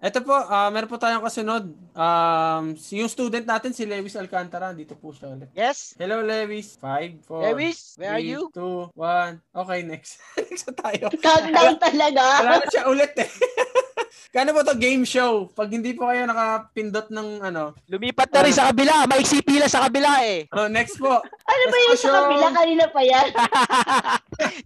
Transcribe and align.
Ito 0.00 0.24
po, 0.24 0.32
ah 0.32 0.72
meron 0.72 0.88
po 0.88 0.96
tayong 0.96 1.20
kasunod. 1.20 1.76
Um, 1.92 2.72
si- 2.72 2.96
yung 2.96 3.12
student 3.12 3.44
natin, 3.44 3.76
si 3.76 3.84
Lewis 3.84 4.16
Alcantara. 4.16 4.72
Dito 4.72 4.96
po 4.96 5.12
siya 5.12 5.28
ulit. 5.28 5.52
Yes? 5.52 5.92
Hello, 6.00 6.24
Lewis. 6.24 6.80
5, 6.80 7.20
4, 7.28 7.52
Lewis, 7.52 7.78
where 8.00 8.16
are 8.16 8.24
you? 8.24 8.48
2, 8.56 8.96
1. 8.96 9.60
Okay, 9.60 9.80
next. 9.84 10.16
next 10.40 10.64
na 10.64 10.74
tayo. 10.80 11.04
Countdown 11.12 11.76
talaga. 11.76 12.22
Wala 12.40 12.64
na 12.64 12.68
siya 12.72 12.88
ulit 12.88 13.12
eh. 13.20 13.28
Kano 14.34 14.54
po 14.54 14.64
to 14.64 14.78
game 14.78 15.04
show? 15.04 15.52
Pag 15.52 15.68
hindi 15.68 15.92
po 15.92 16.08
kayo 16.08 16.24
nakapindot 16.24 17.12
ng 17.12 17.44
ano. 17.44 17.74
Lumipat 17.84 18.30
na 18.30 18.46
rin 18.46 18.54
sa 18.54 18.70
kabila. 18.70 19.04
Maiksi 19.04 19.42
pila 19.42 19.66
sa 19.66 19.84
kabila 19.84 20.22
eh. 20.22 20.48
Oh, 20.54 20.70
next 20.70 20.96
po. 20.96 21.18
Ano 21.20 21.62
ba 21.66 21.76
yung 21.76 21.98
sa 21.98 22.10
kabila? 22.14 22.46
Kanina 22.54 22.84
pa 22.88 23.02
yan. 23.02 23.26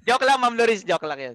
joke 0.07 0.23
lang, 0.23 0.39
Ma'am 0.39 0.55
Loris. 0.55 0.85
Joke 0.85 1.09
lang 1.09 1.19
yun. 1.19 1.35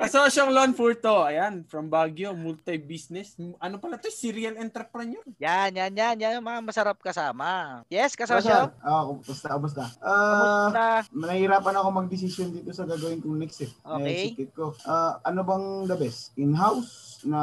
Kasosyong 0.00 0.48
Lon 0.48 0.72
Furto. 0.72 1.28
Ayan, 1.28 1.60
from 1.68 1.92
Baguio, 1.92 2.32
multi-business. 2.32 3.36
Ano 3.60 3.76
pala 3.76 4.00
to? 4.00 4.08
Serial 4.08 4.56
entrepreneur. 4.56 5.20
Yan, 5.36 5.76
yan, 5.76 5.92
yan. 5.92 6.16
Yan 6.16 6.40
mga 6.40 6.64
masarap 6.64 6.96
kasama. 6.96 7.84
Yes, 7.92 8.16
kasosyo? 8.16 8.72
ah, 8.80 9.02
kumusta, 9.04 9.52
kumusta? 9.52 9.84
Ah, 10.00 10.72
Kamusta? 10.72 10.86
nahihirapan 11.12 11.74
ako 11.76 11.88
mag-decision 11.92 12.48
dito 12.48 12.72
sa 12.72 12.88
gagawin 12.88 13.20
kong 13.20 13.44
next 13.44 13.60
eh. 13.60 13.70
Okay. 13.84 14.32
Next 14.40 14.56
ko. 14.56 14.72
Ah, 14.88 15.20
ano 15.20 15.44
bang 15.44 15.64
the 15.84 15.96
best? 16.00 16.32
In-house 16.40 17.09
na 17.22 17.40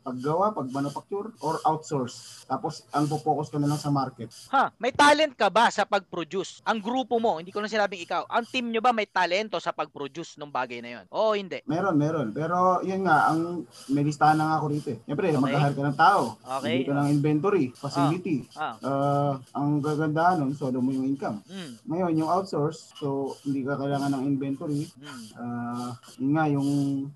paggawa, 0.00 0.52
pag-manufacture, 0.52 1.32
or 1.40 1.60
outsource? 1.62 2.44
Tapos, 2.44 2.84
ang 2.90 3.04
focus 3.06 3.48
ko 3.48 3.56
na 3.58 3.68
lang 3.68 3.78
sa 3.78 3.88
market. 3.88 4.28
Ha, 4.48 4.72
may 4.76 4.90
talent 4.90 5.34
ka 5.34 5.48
ba 5.48 5.68
sa 5.68 5.84
pag-produce? 5.84 6.60
Ang 6.64 6.80
grupo 6.80 7.16
mo, 7.18 7.40
hindi 7.40 7.50
ko 7.50 7.60
na 7.60 7.68
sinabing 7.68 8.02
ikaw, 8.02 8.28
ang 8.28 8.44
team 8.44 8.68
nyo 8.68 8.80
ba 8.80 8.92
may 8.92 9.08
talento 9.08 9.56
sa 9.58 9.72
pag-produce 9.72 10.36
ng 10.36 10.50
bagay 10.50 10.84
na 10.84 11.00
yon? 11.00 11.04
Oo, 11.10 11.32
hindi. 11.34 11.60
Meron, 11.64 11.96
meron. 11.96 12.28
Pero, 12.30 12.84
yun 12.84 13.04
nga, 13.04 13.32
ang 13.32 13.64
may 13.88 14.04
listahan 14.04 14.36
na 14.36 14.52
nga 14.52 14.56
ako 14.60 14.66
rito 14.70 14.88
eh. 14.92 14.98
Siyempre, 15.04 15.32
Okay. 15.34 15.40
mag-hire 15.40 15.74
ka 15.74 15.82
ng 15.82 15.98
tao. 15.98 16.22
Okay. 16.38 16.70
Hindi 16.70 16.86
ka 16.86 16.94
ng 16.94 17.10
inventory, 17.10 17.64
facility. 17.74 18.38
Ah, 18.54 18.76
Ah, 18.84 19.32
ang 19.56 19.80
gagandahan 19.80 20.38
nun, 20.40 20.52
so 20.52 20.70
mo 20.74 20.92
yung 20.92 21.08
income. 21.08 21.40
mm, 21.48 21.88
Ngayon, 21.88 22.12
yung 22.20 22.30
outsource, 22.30 22.92
so 23.00 23.34
hindi 23.42 23.64
ka 23.64 23.80
kailangan 23.80 24.12
ng 24.12 24.24
inventory, 24.28 24.84
mm. 24.86 25.24
Ah, 25.34 25.90
yun 26.20 26.32
nga 26.36 26.44
yung 26.46 26.68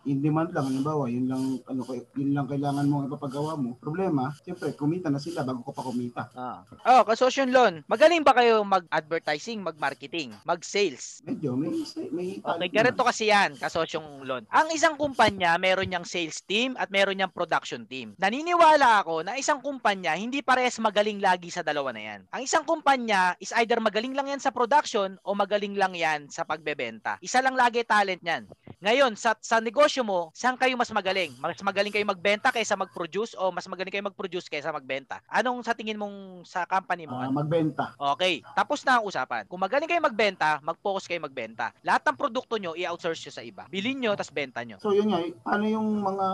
in 0.04 0.18
demand 0.18 0.50
lang 0.50 0.66
halimbawa, 0.72 1.06
yun 1.06 1.28
lang 1.28 1.42
ano 1.64 1.82
kay- 1.98 2.22
yun 2.22 2.30
lang 2.34 2.46
kailangan 2.46 2.86
mong 2.86 3.10
ipapagawa 3.10 3.58
mo. 3.58 3.74
Problema, 3.82 4.30
siyempre 4.42 4.70
kumita 4.78 5.10
na 5.10 5.18
sila 5.18 5.42
bago 5.42 5.66
ko 5.66 5.74
pa 5.74 5.82
kumita. 5.82 6.22
Ah. 6.38 6.62
Oh, 6.86 7.02
kasosyon 7.02 7.50
Lon, 7.50 7.82
magaling 7.90 8.22
ba 8.22 8.34
kayo 8.38 8.62
mag-advertising, 8.62 9.58
mag-marketing, 9.58 10.30
mag-sales? 10.46 11.20
Medyo 11.26 11.58
may 11.58 11.74
may 12.14 12.28
Okay, 12.38 12.70
ganito 12.70 13.02
kasi 13.02 13.28
yan, 13.28 13.58
kasosyong 13.58 14.22
Lon. 14.22 14.46
Ang 14.54 14.70
isang 14.72 14.94
kumpanya, 14.94 15.58
meron 15.58 15.90
niyang 15.90 16.06
sales 16.06 16.40
team 16.46 16.78
at 16.78 16.88
meron 16.88 17.18
niyang 17.18 17.34
production 17.34 17.84
team. 17.84 18.14
Naniniwala 18.16 19.02
ako 19.02 19.26
na 19.26 19.36
isang 19.36 19.58
kumpanya, 19.58 20.14
hindi 20.14 20.40
parehas 20.40 20.78
magaling 20.78 21.18
lagi 21.18 21.50
sa 21.50 21.66
dalawa 21.66 21.90
na 21.90 22.02
yan. 22.02 22.20
Ang 22.30 22.42
isang 22.44 22.62
kumpanya 22.62 23.34
is 23.42 23.50
either 23.58 23.80
magaling 23.82 24.14
lang 24.14 24.30
yan 24.30 24.40
sa 24.40 24.54
production 24.54 25.18
o 25.24 25.34
magaling 25.34 25.74
lang 25.74 25.96
yan 25.96 26.30
sa 26.30 26.44
pagbebenta. 26.44 27.18
Isa 27.24 27.42
lang 27.42 27.58
lagi 27.58 27.82
talent 27.82 28.22
niyan. 28.22 28.46
Ngayon, 28.78 29.18
sa, 29.18 29.34
sa 29.42 29.58
negosyo 29.58 30.06
mo, 30.06 30.30
saan 30.36 30.54
kayo 30.54 30.78
mas 30.78 30.92
magaling? 30.94 31.34
Mas 31.42 31.58
magaling 31.64 31.87
kayo 31.92 32.06
magbenta 32.06 32.52
kaysa 32.52 32.74
mag-produce 32.78 33.34
o 33.38 33.50
mas 33.52 33.66
magaling 33.66 33.92
kayo 33.92 34.04
mag-produce 34.06 34.48
kaysa 34.50 34.72
magbenta? 34.72 35.20
Anong 35.28 35.62
sa 35.62 35.76
tingin 35.76 35.98
mong 35.98 36.44
sa 36.44 36.64
company 36.64 37.06
mo? 37.06 37.16
Ano? 37.16 37.34
magbenta. 37.34 37.94
Okay, 37.96 38.40
tapos 38.56 38.82
na 38.82 38.98
ang 38.98 39.06
usapan. 39.06 39.46
Kung 39.46 39.60
magaling 39.60 39.88
kayo 39.88 40.02
magbenta, 40.02 40.58
mag-focus 40.64 41.06
kayo 41.06 41.22
magbenta. 41.22 41.70
Lahat 41.84 42.02
ng 42.04 42.18
produkto 42.18 42.58
nyo, 42.58 42.74
i-outsource 42.74 43.28
nyo 43.28 43.32
sa 43.32 43.44
iba. 43.44 43.64
Bilhin 43.70 43.98
nyo, 44.00 44.12
tapos 44.18 44.34
benta 44.34 44.60
nyo. 44.66 44.76
So 44.82 44.92
yun 44.92 45.12
nga, 45.12 45.22
ano 45.48 45.64
yung 45.64 45.88
mga 46.02 46.28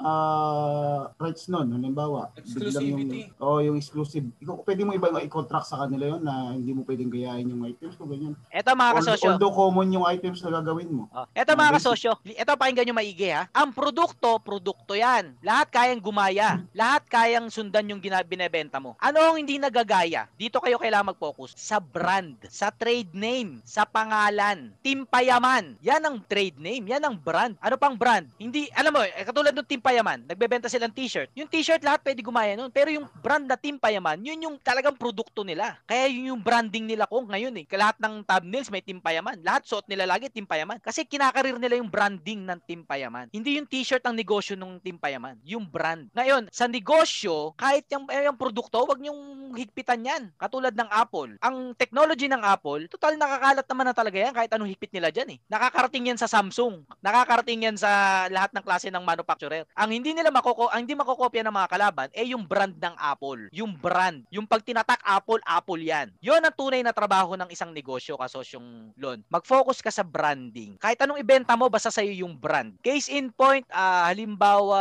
ah, 0.00 1.00
rights 1.20 1.46
nun? 1.46 1.70
Halimbawa, 1.70 2.32
Exclusivity. 2.36 3.30
Yung, 3.30 3.42
oh, 3.42 3.60
yung 3.62 3.76
exclusive. 3.78 4.26
Ikaw, 4.42 4.64
pwede 4.66 4.82
mo 4.82 4.92
iba 4.96 5.08
i-contract 5.22 5.68
sa 5.70 5.84
kanila 5.84 6.16
yun 6.16 6.22
na 6.24 6.56
hindi 6.56 6.72
mo 6.72 6.82
pwedeng 6.88 7.12
gayahin 7.12 7.52
yung 7.52 7.62
items 7.68 7.94
ko 7.94 8.08
ganyan. 8.08 8.34
Eto 8.50 8.72
mga 8.72 8.92
kasosyo. 8.98 9.28
although 9.36 9.54
common 9.54 9.92
yung 9.92 10.06
items 10.08 10.40
na 10.42 10.50
gagawin 10.58 10.90
mo. 10.90 11.04
Oh, 11.12 11.28
eto 11.36 11.52
mga 11.52 11.76
kasosyo. 11.78 12.16
Eto 12.24 12.56
pakinggan 12.56 12.88
nyo 12.88 12.96
maigi 12.96 13.28
ha. 13.30 13.46
Ang 13.52 13.70
produkto, 13.76 14.40
produkto 14.40 14.95
yan. 14.96 15.36
Lahat 15.44 15.68
kayang 15.68 16.00
gumaya. 16.02 16.64
Lahat 16.72 17.04
kayang 17.06 17.52
sundan 17.52 17.92
yung 17.92 18.00
binebenta 18.00 18.80
mo. 18.80 18.96
Ano 18.98 19.20
ang 19.20 19.36
hindi 19.36 19.60
nagagaya? 19.60 20.26
Dito 20.34 20.58
kayo 20.58 20.80
kailangan 20.80 21.12
mag-focus. 21.12 21.52
Sa 21.54 21.78
brand, 21.78 22.34
sa 22.48 22.72
trade 22.72 23.12
name, 23.12 23.60
sa 23.62 23.84
pangalan. 23.84 24.72
Timpayaman. 24.80 25.76
Yan 25.84 26.02
ang 26.02 26.18
trade 26.24 26.56
name. 26.56 26.88
Yan 26.88 27.04
ang 27.04 27.16
brand. 27.20 27.54
Ano 27.60 27.76
pang 27.76 27.94
brand? 27.94 28.24
Hindi, 28.40 28.72
alam 28.72 28.96
mo, 28.96 29.04
eh, 29.04 29.22
katulad 29.22 29.52
ng 29.52 29.68
Timpayaman, 29.68 30.24
nagbebenta 30.24 30.72
silang 30.72 30.94
t-shirt. 30.94 31.28
Yung 31.36 31.46
t-shirt 31.46 31.84
lahat 31.84 32.00
pwede 32.02 32.24
gumaya 32.24 32.56
nun. 32.56 32.72
Pero 32.72 32.88
yung 32.88 33.04
brand 33.20 33.44
na 33.44 33.60
Timpayaman, 33.60 34.24
yun 34.24 34.40
yung 34.40 34.56
talagang 34.62 34.96
produkto 34.96 35.44
nila. 35.44 35.76
Kaya 35.84 36.08
yun 36.08 36.32
yung 36.32 36.42
branding 36.42 36.88
nila 36.88 37.04
ko 37.04 37.20
ngayon 37.26 37.52
eh. 37.60 37.64
Lahat 37.76 38.00
ng 38.00 38.24
thumbnails 38.24 38.72
may 38.72 38.80
Timpayaman. 38.80 39.44
Lahat 39.44 39.68
suot 39.68 39.84
nila 39.90 40.08
lagi 40.08 40.32
Timpayaman. 40.32 40.80
Kasi 40.80 41.04
kinakarir 41.04 41.60
nila 41.60 41.76
yung 41.76 41.92
branding 41.92 42.46
ng 42.48 42.60
Timpayaman. 42.64 43.28
Hindi 43.34 43.60
yung 43.60 43.68
t-shirt 43.68 44.00
ang 44.06 44.16
negosyo 44.16 44.56
ng 44.56 44.80
Timpayaman. 44.86 45.42
Yung 45.42 45.66
brand. 45.66 46.06
Ngayon, 46.14 46.46
sa 46.54 46.70
negosyo, 46.70 47.58
kahit 47.58 47.90
yung, 47.90 48.06
eh, 48.06 48.30
yung 48.30 48.38
produkto, 48.38 48.86
wag 48.86 49.02
niyong 49.02 49.50
higpitan 49.58 50.06
yan. 50.06 50.30
Katulad 50.38 50.78
ng 50.78 50.86
Apple. 50.86 51.34
Ang 51.42 51.74
technology 51.74 52.30
ng 52.30 52.38
Apple, 52.38 52.86
total 52.86 53.18
nakakalat 53.18 53.66
naman 53.66 53.86
na 53.90 53.94
talaga 53.96 54.18
yan 54.22 54.30
kahit 54.30 54.50
anong 54.54 54.70
higpit 54.70 54.94
nila 54.94 55.10
dyan 55.10 55.34
eh. 55.34 55.38
Nakakarating 55.50 56.14
yan 56.14 56.18
sa 56.20 56.30
Samsung. 56.30 56.86
Nakakarating 57.02 57.66
yan 57.66 57.74
sa 57.74 58.24
lahat 58.30 58.54
ng 58.54 58.62
klase 58.62 58.92
ng 58.94 59.02
manufacturer. 59.02 59.66
Ang 59.74 59.90
hindi 59.98 60.14
nila 60.14 60.30
makoko 60.30 60.70
ang 60.70 60.86
hindi 60.86 60.94
makokopya 60.94 61.42
ng 61.42 61.56
mga 61.56 61.72
kalaban 61.72 62.08
eh 62.14 62.30
yung 62.30 62.46
brand 62.46 62.76
ng 62.76 62.94
Apple. 62.94 63.50
Yung 63.50 63.74
brand. 63.74 64.22
Yung 64.30 64.46
pag 64.46 64.62
tinatak 64.62 65.02
Apple, 65.02 65.42
Apple 65.42 65.82
yan. 65.82 66.14
Yon 66.22 66.44
ang 66.44 66.54
tunay 66.54 66.84
na 66.86 66.94
trabaho 66.94 67.34
ng 67.34 67.50
isang 67.50 67.74
negosyo 67.74 68.14
kasosyong 68.20 68.94
Lon. 69.00 69.24
Mag-focus 69.32 69.82
ka 69.82 69.90
sa 69.90 70.06
branding. 70.06 70.78
Kahit 70.78 71.00
anong 71.02 71.18
ibenta 71.18 71.58
mo, 71.58 71.66
basta 71.66 71.90
sa'yo 71.90 72.12
yung 72.22 72.36
brand. 72.36 72.76
Case 72.84 73.10
in 73.10 73.32
point, 73.32 73.64
ah, 73.72 74.12
halimbawa, 74.12 74.75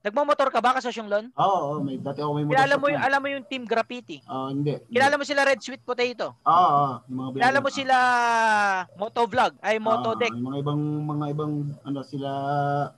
nagmamotor 0.00 0.48
ka 0.48 0.58
ba 0.58 0.74
kasosyong 0.74 1.06
Lon? 1.06 1.24
Oo, 1.34 1.58
oh, 1.70 1.78
may 1.78 1.96
dati 1.96 2.18
ako 2.18 2.30
may 2.34 2.44
Kilala 2.46 2.74
mo, 2.76 2.86
yung, 2.86 3.02
alam 3.02 3.20
mo 3.20 3.28
yung 3.28 3.44
Team 3.44 3.64
Graffiti. 3.64 4.20
Ah, 4.24 4.48
hindi. 4.48 4.76
Kilala 4.88 5.14
mo 5.14 5.22
sila 5.22 5.42
Red 5.42 5.60
Sweet 5.60 5.82
Potato. 5.82 6.36
Oo, 6.38 6.50
oo, 6.50 6.88
yung 7.06 7.16
mga 7.16 7.28
Kilala 7.34 7.58
mo 7.58 7.70
sila 7.70 7.96
Motovlog, 8.94 9.52
ay 9.60 9.76
Ah, 9.76 9.82
Motodeck. 9.82 10.30
yung 10.30 10.46
mga 10.46 10.58
ibang 10.60 10.80
mga 11.04 11.26
ibang 11.30 11.52
ano 11.82 12.00
sila 12.02 12.30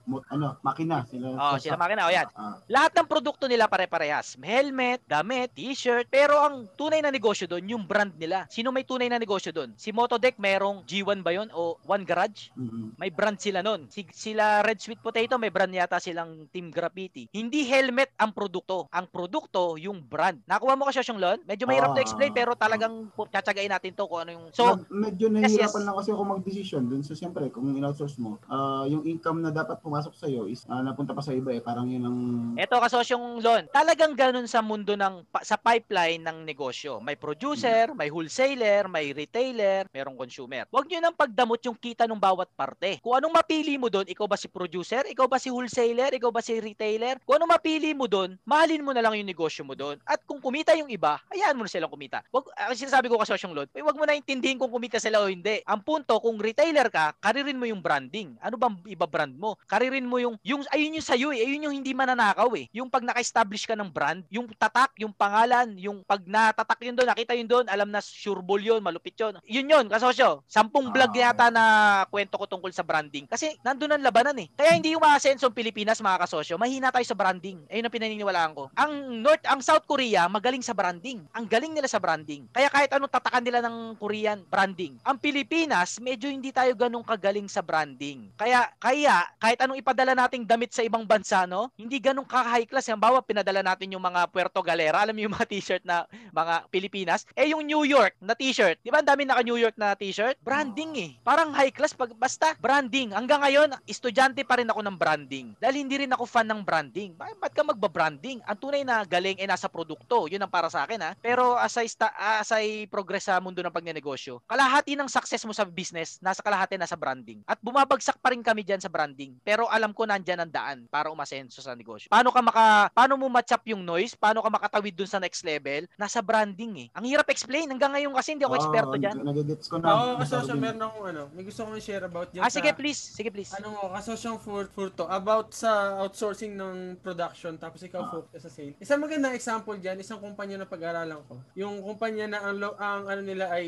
mo- 0.05 0.25
ano 0.27 0.57
makina 0.61 1.05
sila. 1.05 1.27
Oh, 1.33 1.57
sa- 1.57 1.63
sila 1.63 1.77
makina. 1.77 2.07
O 2.07 2.13
yan. 2.13 2.27
Ah, 2.35 2.57
Lahat 2.67 2.93
ng 2.93 3.07
produkto 3.07 3.47
nila 3.47 3.67
pare-parehas. 3.67 4.37
Helmet, 4.37 5.01
damit, 5.05 5.53
t-shirt. 5.53 6.07
Pero 6.09 6.37
ang 6.37 6.69
tunay 6.75 7.01
na 7.01 7.09
negosyo 7.09 7.47
doon, 7.47 7.65
yung 7.67 7.85
brand 7.85 8.13
nila. 8.15 8.45
Sino 8.49 8.71
may 8.71 8.85
tunay 8.85 9.07
na 9.07 9.17
negosyo 9.17 9.51
doon? 9.51 9.73
Si 9.75 9.91
Motodeck 9.91 10.37
merong 10.37 10.83
G1 10.85 11.21
ba 11.21 11.33
yun? 11.33 11.49
O 11.51 11.77
One 11.85 12.05
Garage? 12.05 12.51
mhm. 12.55 12.97
May 12.97 13.11
brand 13.11 13.37
sila 13.37 13.61
nun. 13.61 13.87
Si, 13.89 14.05
sila 14.11 14.61
Red 14.61 14.79
Sweet 14.79 15.01
Potato, 15.01 15.37
may 15.37 15.49
brand 15.49 15.71
yata 15.71 15.94
silang 15.99 16.47
Team 16.51 16.71
Graffiti. 16.71 17.29
Hindi 17.31 17.67
helmet 17.67 18.15
ang 18.17 18.31
produkto. 18.31 18.87
Ang 18.91 19.07
produkto, 19.11 19.75
yung 19.77 20.03
brand. 20.03 20.41
Nakuha 20.47 20.75
mo 20.75 20.87
ka 20.87 20.95
siya, 20.95 21.15
Lon? 21.15 21.39
Medyo 21.45 21.65
mahirap 21.67 21.95
to 21.95 22.01
Ah. 22.01 22.07
explain, 22.07 22.33
pero 22.35 22.55
talagang 22.55 23.11
tsatsagain 23.15 23.71
natin 23.71 23.95
to 23.95 24.07
kung 24.07 24.23
ano 24.27 24.31
yung... 24.35 24.47
So, 24.51 24.79
Med- 24.89 25.15
medyo 25.15 25.27
yes, 25.29 25.35
nahihirapan 25.35 25.81
yes. 25.83 25.87
lang 25.87 25.97
kasi 25.99 26.11
ako 26.11 26.23
mag-decision 26.25 26.83
dun. 26.89 27.03
So 27.05 27.13
siyempre, 27.15 27.53
kung 27.53 27.71
in-outsource 27.71 28.17
mo, 28.19 28.41
ah, 28.49 28.89
yung 28.89 29.05
income 29.05 29.45
na 29.45 29.53
dapat 29.53 29.79
pumasok 29.79 30.17
sa 30.17 30.27
iyo 30.27 30.49
is 30.49 30.65
ah, 30.67 30.81
napunta 30.81 31.13
pa 31.13 31.21
sa 31.21 31.31
iba 31.37 31.53
eh, 31.53 31.61
parang 31.61 31.87
yun 31.87 32.03
ang 32.05 32.19
Eto 32.57 32.81
kasosyong 32.81 33.45
loan. 33.45 33.69
Talagang 33.71 34.17
ganun 34.17 34.49
sa 34.49 34.65
mundo 34.65 34.97
ng 34.97 35.29
pa- 35.29 35.45
sa 35.45 35.61
pipeline 35.61 36.23
ng 36.23 36.43
negosyo. 36.43 36.99
May 37.05 37.15
producer, 37.15 37.93
may 37.93 38.09
wholesaler, 38.09 38.89
may 38.89 39.13
retailer, 39.13 39.85
merong 39.93 40.17
consumer. 40.17 40.65
Huwag 40.73 40.89
niyo 40.89 41.05
nang 41.05 41.15
pagdamot 41.15 41.61
yung 41.63 41.77
kita 41.77 42.09
ng 42.09 42.17
bawat 42.19 42.49
parte. 42.57 42.99
Kung 43.05 43.13
anong 43.13 43.35
mapili 43.35 43.77
mo 43.77 43.93
doon, 43.93 44.09
ikaw 44.09 44.25
ba 44.25 44.41
si 44.41 44.49
producer, 44.49 45.05
ikaw 45.05 45.29
ba 45.29 45.37
si 45.37 45.53
wholesaler, 45.53 45.84
ikaw 45.91 46.31
ba 46.31 46.45
si 46.45 46.61
retailer, 46.61 47.17
kung 47.25 47.41
anong 47.41 47.57
mapili 47.57 47.97
mo 47.97 48.05
doon, 48.05 48.37
mahalin 48.45 48.85
mo 48.85 48.93
na 48.93 49.01
lang 49.01 49.17
yung 49.17 49.27
negosyo 49.27 49.65
mo 49.65 49.73
doon. 49.73 49.97
At 50.05 50.21
kung 50.29 50.39
kumita 50.39 50.77
yung 50.77 50.93
iba, 50.93 51.19
hayaan 51.33 51.57
mo 51.57 51.65
na 51.65 51.73
silang 51.73 51.89
kumita. 51.89 52.21
Wag, 52.29 52.53
ang 52.55 52.77
sinasabi 52.77 53.09
ko 53.09 53.17
kasi 53.17 53.35
yung 53.41 53.57
load, 53.57 53.73
wag 53.73 53.97
mo 53.97 54.05
na 54.05 54.13
intindihin 54.15 54.61
kung 54.61 54.69
kumita 54.69 55.01
sila 55.01 55.25
o 55.25 55.33
hindi. 55.33 55.65
Ang 55.65 55.81
punto, 55.81 56.21
kung 56.21 56.37
retailer 56.37 56.93
ka, 56.93 57.17
karirin 57.19 57.57
mo 57.57 57.65
yung 57.65 57.81
branding. 57.81 58.37
Ano 58.45 58.61
bang 58.61 58.77
iba 58.87 59.09
brand 59.09 59.33
mo? 59.35 59.57
Karirin 59.67 60.07
mo 60.07 60.21
yung, 60.21 60.37
yung 60.45 60.63
ayun 60.69 61.01
yung 61.01 61.07
sa'yo 61.07 61.33
eh, 61.33 61.41
ayun 61.43 61.67
yung 61.67 61.75
hindi 61.81 61.97
mananakaw 61.97 62.53
eh. 62.55 62.69
Yung 62.77 62.93
pag 62.93 63.03
naka-establish 63.03 63.65
ka 63.65 63.75
ng 63.75 63.89
brand, 63.89 64.21
yung 64.29 64.47
tatak, 64.55 64.93
yung 65.01 65.17
pangalan, 65.17 65.75
yung 65.81 66.05
pag 66.05 66.23
natatak 66.29 66.85
yun 66.85 66.95
doon, 66.95 67.09
nakita 67.09 67.33
yun 67.35 67.49
doon, 67.49 67.65
alam 67.67 67.89
na 67.89 68.05
sure 68.05 68.45
ball 68.45 68.61
yun, 68.61 68.85
malupit 68.85 69.17
yun. 69.19 69.35
Yun 69.49 69.67
yun, 69.67 69.87
kasosyo. 69.89 70.45
Sampung 70.47 70.93
vlog 70.93 71.15
Ah, 71.15 71.31
yata 71.31 71.47
na 71.51 71.65
kwento 72.11 72.35
ko 72.35 72.47
tungkol 72.49 72.75
sa 72.75 72.83
branding. 72.83 73.31
Kasi 73.31 73.55
nandun 73.63 73.95
ang 73.95 74.03
labanan 74.03 74.35
eh. 74.39 74.51
Kaya 74.55 74.75
hindi 74.75 74.95
yung 74.95 75.03
maasenso 75.03 75.47
ang 75.47 75.55
Pilipinas, 75.55 75.73
mga 75.75 76.19
kasosyo. 76.29 76.55
Mahina 76.55 76.95
tayo 76.95 77.03
sa 77.03 77.19
branding. 77.19 77.67
Ayun 77.67 77.89
ang 77.89 77.95
pinaniniwalaan 77.95 78.53
ko. 78.55 78.71
Ang 78.79 79.25
North, 79.25 79.43
ang 79.49 79.59
South 79.65 79.83
Korea, 79.89 80.31
magaling 80.31 80.63
sa 80.63 80.77
branding. 80.77 81.27
Ang 81.35 81.51
galing 81.51 81.75
nila 81.75 81.91
sa 81.91 81.99
branding. 81.99 82.47
Kaya 82.55 82.71
kahit 82.71 82.93
anong 82.95 83.11
tatakan 83.11 83.43
nila 83.43 83.65
ng 83.65 83.99
Korean, 83.99 84.45
branding. 84.47 85.01
Ang 85.03 85.19
Pilipinas, 85.19 85.99
medyo 85.99 86.29
hindi 86.29 86.53
tayo 86.55 86.71
ganun 86.77 87.03
kagaling 87.03 87.49
sa 87.49 87.65
branding. 87.65 88.31
Kaya, 88.37 88.69
kaya, 88.77 89.25
kahit 89.41 89.59
anong 89.65 89.81
ipadala 89.81 90.13
nating 90.13 90.45
damit 90.45 90.71
sa 90.71 90.85
ibang 90.85 91.03
bansa, 91.09 91.49
no? 91.49 91.73
Hindi 91.75 91.99
ganun 91.99 92.29
ka-high 92.29 92.69
class. 92.69 92.87
Yung 92.93 93.01
bawa, 93.01 93.25
pinadala 93.25 93.65
natin 93.65 93.91
yung 93.97 94.05
mga 94.05 94.29
Puerto 94.29 94.61
Galera. 94.61 95.01
Alam 95.03 95.17
mo 95.17 95.21
yung 95.25 95.35
mga 95.35 95.49
t-shirt 95.49 95.83
na 95.83 96.05
mga 96.31 96.69
Pilipinas. 96.69 97.25
Eh, 97.35 97.51
yung 97.51 97.65
New 97.65 97.89
York 97.89 98.15
na 98.21 98.37
t-shirt. 98.37 98.77
Di 98.85 98.93
ba 98.93 99.01
ang 99.01 99.09
dami 99.09 99.25
naka 99.25 99.41
New 99.41 99.57
York 99.57 99.75
na 99.81 99.97
t-shirt? 99.97 100.37
Branding 100.45 100.93
eh. 101.01 101.11
Parang 101.25 101.51
high 101.57 101.73
class. 101.73 101.97
Pag, 101.97 102.13
basta, 102.15 102.53
branding. 102.61 103.17
Hanggang 103.17 103.41
ngayon, 103.41 103.73
estudyante 103.89 104.45
pa 104.45 104.61
rin 104.61 104.69
ako 104.69 104.81
ng 104.85 104.97
branding. 105.01 105.57
Dahil 105.65 105.81
hindi 105.81 105.97
rin 105.97 106.13
ako 106.13 106.29
fan 106.29 106.45
ng 106.45 106.61
branding. 106.61 107.17
Bakit 107.17 107.37
ba't 107.41 107.53
ka 107.57 107.65
magba-branding? 107.65 108.45
Ang 108.45 108.59
tunay 108.61 108.85
na 108.85 109.01
galing 109.01 109.41
ay 109.41 109.49
nasa 109.49 109.65
produkto. 109.65 110.29
Yun 110.29 110.45
ang 110.45 110.53
para 110.53 110.69
sa 110.69 110.85
akin 110.85 111.01
ha. 111.01 111.11
Pero 111.17 111.57
as 111.57 111.73
I, 111.75 111.89
sta- 111.89 112.13
as 112.13 112.53
I 112.53 112.85
progress 112.85 113.25
sa 113.25 113.41
mundo 113.41 113.65
ng 113.65 113.73
pagnenegosyo, 113.73 114.45
kalahati 114.45 114.93
ng 114.93 115.09
success 115.09 115.41
mo 115.41 115.57
sa 115.57 115.65
business, 115.65 116.21
nasa 116.21 116.45
kalahati 116.45 116.77
nasa 116.77 116.93
branding. 116.95 117.41
At 117.49 117.57
bumabagsak 117.65 118.21
pa 118.21 118.37
rin 118.37 118.45
kami 118.45 118.61
dyan 118.61 118.77
sa 118.77 118.93
branding. 118.93 119.41
Pero 119.41 119.65
alam 119.65 119.97
ko 119.97 120.05
nandyan 120.05 120.45
ang 120.45 120.53
daan 120.53 120.79
para 120.87 121.09
umasenso 121.09 121.65
sa 121.65 121.73
negosyo. 121.73 122.13
Paano 122.13 122.29
ka 122.29 122.45
maka, 122.45 122.65
paano 122.93 123.17
mo 123.17 123.33
match 123.33 123.57
up 123.57 123.65
yung 123.65 123.81
noise? 123.81 124.13
Paano 124.13 124.45
ka 124.45 124.53
makatawid 124.53 124.93
dun 124.93 125.09
sa 125.09 125.17
next 125.17 125.41
level? 125.41 125.89
Nasa 125.97 126.21
branding 126.21 126.77
eh. 126.79 126.89
Ang 126.93 127.09
hirap 127.09 127.33
explain. 127.33 127.73
Hanggang 127.73 127.97
ngayon 127.97 128.13
kasi 128.13 128.37
hindi 128.37 128.45
ako 128.45 128.61
eksperto 128.61 129.01
dyan. 129.01 129.17
Nagigets 129.17 129.73
ko 129.73 129.81
na. 129.81 129.89
Oo, 129.89 130.05
Ang 130.13 130.21
kasosyo, 130.21 130.61
meron 130.61 130.85
akong 130.85 131.07
ano, 131.09 131.23
may 131.33 131.41
gusto 131.41 131.65
kong 131.65 131.81
i-share 131.81 132.05
about 132.05 132.29
yan 132.37 132.45
Ah, 132.45 132.53
sa- 132.53 132.61
sige 132.61 132.69
please. 132.77 133.01
Sige 133.01 133.33
please. 133.33 133.49
Ano 133.57 133.73
mo, 133.73 133.89
kasosyong 133.97 134.37
for, 134.37 134.69
for 134.69 134.93
to, 134.93 135.09
about 135.09 135.54
sa 135.55 135.71
outsourcing 136.03 136.53
ng 136.53 136.75
production 136.99 137.55
tapos 137.55 137.79
ikaw 137.81 138.03
Ah. 138.03 138.11
focus 138.13 138.43
sa 138.43 138.51
sale. 138.51 138.75
Isang 138.77 138.99
magandang 138.99 139.33
example 139.33 139.79
diyan, 139.79 139.97
isang 139.97 140.19
kumpanya 140.19 140.59
na 140.59 140.67
pag-aralan 140.67 141.23
ko. 141.25 141.39
Yung 141.55 141.79
kumpanya 141.79 142.27
na 142.27 142.39
ang, 142.43 142.59
ang 142.75 143.03
ano 143.07 143.23
nila 143.23 143.49
ay 143.49 143.67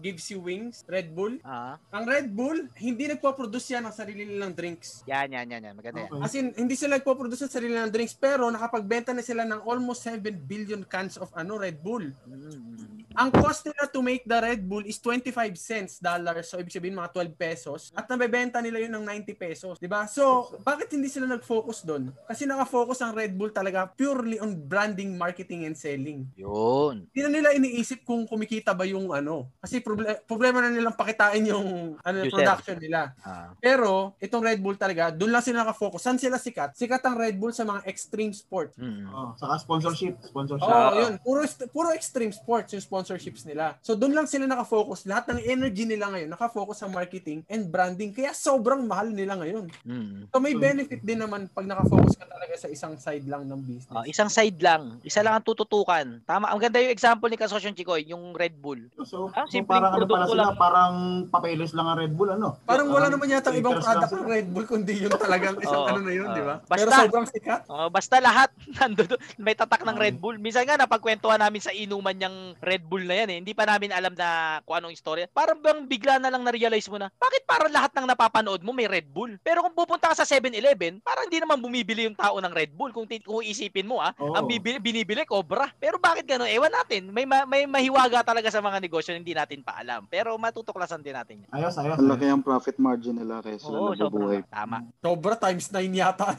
gives 0.00 0.24
you 0.28 0.40
wings, 0.40 0.80
Red 0.86 1.12
Bull. 1.12 1.36
Ah, 1.42 1.76
Ang 1.92 2.08
Red 2.08 2.32
Bull, 2.32 2.72
hindi 2.74 3.04
nagpo-produce 3.06 3.68
yan 3.70 3.84
ng 3.84 3.92
sarili 3.92 4.24
nilang 4.24 4.50
drinks. 4.50 5.04
yan, 5.04 5.28
yan, 5.28 5.46
yan, 5.46 5.62
yan. 5.62 5.74
Maganda 5.76 6.00
yan. 6.02 6.10
Okay. 6.10 6.24
As 6.24 6.32
in, 6.34 6.56
hindi 6.56 6.72
sila 6.72 6.96
nagpo-produce 6.96 7.44
ng 7.44 7.52
sarili 7.52 7.70
nilang 7.70 7.92
drinks 7.92 8.16
pero 8.16 8.48
nakapagbenta 8.48 9.12
na 9.12 9.20
sila 9.20 9.44
ng 9.44 9.60
almost 9.62 10.00
7 10.02 10.24
billion 10.40 10.80
cans 10.82 11.16
of 11.16 11.28
ano 11.32 11.60
Red 11.60 11.78
Bull. 11.78 12.08
Mm. 12.24 12.95
Ang 13.16 13.32
cost 13.32 13.64
nila 13.64 13.88
to 13.88 14.00
make 14.00 14.22
the 14.22 14.36
Red 14.36 14.60
Bull 14.60 14.84
is 14.84 15.00
25 15.00 15.32
cents 15.56 15.96
dollars. 15.98 16.46
So, 16.46 16.60
ibig 16.60 16.70
sabihin 16.70 16.92
mga 16.94 17.10
12 17.10 17.32
pesos. 17.34 17.80
At 17.90 18.04
nabebenta 18.06 18.60
nila 18.60 18.76
yun 18.78 18.92
ng 18.92 19.04
90 19.24 19.32
pesos. 19.34 19.74
'di 19.76 19.88
ba 19.88 20.04
So, 20.06 20.52
bakit 20.60 20.92
hindi 20.92 21.08
sila 21.08 21.24
nag-focus 21.26 21.82
doon? 21.82 22.12
Kasi 22.24 22.44
naka-focus 22.44 23.00
ang 23.00 23.12
Red 23.12 23.32
Bull 23.32 23.50
talaga 23.50 23.88
purely 23.88 24.36
on 24.36 24.54
branding, 24.58 25.16
marketing, 25.16 25.64
and 25.64 25.74
selling. 25.74 26.28
Yun. 26.36 27.08
Hindi 27.08 27.20
na 27.22 27.30
nila 27.30 27.48
iniisip 27.52 28.04
kung 28.04 28.24
kumikita 28.24 28.76
ba 28.76 28.84
yung 28.84 29.08
ano. 29.10 29.48
Kasi 29.58 29.80
proble- 29.80 30.20
problema 30.24 30.60
na 30.60 30.68
nilang 30.68 30.92
pakitain 30.92 31.40
yung 31.42 31.66
ano, 31.98 32.16
User. 32.20 32.36
production 32.36 32.76
nila. 32.76 33.16
Ah. 33.20 33.56
Pero, 33.58 34.12
itong 34.18 34.44
Red 34.44 34.60
Bull 34.60 34.76
talaga, 34.76 35.08
doon 35.08 35.32
lang 35.32 35.40
sila 35.40 35.64
naka-focus. 35.64 36.00
Saan 36.02 36.20
sila 36.20 36.36
sikat? 36.36 36.76
Sikat 36.76 37.00
ang 37.00 37.16
Red 37.16 37.36
Bull 37.36 37.50
sa 37.50 37.64
mga 37.64 37.80
extreme 37.88 38.30
sports. 38.30 38.76
Mm. 38.76 39.08
Oh, 39.08 39.32
saka 39.34 39.56
sponsorship. 39.58 40.20
Sponsorship. 40.20 40.66
Oo, 40.66 40.76
Ah. 40.76 40.92
yun. 40.92 41.12
Puro, 41.18 41.40
puro 41.70 41.88
extreme 41.90 42.30
sports 42.30 42.76
yung 42.76 42.84
sponsorships 43.06 43.46
nila. 43.46 43.78
So, 43.80 43.94
doon 43.94 44.10
lang 44.12 44.26
sila 44.26 44.44
nakafocus. 44.44 45.06
Lahat 45.06 45.30
ng 45.30 45.38
energy 45.40 45.86
nila 45.86 46.10
ngayon, 46.10 46.26
nakafocus 46.28 46.82
sa 46.82 46.90
marketing 46.90 47.46
and 47.46 47.70
branding. 47.70 48.10
Kaya 48.10 48.34
sobrang 48.34 48.82
mahal 48.82 49.06
nila 49.08 49.38
ngayon. 49.38 49.70
Mm. 49.86 50.26
So, 50.26 50.42
may 50.42 50.58
benefit 50.58 51.06
din 51.06 51.22
naman 51.22 51.46
pag 51.46 51.62
nakafocus 51.64 52.18
ka 52.18 52.26
talaga 52.26 52.54
sa 52.56 52.66
isang 52.66 52.98
side 52.98 53.22
lang 53.24 53.46
ng 53.46 53.60
business. 53.62 53.94
Ah, 53.94 54.02
isang 54.02 54.26
side 54.26 54.58
lang. 54.58 54.98
Isa 55.02 55.22
lang 55.22 55.38
ang 55.38 55.46
tututukan. 55.46 56.18
Tama. 56.26 56.50
Ang 56.50 56.58
ganda 56.58 56.82
yung 56.82 56.90
example 56.90 57.30
ni 57.30 57.38
Kasosyon 57.38 57.74
Chikoy, 57.74 58.02
yung 58.06 58.34
Red 58.34 58.58
Bull. 58.58 58.82
So, 59.04 59.30
Ah, 59.30 59.46
so 59.46 59.54
simpleng 59.54 59.78
parang 59.78 59.92
ano 59.92 60.02
pala 60.02 60.24
produkto 60.24 60.32
sila, 60.32 60.42
lang. 60.42 60.56
parang 60.56 60.94
papeles 61.28 61.70
lang 61.70 61.86
ang 61.86 61.98
Red 62.00 62.14
Bull, 62.16 62.30
ano? 62.32 62.48
Parang 62.64 62.90
wala 62.90 63.06
naman 63.06 63.30
yata 63.30 63.54
ibang 63.54 63.78
product 63.78 64.12
ng 64.12 64.26
Red 64.26 64.48
Bull 64.50 64.66
kundi 64.66 64.94
yung 64.98 65.14
talagang 65.14 65.56
isang 65.60 65.78
Oo, 65.78 65.88
ano 65.88 66.00
na 66.02 66.12
yun, 66.12 66.26
oo. 66.26 66.34
di 66.34 66.42
ba? 66.42 66.54
Basta- 66.58 66.74
Pero 66.80 66.90
sobrang 67.06 67.26
sikat. 67.28 67.60
Oh, 67.68 67.86
basta 67.88 68.16
lahat 68.18 68.50
nandoon 68.76 69.14
may 69.38 69.54
tatak 69.54 69.84
ng. 69.84 69.94
Red 69.96 70.16
Bull. 70.16 70.36
Minsan 70.36 70.64
nga 70.64 70.76
napagkwentuhan 70.76 71.36
namin 71.36 71.58
sa 71.58 71.72
inuman 71.72 72.12
niyang 72.12 72.56
Red 72.58 72.84
Bull 72.84 72.95
na 73.02 73.14
yan 73.18 73.28
eh. 73.28 73.38
Hindi 73.42 73.52
pa 73.52 73.66
namin 73.66 73.90
alam 73.90 74.14
na 74.14 74.28
kung 74.62 74.78
anong 74.78 74.94
istorya. 74.94 75.26
Parang 75.28 75.58
bang 75.58 75.84
bigla 75.84 76.16
na 76.16 76.30
lang 76.30 76.40
na-realize 76.40 76.86
mo 76.86 76.96
na, 76.96 77.10
bakit 77.12 77.42
parang 77.44 77.68
lahat 77.68 77.92
ng 77.92 78.06
napapanood 78.06 78.62
mo 78.62 78.70
may 78.70 78.86
Red 78.86 79.10
Bull? 79.10 79.36
Pero 79.42 79.60
kung 79.60 79.74
pupunta 79.74 80.08
ka 80.08 80.16
sa 80.16 80.24
7-Eleven, 80.24 81.02
parang 81.02 81.26
hindi 81.26 81.36
naman 81.36 81.58
bumibili 81.58 82.06
yung 82.06 82.14
tao 82.14 82.38
ng 82.38 82.52
Red 82.52 82.72
Bull. 82.72 82.94
Kung, 82.94 83.04
ti- 83.04 83.20
kung 83.20 83.42
isipin 83.42 83.84
mo 83.84 83.98
ah, 83.98 84.14
Oo. 84.16 84.32
ang 84.32 84.46
bibili, 84.46 84.78
binibili 84.78 85.26
Cobra. 85.26 85.68
Pero 85.76 85.98
bakit 85.98 86.24
gano'n? 86.24 86.46
Ewan 86.46 86.70
natin. 86.70 87.10
May, 87.10 87.26
ma- 87.26 87.44
may 87.44 87.66
mahiwaga 87.66 88.22
talaga 88.22 88.48
sa 88.48 88.62
mga 88.62 88.78
negosyo 88.78 89.10
na 89.10 89.20
hindi 89.20 89.34
natin 89.34 89.60
pa 89.60 89.76
alam. 89.76 90.06
Pero 90.06 90.38
matutuklasan 90.38 91.02
din 91.02 91.12
natin 91.12 91.42
yan. 91.42 91.50
Ayos, 91.50 91.74
ayos. 91.74 91.98
Ang 91.98 92.06
laki 92.06 92.24
ang 92.24 92.40
profit 92.40 92.78
margin 92.78 93.18
nila 93.18 93.42
kaya 93.42 93.58
sila 93.58 93.74
Oo, 93.74 93.92
nabubuhay. 93.92 94.40
sobrang 94.40 94.48
tama. 94.48 94.78
Sobra 95.00 95.34
times 95.34 95.66
9 95.68 95.82
yata. 95.90 96.36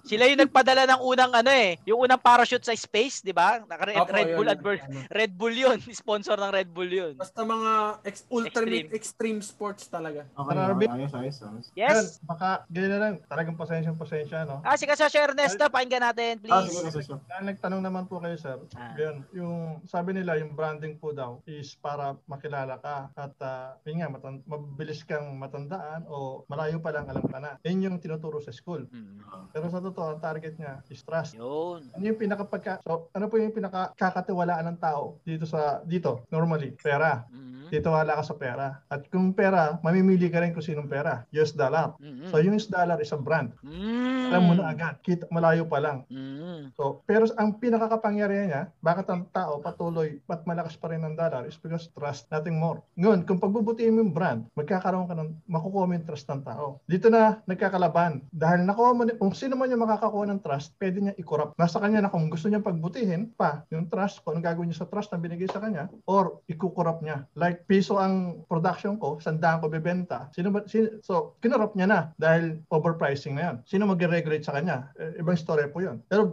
Sila 0.00 0.26
yung 0.26 0.40
nagpadala 0.40 0.88
ng 0.88 1.00
unang 1.04 1.30
ano 1.30 1.50
eh, 1.52 1.76
yung 1.84 2.02
unang 2.02 2.18
parachute 2.18 2.64
sa 2.64 2.72
space, 2.72 3.20
di 3.20 3.30
ba? 3.30 3.60
Naka- 3.62 3.84
Red, 3.86 4.10
Red 4.10 4.30
Bull 4.34 4.48
yun. 4.48 4.54
advert. 4.56 4.80
Ano. 4.82 4.98
Red 5.10 5.34
Bull 5.34 5.50
yun. 5.52 5.78
Sponsor 6.00 6.38
ng 6.38 6.52
Red 6.54 6.70
Bull 6.70 6.86
yun. 6.86 7.12
Basta 7.18 7.42
mga 7.42 7.72
ex- 8.06 8.26
ultimate 8.30 8.94
extreme. 8.94 9.42
sports 9.42 9.90
talaga. 9.90 10.22
Okay, 10.30 10.54
Marami. 10.54 10.84
okay, 10.86 10.96
ayos, 11.02 11.12
ayos, 11.12 11.36
ayos. 11.42 11.66
Yes? 11.74 11.90
Yan, 11.90 12.06
baka 12.30 12.48
ganyan 12.70 12.90
na 12.94 12.98
lang. 13.02 13.14
Talagang 13.26 13.56
pasensya 13.58 13.90
pasensya, 13.90 14.46
no? 14.46 14.62
Ah, 14.62 14.78
sige, 14.78 14.94
Sir 14.94 15.10
Ernesto, 15.10 15.66
pakinggan 15.66 16.06
natin, 16.06 16.38
Ah, 16.46 16.62
please. 16.62 16.70
sige, 16.70 16.82
kasi 16.86 17.00
so. 17.02 17.18
Dahil 17.26 17.44
nagtanong 17.50 17.82
naman 17.82 18.06
po 18.06 18.22
kayo, 18.22 18.38
sir. 18.38 18.54
Ah. 18.78 18.94
Ganyan, 18.94 19.26
yung 19.34 19.54
sabi 19.84 20.14
nila, 20.14 20.38
yung 20.38 20.54
branding 20.54 20.94
po 20.94 21.10
daw 21.10 21.42
is 21.42 21.74
para 21.74 22.14
makilala 22.30 22.78
ka 22.78 23.10
at 23.16 23.34
uh, 23.42 23.74
yun 23.82 24.04
nga, 24.04 24.08
matan- 24.12 24.46
mabilis 24.46 25.02
kang 25.02 25.34
matandaan 25.34 26.06
o 26.06 26.46
malayo 26.46 26.78
pa 26.78 26.94
lang 26.94 27.10
alam 27.10 27.26
ka 27.26 27.38
na. 27.40 27.58
Yun 27.66 27.82
yung 27.82 27.96
tinuturo 27.98 28.38
sa 28.38 28.54
school. 28.54 28.86
Hmm. 28.86 29.18
Pero 29.50 29.66
sa 29.66 29.82
totoo, 29.82 30.14
ang 30.14 30.22
target 30.22 30.54
niya 30.54 30.84
is 30.86 31.02
trust. 31.02 31.34
Yun. 31.34 31.90
Ano 31.90 32.04
yung 32.04 32.20
pinakapagka 32.20 32.78
So, 32.84 33.08
ano 33.10 33.26
po 33.26 33.34
yung 33.36 33.50
pinakakatiwalaan 33.50 34.66
ng 34.68 34.78
tao 34.78 34.89
dito 35.24 35.44
sa 35.46 35.82
dito 35.84 36.26
normally? 36.30 36.74
Pera. 36.78 37.24
Mhm. 37.30 37.50
Dito 37.70 37.94
wala 37.94 38.18
ka 38.18 38.24
sa 38.26 38.34
pera. 38.34 38.82
At 38.90 39.06
kung 39.14 39.30
pera, 39.30 39.78
mamimili 39.86 40.26
ka 40.26 40.42
rin 40.42 40.50
kung 40.50 40.60
sinong 40.60 40.90
pera. 40.90 41.22
US 41.30 41.54
dollar. 41.54 41.94
Mhm. 42.02 42.26
So, 42.26 42.42
yung 42.42 42.58
US 42.58 42.66
dollar 42.66 42.98
is 42.98 43.14
a 43.14 43.18
brand. 43.18 43.54
Mm. 43.62 44.34
Alam 44.34 44.42
mo 44.42 44.52
na 44.58 44.74
agad. 44.74 44.98
Kita, 45.06 45.30
malayo 45.30 45.70
pa 45.70 45.78
lang. 45.78 46.02
Mm. 46.10 46.74
So, 46.74 47.06
pero 47.06 47.30
ang 47.38 47.62
pinakakapangyarihan 47.62 48.50
niya, 48.50 48.62
bakit 48.82 49.06
ang 49.06 49.30
tao 49.30 49.62
patuloy 49.62 50.18
at 50.26 50.42
malakas 50.50 50.74
pa 50.74 50.90
rin 50.90 51.06
ang 51.06 51.14
dollar 51.14 51.46
is 51.46 51.54
because 51.62 51.86
trust, 51.94 52.26
nothing 52.34 52.58
more. 52.58 52.82
Ngayon, 52.98 53.22
kung 53.22 53.38
pagbubutihin 53.38 53.94
mo 53.94 54.02
yung 54.02 54.14
brand, 54.14 54.50
magkakaroon 54.58 55.06
ka 55.06 55.14
ng, 55.14 55.30
makukuha 55.46 55.86
mo 55.86 55.94
yung 55.94 56.06
trust 56.10 56.26
ng 56.26 56.42
tao. 56.42 56.82
Dito 56.90 57.06
na 57.06 57.38
nagkakalaban. 57.46 58.26
Dahil 58.34 58.66
nakuha 58.66 58.90
mo, 58.98 59.06
kung 59.14 59.30
sino 59.30 59.54
man 59.54 59.70
yung 59.70 59.86
makakakuha 59.86 60.26
ng 60.26 60.42
trust, 60.42 60.74
pwede 60.82 60.98
niya 60.98 61.14
i-corrupt. 61.22 61.54
Nasa 61.54 61.78
kanya 61.78 62.02
na 62.02 62.10
kung 62.10 62.26
gusto 62.26 62.50
niya 62.50 62.58
pagbutihin 62.58 63.30
pa 63.38 63.62
yung 63.70 63.86
trust, 63.86 64.26
kung 64.26 64.40
anong 64.40 64.46
gagawin 64.50 64.68
niya 64.74 64.79
sa 64.80 64.88
trust 64.88 65.12
na 65.12 65.20
binigay 65.20 65.44
sa 65.52 65.60
kanya, 65.60 65.92
or 66.08 66.40
ikukorrupt 66.48 67.04
niya. 67.04 67.28
Like, 67.36 67.68
piso 67.68 68.00
ang 68.00 68.40
production 68.48 68.96
ko, 68.96 69.20
sandaan 69.20 69.60
ko 69.60 69.68
bebenta. 69.68 70.32
Sino 70.32 70.48
ba, 70.48 70.64
sino, 70.64 70.96
so, 71.04 71.36
kinorrupt 71.44 71.76
niya 71.76 71.88
na 71.92 72.00
dahil 72.16 72.64
overpricing 72.72 73.36
na 73.36 73.52
yan. 73.52 73.56
Sino 73.68 73.84
mag-regulate 73.84 74.40
sa 74.40 74.56
kanya? 74.56 74.88
Eh, 74.96 75.20
ibang 75.20 75.36
story 75.36 75.68
po 75.68 75.84
yun. 75.84 76.00
Pero 76.08 76.32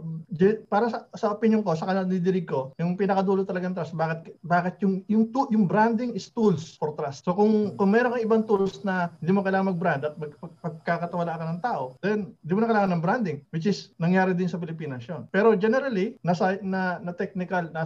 para 0.72 0.88
sa, 0.88 1.04
sa 1.12 1.36
opinion 1.36 1.60
ko, 1.60 1.76
sa 1.76 1.84
kanila 1.84 2.08
didirig 2.08 2.48
ko, 2.48 2.72
yung 2.80 2.96
pinakadulo 2.96 3.44
talagang 3.44 3.76
trust, 3.76 3.92
bakit, 3.92 4.32
bakit 4.40 4.80
yung, 4.80 5.04
yung, 5.12 5.28
tu- 5.28 5.50
yung 5.52 5.68
branding 5.68 6.16
is 6.16 6.32
tools 6.32 6.80
for 6.80 6.96
trust. 6.96 7.28
So 7.28 7.36
kung, 7.36 7.76
kung 7.76 7.92
meron 7.92 8.16
kang 8.16 8.24
ibang 8.24 8.42
tools 8.48 8.80
na 8.86 9.12
hindi 9.20 9.36
mo 9.36 9.44
kailangan 9.44 9.76
mag-brand 9.76 10.02
at 10.08 10.14
mag, 10.16 10.32
mag, 10.40 10.54
magkakatiwala 10.64 11.36
ka 11.36 11.44
ng 11.44 11.60
tao, 11.60 11.82
then 12.00 12.32
di 12.40 12.56
mo 12.56 12.64
na 12.64 12.70
kailangan 12.70 12.96
ng 12.96 13.04
branding, 13.04 13.38
which 13.52 13.68
is 13.68 13.92
nangyari 14.00 14.32
din 14.32 14.48
sa 14.48 14.56
Pilipinas 14.56 15.04
yun. 15.04 15.28
Pero 15.34 15.52
generally, 15.58 16.16
na, 16.22 16.32
sci- 16.32 16.62
na, 16.64 17.02
na 17.02 17.12
technical, 17.12 17.68
na 17.74 17.84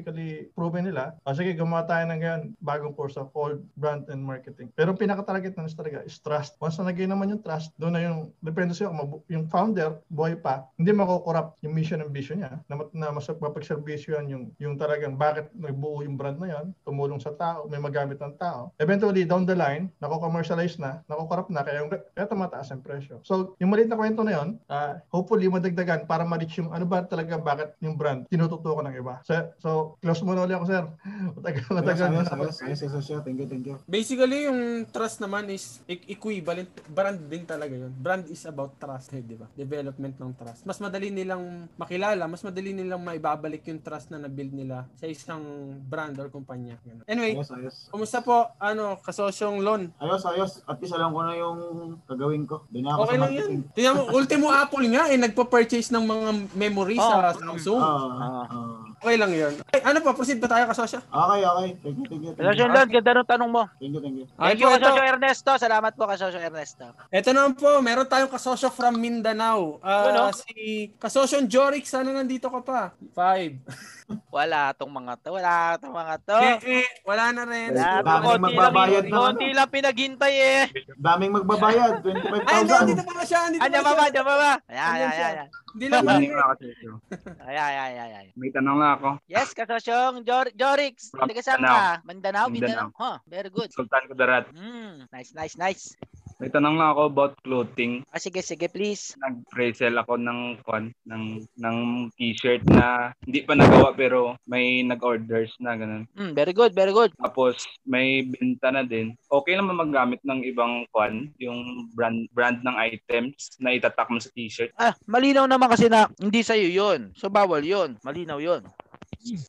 scientifically 0.00 0.48
proven 0.56 0.88
nila, 0.88 1.14
o 1.24 1.36
sige, 1.36 1.52
gumawa 1.52 1.84
tayo 1.84 2.08
ng 2.08 2.20
ganyan, 2.20 2.42
bago 2.60 2.88
bagong 2.88 2.96
kurso 2.96 3.28
called 3.36 3.60
Brand 3.76 4.08
and 4.08 4.24
Marketing. 4.24 4.72
Pero 4.72 4.96
pinaka-target 4.96 5.52
na 5.56 5.68
talaga 5.68 6.00
is 6.08 6.16
trust. 6.24 6.56
Once 6.56 6.80
na 6.80 6.88
nag 6.88 6.96
naman 6.96 7.36
yung 7.36 7.44
trust, 7.44 7.76
doon 7.76 7.92
na 7.92 8.00
yung, 8.00 8.32
depende 8.40 8.72
sa'yo, 8.72 8.94
mabu- 8.94 9.22
yung 9.28 9.44
founder, 9.52 10.00
buhay 10.08 10.40
pa, 10.40 10.64
hindi 10.80 10.96
makukurap 10.96 11.60
yung 11.60 11.76
mission 11.76 12.00
and 12.00 12.12
vision 12.14 12.40
niya, 12.40 12.56
na, 12.66 12.80
na 12.96 13.12
mas 13.12 13.28
mapagservisyo 13.28 14.16
yan 14.16 14.26
yung, 14.32 14.44
yung 14.56 14.74
talagang 14.80 15.20
bakit 15.20 15.52
nagbuo 15.52 16.00
yung 16.00 16.16
brand 16.16 16.40
na 16.40 16.48
yan, 16.48 16.66
tumulong 16.88 17.20
sa 17.20 17.36
tao, 17.36 17.68
may 17.68 17.82
magamit 17.82 18.16
ng 18.16 18.34
tao. 18.40 18.72
Eventually, 18.80 19.28
down 19.28 19.44
the 19.44 19.56
line, 19.56 19.92
nako-commercialize 20.00 20.80
na, 20.80 21.04
nakukurap 21.04 21.52
na, 21.52 21.60
kaya, 21.60 21.84
yung, 21.84 21.90
kaya 21.92 22.26
tumataas 22.26 22.72
ang 22.72 22.80
presyo. 22.80 23.20
So, 23.26 23.58
yung 23.60 23.68
maliit 23.68 23.92
na 23.92 24.00
kwento 24.00 24.24
na 24.24 24.32
yun, 24.40 24.48
ah, 24.72 25.02
hopefully, 25.12 25.50
madagdagan 25.50 26.08
para 26.08 26.24
ma-reach 26.24 26.56
yung 26.56 26.72
ano 26.72 26.86
ba 26.86 27.04
talaga 27.04 27.36
bakit 27.36 27.74
yung 27.82 27.98
brand 27.98 28.30
tinututukan 28.30 28.86
ng 28.86 28.96
iba. 29.02 29.18
So, 29.26 29.34
so 29.58 29.70
close 29.96 30.20
muna 30.20 30.42
ulit 30.42 30.52
ako, 30.52 30.66
sir. 30.66 30.84
Matagal, 31.32 31.64
matagal. 31.68 32.06
Ayos, 32.06 32.28
ayos, 32.28 32.56
ayos, 32.60 32.80
ayos, 32.84 33.06
ayos. 33.08 33.22
Thank 33.22 33.36
you, 33.36 33.46
thank 33.46 33.64
you. 33.64 33.76
Basically, 33.84 34.44
yung 34.44 34.60
trust 34.86 35.18
naman 35.18 35.48
is 35.48 35.82
e- 35.84 36.06
equivalent. 36.08 36.68
Brand 36.86 37.18
din 37.18 37.42
talaga 37.42 37.72
yun. 37.72 37.90
Brand 37.92 38.24
is 38.26 38.44
about 38.44 38.76
trust, 38.76 39.10
eh, 39.10 39.20
di 39.20 39.34
ba? 39.34 39.50
Development 39.50 40.14
ng 40.14 40.32
trust. 40.34 40.62
Mas 40.62 40.78
madali 40.78 41.08
nilang 41.08 41.42
makilala, 41.74 42.24
mas 42.24 42.40
madali 42.40 42.70
nilang 42.70 43.00
maibabalik 43.00 43.64
yung 43.64 43.78
trust 43.78 44.08
na 44.08 44.18
nabuild 44.18 44.52
nila 44.52 44.86
sa 44.94 45.04
isang 45.04 45.42
brand 45.80 46.14
or 46.16 46.28
kumpanya. 46.28 46.78
Anyway, 47.04 47.34
Ayos, 47.34 47.50
ayos. 47.50 47.76
kumusta 47.88 48.20
po, 48.20 48.36
ano, 48.56 48.98
kasosyong 48.98 49.58
loan? 49.58 49.90
Ayos, 49.96 50.22
ayos. 50.24 50.52
At 50.64 50.78
least 50.78 50.92
alam 50.92 51.10
ko 51.10 51.20
na 51.20 51.34
yung 51.34 51.58
gagawin 52.04 52.44
ko. 52.44 52.62
Doon 52.66 52.82
na 52.82 52.90
ako 52.90 53.00
Okay 53.00 53.10
sa 53.10 53.16
lang 53.16 53.22
yan. 53.22 53.38
marketing. 53.40 53.60
Tingnan 53.72 53.94
mo, 53.94 54.02
ultimo 54.10 54.46
Apple 54.48 54.86
nga, 54.88 55.04
eh, 55.06 55.16
nagpa-purchase 55.16 55.88
ng 55.90 56.04
mga 56.04 56.28
memory 56.54 56.96
sa 56.96 57.08
Oh. 57.22 57.32
Samsung. 57.32 57.80
Ah, 57.80 58.44
ah. 58.44 58.89
Okay 59.00 59.16
lang 59.16 59.32
yun. 59.32 59.56
Ay, 59.72 59.80
ano 59.82 59.98
pa, 59.98 60.12
proceed 60.12 60.36
pa 60.36 60.44
tayo 60.46 60.68
kasosyo? 60.68 61.00
Okay, 61.00 61.40
okay. 61.40 61.68
Thank 61.74 61.96
you, 61.96 62.04
thank 62.04 62.20
you. 62.20 62.30
Thank 62.30 62.44
Kasosyo 62.52 62.66
Lon, 62.68 62.88
ganda 62.90 63.12
ng 63.16 63.24
tanong 63.26 63.50
mo. 63.50 63.62
thank 63.72 63.88
you. 63.88 63.98
Thank 63.98 64.12
you. 64.14 64.24
Thank 64.28 64.44
Ay, 64.44 64.52
you, 64.52 64.60
po, 64.60 64.68
ito. 64.68 64.84
Kasosyo 64.84 65.02
Ernesto. 65.02 65.50
Salamat 65.56 65.92
po, 65.96 66.02
Kasosyo 66.04 66.36
Ernesto. 66.38 66.86
Ito 67.08 67.28
naman 67.32 67.52
po, 67.56 67.80
meron 67.80 68.04
tayong 68.04 68.28
kasosyo 68.28 68.68
from 68.68 68.94
Mindanao. 68.94 69.80
Ah, 69.80 70.04
Ano? 70.06 70.36
Si 70.36 70.52
kasosyong 70.94 71.48
Jorik, 71.48 71.88
sana 71.88 72.12
nandito 72.12 72.46
ka 72.46 72.60
pa. 72.60 72.80
Five. 73.10 73.56
Wala 74.28 74.74
tong 74.74 74.90
mga 74.90 75.16
to. 75.16 75.30
Wala 75.32 75.78
tong 75.78 75.94
mga 75.94 76.14
to. 76.20 76.36
Eh, 76.36 76.82
eh, 76.82 76.88
wala 77.06 77.30
na 77.30 77.46
rin. 77.46 77.70
Wala, 77.72 78.02
Daming 78.02 78.10
konti 78.20 78.26
lang, 78.26 78.42
magbabayad 78.42 79.04
na 79.06 79.14
konti 79.16 79.48
lang 79.54 79.68
pinaghintay 79.70 80.34
eh. 80.34 80.62
Daming 80.98 81.32
magbabayad. 81.32 81.92
Ay, 82.50 82.58
hindi, 82.58 82.74
25,000. 82.74 82.90
dito 82.90 83.02
pa 83.06 83.22
siya, 83.22 83.40
dito 83.48 83.62
Andiyan 83.62 83.80
pa 83.80 83.86
ba 83.86 83.94
ba? 83.94 84.02
siya. 84.02 84.08
Andiyan 84.10 84.26
ba 84.26 84.34
ba? 84.34 84.52
Ayan, 84.66 84.82
Andyan 84.82 84.90
ayan, 84.90 85.10
siya. 85.14 85.28
ayan. 85.30 85.48
Hindi 85.70 85.86
lang 85.86 86.02
ako 86.02 86.52
sa 86.52 86.66
inyo. 86.66 86.92
Ayan, 87.40 87.62
ayan, 87.62 87.86
ayan, 87.86 88.08
ayan. 88.10 88.24
May 88.34 88.50
tanong 88.50 88.76
lang 88.76 88.89
ako. 88.96 89.08
Yes, 89.30 89.52
kasosyong 89.52 90.26
Jor 90.26 90.50
Jorix. 90.56 91.12
Taga 91.12 91.42
saan 91.44 91.62
ka? 91.62 92.02
Mindanao, 92.02 92.46
Mindanao. 92.50 92.88
Huh, 92.96 93.18
very 93.28 93.50
good. 93.52 93.70
Sultan 93.70 94.08
Kudarat. 94.10 94.50
Hmm, 94.50 95.06
nice, 95.12 95.30
nice, 95.36 95.54
nice. 95.54 95.94
May 96.40 96.48
tanong 96.48 96.80
lang 96.80 96.96
ako 96.96 97.02
about 97.12 97.32
clothing. 97.44 98.00
Ah, 98.08 98.16
sige, 98.16 98.40
sige, 98.40 98.72
please. 98.72 99.12
Nag-resell 99.20 99.92
ako 100.00 100.16
ng 100.16 100.64
kwan, 100.64 100.88
ng 101.04 101.44
ng 101.60 101.76
t-shirt 102.16 102.64
na 102.64 103.12
hindi 103.28 103.44
pa 103.44 103.52
nagawa 103.52 103.92
pero 103.92 104.40
may 104.48 104.80
nag-orders 104.80 105.52
na 105.60 105.76
ganun. 105.76 106.08
Hmm, 106.16 106.32
very 106.32 106.56
good, 106.56 106.72
very 106.72 106.96
good. 106.96 107.12
Tapos 107.20 107.68
may 107.84 108.24
benta 108.24 108.72
na 108.72 108.88
din. 108.88 109.12
Okay 109.28 109.60
ba 109.60 109.68
maggamit 109.68 110.24
ng 110.24 110.40
ibang 110.48 110.88
kwan, 110.96 111.28
yung 111.36 111.92
brand 111.92 112.24
brand 112.32 112.64
ng 112.64 112.76
items 112.88 113.60
na 113.60 113.76
itatak 113.76 114.08
mo 114.08 114.16
sa 114.16 114.32
t-shirt. 114.32 114.72
Ah, 114.80 114.96
malinaw 115.04 115.44
naman 115.44 115.68
kasi 115.68 115.92
na 115.92 116.08
hindi 116.16 116.40
sa'yo 116.40 116.72
yun. 116.72 117.12
So, 117.20 117.28
bawal 117.28 117.60
yun. 117.60 118.00
Malinaw 118.00 118.40
yun. 118.40 118.64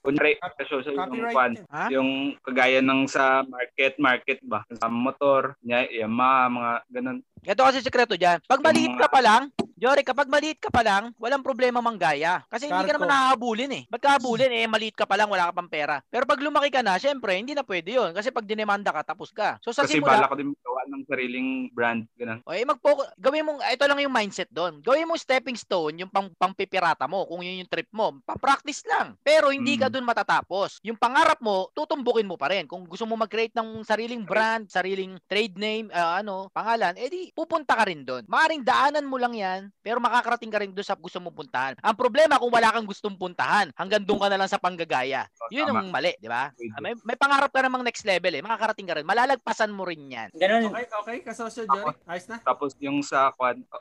Kunyari, 0.04 0.36
so, 0.68 0.84
so 0.84 0.92
yung 0.92 1.32
kwan. 1.32 1.56
Ha? 1.72 1.88
yung 1.88 2.36
kagaya 2.44 2.84
ng 2.84 3.08
sa 3.08 3.48
market, 3.48 3.96
market 3.98 4.40
ba? 4.44 4.68
Sa 4.76 4.92
motor, 4.92 5.56
nya, 5.64 5.88
Yamaha, 5.88 6.52
mga 6.52 6.74
ganun. 6.92 7.18
Ito 7.42 7.66
kasi 7.66 7.82
sekreto 7.82 8.14
dyan. 8.14 8.38
Pag 8.46 8.62
maliit 8.62 8.94
ka 8.98 9.10
pa 9.10 9.22
lang, 9.22 9.50
Jory, 9.82 10.06
kapag 10.06 10.30
maliit 10.30 10.62
ka 10.62 10.70
pa 10.70 10.86
lang, 10.86 11.10
walang 11.18 11.42
problema 11.42 11.82
manggaya. 11.82 12.46
Kasi 12.54 12.70
hindi 12.70 12.86
ka 12.86 12.94
Carco. 12.94 13.02
naman 13.02 13.10
nakakabulin 13.10 13.72
eh. 13.74 13.84
Ba't 13.90 13.98
ka 14.06 14.10
habulin 14.14 14.54
eh, 14.54 14.70
maliit 14.70 14.94
ka 14.94 15.10
pa 15.10 15.18
lang, 15.18 15.26
wala 15.26 15.50
ka 15.50 15.58
pang 15.58 15.66
pera. 15.66 16.06
Pero 16.06 16.30
pag 16.30 16.38
lumaki 16.38 16.70
ka 16.70 16.86
na, 16.86 17.02
syempre, 17.02 17.34
hindi 17.34 17.58
na 17.58 17.66
pwede 17.66 17.98
yun. 17.98 18.14
Kasi 18.14 18.30
pag 18.30 18.46
dinemanda 18.46 18.94
ka, 18.94 19.02
tapos 19.02 19.34
ka. 19.34 19.58
So 19.66 19.74
sa 19.74 19.90
Kasi 19.90 19.98
simula, 19.98 20.22
bala 20.22 20.30
ko 20.30 20.38
din 20.38 20.54
magawa 20.54 20.82
ng 20.86 21.04
sariling 21.10 21.50
brand, 21.74 22.06
ganun. 22.14 22.46
o 22.46 22.54
eh, 22.54 22.62
mag-focus, 22.62 23.10
gawin 23.18 23.42
mong, 23.42 23.58
ito 23.74 23.86
lang 23.90 24.00
yung 24.06 24.14
mindset 24.14 24.50
doon. 24.54 24.78
Gawin 24.86 25.10
mo 25.10 25.18
stepping 25.18 25.58
stone, 25.58 25.98
yung 25.98 26.14
pang, 26.14 26.30
pangpipirata 26.38 27.10
mo, 27.10 27.26
kung 27.26 27.42
yun 27.42 27.66
yung 27.66 27.72
trip 27.74 27.90
mo. 27.90 28.22
Pang-practice 28.22 28.86
lang. 28.86 29.18
Pero 29.26 29.50
hindi 29.50 29.82
ka 29.82 29.90
Mm. 29.90 29.94
doon 29.98 30.06
matatapos. 30.06 30.78
Yung 30.86 31.00
pangarap 31.02 31.42
mo, 31.42 31.74
tutumbukin 31.74 32.30
mo 32.30 32.38
pa 32.38 32.54
rin. 32.54 32.70
Kung 32.70 32.86
gusto 32.86 33.10
mo 33.10 33.18
mag-create 33.18 33.58
ng 33.58 33.82
sariling 33.82 34.30
brand, 34.30 34.70
sariling 34.70 35.18
trade 35.26 35.58
name, 35.58 35.90
ah, 35.90 36.22
ano, 36.22 36.54
pangalan, 36.54 36.94
edi 37.02 37.31
pupunta 37.32 37.74
ka 37.74 37.88
rin 37.88 38.04
doon. 38.04 38.24
Maaring 38.28 38.62
daanan 38.62 39.08
mo 39.08 39.16
lang 39.16 39.34
yan, 39.34 39.72
pero 39.80 40.04
makakarating 40.04 40.52
ka 40.52 40.60
rin 40.60 40.72
doon 40.76 40.86
sa 40.86 41.00
gusto 41.00 41.18
mong 41.18 41.36
puntahan. 41.36 41.74
Ang 41.80 41.96
problema 41.96 42.38
kung 42.38 42.52
wala 42.52 42.70
kang 42.72 42.88
gustong 42.88 43.16
puntahan, 43.16 43.72
hanggang 43.80 44.04
doon 44.04 44.20
ka 44.20 44.28
na 44.28 44.38
lang 44.40 44.50
sa 44.52 44.60
panggagaya. 44.60 45.26
Yun 45.50 45.72
Tama. 45.72 45.80
ang 45.82 45.90
mali, 45.90 46.12
di 46.20 46.28
ba? 46.28 46.52
Ah, 46.52 46.82
May, 46.84 46.94
may 47.08 47.16
pangarap 47.16 47.52
ka 47.52 47.64
namang 47.64 47.88
next 47.88 48.04
level 48.04 48.34
eh. 48.36 48.44
Makakarating 48.44 48.88
ka 48.88 48.96
rin. 49.00 49.06
Malalagpasan 49.08 49.72
mo 49.72 49.88
rin 49.88 50.12
yan. 50.12 50.30
Okay, 50.36 50.86
okay, 50.88 51.18
kasosyo 51.24 51.64
Jorik. 51.68 51.98
Ayos 52.08 52.28
na? 52.28 52.38
Tapos 52.44 52.76
yung 52.84 53.00
sa 53.06 53.32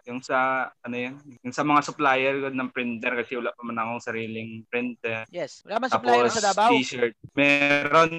yung 0.06 0.20
sa 0.22 0.70
ano 0.86 0.96
yan, 0.96 1.14
yung 1.42 1.54
sa 1.54 1.66
mga 1.66 1.80
supplier 1.82 2.36
ng 2.52 2.68
printer 2.70 3.12
kasi 3.18 3.34
wala 3.38 3.50
pa 3.50 3.62
man 3.66 3.78
akong 3.80 4.02
sariling 4.04 4.62
printer. 4.70 5.26
Yes. 5.34 5.64
Wala 5.66 5.82
man 5.82 5.90
supplier 5.90 6.26
Tapos 6.28 6.36
sa 6.38 6.46
Davao. 6.52 6.70
t-shirt. 6.76 7.14
Meron 7.34 8.10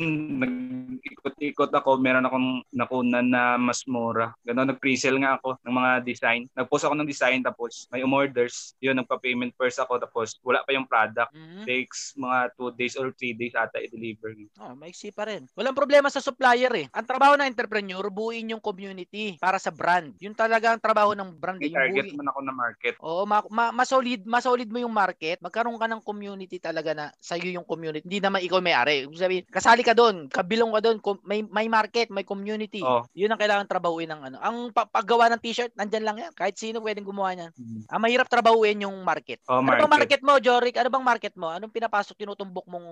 nag-ikot-ikot 0.42 1.72
ako, 1.72 2.02
meron 2.02 2.26
akong 2.26 2.66
nakunan 2.74 3.26
na 3.26 3.56
mas 3.56 3.86
mura. 3.86 4.34
Ganon 4.44 4.74
nag-pre-sell 4.74 5.21
nga 5.22 5.38
ako 5.38 5.58
ng 5.62 5.74
mga 5.74 5.92
design. 6.04 6.42
Nag-post 6.54 6.84
ako 6.86 6.94
ng 6.98 7.10
design 7.10 7.40
tapos 7.42 7.86
may 7.90 8.02
umorders. 8.02 8.74
Yun 8.82 8.98
nagpa-payment 9.00 9.54
first 9.56 9.78
ako 9.78 10.02
tapos 10.02 10.38
wala 10.42 10.62
pa 10.66 10.74
yung 10.74 10.86
product. 10.90 11.32
Mhm. 11.32 11.64
Takes 11.66 12.18
mga 12.18 12.38
2 12.58 12.74
days 12.74 12.96
or 12.98 13.14
3 13.14 13.38
days 13.38 13.54
ata 13.54 13.80
i-deliver. 13.80 14.34
Oh, 14.60 14.74
maiksi 14.74 15.14
pa 15.14 15.30
rin. 15.30 15.46
Walang 15.54 15.78
problema 15.78 16.10
sa 16.10 16.24
supplier 16.24 16.72
eh. 16.76 16.86
Ang 16.92 17.08
trabaho 17.08 17.38
ng 17.38 17.48
entrepreneur, 17.48 18.04
buuin 18.10 18.52
yung 18.52 18.64
community 18.64 19.38
para 19.38 19.62
sa 19.62 19.70
brand. 19.70 20.14
Yun 20.18 20.34
talaga 20.34 20.74
ang 20.74 20.82
trabaho 20.82 21.14
ng 21.14 21.30
brand. 21.38 21.60
Eh, 21.62 21.70
yung 21.70 21.78
target 21.78 22.06
buuin. 22.10 22.18
man 22.18 22.28
ako 22.32 22.40
na 22.42 22.54
market. 22.54 22.94
Oo, 23.00 23.24
ma- 23.28 23.48
ma- 23.52 23.74
masolid, 23.76 24.26
masolid 24.26 24.70
mo 24.72 24.82
yung 24.82 24.94
market, 24.94 25.38
magkaroon 25.44 25.78
ka 25.78 25.88
ng 25.88 26.02
community 26.02 26.58
talaga 26.58 26.92
na 26.96 27.06
sa'yo 27.20 27.52
yung 27.54 27.68
community. 27.68 28.04
Hindi 28.06 28.20
naman 28.24 28.42
ikaw 28.42 28.60
may-ari. 28.64 29.06
Sabihin, 29.14 29.46
kasali 29.48 29.86
ka 29.86 29.94
doon, 29.94 30.28
kabilong 30.32 30.74
ka 30.74 30.82
doon, 30.82 30.98
may, 31.28 31.44
may 31.46 31.68
market, 31.68 32.10
may 32.10 32.26
community. 32.26 32.82
Oh. 32.82 33.06
Yun 33.14 33.32
ang 33.34 33.42
kailangan 33.42 33.68
trabahuin 33.68 34.10
ng 34.10 34.22
ano. 34.32 34.38
Ang 34.42 34.58
pa- 34.72 34.90
paggawa 35.12 35.28
ng 35.28 35.44
t-shirt, 35.44 35.76
nandyan 35.76 36.06
lang 36.08 36.18
yan. 36.18 36.32
Kahit 36.32 36.56
sino 36.56 36.80
pwedeng 36.80 37.04
gumawa 37.04 37.36
niyan. 37.36 37.52
Mhm. 37.52 37.84
Ang 37.86 38.00
mahirap 38.02 38.32
trabahuin 38.32 38.80
yung 38.80 38.96
market. 39.04 39.44
Oh, 39.44 39.60
Ano 39.60 39.68
bang 39.68 39.92
market 39.92 40.24
mo, 40.24 40.40
Jorik? 40.40 40.80
Ano 40.80 40.88
bang 40.88 41.04
market 41.04 41.36
mo? 41.36 41.52
Anong 41.52 41.68
pinapasok, 41.70 42.16
tinutumbok 42.16 42.64
mong 42.64 42.88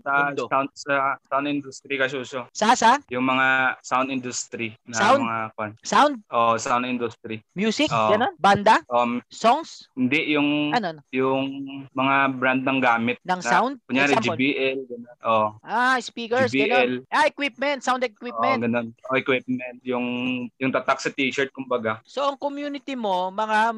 Sa 0.00 0.30
mundo? 0.30 0.46
sound, 0.46 0.70
sa 0.72 0.94
sound 1.26 1.50
industry 1.50 1.98
kasi 1.98 2.14
so, 2.22 2.46
Sa, 2.54 2.78
sa? 2.78 3.02
yung 3.10 3.26
mga 3.26 3.46
sound 3.82 4.06
industry 4.08 4.78
na 4.86 4.94
Sound? 4.94 5.20
mga 5.20 5.38
kwan. 5.50 5.70
Sound? 5.82 6.14
Oh, 6.30 6.54
sound 6.54 6.86
industry. 6.86 7.42
Music? 7.52 7.90
Oo. 7.90 8.14
Ganon? 8.14 8.38
Banda? 8.38 8.78
Um 8.86 9.18
Songs? 9.26 9.90
hindi 9.94 10.30
yung 10.30 10.70
Ano? 10.70 11.02
yung 11.10 11.42
mga 11.90 12.14
brand 12.32 12.62
ng 12.62 12.78
gamit 12.78 13.18
Ng 13.20 13.34
na- 13.34 13.42
sound? 13.42 13.82
kunyari 13.84 14.14
Example. 14.14 14.38
GBL 14.38 14.78
ganun. 14.86 15.14
Oh, 15.22 15.48
Ah, 15.60 15.98
speakers, 15.98 16.54
GBL. 16.54 17.02
gano'n. 17.02 17.10
Ah, 17.10 17.26
equipment, 17.26 17.82
sound 17.82 17.98
oh, 17.98 18.06
equipment. 18.06 18.62
ganun. 18.62 18.86
Oh, 19.10 19.18
equipment 19.18 19.82
yung 19.82 20.06
yung 20.54 20.70
tatak 20.70 21.02
sa 21.02 21.10
t-shirt 21.10 21.50
kumbaga, 21.64 22.04
so, 22.04 22.20
ang 22.28 22.36
community 22.36 22.92
mo, 22.92 23.32
mga 23.32 23.72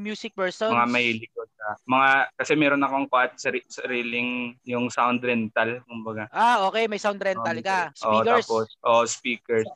music 0.00 0.32
persons. 0.32 0.72
mga 0.72 0.88
may 0.88 1.12
likod 1.12 1.48
na. 1.59 1.59
Mga 1.84 2.08
kasi 2.34 2.52
meron 2.54 2.80
akong 2.80 3.06
quad 3.06 3.30
sari, 3.34 3.60
sariling 3.64 4.30
yung 4.64 4.88
sound 4.88 5.20
rental 5.20 5.82
kumbaga. 5.84 6.26
Ah, 6.30 6.66
okay, 6.66 6.86
may 6.86 6.96
sound 6.96 7.18
rental 7.18 7.58
ka. 7.60 7.92
Oh, 8.00 8.20
Speakers. 8.20 8.46
tapos 8.46 8.66
oh, 8.82 9.02
speakers. 9.04 9.66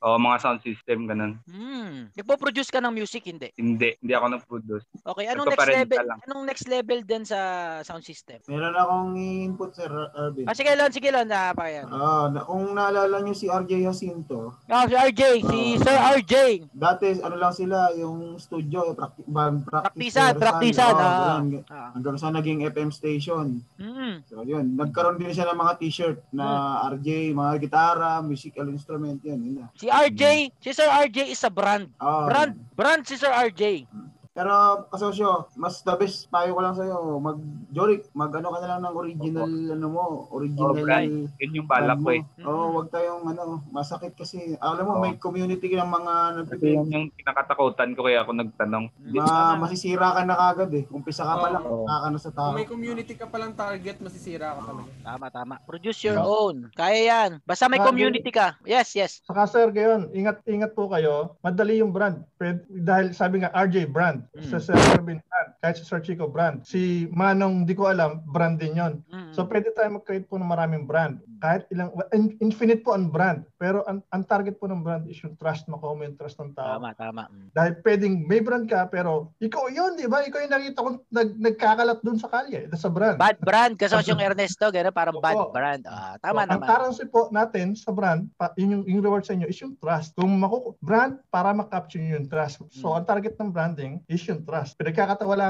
Oh, 0.00 0.16
mga 0.16 0.36
sound 0.38 0.60
system 0.60 1.06
ganun. 1.06 1.32
Hmm. 1.44 2.08
Nagpo-produce 2.12 2.68
ka 2.68 2.78
ng 2.78 2.92
music, 2.92 3.24
hindi? 3.24 3.52
Hindi, 3.54 3.94
hindi 3.96 4.12
ako 4.12 4.26
nag-produce. 4.30 4.84
Okay, 5.02 5.26
anong 5.28 5.48
next 5.48 5.68
level? 5.68 5.98
lang. 6.02 6.18
Anong 6.24 6.42
next 6.44 6.66
level 6.66 6.98
din 7.02 7.22
sa 7.22 7.38
sound 7.82 8.02
system? 8.02 8.38
Meron 8.46 8.72
akong 8.72 9.10
input, 9.16 9.70
Sir 9.72 9.90
Arvin. 10.12 10.44
Ah, 10.44 10.54
sige, 10.54 10.72
Lon, 10.72 10.90
sige, 10.90 11.08
Lon, 11.08 11.24
na 11.24 11.52
pa 11.52 11.66
yan. 11.66 11.86
Ah, 11.86 12.26
na, 12.28 12.42
kung 12.42 12.72
naalala 12.72 13.20
niyo 13.20 13.32
si 13.32 13.46
RJ 13.46 13.82
Jacinto, 13.82 14.56
Ah, 14.66 14.84
si 14.84 14.94
RJ, 14.94 15.22
si 15.42 15.58
Oh. 15.72 15.80
Sir 15.80 15.96
RJ. 16.16 16.34
dati 16.72 17.04
ano 17.18 17.36
lang 17.36 17.52
sila, 17.52 17.92
yung 17.92 18.36
studio, 18.36 18.92
practice, 18.92 19.26
band 19.26 19.62
practice. 19.62 19.84
Praktisan, 19.84 20.22
rehearsal. 20.30 20.40
praktisan, 20.40 20.92
Oo, 20.92 21.00
ah. 21.12 21.38
ganun. 21.38 21.44
Ah. 21.68 21.90
Hanggang 21.92 22.16
sa 22.16 22.32
naging 22.32 22.64
FM 22.64 22.88
station. 22.88 23.60
Mm. 23.76 24.24
So, 24.24 24.42
yun. 24.42 24.72
Nagkaroon 24.74 25.20
din 25.20 25.36
siya 25.36 25.52
ng 25.52 25.60
mga 25.60 25.72
t-shirt 25.76 26.18
na 26.32 26.80
RJ, 26.88 27.36
mga 27.36 27.52
gitara, 27.60 28.24
musical 28.24 28.66
instrument, 28.72 29.20
yun. 29.20 29.38
yun 29.44 29.54
na. 29.60 29.68
Si 29.76 29.92
RJ, 29.92 30.50
si 30.58 30.70
Sir 30.72 30.88
RJ 30.88 31.28
is 31.28 31.44
a 31.44 31.52
brand. 31.52 31.92
Ah, 32.00 32.26
Brand, 32.26 32.52
brand 32.72 33.02
si 33.04 33.20
Sir 33.20 33.30
RJ. 33.30 33.84
Pero 34.32 34.88
kasosyo, 34.88 35.52
mas 35.60 35.84
the 35.84 35.92
best 35.92 36.24
payo 36.32 36.56
ko 36.56 36.64
lang 36.64 36.72
sa'yo, 36.72 37.20
mag 37.20 37.36
Jorik, 37.68 38.08
mag 38.16 38.32
ano 38.32 38.48
ka 38.48 38.64
na 38.64 38.68
lang 38.72 38.80
ng 38.80 38.96
original 38.96 39.44
ano 39.44 39.86
mo, 39.92 40.04
original 40.32 40.72
Oh, 40.72 40.76
Brian. 40.76 41.28
Yun 41.36 41.58
yung 41.60 41.68
balak 41.68 42.00
ko 42.00 42.16
eh. 42.16 42.24
Oo, 42.40 42.48
oh, 42.48 42.68
wag 42.80 42.88
tayong 42.88 43.28
ano, 43.28 43.60
masakit 43.68 44.16
kasi. 44.16 44.56
Alam 44.56 44.88
mo, 44.88 44.92
Oo. 44.96 45.02
may 45.04 45.20
community 45.20 45.76
ng 45.76 45.84
mga 45.84 46.12
Kasi 46.16 46.36
nagpipig. 46.48 46.72
yun 46.72 46.88
yung 46.88 47.06
kinakatakutan 47.12 47.92
ko 47.92 48.00
kaya 48.08 48.24
ako 48.24 48.32
nagtanong. 48.32 48.84
Ma, 49.12 49.60
masisira 49.60 50.16
ka 50.16 50.24
na 50.24 50.34
kagad 50.34 50.72
eh. 50.74 50.84
Umpisa 50.88 51.28
ka 51.28 51.34
pa 51.36 51.48
lang, 51.52 51.64
Oo. 51.68 51.84
kaka 51.84 52.08
na 52.08 52.18
sa 52.18 52.32
tao. 52.32 52.48
Kung 52.48 52.56
may 52.56 52.68
community 52.68 53.12
ka 53.12 53.28
palang 53.28 53.52
target, 53.52 54.00
masisira 54.00 54.56
ka 54.56 54.60
talaga. 54.64 54.88
Tama, 55.04 55.26
tama. 55.28 55.54
Produce 55.68 56.08
your 56.08 56.16
own. 56.16 56.72
Kaya 56.72 57.00
yan. 57.04 57.30
Basta 57.44 57.68
may 57.68 57.84
community 57.84 58.32
ka. 58.32 58.56
Yes, 58.64 58.96
yes. 58.96 59.20
Saka 59.28 59.44
sir, 59.44 59.68
gayon, 59.68 60.08
ingat-ingat 60.08 60.72
po 60.72 60.88
kayo. 60.88 61.36
Madali 61.44 61.84
yung 61.84 61.92
brand. 61.92 62.24
Pwede- 62.40 62.64
dahil 62.72 63.12
sabi 63.12 63.44
nga, 63.44 63.52
RJ 63.52 63.92
brand. 63.92 64.21
Mm. 64.36 64.50
Sa 64.50 64.58
Sir 64.62 64.78
Erwin 64.94 65.18
brand. 65.18 65.41
Kahit 65.62 65.78
si 65.78 65.86
Sir 65.86 66.02
Chico 66.02 66.26
brand. 66.26 66.58
Si 66.66 67.06
Manong, 67.14 67.62
di 67.62 67.78
ko 67.78 67.86
alam, 67.86 68.18
brand 68.26 68.58
din 68.58 68.74
yon. 68.74 68.98
So 69.30 69.46
pwede 69.46 69.70
tayo 69.70 69.94
mag-create 69.94 70.26
po 70.26 70.34
ng 70.34 70.50
maraming 70.50 70.90
brand. 70.90 71.22
Kahit 71.38 71.70
ilang, 71.70 71.94
in- 72.10 72.34
infinite 72.42 72.82
po 72.82 72.98
ang 72.98 73.14
brand. 73.14 73.46
Pero 73.62 73.86
ang, 73.86 74.02
ang 74.10 74.26
target 74.26 74.58
po 74.58 74.66
ng 74.66 74.82
brand 74.82 75.06
is 75.06 75.22
yung 75.22 75.38
trust, 75.38 75.70
mo 75.70 75.78
yung 75.78 76.18
trust 76.18 76.42
ng 76.42 76.50
tao. 76.58 76.82
Tama, 76.82 76.98
tama. 76.98 77.30
Mm. 77.30 77.54
Dahil 77.54 77.72
pwedeng 77.86 78.14
may 78.26 78.42
brand 78.42 78.66
ka, 78.66 78.90
pero 78.90 79.30
ikaw 79.38 79.70
yun, 79.70 79.94
di 79.94 80.10
ba? 80.10 80.26
Ikaw 80.26 80.38
yung 80.42 80.50
nakita 80.50 80.78
ko 80.82 80.90
nag, 81.14 81.30
nagkakalat 81.38 81.98
dun 82.02 82.18
sa 82.18 82.26
kalye, 82.26 82.66
sa 82.74 82.90
brand. 82.90 83.14
Bad 83.22 83.38
brand. 83.38 83.78
Kasi 83.78 83.94
yung 84.10 84.18
Ernesto, 84.18 84.66
gano'n, 84.66 84.90
parang 84.90 85.22
bad 85.22 85.38
Oo. 85.38 85.54
brand. 85.54 85.86
Ah, 85.86 86.18
tama 86.18 86.42
So, 86.42 86.58
Ang 86.58 86.58
naman. 86.58 86.66
currency 86.66 87.04
po 87.06 87.30
natin 87.30 87.78
sa 87.78 87.94
brand, 87.94 88.26
pa, 88.34 88.50
yun 88.58 88.82
yung, 88.82 88.84
yung 88.90 89.00
reward 89.06 89.22
sa 89.22 89.38
inyo 89.38 89.46
is 89.46 89.62
yung 89.62 89.78
trust. 89.78 90.18
Kung 90.18 90.42
maku 90.42 90.74
brand, 90.82 91.22
para 91.30 91.54
makapture 91.54 92.02
yung 92.02 92.26
trust. 92.26 92.66
So, 92.74 92.90
Hmm. 92.90 92.98
ang 92.98 93.06
target 93.06 93.38
ng 93.38 93.54
branding 93.54 94.02
is 94.10 94.26
yung 94.26 94.42
trust. 94.42 94.74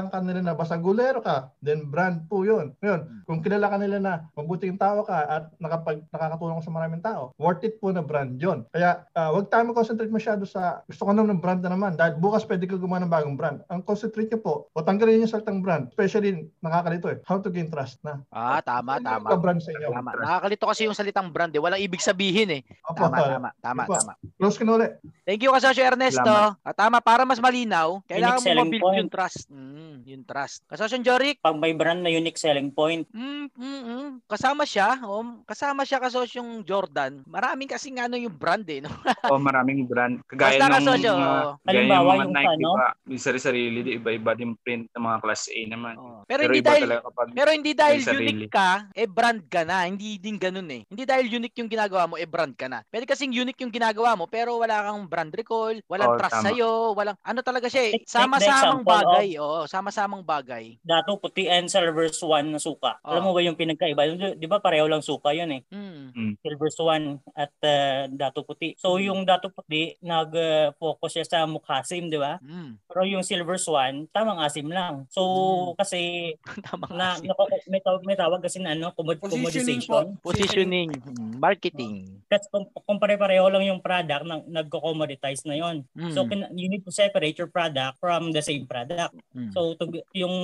Pinagkakatawalaan 0.03 0.11
ka 0.11 0.19
nila 0.21 0.41
na 0.43 0.53
basta 0.53 0.75
gulero 0.77 1.19
ka, 1.19 1.35
then 1.59 1.87
brand 1.87 2.27
po 2.27 2.43
yun. 2.43 2.75
Ngayon, 2.79 3.01
Hmm. 3.03 3.21
kung 3.25 3.39
kilala 3.41 3.67
ka 3.67 3.77
nila 3.77 3.97
na 3.99 4.13
mabuti 4.33 4.67
yung 4.67 4.79
tao 4.79 5.03
ka 5.03 5.15
at 5.17 5.43
nakapag, 5.57 6.03
nakakatulong 6.09 6.59
ka 6.59 6.65
sa 6.65 6.73
maraming 6.73 6.99
tao, 7.01 7.31
worth 7.37 7.63
it 7.63 7.79
po 7.79 7.89
na 7.89 8.03
brand 8.03 8.35
yun. 8.35 8.67
Kaya, 8.69 9.07
ah, 9.13 9.31
wag 9.31 9.47
tayo 9.47 9.63
mag-concentrate 9.65 10.11
masyado 10.11 10.43
sa 10.43 10.83
gusto 10.83 11.03
ko 11.03 11.11
naman 11.11 11.31
ng 11.31 11.41
brand 11.41 11.61
na 11.61 11.71
naman 11.71 11.95
dahil 11.95 12.17
bukas 12.17 12.43
pwede 12.43 12.67
ka 12.67 12.75
gumawa 12.75 12.99
ng 13.01 13.11
bagong 13.11 13.37
brand. 13.37 13.57
Ang 13.67 13.81
concentrate 13.81 14.27
nyo 14.29 14.39
po, 14.39 14.53
o 14.69 14.81
tanggalin 14.81 15.23
yung 15.23 15.31
salitang 15.31 15.63
brand, 15.63 15.87
especially 15.89 16.49
nakakalito 16.59 17.07
eh, 17.09 17.17
how 17.23 17.39
to 17.39 17.47
gain 17.47 17.69
trust 17.69 17.99
na. 18.01 18.19
Ah, 18.29 18.59
tama, 18.59 18.99
Ano 18.99 19.05
tama. 19.05 19.27
yung 19.29 19.41
brand 19.41 19.59
sa 19.59 19.71
inyo? 19.71 19.87
Tama. 19.89 20.11
Nakakalito 20.17 20.65
kasi 20.67 20.81
yung 20.83 20.97
salitang 20.97 21.29
brand 21.29 21.51
eh. 21.51 21.61
Walang 21.61 21.79
ibig 21.79 22.01
sabihin 22.01 22.49
eh. 22.51 22.61
Opo, 22.83 22.99
Tama, 23.03 23.17
tama, 23.19 23.49
tama, 23.59 23.81
Opo. 23.85 23.93
tama. 23.95 24.13
Close 24.35 24.57
ka 24.57 24.63
na 24.63 24.73
ulit. 24.75 24.91
Thank 25.23 25.41
you 25.41 25.51
kasosyo 25.51 25.83
Ernesto. 25.85 26.33
At 26.57 26.75
tama, 26.75 26.99
para 26.99 27.23
mas 27.23 27.39
malinaw, 27.39 28.01
kailangan 28.05 28.39
mo 28.41 28.51
mabuild 28.65 28.95
yung 28.97 29.11
trust. 29.11 29.47
Mm, 29.47 29.92
yung 30.01 30.25
trust. 30.25 30.65
Kasosyo 30.65 31.05
Jorik, 31.05 31.37
Pag 31.43 31.59
may 31.59 31.77
brand 31.77 32.01
na 32.01 32.09
unique 32.09 32.39
selling 32.39 32.73
point, 32.73 33.05
mm, 33.13 33.53
mm, 33.53 33.81
mm, 33.85 34.09
kasama 34.25 34.65
siya, 34.65 34.97
oh, 35.05 35.43
kasama 35.45 35.85
siya 35.85 36.01
kasosyong 36.01 36.65
Jordan. 36.65 37.21
Maraming 37.29 37.69
kasing 37.69 38.01
ano 38.01 38.17
yung 38.17 38.33
brand 38.33 38.65
eh. 38.65 38.81
No? 38.81 38.89
O 39.33 39.39
maraming 39.39 39.85
brand. 39.87 40.19
Kagaya 40.27 40.59
Basta 40.59 40.65
ng 40.67 40.75
kasosyo. 40.83 41.13
gaya 41.15 41.57
Halimbawa, 41.67 42.11
yung 42.23 42.33
Nike 42.33 42.55
ano? 42.59 42.69
pa. 42.75 42.87
Yung 43.07 43.21
sarili, 43.21 43.79
di 43.83 43.91
iba-iba 43.99 44.31
din 44.33 44.55
print 44.63 44.89
ng 44.91 45.03
mga 45.03 45.17
class 45.21 45.47
A 45.51 45.59
naman. 45.67 45.93
Oo. 45.99 46.19
Pero, 46.25 46.41
Pero, 46.43 46.51
hindi 46.53 46.61
dahil 46.63 46.89
pero 47.33 47.49
hindi 47.51 47.71
dahil 47.75 47.99
unique 48.03 48.51
ka, 48.51 48.87
eh 48.95 49.07
brand 49.07 49.41
ka 49.47 49.61
na. 49.67 49.85
Hindi 49.87 50.17
din 50.19 50.39
ganun 50.39 50.67
eh. 50.71 50.81
Hindi 50.87 51.03
dahil 51.03 51.25
unique 51.27 51.55
yung 51.59 51.71
ginagawa 51.71 52.07
mo, 52.07 52.15
eh 52.15 52.27
brand 52.27 52.53
ka 52.55 52.67
na. 52.71 52.81
Pwede 52.87 53.03
kasing 53.03 53.33
unique 53.33 53.59
yung 53.63 53.73
ginagawa 53.73 54.15
mo, 54.15 54.25
pero 54.29 54.59
wala 54.59 54.87
kang 54.87 55.07
brand 55.07 55.33
recall, 55.33 55.75
walang 55.87 56.15
Oo, 56.15 56.19
trust 56.19 56.37
tama. 56.39 56.45
sa'yo, 56.51 56.71
walang 56.95 57.17
ano 57.23 57.39
talaga 57.43 57.67
siya 57.67 57.83
eh. 57.91 57.93
Sama-samang 58.07 58.83
bagay. 58.85 59.27
Oo, 59.39 59.65
sama-samang 59.83 60.23
bagay. 60.23 60.79
dato 60.79 61.19
puti 61.19 61.43
and 61.45 61.67
silver 61.67 62.07
swan 62.07 62.47
na 62.47 62.57
suka. 62.57 62.95
Oh. 63.03 63.11
Alam 63.11 63.27
mo 63.27 63.31
ba 63.35 63.43
yung 63.43 63.53
pinagkaiba? 63.53 64.07
Di- 64.33 64.47
ba 64.47 64.57
pareho 64.57 64.87
lang 64.87 65.03
suka 65.03 65.35
yun 65.35 65.51
eh. 65.51 65.61
Mm. 65.67 66.39
Silver 66.39 66.71
swan 66.71 67.03
at 67.33 67.51
uh, 67.59 68.07
dato 68.07 68.41
puti. 68.41 68.79
So 68.79 68.95
yung 68.95 69.27
dato 69.27 69.51
puti, 69.51 69.99
nag-focus 69.99 71.11
siya 71.11 71.25
sa 71.27 71.39
mukhasim, 71.43 72.07
di 72.07 72.15
ba? 72.15 72.39
Mm. 72.39 72.79
Pero 72.85 73.01
yung 73.03 73.21
silver 73.21 73.57
swan, 73.57 74.07
tamang 74.09 74.39
asim 74.39 74.71
lang. 74.71 75.03
So 75.09 75.21
Mm. 75.23 75.75
kasi 75.75 75.99
Tama 76.63 76.87
na, 76.89 77.07
kasi. 77.13 77.27
nako- 77.27 77.51
may, 77.67 77.81
tawag, 77.81 78.01
may 78.05 78.15
tawag 78.15 78.39
kasi 78.39 78.57
na 78.57 78.71
ano, 78.71 78.95
commod- 78.95 79.19
Positioning 79.19 79.83
commodization. 79.83 80.15
po. 80.15 80.31
Positioning, 80.31 80.89
mm, 80.93 81.33
marketing. 81.37 82.23
Kasi 82.25 82.47
kung, 82.47 82.63
kung 82.69 82.95
pare-pareho 82.97 83.43
lang 83.49 83.65
yung 83.65 83.81
product, 83.81 84.23
nag, 84.23 84.47
nagko-commoditize 84.47 85.43
na 85.43 85.57
yon. 85.57 85.83
Mm. 85.91 86.13
So 86.13 86.23
you 86.53 86.69
need 86.69 86.83
to 86.83 86.93
separate 86.93 87.35
your 87.35 87.49
product 87.49 87.99
from 87.99 88.31
the 88.31 88.39
same 88.39 88.63
product. 88.63 89.11
Mm. 89.33 89.51
So 89.51 89.62
to, 89.79 89.85
yung 90.11 90.35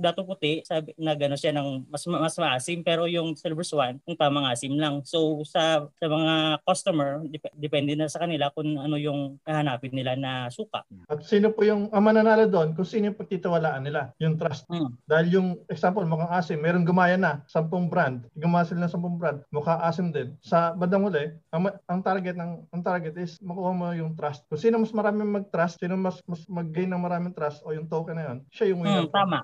dato 0.00 0.24
puti 0.24 0.64
sabi 0.64 0.96
na 0.96 1.12
gano 1.12 1.36
siya 1.36 1.52
ng 1.52 1.92
mas 1.92 2.02
mas 2.08 2.36
maasim 2.40 2.80
pero 2.80 3.04
yung 3.04 3.36
silver 3.36 3.66
swan 3.66 4.00
yung 4.08 4.16
tamang 4.18 4.48
asim 4.48 4.74
lang. 4.76 5.04
So 5.04 5.44
sa 5.44 5.84
sa 6.00 6.06
mga 6.08 6.64
customer 6.64 7.22
dep- 7.28 7.56
depende 7.56 7.92
na 7.94 8.08
sa 8.08 8.24
kanila 8.24 8.48
kung 8.56 8.80
ano 8.80 8.96
yung 8.96 9.36
hahanapin 9.44 9.92
nila 9.92 10.16
na 10.16 10.48
suka. 10.48 10.82
At 11.08 11.22
sino 11.28 11.52
po 11.52 11.66
yung 11.68 11.92
ang 11.92 12.04
mananalo 12.04 12.48
doon 12.48 12.72
kung 12.72 12.88
sino 12.88 13.12
yung 13.12 13.18
pagtitiwalaan 13.18 13.82
nila, 13.84 14.14
yung 14.18 14.36
trust. 14.40 14.64
Mm. 14.72 14.90
Dahil 15.04 15.26
yung 15.34 15.48
example, 15.68 16.04
mukhang 16.08 16.32
asim, 16.32 16.58
meron 16.58 16.86
gumaya 16.86 17.16
na, 17.18 17.42
sampung 17.50 17.88
brand, 17.88 18.24
gumawa 18.36 18.64
sila 18.66 18.86
ng 18.86 18.92
sampung 18.92 19.16
brand, 19.18 19.42
mukha 19.52 19.80
asim 19.82 20.14
din. 20.14 20.34
Sa 20.44 20.72
bandang 20.76 21.04
huli, 21.04 21.32
ang, 21.50 21.68
ang 21.88 22.00
target 22.00 22.36
ng 22.38 22.52
ang 22.70 22.82
target 22.82 23.14
is 23.18 23.38
makuha 23.42 23.72
mo 23.74 23.90
yung 23.96 24.14
trust. 24.14 24.46
Kung 24.48 24.60
sino 24.60 24.80
mas 24.80 24.94
maraming 24.94 25.28
mag-trust, 25.28 25.80
sino 25.80 25.96
mas, 25.98 26.20
mas 26.28 26.44
mag-gain 26.46 26.90
ng 26.90 27.02
maraming 27.02 27.34
trust 27.34 27.64
o 27.66 27.74
yung 27.74 27.88
token 27.88 28.18
na 28.18 28.24
yun, 28.30 28.38
siya 28.52 28.61
yung 28.64 28.80
winner. 28.80 29.04
Mm, 29.04 29.10
tama. 29.10 29.38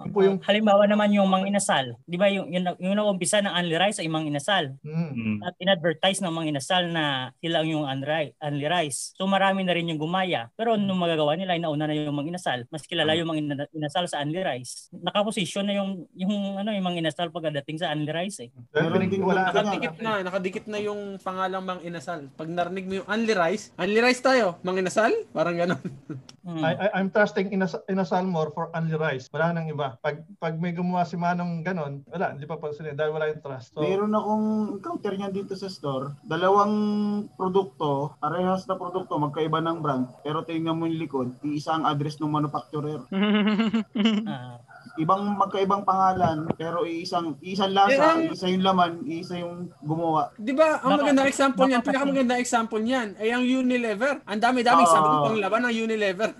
Yun 0.00 0.10
po 0.10 0.20
yung 0.20 0.38
Halimbawa 0.40 0.84
naman 0.84 1.10
yung 1.10 1.26
mga 1.26 1.48
inasal. 1.48 1.96
'Di 2.02 2.16
ba 2.16 2.28
yung 2.28 2.48
yung, 2.48 2.64
yung 2.78 2.94
naumpisa 2.94 3.38
ng 3.38 3.50
Unli 3.50 3.76
Rice 3.76 3.98
ay 3.98 4.08
mga 4.08 4.26
inasal. 4.28 4.64
mm, 4.80 5.10
Mm. 5.14 5.36
At 5.40 5.54
in-advertise 5.58 6.18
ng 6.18 6.30
mga 6.30 6.46
inasal 6.50 6.84
na 6.88 7.04
sila 7.36 7.62
yung 7.62 7.84
Unri- 7.84 8.34
Unli 8.38 8.66
Rice. 8.66 9.12
So 9.14 9.24
marami 9.24 9.62
na 9.62 9.72
rin 9.72 9.86
yung 9.86 9.98
gumaya. 9.98 10.48
Pero 10.52 10.74
nung 10.74 10.98
magagawa 10.98 11.34
nila, 11.34 11.54
inauna 11.54 11.86
na 11.86 11.94
yung 11.94 12.12
mga 12.12 12.30
inasal. 12.30 12.58
Mas 12.68 12.84
kilala 12.84 13.14
yung 13.14 13.26
mga 13.26 13.40
ina- 13.40 13.72
inasal 13.72 14.04
sa 14.04 14.20
Unli 14.20 14.40
Rice. 14.40 14.88
Nakaposisyon 14.90 15.64
na 15.64 15.74
yung 15.74 15.90
yung 16.12 16.32
ano 16.56 16.70
yung 16.70 16.84
mga 16.84 17.00
inasal 17.00 17.28
pagdating 17.28 17.78
sa 17.78 17.90
Unli 17.90 18.10
Rice 18.10 18.38
eh. 18.42 18.50
pinagtiwalaan 18.72 19.50
ganyan. 19.50 19.54
nila. 19.54 19.62
Nakadikit 19.64 19.96
na, 19.98 20.12
nakadikit 20.20 20.64
na 20.66 20.78
yung 20.78 21.00
pangalang 21.18 21.64
Mang 21.64 21.80
Inasal. 21.80 22.28
Pag 22.32 22.48
narinig 22.48 22.84
mo 22.84 22.94
yung 23.00 23.08
Unli 23.08 23.34
Rice, 23.34 23.70
Unli 23.74 24.00
Rice 24.00 24.20
tayo, 24.20 24.58
Mang 24.60 24.76
Inasal? 24.76 25.12
Parang 25.30 25.54
gano'n. 25.54 25.80
Mm. 26.44 26.60
I, 26.60 26.72
I, 26.76 26.88
I'm 27.00 27.08
trusting 27.08 27.48
Inas, 27.50 27.72
Inasal 27.86 28.28
more 28.34 28.50
for 28.50 28.74
only 28.74 28.98
rice. 28.98 29.30
Wala 29.30 29.54
nang 29.54 29.70
iba. 29.70 29.94
Pag 29.96 30.26
pag 30.36 30.58
may 30.58 30.74
gumawa 30.74 31.06
si 31.06 31.14
Manong 31.14 31.62
ganon, 31.62 32.02
wala, 32.04 32.34
hindi 32.34 32.44
pa 32.44 32.58
pansinin 32.58 32.98
dahil 32.98 33.14
wala 33.14 33.30
yung 33.30 33.38
trust. 33.38 33.70
So, 33.70 33.80
Meron 33.80 34.10
akong 34.10 34.46
encounter 34.74 35.14
niyan 35.14 35.30
dito 35.30 35.54
sa 35.54 35.70
store. 35.70 36.18
Dalawang 36.20 36.74
produkto, 37.32 38.18
parehas 38.18 38.66
na 38.66 38.74
produkto, 38.74 39.14
magkaiba 39.16 39.62
ng 39.62 39.78
brand. 39.78 40.10
Pero 40.20 40.42
tingnan 40.42 40.74
mo 40.74 40.84
yung 40.84 40.98
likod, 40.98 41.28
iisa 41.40 41.78
ang 41.78 41.86
address 41.86 42.18
ng 42.18 42.28
manufacturer. 42.28 43.06
Ah, 44.26 44.56
Ibang 44.94 45.36
magkaibang 45.36 45.82
pangalan, 45.82 46.46
pero 46.54 46.84
isang 46.84 47.34
isang 47.40 47.72
lasa, 47.72 47.90
Eh, 47.90 47.98
ang- 47.98 48.30
isa 48.30 48.46
yung 48.46 48.62
laman, 48.62 48.92
isa 49.04 49.34
yung 49.36 49.68
gumawa. 49.80 50.30
Di 50.36 50.52
ba, 50.52 50.78
ang 50.78 51.00
magandang 51.00 51.26
example 51.26 51.66
niyan, 51.66 51.82
pinakamagandang 51.82 52.40
example 52.40 52.80
niyan, 52.80 53.08
ay 53.18 53.32
ang 53.32 53.42
Unilever. 53.42 54.22
Ang 54.22 54.40
dami-daming 54.40 54.86
Oo. 54.86 54.94
sabon 54.94 55.16
pang 55.24 55.38
laban 55.40 55.62
ng 55.66 55.74
Unilever. 55.74 56.30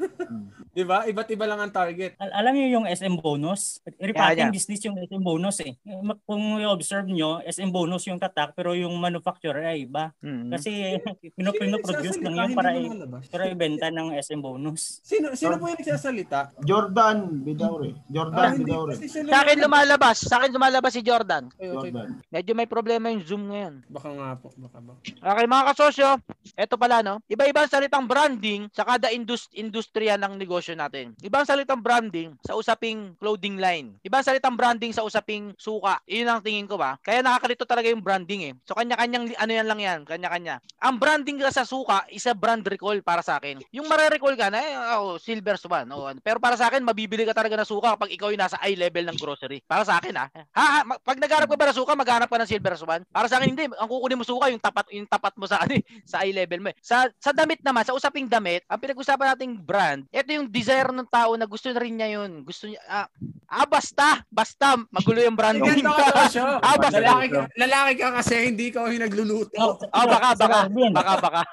Di 0.75 0.83
ba? 0.83 1.07
Iba't 1.07 1.31
iba 1.31 1.47
lang 1.47 1.61
ang 1.61 1.71
target. 1.71 2.19
Al- 2.19 2.35
alam 2.35 2.53
niyo 2.53 2.69
yung 2.75 2.87
SM 2.87 3.15
bonus? 3.17 3.79
Yeah, 3.87 4.11
Repacking 4.11 4.43
yeah. 4.43 4.53
business 4.53 4.83
yung 4.83 4.99
SM 4.99 5.23
bonus 5.23 5.63
eh. 5.63 5.79
Kung 6.25 6.59
i-observe 6.59 7.07
nyo, 7.07 7.39
SM 7.41 7.71
bonus 7.71 8.05
yung 8.05 8.19
tatak 8.19 8.53
pero 8.53 8.75
yung 8.75 8.93
manufacturer 8.97 9.63
ay 9.65 9.87
iba. 9.87 10.11
Mm. 10.19 10.51
Kasi 10.51 10.99
pinoproduce 11.33 12.19
lang 12.19 12.35
yun 12.37 12.51
para 12.53 12.71
i- 12.73 12.91
pero 13.29 13.43
ibenta 13.47 13.87
ng 13.89 14.15
SM 14.17 14.41
bonus. 14.41 14.99
Sino, 15.01 15.31
sino 15.33 15.55
po 15.57 15.69
yung 15.69 15.79
nagsasalita? 15.79 16.51
Jordan 16.61 17.41
Bidaure. 17.41 17.95
Jordan 18.09 18.43
Ah, 18.45 18.53
Bidaure. 18.53 18.95
Sa 19.05 19.39
akin 19.41 19.59
lumalabas, 19.61 20.17
sa 20.21 20.35
akin 20.39 20.51
lumalabas 20.51 20.91
si 20.91 21.01
Jordan. 21.01 21.47
Okay, 21.51 21.71
okay. 21.71 21.91
Jordan. 21.91 22.09
Medyo 22.29 22.53
may 22.53 22.67
problema 22.67 23.09
yung 23.09 23.23
Zoom 23.23 23.47
ngayon. 23.47 23.87
Baka 23.87 24.09
nga 24.11 24.29
po, 24.35 24.51
baka 24.57 24.79
ba. 24.81 24.93
Okay 25.15 25.47
mga 25.47 25.65
kasosyo, 25.71 26.09
eto 26.55 26.75
pala 26.75 26.99
no. 27.01 27.21
Iba-iba 27.27 27.63
ang 27.63 27.71
salitang 27.71 28.05
branding 28.05 28.67
sa 28.71 28.83
kada 28.83 29.11
indus- 29.11 29.53
industriya 29.53 30.17
ng 30.17 30.35
negosyo 30.35 30.64
natin. 30.73 31.13
Iba 31.21 31.45
ang 31.45 31.49
salitang 31.49 31.85
branding 31.85 32.33
sa 32.41 32.57
usaping 32.57 33.13
clothing 33.21 33.61
line. 33.61 34.01
Iba 34.01 34.25
ang 34.25 34.27
salitang 34.27 34.57
branding 34.57 34.97
sa 34.97 35.05
usaping 35.05 35.53
suka. 35.61 36.01
Iyon 36.09 36.33
ang 36.33 36.41
tingin 36.41 36.65
ko 36.65 36.81
ba. 36.81 36.97
Kaya 37.05 37.21
nakakalito 37.21 37.69
talaga 37.69 37.93
yung 37.93 38.01
branding 38.01 38.41
eh. 38.49 38.53
So 38.65 38.73
kanya-kanyang 38.73 39.37
ano 39.37 39.53
yan 39.53 39.67
lang 39.69 39.81
yan, 39.85 40.01
kanya-kanya. 40.09 40.65
Ang 40.81 40.97
branding 40.97 41.45
ka 41.45 41.53
sa 41.53 41.69
suka 41.69 42.09
is 42.09 42.25
a 42.25 42.33
brand 42.33 42.65
recall 42.65 42.97
para 43.05 43.21
sa 43.21 43.37
akin. 43.37 43.61
Yung 43.69 43.85
mare-recall 43.85 44.33
ka 44.41 44.49
na, 44.49 44.61
eh, 44.65 44.73
oh, 44.97 45.21
silver 45.21 45.61
swan. 45.61 45.85
Oh, 45.93 46.09
ano. 46.09 46.23
pero 46.25 46.41
para 46.41 46.57
sa 46.57 46.73
akin, 46.73 46.81
mabibili 46.81 47.29
ka 47.29 47.37
talaga 47.37 47.61
ng 47.61 47.69
suka 47.69 47.93
kapag 47.99 48.15
ikaw 48.17 48.33
yung 48.33 48.41
nasa 48.41 48.57
eye 48.65 48.79
level 48.79 49.05
ng 49.11 49.19
grocery. 49.21 49.61
Para 49.67 49.85
sa 49.85 50.01
akin 50.01 50.15
ah. 50.17 50.29
Ha, 50.33 50.65
ha, 50.65 50.81
pag 51.03 51.19
naghanap 51.19 51.51
ka 51.51 51.57
ba 51.59 51.69
ng 51.69 51.77
suka, 51.77 51.93
maghanap 51.99 52.29
ka 52.31 52.39
ng 52.39 52.49
silver 52.49 52.75
swan. 52.79 53.03
Para 53.11 53.27
sa 53.27 53.43
akin 53.43 53.51
hindi, 53.51 53.67
ang 53.67 53.91
kukunin 53.91 54.17
mo 54.17 54.25
suka 54.25 54.49
yung 54.49 54.63
tapat 54.63 54.87
yung 54.95 55.09
tapat 55.11 55.35
mo 55.35 55.51
sa 55.51 55.59
ano, 55.67 55.75
eh, 55.75 55.83
sa 56.07 56.23
eye 56.23 56.31
level 56.31 56.63
mo. 56.63 56.69
eh. 56.71 56.77
Sa 56.79 57.11
sa 57.19 57.35
damit 57.35 57.59
naman, 57.67 57.83
sa 57.83 57.97
usaping 57.97 58.31
damit, 58.31 58.63
ang 58.71 58.79
pinag-usapan 58.79 59.35
nating 59.35 59.53
brand, 59.59 60.07
ito 60.15 60.31
yung 60.31 60.47
desire 60.55 60.95
ng 60.95 61.11
tao 61.11 61.35
na 61.35 61.51
gusto 61.51 61.67
na 61.75 61.83
rin 61.83 61.99
niya 61.99 62.23
yun. 62.23 62.47
Gusto 62.47 62.71
niya, 62.71 62.79
ah, 62.87 63.11
ah 63.47 63.65
basta, 63.65 64.23
basta, 64.29 64.77
magulo 64.89 65.19
yung 65.19 65.35
brand. 65.35 65.57
Ganito 65.57 65.89
ka 65.89 66.13
Tosyo. 66.23 66.45
Ah, 66.65 66.77
basta. 66.77 66.99
Lalaki 66.99 67.27
ka, 67.29 67.41
lalaki 67.55 67.93
ka 67.97 68.09
kasi 68.15 68.35
hindi 68.47 68.67
ka 68.69 68.87
yung 68.87 69.03
nagluluto. 69.03 69.79
Ah, 69.89 70.05
baka, 70.05 70.29
Sir 70.33 70.41
baka, 70.43 70.59
Alvin. 70.65 70.93
baka, 70.93 71.13
baka. 71.19 71.41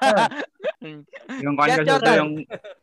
Yung 1.38 1.54
Yan, 1.54 1.78
kanya 1.78 1.86
Jordan. 1.86 2.16
yung 2.18 2.32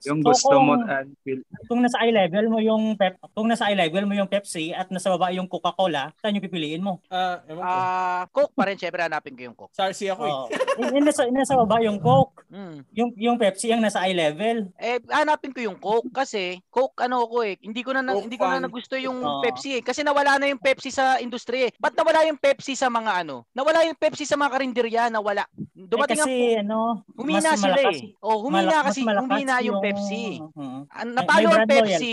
yung 0.07 0.19
So, 0.21 0.27
gusto 0.31 0.55
mo 0.57 0.73
kung- 0.73 0.87
and 0.87 1.09
feel. 1.21 1.39
Kung 1.67 1.83
nasa 1.83 1.99
eye 1.99 2.15
level 2.15 2.47
mo 2.47 2.59
yung 2.59 2.95
pep, 2.95 3.19
kung 3.29 3.51
nasa 3.51 3.67
eye 3.67 3.75
level 3.75 4.07
mo 4.07 4.15
yung 4.15 4.31
Pepsi 4.31 4.71
at 4.71 4.87
nasa 4.87 5.11
baba 5.11 5.35
yung 5.35 5.45
Coca-Cola, 5.45 6.15
saan 6.15 6.31
yung 6.31 6.41
pipiliin 6.41 6.79
mo? 6.79 7.03
Ah, 7.09 7.43
ko. 7.43 7.59
Ah, 7.59 8.23
Coke 8.31 8.55
pa 8.55 8.63
rin, 8.65 8.79
syempre 8.79 9.03
hanapin 9.03 9.35
ko 9.35 9.43
yung 9.43 9.57
Coke. 9.57 9.75
Sarsi 9.75 10.07
ako 10.07 10.23
eh. 10.23 10.31
Oh. 10.31 10.47
yung 10.87 11.03
nasa, 11.03 11.27
yung 11.27 11.35
nasa 11.35 11.59
baba 11.59 11.83
yung 11.83 11.99
Coke, 11.99 12.39
Hmm. 12.49 12.81
yung 12.89 13.13
yung 13.13 13.37
Pepsi 13.37 13.69
ang 13.69 13.77
nasa 13.77 14.01
eye 14.01 14.15
level. 14.15 14.73
Eh, 14.75 14.97
hanapin 15.07 15.53
ko 15.53 15.61
yung 15.61 15.77
Coke 15.77 16.09
kasi 16.09 16.57
Coke 16.67 16.97
ano 16.99 17.27
ko 17.27 17.43
eh, 17.43 17.59
hindi 17.59 17.83
ko 17.83 17.93
na, 17.93 18.01
na- 18.01 18.15
Coke 18.15 18.25
hindi 18.25 18.37
ko 18.37 18.47
na 18.47 18.57
nagusto 18.59 18.95
yung 18.99 19.19
Oo. 19.23 19.41
Pepsi 19.41 19.79
eh 19.79 19.81
kasi 19.81 20.03
nawala 20.03 20.37
na 20.37 20.51
yung 20.51 20.61
Pepsi 20.61 20.91
sa 20.91 21.17
industriya 21.17 21.71
eh. 21.71 21.73
Ba't 21.79 21.95
nawala 21.95 22.27
yung 22.27 22.37
Pepsi 22.39 22.75
sa 22.75 22.87
mga 22.87 23.23
ano? 23.25 23.47
Nawala 23.55 23.87
yung 23.87 23.97
Pepsi 23.97 24.23
sa 24.27 24.35
mga 24.35 24.51
karinderya, 24.53 25.03
nawala. 25.09 25.47
Eh, 25.55 25.87
Dumating 25.89 26.19
kasi 26.19 26.59
ang 26.59 26.67
ano, 26.67 26.79
humina 27.15 27.55
mas 27.55 27.59
sila 27.59 27.75
malakas, 27.75 27.97
eh. 27.99 28.13
Oh, 28.21 28.37
humina 28.43 28.69
malak- 28.69 28.85
kasi 28.91 29.01
malakas 29.03 29.23
humina 29.25 29.55
yung, 29.63 29.79
Pepsi. 29.79 30.23
Mhm. 30.39 30.79
Ah, 30.91 31.05
May- 31.05 31.13
natalo 31.15 31.47
ang 31.49 31.67
Pepsi. 31.67 32.11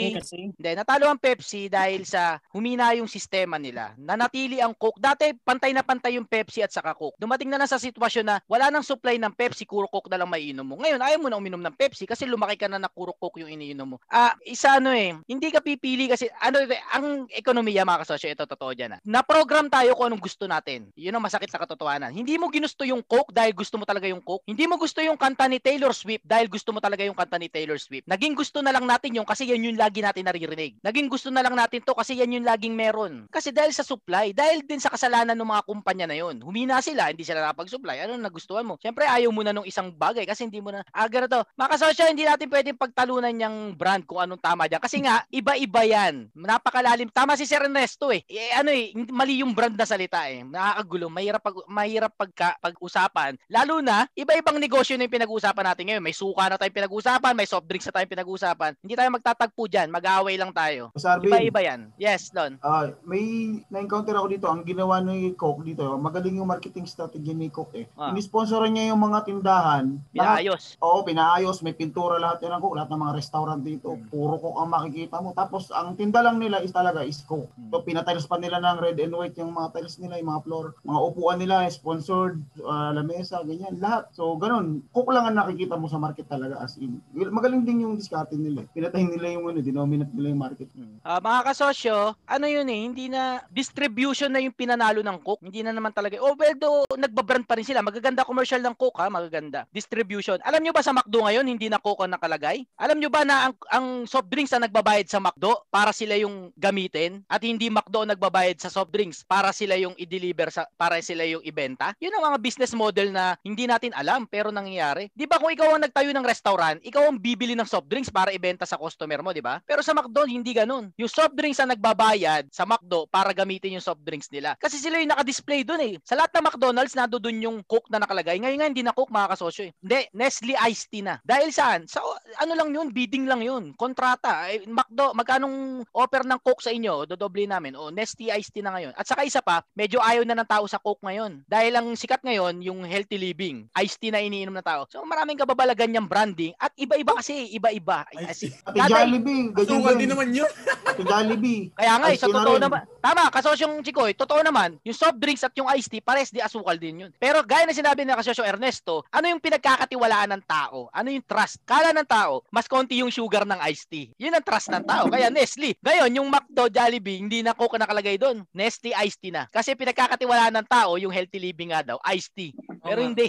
Hindi, 0.56 0.70
natalo 0.72 1.04
ang 1.10 1.20
Pepsi 1.20 1.60
dahil 1.66 2.02
sa 2.06 2.38
humina 2.54 2.94
yung 2.94 3.10
sistema 3.10 3.58
nila. 3.58 3.92
Nanatili 3.98 4.62
ang 4.62 4.72
Coke. 4.72 5.02
Dati 5.02 5.34
pantay 5.34 5.74
na 5.74 5.82
pantay 5.82 6.16
yung 6.16 6.24
Pepsi 6.24 6.62
at 6.62 6.70
saka 6.70 6.94
Coke. 6.94 7.18
Dumating 7.18 7.50
na 7.50 7.58
lang 7.58 7.68
sa 7.68 7.76
sitwasyon 7.76 8.24
na 8.24 8.36
wala 8.46 8.70
nang 8.70 8.86
supply 8.86 9.18
ng 9.18 9.34
Pepsi, 9.34 9.66
puro 9.66 9.90
Coke 9.92 10.08
na 10.08 10.16
lang 10.16 10.30
maiinom 10.32 10.64
mo. 10.64 10.80
Ngayon, 10.80 11.00
ayaw 11.02 11.18
mo 11.20 11.28
na 11.28 11.36
uminom 11.36 11.60
ng 11.60 11.76
Pepsi 11.76 12.08
kasi 12.08 12.24
lumaki 12.24 12.56
ka 12.56 12.70
na 12.70 12.80
na 12.80 12.88
puro 12.88 13.12
Coke 13.12 13.44
yung 13.44 13.52
iniinom 13.52 13.84
mo. 13.84 13.96
Ah, 14.08 14.32
isa 14.40 14.80
ano 14.80 14.88
eh, 14.88 15.12
hindi 15.28 15.52
ka 15.52 15.60
pipili 15.60 16.08
kasi 16.08 16.32
ano 16.40 16.64
ang 16.92 17.26
ekonomiya 17.30 17.86
mga 17.86 18.02
kasosyo, 18.06 18.28
ito 18.32 18.44
totoo 18.46 18.72
dyan 18.72 18.96
ah. 18.96 19.00
Na-program 19.02 19.68
tayo 19.68 19.94
kung 19.94 20.12
anong 20.12 20.24
gusto 20.24 20.44
natin. 20.48 20.90
Yun 20.94 21.16
ang 21.16 21.24
masakit 21.24 21.50
sa 21.50 21.60
katotohanan. 21.60 22.12
Hindi 22.12 22.36
mo 22.36 22.48
ginusto 22.48 22.82
yung 22.84 23.04
Coke 23.04 23.32
dahil 23.32 23.52
gusto 23.52 23.76
mo 23.76 23.84
talaga 23.84 24.08
yung 24.08 24.22
Coke. 24.22 24.46
Hindi 24.46 24.64
mo 24.66 24.76
gusto 24.80 25.00
yung 25.00 25.18
kanta 25.18 25.46
ni 25.50 25.58
Taylor 25.60 25.92
Swift 25.92 26.24
dahil 26.24 26.46
gusto 26.50 26.72
mo 26.72 26.78
talaga 26.80 27.02
yung 27.04 27.16
kanta 27.16 27.36
ni 27.36 27.48
Taylor 27.50 27.78
Swift. 27.78 28.08
Naging 28.08 28.34
gusto 28.36 28.60
na 28.60 28.72
lang 28.72 28.84
natin 28.84 29.16
yung 29.16 29.26
kasi 29.28 29.48
yan 29.48 29.66
yung 29.66 29.78
lagi 29.78 30.00
natin 30.00 30.26
naririnig. 30.26 30.78
Naging 30.82 31.08
gusto 31.10 31.28
na 31.28 31.42
lang 31.42 31.54
natin 31.54 31.82
to 31.82 31.94
kasi 31.94 32.18
yan 32.18 32.32
yung 32.34 32.46
laging 32.46 32.74
meron. 32.74 33.26
Kasi 33.30 33.50
dahil 33.50 33.70
sa 33.72 33.86
supply, 33.86 34.32
dahil 34.36 34.62
din 34.64 34.80
sa 34.82 34.90
kasalanan 34.90 35.36
ng 35.36 35.48
mga 35.48 35.62
kumpanya 35.66 36.06
na 36.10 36.16
yun. 36.16 36.40
Humina 36.42 36.82
sila, 36.82 37.10
hindi 37.10 37.22
sila 37.22 37.42
nakapag-supply. 37.46 38.06
Ano 38.06 38.18
nagustuhan 38.18 38.66
mo? 38.66 38.78
Siyempre 38.82 39.06
ayaw 39.06 39.30
mo 39.30 39.42
na 39.42 39.54
nung 39.54 39.66
isang 39.66 39.92
bagay 39.94 40.26
kasi 40.26 40.44
hindi 40.44 40.58
mo 40.58 40.74
na, 40.74 40.82
ah 40.90 41.06
ganito. 41.06 41.42
Mga 41.56 41.70
kasosyo, 41.76 42.04
hindi 42.10 42.24
natin 42.26 42.48
pwedeng 42.50 42.78
pagtalunan 42.78 43.34
yung 43.36 43.78
brand 43.78 44.02
kung 44.04 44.20
anong 44.20 44.42
tama 44.42 44.66
dyan. 44.66 44.82
Kasi 44.82 45.00
nga, 45.02 45.24
iba-iba 45.30 45.82
yan. 45.86 46.28
Napakalalim. 46.66 47.06
Tama 47.14 47.38
si 47.38 47.46
Sir 47.46 47.62
Ernesto 47.62 48.10
eh. 48.10 48.26
eh 48.26 48.50
ano 48.58 48.74
eh, 48.74 48.90
mali 49.14 49.38
yung 49.38 49.54
brand 49.54 49.78
na 49.78 49.86
salita 49.86 50.26
eh. 50.26 50.42
Nakakagulo. 50.42 51.06
Mahirap, 51.06 51.38
pag, 51.38 51.54
mahirap 51.70 52.10
pagka, 52.18 52.58
pag-usapan. 52.58 53.38
Lalo 53.46 53.78
na, 53.78 54.10
iba-ibang 54.18 54.58
negosyo 54.58 54.98
na 54.98 55.06
yung 55.06 55.14
pinag-uusapan 55.14 55.62
natin 55.62 55.84
ngayon. 55.86 56.02
May 56.02 56.10
suka 56.10 56.50
na 56.50 56.58
tayong 56.58 56.74
pinag-uusapan, 56.74 57.38
may 57.38 57.46
soft 57.46 57.70
drinks 57.70 57.86
na 57.86 57.94
tayong 57.94 58.10
pinag-uusapan. 58.10 58.74
Hindi 58.82 58.98
tayo 58.98 59.14
magtatagpo 59.14 59.62
dyan. 59.70 59.94
Mag-aaway 59.94 60.34
lang 60.34 60.50
tayo. 60.50 60.90
Sa 60.98 61.14
Arvin, 61.14 61.30
Iba-iba 61.30 61.60
yan. 61.62 61.80
Yes, 62.02 62.34
Lon. 62.34 62.58
ah, 62.66 62.90
may 63.06 63.22
na-encounter 63.70 64.18
ako 64.18 64.26
dito, 64.26 64.50
ang 64.50 64.66
ginawa 64.66 64.98
ni 64.98 65.38
Coke 65.38 65.62
dito, 65.62 65.94
magaling 65.94 66.42
yung 66.42 66.50
marketing 66.50 66.90
strategy 66.90 67.30
ni 67.30 67.46
Coke 67.46 67.78
eh. 67.78 67.86
Ah. 67.94 68.10
Inisponsoran 68.10 68.74
niya 68.74 68.90
yung 68.90 69.06
mga 69.06 69.22
tindahan. 69.22 70.02
Lahat, 70.18 70.42
Pinaayos. 70.42 70.74
oo, 70.82 71.06
pinaayos, 71.06 71.62
may 71.62 71.78
pintura 71.78 72.18
lahat 72.18 72.42
yan 72.42 72.58
ng 72.58 72.62
Coke, 72.66 72.74
lahat 72.74 72.90
ng 72.90 73.02
mga 73.06 73.14
restaurant 73.14 73.62
dito, 73.62 73.94
Hmm. 73.94 74.10
puro 74.10 74.34
Coke 74.42 74.58
ang 74.58 74.74
makikita 74.74 75.22
mo. 75.22 75.30
Tapos 75.30 75.70
ang 75.70 75.94
tinda 75.94 76.18
lang 76.26 76.42
nila 76.42 76.55
is 76.62 76.72
talaga 76.72 77.02
is 77.02 77.20
Coke. 77.24 77.50
Hmm. 77.56 77.70
So 77.72 77.82
pinatiles 77.82 78.28
pa 78.28 78.36
nila 78.36 78.60
ng 78.60 78.78
red 78.82 78.98
and 79.00 79.14
white 79.14 79.36
yung 79.36 79.52
mga 79.52 79.76
tiles 79.76 79.96
nila, 80.00 80.20
yung 80.20 80.30
mga 80.30 80.42
floor, 80.44 80.66
mga 80.84 81.00
upuan 81.00 81.38
nila, 81.40 81.66
sponsored, 81.68 82.40
ah, 82.64 82.92
lamesa, 82.92 83.42
ganyan, 83.42 83.76
lahat. 83.80 84.08
So 84.12 84.36
ganun, 84.36 84.84
Coke 84.92 85.12
lang 85.12 85.28
ang 85.28 85.36
nakikita 85.38 85.76
mo 85.76 85.90
sa 85.90 86.00
market 86.00 86.28
talaga 86.28 86.60
as 86.62 86.76
in. 86.78 87.00
Magaling 87.12 87.66
din 87.66 87.84
yung 87.86 87.94
discarding 87.98 88.42
nila. 88.42 88.64
Pinatayin 88.72 89.12
nila 89.12 89.36
yung 89.36 89.50
ano, 89.50 89.58
denominate 89.60 90.12
nila 90.12 90.28
yung 90.32 90.42
market. 90.42 90.68
Ah, 91.06 91.22
mga 91.22 91.52
kasosyo, 91.52 92.14
ano 92.26 92.46
yun 92.46 92.66
eh, 92.68 92.80
hindi 92.86 93.06
na 93.06 93.42
distribution 93.50 94.30
na 94.30 94.42
yung 94.42 94.54
pinanalo 94.54 95.00
ng 95.00 95.18
Coke. 95.22 95.44
Hindi 95.44 95.62
na 95.62 95.72
naman 95.72 95.94
talaga. 95.94 96.18
Oh, 96.20 96.34
well, 96.34 96.56
do, 96.56 96.70
nagbabrand 96.98 97.46
pa 97.46 97.56
rin 97.56 97.66
sila. 97.66 97.84
Magaganda 97.84 98.26
commercial 98.26 98.60
ng 98.60 98.74
Coke 98.74 98.98
ha, 99.00 99.08
magaganda. 99.08 99.64
Distribution. 99.70 100.38
Alam 100.42 100.62
nyo 100.62 100.72
ba 100.74 100.82
sa 100.82 100.92
McDo 100.92 101.24
ngayon, 101.24 101.46
hindi 101.46 101.70
na 101.70 101.80
Coke 101.80 102.04
ang 102.04 102.14
nakalagay? 102.14 102.66
Alam 102.78 102.98
nyo 102.98 103.10
ba 103.10 103.22
na 103.22 103.50
ang, 103.50 103.54
ang 103.70 103.86
soft 104.04 104.28
drinks 104.28 104.52
na 104.54 104.66
nagbabayad 104.66 105.06
sa 105.06 105.22
McDo 105.22 105.66
para 105.70 105.90
sila 105.94 106.18
yung 106.18 106.45
gamitin 106.54 107.26
at 107.26 107.42
hindi 107.42 107.66
McDo 107.66 108.06
nagbabayad 108.06 108.62
sa 108.62 108.70
soft 108.70 108.94
drinks 108.94 109.26
para 109.26 109.50
sila 109.50 109.74
yung 109.74 109.98
i-deliver 109.98 110.52
sa 110.54 110.68
para 110.78 111.02
sila 111.02 111.26
yung 111.26 111.42
ibenta? 111.42 111.96
Yun 111.98 112.14
ang 112.14 112.34
mga 112.34 112.38
business 112.38 112.72
model 112.76 113.10
na 113.10 113.34
hindi 113.42 113.66
natin 113.66 113.90
alam 113.96 114.30
pero 114.30 114.54
nangyayari. 114.54 115.10
'Di 115.14 115.26
ba 115.26 115.40
kung 115.42 115.50
ikaw 115.50 115.76
ang 115.76 115.82
nagtayo 115.86 116.10
ng 116.14 116.26
restaurant, 116.26 116.78
ikaw 116.82 117.08
ang 117.08 117.18
bibili 117.18 117.58
ng 117.58 117.66
soft 117.66 117.90
drinks 117.90 118.12
para 118.12 118.30
ibenta 118.30 118.68
sa 118.68 118.78
customer 118.78 119.22
mo, 119.22 119.30
'di 119.34 119.42
ba? 119.42 119.58
Pero 119.66 119.80
sa 119.82 119.96
McDo 119.96 120.26
hindi 120.26 120.52
ganun. 120.52 120.92
Yung 121.00 121.10
soft 121.10 121.34
drinks 121.34 121.58
ang 121.62 121.72
nagbabayad 121.72 122.50
sa 122.50 122.68
McDo 122.68 123.08
para 123.08 123.32
gamitin 123.32 123.78
yung 123.78 123.84
soft 123.84 124.02
drinks 124.02 124.28
nila. 124.30 124.58
Kasi 124.60 124.76
sila 124.76 125.00
yung 125.00 125.12
naka-display 125.12 125.62
doon 125.62 125.82
eh. 125.82 125.94
Sa 126.02 126.18
lahat 126.18 126.34
ng 126.36 126.44
McDonald's 126.46 126.94
nado 126.96 127.16
doon 127.16 127.38
yung 127.40 127.58
Coke 127.64 127.88
na 127.90 128.02
nakalagay. 128.02 128.38
Ngayon 128.38 128.58
nga 128.60 128.68
hindi 128.68 128.82
na 128.84 128.94
Coke 128.94 129.12
mga 129.12 129.32
kasosyo 129.36 129.70
eh. 129.70 129.72
Hindi, 129.80 130.00
Nestle 130.12 130.54
Iced 130.56 130.88
Tea 130.90 131.04
na. 131.04 131.16
Dahil 131.22 131.50
saan? 131.50 131.88
Sa 131.88 132.02
ano 132.42 132.52
lang 132.52 132.72
yun, 132.72 132.92
bidding 132.92 133.26
lang 133.26 133.42
yun. 133.42 133.72
Kontrata. 133.74 134.48
Eh, 134.50 134.64
McDo, 134.68 135.12
magkanong 135.16 135.86
offer 135.92 136.22
ng 136.24 136.35
Coke 136.40 136.62
sa 136.62 136.72
inyo? 136.72 137.04
Dodoble 137.08 137.44
namin. 137.46 137.76
O, 137.76 137.88
Nestle 137.90 138.32
Iced 138.32 138.52
Tea 138.52 138.64
na 138.64 138.74
ngayon. 138.74 138.92
At 138.96 139.06
saka 139.08 139.24
isa 139.24 139.40
pa, 139.40 139.62
medyo 139.76 140.00
ayaw 140.00 140.22
na 140.24 140.36
ng 140.36 140.48
tao 140.48 140.64
sa 140.66 140.80
Coke 140.80 141.02
ngayon. 141.02 141.44
Dahil 141.46 141.72
ang 141.76 141.92
sikat 141.94 142.22
ngayon, 142.22 142.60
yung 142.62 142.82
healthy 142.84 143.16
living. 143.16 143.66
Iced 143.74 144.00
tea 144.00 144.10
na 144.12 144.22
iniinom 144.22 144.54
ng 144.54 144.66
tao. 144.66 144.86
So 144.90 145.02
maraming 145.04 145.38
kababalagan 145.38 145.90
niyang 145.92 146.08
branding. 146.08 146.52
At 146.56 146.72
iba-iba 146.76 147.16
kasi, 147.16 147.52
iba-iba. 147.54 148.04
Ate 148.08 148.50
Jollibee, 148.74 149.52
Asukal 149.56 149.94
din. 149.96 150.08
naman 150.10 150.28
yun. 150.34 150.50
Ate 150.86 151.02
Jollibee. 151.02 151.70
Kaya 151.76 151.92
nga, 152.00 152.08
eh, 152.12 152.18
sa 152.18 152.26
na 152.28 152.42
totoo 152.42 152.58
naman, 152.58 152.80
tama, 153.00 153.22
kasosyong 153.30 153.74
Chikoy, 153.84 154.12
totoo 154.16 154.40
naman, 154.42 154.76
yung 154.82 154.96
soft 154.96 155.18
drinks 155.20 155.44
at 155.44 155.54
yung 155.56 155.68
iced 155.72 155.90
tea, 155.92 156.02
pares 156.02 156.30
di 156.32 156.40
asukal 156.42 156.76
din 156.76 157.06
yun. 157.06 157.10
Pero 157.16 157.42
gaya 157.44 157.64
na 157.64 157.76
sinabi 157.76 158.02
ni 158.02 158.12
kasosyo 158.14 158.44
Ernesto, 158.44 159.04
ano 159.12 159.26
yung 159.30 159.42
pinagkakatiwalaan 159.42 160.34
ng 160.36 160.42
tao? 160.44 160.88
Ano 160.90 161.08
yung 161.12 161.24
trust? 161.24 161.62
Kala 161.64 161.92
ng 161.94 162.08
tao, 162.08 162.42
mas 162.50 162.66
konti 162.66 163.00
yung 163.00 163.12
sugar 163.12 163.44
ng 163.46 163.60
iced 163.70 163.88
tea. 163.88 164.10
Yun 164.18 164.34
ang 164.34 164.44
trust 164.44 164.72
ng 164.72 164.84
tao. 164.84 165.06
Kaya 165.06 165.28
Nestle. 165.30 165.76
Ngayon, 165.82 166.10
yung 166.16 166.25
McDo, 166.28 166.68
Jollibee, 166.70 167.18
hindi 167.18 167.40
na 167.40 167.56
Coke 167.56 167.78
nakalagay 167.80 168.20
doon. 168.20 168.44
Nestle 168.52 168.92
iced 169.02 169.20
tea 169.22 169.34
na. 169.34 169.48
Kasi 169.50 169.74
pinagkakatiwalaan 169.74 170.54
ng 170.60 170.68
tao, 170.68 171.00
yung 171.00 171.14
healthy 171.14 171.40
living 171.40 171.72
nga 171.72 171.82
daw, 171.82 171.98
iced 172.06 172.32
tea. 172.36 172.52
Pero 172.88 173.00
nga, 173.02 173.08
hindi. 173.10 173.26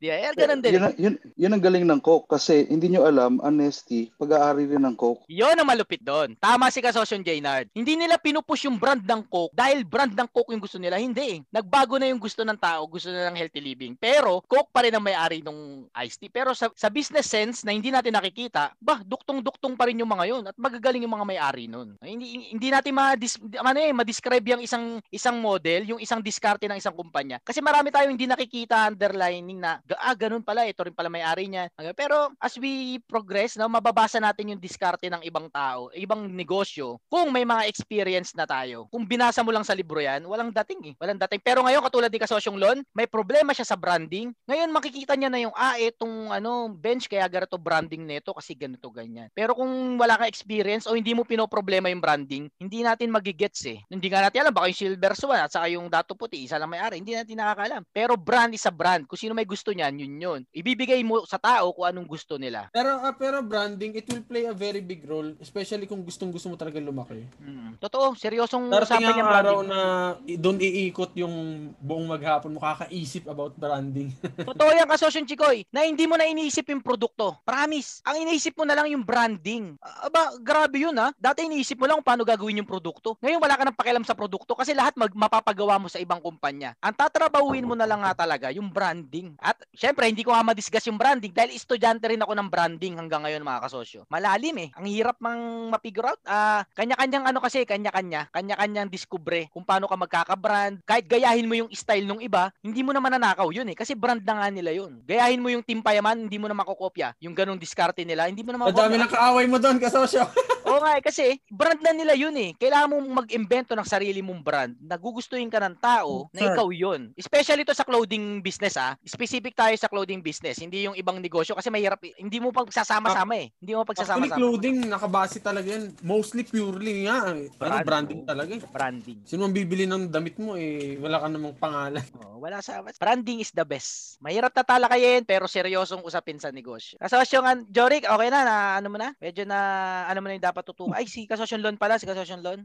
Di 0.00 0.06
ba? 0.08 0.16
Eh, 0.16 0.32
ganun 0.34 0.60
din. 0.62 0.72
Yun, 0.74 0.84
yun, 0.96 1.14
yun 1.36 1.52
ang 1.52 1.62
galing 1.62 1.86
ng 1.86 2.00
Coke 2.00 2.30
kasi 2.30 2.66
hindi 2.70 2.90
nyo 2.90 3.06
alam, 3.06 3.42
honesty, 3.42 4.10
pag-aari 4.16 4.70
rin 4.70 4.86
ng 4.86 4.96
Coke. 4.96 5.26
Yon 5.26 5.58
ang 5.58 5.68
malupit 5.68 6.00
doon. 6.00 6.38
Tama 6.38 6.70
si 6.70 6.80
Kasosyon 6.80 7.26
Jaynard. 7.26 7.68
Hindi 7.74 7.96
nila 7.98 8.16
pinupush 8.16 8.66
yung 8.66 8.78
brand 8.78 9.02
ng 9.02 9.22
Coke 9.26 9.54
dahil 9.54 9.82
brand 9.84 10.12
ng 10.14 10.28
Coke 10.30 10.54
yung 10.54 10.62
gusto 10.62 10.78
nila. 10.78 10.96
Hindi 11.00 11.20
eh. 11.20 11.38
Nagbago 11.50 11.98
na 11.98 12.08
yung 12.08 12.22
gusto 12.22 12.42
ng 12.46 12.58
tao. 12.58 12.86
Gusto 12.86 13.10
na 13.10 13.30
ng 13.30 13.36
healthy 13.38 13.60
living. 13.60 13.92
Pero, 13.98 14.42
Coke 14.46 14.70
pa 14.70 14.86
rin 14.86 14.94
ang 14.94 15.04
may-ari 15.04 15.42
ng 15.44 15.90
iced 16.04 16.20
tea. 16.20 16.32
Pero 16.32 16.54
sa, 16.54 16.70
sa 16.74 16.88
business 16.88 17.26
sense 17.26 17.62
na 17.66 17.74
hindi 17.74 17.90
natin 17.90 18.14
nakikita, 18.14 18.74
bah, 18.78 19.02
duktong-duktong 19.04 19.74
pa 19.74 19.86
rin 19.88 20.00
yung 20.00 20.10
mga 20.10 20.24
yun. 20.28 20.42
At 20.46 20.56
magagaling 20.56 21.04
yung 21.04 21.14
mga 21.14 21.26
may-ari 21.26 21.64
nun. 21.66 21.96
Hindi, 22.00 22.54
hindi 22.54 22.68
natin 22.70 22.92
ma-dis, 22.94 23.36
ano 23.58 23.78
eh, 23.78 23.92
ma-describe 23.94 24.46
yung 24.56 24.62
isang, 24.62 24.98
isang 25.10 25.36
model, 25.38 25.96
yung 25.96 26.00
isang 26.00 26.20
diskarte 26.20 26.68
ng 26.68 26.78
isang 26.78 26.94
kumpanya. 26.94 27.38
Kasi 27.40 27.62
marami 27.62 27.90
tayong 27.90 28.14
hindi 28.14 28.26
nakikita 28.28 28.92
underlining 29.00 29.64
na, 29.64 29.80
ah, 29.96 30.12
ganun 30.12 30.44
pala, 30.44 30.68
ito 30.68 30.84
rin 30.84 30.92
pala 30.92 31.08
may-ari 31.08 31.48
niya. 31.48 31.72
Pero 31.96 32.28
as 32.36 32.60
we 32.60 33.00
progress, 33.08 33.56
no, 33.56 33.64
mababasa 33.72 34.20
natin 34.20 34.52
yung 34.52 34.60
diskarte 34.60 35.08
ng 35.08 35.24
ibang 35.24 35.48
tao, 35.48 35.88
ibang 35.96 36.28
negosyo, 36.28 37.00
kung 37.08 37.32
may 37.32 37.48
mga 37.48 37.64
experience 37.64 38.36
na 38.36 38.44
tayo. 38.44 38.84
Kung 38.92 39.08
binasa 39.08 39.40
mo 39.40 39.48
lang 39.48 39.64
sa 39.64 39.72
libro 39.72 39.96
yan, 39.96 40.28
walang 40.28 40.52
dating 40.52 40.92
eh. 40.92 40.94
Walang 41.00 41.16
dating. 41.16 41.40
Pero 41.40 41.64
ngayon, 41.64 41.80
katulad 41.80 42.12
ni 42.12 42.20
Kasosyong 42.20 42.60
Lon, 42.60 42.78
may 42.92 43.08
problema 43.08 43.56
siya 43.56 43.64
sa 43.64 43.80
branding. 43.80 44.36
Ngayon, 44.44 44.68
makikita 44.68 45.16
niya 45.16 45.32
na 45.32 45.40
yung, 45.40 45.54
ah, 45.56 45.80
itong 45.80 46.28
ano, 46.28 46.68
bench, 46.76 47.08
kaya 47.08 47.24
ganito 47.24 47.56
branding 47.56 48.04
nito 48.04 48.36
kasi 48.36 48.52
ganito, 48.52 48.92
ganyan. 48.92 49.32
Pero 49.32 49.56
kung 49.56 49.96
wala 49.96 50.20
kang 50.20 50.28
experience 50.28 50.84
o 50.84 50.92
hindi 50.92 51.16
mo 51.16 51.24
pinoproblema 51.24 51.88
yung 51.88 52.04
branding, 52.04 52.52
hindi 52.60 52.84
natin 52.84 53.08
magigets 53.08 53.64
eh. 53.64 53.80
Hindi 53.88 54.12
nga 54.12 54.28
natin 54.28 54.44
alam, 54.44 54.52
baka 54.52 54.68
yung 54.68 54.80
Silver 54.84 55.14
Swan 55.16 55.40
at 55.48 55.52
saka 55.54 55.72
yung 55.72 55.88
Dato 55.88 56.12
Puti, 56.12 56.44
isa 56.44 56.60
lang 56.60 56.68
may-ari. 56.68 57.00
Hindi 57.00 57.16
natin 57.16 57.40
nakakaalam. 57.40 57.82
Pero 57.94 58.18
brand 58.18 58.52
is 58.52 58.66
a 58.66 58.74
brand 58.74 58.89
brand. 58.90 59.06
Kung 59.06 59.20
sino 59.20 59.32
may 59.38 59.46
gusto 59.46 59.70
niyan, 59.70 59.94
yun 60.02 60.14
yun. 60.18 60.40
Ibibigay 60.50 60.98
mo 61.06 61.22
sa 61.22 61.38
tao 61.38 61.70
kung 61.70 61.86
anong 61.86 62.10
gusto 62.10 62.34
nila. 62.34 62.66
Pero 62.74 62.98
ah, 62.98 63.14
pero 63.14 63.38
branding, 63.38 63.94
it 63.94 64.06
will 64.10 64.26
play 64.26 64.50
a 64.50 64.54
very 64.54 64.82
big 64.82 65.06
role, 65.06 65.30
especially 65.38 65.86
kung 65.86 66.02
gustong 66.02 66.34
gusto 66.34 66.50
mo 66.50 66.58
talaga 66.58 66.82
lumaki. 66.82 67.22
Mm. 67.38 67.78
Totoo, 67.78 68.18
seryosong 68.18 68.66
Darating 68.66 69.06
usapan 69.06 69.20
yung 69.22 69.30
araw 69.30 69.56
na 69.62 69.80
doon 70.26 70.58
iikot 70.58 71.14
yung 71.14 71.34
buong 71.78 72.06
maghapon 72.10 72.50
mo 72.50 72.58
kakaisip 72.58 73.30
about 73.30 73.54
branding. 73.54 74.10
Totoo 74.50 74.70
yan, 74.74 74.90
kasosyon 74.90 75.28
Chikoy, 75.30 75.62
na 75.70 75.86
hindi 75.86 76.10
mo 76.10 76.18
na 76.18 76.26
iniisip 76.26 76.66
yung 76.74 76.82
produkto. 76.82 77.38
Promise. 77.46 78.02
Ang 78.02 78.26
iniisip 78.26 78.58
mo 78.58 78.66
na 78.66 78.74
lang 78.74 78.90
yung 78.90 79.06
branding. 79.06 79.78
Aba, 79.78 80.34
grabe 80.42 80.82
yun 80.82 80.96
ha. 80.98 81.14
Dati 81.14 81.46
iniisip 81.46 81.78
mo 81.78 81.86
lang 81.86 82.02
paano 82.02 82.26
gagawin 82.26 82.64
yung 82.64 82.68
produkto. 82.68 83.14
Ngayon 83.22 83.38
wala 83.38 83.54
ka 83.54 83.62
nang 83.62 83.78
pakialam 83.78 84.02
sa 84.02 84.16
produkto 84.16 84.58
kasi 84.58 84.74
lahat 84.74 84.96
mag 84.98 85.12
mapapagawa 85.14 85.78
mo 85.78 85.86
sa 85.86 86.00
ibang 86.00 86.18
kumpanya. 86.18 86.72
Ang 86.80 86.96
tatrabahuin 86.96 87.68
mo 87.68 87.76
na 87.76 87.84
lang 87.84 88.00
nga 88.00 88.16
talaga 88.24 88.48
yung 88.48 88.69
branding. 88.70 89.34
At 89.42 89.58
syempre, 89.74 90.06
hindi 90.06 90.22
ko 90.22 90.30
nga 90.30 90.46
madiscuss 90.46 90.86
yung 90.86 90.96
branding 90.96 91.34
dahil 91.34 91.52
estudyante 91.52 92.06
rin 92.06 92.22
ako 92.22 92.32
ng 92.32 92.48
branding 92.48 92.94
hanggang 92.96 93.26
ngayon 93.26 93.42
mga 93.42 93.66
kasosyo. 93.66 94.06
Malalim 94.06 94.56
eh. 94.56 94.68
Ang 94.78 94.86
hirap 94.86 95.18
mang 95.18 95.68
ma-figure 95.68 96.06
out. 96.06 96.20
Ah, 96.24 96.62
kanya-kanyang 96.78 97.26
ano 97.26 97.38
kasi, 97.42 97.66
kanya-kanya. 97.66 98.30
Kanya-kanyang 98.30 98.88
diskubre 98.88 99.50
kung 99.50 99.66
paano 99.66 99.90
ka 99.90 99.98
magkaka-brand. 99.98 100.82
Kahit 100.86 101.10
gayahin 101.10 101.50
mo 101.50 101.58
yung 101.58 101.70
style 101.74 102.06
nung 102.06 102.22
iba, 102.22 102.54
hindi 102.62 102.80
mo 102.86 102.94
naman 102.94 103.14
nanakaw 103.18 103.50
yun 103.50 103.66
eh. 103.68 103.76
Kasi 103.76 103.98
brand 103.98 104.22
na 104.22 104.44
nga 104.44 104.48
nila 104.48 104.70
yun. 104.70 105.02
Gayahin 105.02 105.42
mo 105.42 105.48
yung 105.50 105.64
Team 105.64 105.80
Payaman, 105.80 106.28
hindi 106.28 106.36
mo 106.36 106.46
na 106.46 106.54
makokopya. 106.54 107.16
Yung 107.24 107.34
ganong 107.34 107.58
diskarte 107.58 108.04
nila, 108.04 108.28
hindi 108.28 108.44
mo 108.44 108.52
na 108.54 108.62
Ang 108.62 108.70
dami 108.70 108.94
makokopya. 108.94 109.02
ng 109.02 109.12
kaaway 109.12 109.46
mo 109.50 109.56
doon, 109.58 109.76
kasosyo. 109.82 110.22
Oo 110.70 110.78
nga 110.84 111.00
eh, 111.00 111.02
kasi 111.02 111.40
brand 111.48 111.80
na 111.80 111.90
nila 111.90 112.12
yun 112.12 112.36
eh. 112.36 112.52
Kailangan 112.54 112.92
mong 112.92 113.06
mag-invento 113.24 113.72
ng 113.72 113.88
sarili 113.88 114.20
mong 114.20 114.44
brand. 114.44 114.72
Nagugustuhin 114.78 115.48
ka 115.48 115.58
ng 115.58 115.74
tao 115.80 116.28
na 116.30 116.52
ikaw 116.52 116.68
yun. 116.70 117.10
Especially 117.16 117.64
to 117.64 117.72
sa 117.72 117.82
clothing 117.82 118.38
business 118.38 118.59
ah. 118.70 118.92
Specific 119.00 119.52
tayo 119.52 119.72
sa 119.74 119.86
clothing 119.86 120.20
business. 120.20 120.58
Hindi 120.58 120.84
yung 120.84 120.92
ibang 120.92 121.16
negosyo 121.16 121.54
kasi 121.54 121.68
mahirap. 121.68 121.96
eh. 122.02 122.12
Hindi 122.14 122.36
mo 122.36 122.50
pagsasama-sama 122.50 123.32
eh. 123.34 123.48
Hindi 123.54 123.72
mo 123.72 123.80
Actually, 123.80 123.88
pagsasama-sama. 123.96 124.36
clothing, 124.36 124.76
nakabase 124.84 125.38
talaga 125.38 125.68
yan. 125.70 125.96
Mostly 126.00 126.42
purely 126.42 127.04
nga. 127.04 127.30
eh. 127.30 127.48
Ano, 127.48 127.56
Brand, 127.56 127.84
branding 127.84 128.20
talaga. 128.22 128.52
eh. 128.52 128.60
Branding. 128.62 129.18
Sino 129.24 129.44
ang 129.44 129.54
bibili 129.54 129.84
ng 129.84 130.06
damit 130.06 130.36
mo 130.36 130.54
eh, 130.54 130.96
wala 130.96 131.16
ka 131.16 131.26
namang 131.26 131.56
pangalan. 131.56 132.04
Oh, 132.20 132.38
wala 132.38 132.58
sa 132.58 132.80
branding 132.94 133.38
is 133.38 133.50
the 133.50 133.62
best. 133.62 134.16
Mahirap 134.18 134.50
na 134.50 134.62
talakayin 134.62 135.22
pero 135.22 135.44
seryosong 135.44 136.00
usapin 136.00 136.36
sa 136.36 136.48
negosyo. 136.48 136.96
Kasosyo 136.96 137.40
nga, 137.40 137.52
Jorik, 137.66 138.04
okay 138.04 138.28
na, 138.28 138.40
na 138.42 138.54
ano 138.76 138.88
mo 138.88 138.96
na? 138.96 139.12
Medyo 139.14 139.44
na 139.44 139.58
ano 140.04 140.18
mo 140.18 140.26
na 140.26 140.34
yung 140.34 140.44
dapat 140.44 140.64
tutukan. 140.64 140.92
Ay, 140.92 141.04
si 141.04 141.24
Kasosyon 141.24 141.60
Lon 141.60 141.76
pala, 141.76 141.96
si 141.96 142.04
Kasosyon 142.04 142.40
Lon. 142.40 142.60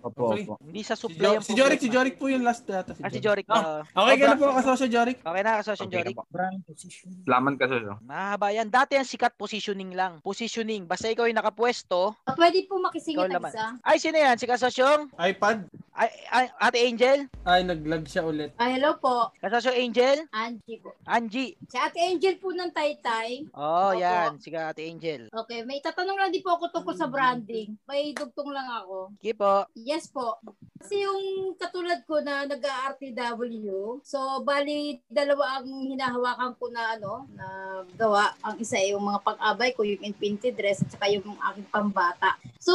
Opo, 0.00 0.28
Okay. 0.30 0.44
opo. 0.44 0.60
Hindi 0.60 0.82
sa 0.82 0.92
Si, 0.92 1.00
supply 1.00 1.16
jo- 1.26 1.34
ang 1.34 1.42
si 1.42 1.52
Jorik, 1.54 1.78
si. 1.78 1.88
Jorik 1.88 2.14
po 2.14 2.28
yung 2.28 2.44
last 2.44 2.62
data. 2.62 2.92
Si 2.92 3.00
Ah, 3.00 3.08
si 3.08 3.16
Jorik. 3.18 3.48
Ah, 3.48 3.80
ah. 3.86 4.04
Okay 4.04 4.14
ka 4.14 4.24
Oh, 4.26 4.28
na 4.28 4.36
po, 4.36 4.46
kasosyo 4.54 4.86
Jorik. 4.86 5.18
Okay 5.18 5.33
na, 5.40 5.58
Okay 5.80 5.90
na 5.90 6.02
Jorik. 6.04 6.14
po. 6.14 6.22
Brand 6.28 6.60
position. 6.62 7.08
Salamat 7.24 7.52
ka 7.56 7.64
so. 7.66 7.94
Mahaba 8.00 8.48
yan. 8.50 8.68
Dati 8.68 8.94
ang 8.94 9.02
sikat 9.04 9.34
positioning 9.34 9.90
lang. 9.90 10.20
Positioning. 10.20 10.84
Basta 10.84 11.08
ikaw 11.08 11.24
yung 11.24 11.34
nakapwesto. 11.34 12.14
Ah, 12.22 12.36
Pwede 12.36 12.62
po 12.64 12.78
makisingit 12.78 13.26
ang 13.26 13.42
isa. 13.42 13.74
Ay, 13.80 13.96
sino 13.98 14.14
yan? 14.14 14.36
Si 14.36 14.44
Kasosyong? 14.44 15.10
iPad. 15.16 15.66
Ay, 15.94 16.10
ay, 16.26 16.50
Ate 16.58 16.82
Angel? 16.90 17.30
Ay, 17.46 17.62
naglag 17.62 18.02
siya 18.10 18.26
ulit. 18.26 18.50
Ah, 18.58 18.66
hello 18.66 18.98
po. 18.98 19.30
Kasosyong 19.38 19.78
Angel? 19.78 20.26
Angie 20.34 20.82
po. 20.82 20.90
Angie. 21.06 21.54
Si 21.70 21.78
Ate 21.78 22.02
Angel 22.02 22.34
po 22.42 22.50
ng 22.50 22.74
Taytay. 22.74 23.46
Oh, 23.54 23.94
Opo. 23.94 24.02
yan. 24.02 24.34
Si 24.42 24.50
Ate 24.50 24.82
Angel. 24.90 25.30
Okay, 25.30 25.62
may 25.62 25.78
tatanong 25.78 26.18
lang 26.18 26.34
din 26.34 26.42
po 26.42 26.58
ako 26.58 26.74
tungkol 26.74 26.98
sa 26.98 27.06
branding. 27.06 27.78
May 27.86 28.10
dugtong 28.10 28.50
lang 28.50 28.66
ako. 28.82 29.14
Sige 29.22 29.38
po. 29.38 29.70
Yes 29.78 30.10
po. 30.10 30.42
Kasi 30.82 31.00
yung 31.00 31.54
katulad 31.54 32.02
ko 32.04 32.20
na 32.20 32.44
nag-RTW, 32.44 34.02
so 34.04 34.20
bali 34.44 35.00
dalawa 35.08 35.62
ang 35.62 35.70
hinahawakan 35.88 36.52
ko 36.58 36.68
na 36.74 36.98
ano, 36.98 37.24
na 37.32 37.46
gawa. 37.94 38.34
Ang 38.42 38.60
isa 38.60 38.76
ay 38.76 38.92
yung 38.92 39.00
mga 39.00 39.22
pang-abay 39.22 39.72
ko, 39.72 39.86
yung 39.86 40.02
infinity 40.02 40.50
dress 40.50 40.82
at 40.82 40.90
saka 40.92 41.08
yung 41.08 41.24
aking 41.54 41.70
pambata. 41.70 42.36
So, 42.60 42.74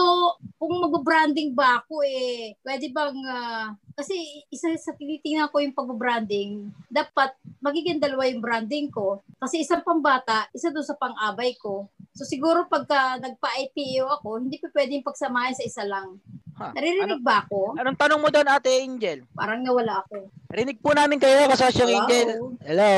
kung 0.57 0.73
mag-branding 0.85 1.53
ba 1.53 1.81
ako 1.81 2.01
eh, 2.01 2.57
pwede 2.65 2.89
bang 3.09 3.25
ah, 3.25 3.73
kasi 3.97 4.45
isa 4.53 4.69
sa 4.77 4.93
tinitingnan 4.93 5.49
ko 5.49 5.57
yung 5.57 5.73
pag-branding, 5.73 6.69
dapat 6.93 7.33
magiging 7.57 7.97
dalawa 7.97 8.29
yung 8.29 8.39
branding 8.39 8.93
ko. 8.93 9.25
Kasi 9.41 9.65
isang 9.65 9.81
pambata, 9.81 10.45
isa 10.53 10.69
doon 10.69 10.85
sa 10.85 10.93
pang-abay 10.93 11.57
ko. 11.57 11.89
So 12.13 12.23
siguro 12.23 12.69
pagka 12.69 13.17
nagpa-IPO 13.17 14.05
ako, 14.21 14.45
hindi 14.45 14.61
pa 14.61 14.69
pwedeng 14.77 15.01
pagsamahin 15.01 15.57
sa 15.57 15.65
isa 15.65 15.83
lang. 15.89 16.21
Ha, 16.59 16.75
Naririnig 16.75 17.23
ba 17.23 17.47
ako? 17.47 17.79
Anong 17.79 17.97
tanong 17.97 18.19
mo 18.19 18.29
doon, 18.29 18.51
Ate 18.51 18.83
Angel? 18.83 19.23
Parang 19.31 19.63
nawala 19.63 20.03
ako. 20.05 20.27
Rinig 20.51 20.77
po 20.83 20.91
namin 20.91 21.17
kayo, 21.17 21.47
Kasosyong 21.49 21.87
Hello? 21.87 21.99
Angel. 22.05 22.29
Hello? 22.61 22.91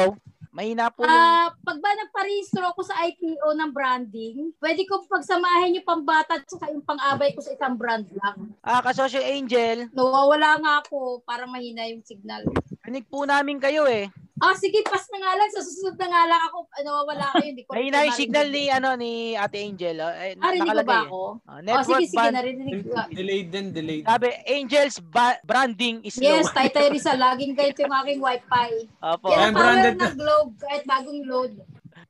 Mahina 0.52 0.92
po 0.92 1.08
yung... 1.08 1.12
Ah, 1.12 1.56
pag 1.64 1.80
ba 1.80 1.96
nagparehistro 1.96 2.60
ako 2.68 2.84
sa 2.84 3.00
IPO 3.08 3.56
ng 3.56 3.72
branding, 3.72 4.52
pwede 4.60 4.84
ko 4.84 5.00
pagsamahin 5.08 5.80
yung 5.80 5.88
pambata 5.88 6.38
at 6.38 6.46
saka 6.46 6.68
yung 6.68 6.84
pang-abay 6.84 7.32
ko 7.32 7.40
sa 7.40 7.56
isang 7.56 7.80
brand 7.80 8.04
lang. 8.12 8.52
Ah, 8.60 8.84
Kasosyong 8.84 9.24
Angel, 9.24 9.78
Nawawala 9.96 10.60
nga 10.60 10.74
ako, 10.84 11.24
parang 11.24 11.48
mahina 11.48 11.88
yung 11.88 12.04
signal. 12.04 12.44
rinig 12.84 13.08
po 13.08 13.24
namin 13.24 13.64
kayo 13.64 13.88
eh. 13.88 14.12
Ah, 14.42 14.58
sige, 14.58 14.82
pas 14.82 15.06
na 15.08 15.18
nga 15.20 15.32
lang. 15.36 15.50
Sa 15.50 15.62
susunod 15.62 15.96
na 15.96 16.08
nga 16.08 16.24
lang 16.26 16.42
ako, 16.44 16.58
ah, 16.66 16.82
nawawala 16.82 17.26
kayo. 17.32 17.48
Hindi 17.48 17.62
ko 17.62 17.70
Mahina 17.72 18.04
yung 18.04 18.18
signal 18.18 18.48
ni, 18.50 18.64
ano, 18.68 18.90
ni 18.96 19.12
Ate 19.34 19.62
Angel. 19.62 19.98
Oh. 19.98 20.10
Eh, 20.10 20.34
Ah, 20.36 20.50
rinig 20.50 20.66
ko 20.68 20.82
ba 20.82 20.98
eh. 20.98 21.06
ako? 21.06 21.22
Ah, 21.40 21.52
Oh, 21.52 21.60
network 21.62 22.02
sige, 22.02 22.10
sige, 22.10 22.18
band. 22.18 22.34
narinig 22.34 22.82
ko. 22.84 22.96
Delayed 23.22 23.48
din, 23.48 23.66
delayed. 23.70 24.04
Sabi, 24.04 24.28
Angel's 24.44 24.98
ba- 25.00 25.42
branding 25.44 26.02
is 26.02 26.18
Yes, 26.18 26.50
low. 26.50 26.58
Taytay 26.58 26.90
Rizal, 26.90 27.22
laging 27.22 27.54
kayo 27.54 27.70
yung 27.72 27.94
aking 27.96 28.20
wifi. 28.20 28.70
Opo. 28.98 29.30
Ang 29.30 29.54
power 29.54 29.54
branded 29.54 29.96
ng 29.96 30.16
Globe 30.18 30.52
kahit 30.58 30.84
bagong 30.84 31.22
load. 31.24 31.54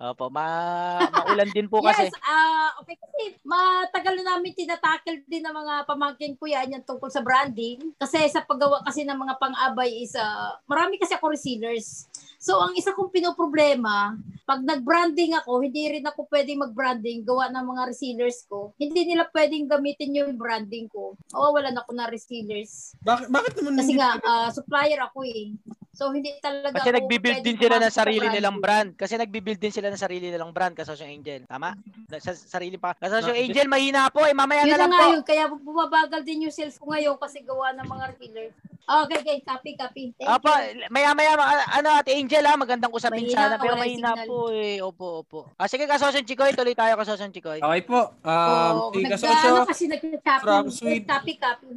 Opo, 0.01 0.33
ma 0.33 0.97
maulan 1.13 1.53
din 1.53 1.69
po 1.69 1.77
kasi. 1.85 2.09
Yes, 2.09 2.17
ah 2.25 2.73
okay 2.81 2.97
kasi 2.97 3.37
matagal 3.45 4.17
na 4.17 4.33
namin 4.33 4.57
tinatakil 4.57 5.21
din 5.29 5.45
ng 5.45 5.53
mga 5.53 5.85
pamangkin 5.85 6.33
ko 6.41 6.49
yan 6.49 6.73
yung 6.73 6.81
tungkol 6.81 7.13
sa 7.13 7.21
branding. 7.21 7.93
Kasi 8.01 8.25
sa 8.33 8.41
paggawa 8.41 8.81
kasi 8.81 9.05
ng 9.05 9.13
mga 9.13 9.37
pang-abay 9.37 10.01
is 10.01 10.17
ah, 10.17 10.57
marami 10.65 10.97
kasi 10.97 11.13
ako 11.13 11.37
resellers. 11.37 12.09
So 12.41 12.57
ang 12.57 12.73
isa 12.73 12.97
kong 12.97 13.13
pinoproblema, 13.13 14.17
pag 14.49 14.65
nag-branding 14.65 15.37
ako, 15.37 15.61
hindi 15.61 15.85
rin 15.93 16.05
ako 16.09 16.25
pwedeng 16.33 16.65
mag-branding, 16.65 17.21
gawa 17.21 17.53
ng 17.53 17.61
mga 17.61 17.83
resellers 17.93 18.49
ko. 18.49 18.73
Hindi 18.81 19.13
nila 19.13 19.29
pwedeng 19.29 19.69
gamitin 19.69 20.17
yung 20.17 20.33
branding 20.33 20.89
ko. 20.89 21.13
Mawawalan 21.29 21.77
ako 21.77 21.93
na 21.93 22.09
resellers. 22.09 22.97
Bakit, 23.05 23.29
bakit 23.29 23.53
naman 23.61 23.77
Kasi 23.77 23.93
nga, 23.93 24.17
ah, 24.25 24.49
supplier 24.49 24.97
ako 25.05 25.21
eh. 25.29 25.53
So 25.91 26.07
hindi 26.07 26.31
talaga 26.39 26.71
Kasi 26.71 26.89
nagbi-build 26.89 27.43
din 27.43 27.59
sila 27.59 27.75
ng 27.77 27.91
sarili 27.91 28.25
nilang 28.25 28.57
brand. 28.57 28.95
Kasi 28.95 29.19
nagbi-build 29.19 29.59
din 29.59 29.75
sila 29.75 29.91
ng 29.91 29.99
sarili 29.99 30.31
nilang 30.31 30.55
brand, 30.55 30.71
Kasosyong 30.71 31.11
Angel. 31.11 31.43
Tama? 31.43 31.75
Na- 32.07 32.17
Sa 32.17 32.31
sarili 32.31 32.79
pa. 32.79 32.95
Kasosyong 32.95 33.35
Ah, 33.35 33.43
Angel, 33.43 33.67
mahina 33.67 34.07
po 34.07 34.23
eh. 34.23 34.31
Mamaya 34.31 34.63
Yun 34.63 34.71
na 34.71 34.77
na 34.77 34.81
lang 34.81 34.89
nga 34.89 34.99
po. 35.01 35.11
yun, 35.11 35.23
kaya 35.27 35.43
bumabagal 35.47 36.21
din 36.23 36.47
yung 36.47 36.55
sales 36.55 36.79
ko 36.79 36.87
ngayon 36.89 37.19
kasi 37.19 37.43
gawa 37.43 37.75
ng 37.75 37.83
mga 37.85 38.03
retailer. 38.07 38.49
Okay, 38.83 39.17
okay, 39.19 39.37
copy, 39.41 39.71
copy. 39.75 40.03
Thank 40.17 40.27
Opo, 40.27 40.51
you. 40.51 40.83
maya-maya, 40.89 41.37
ma- 41.37 41.63
ano, 41.71 41.89
Ate 41.95 42.11
Angel 42.11 42.43
ha, 42.43 42.55
magandang 42.55 42.91
usapin 42.91 43.23
Mahina, 43.23 43.37
sana. 43.37 43.55
Pero 43.55 43.73
mahina 43.77 44.11
signal. 44.13 44.27
po 44.27 44.37
eh. 44.49 44.77
Opo, 44.79 45.07
opo. 45.21 45.39
Ah, 45.55 45.69
sige, 45.69 45.85
Kasosyong 45.85 46.25
Chikoy, 46.25 46.51
tuloy 46.51 46.73
tayo, 46.73 46.97
Kasosyong 46.97 47.31
Chikoy. 47.31 47.59
Okay 47.59 47.81
po. 47.83 48.11
Um, 48.21 48.73
Oh, 48.73 48.91
si 48.91 49.05
kasosyo. 49.05 49.49
ano 49.53 49.63
kasi 49.65 49.83
nag-copy. 49.87 50.41
from 50.41 50.65
Sweden. 50.67 51.07
Copy, 51.07 51.33
copy. 51.35 51.67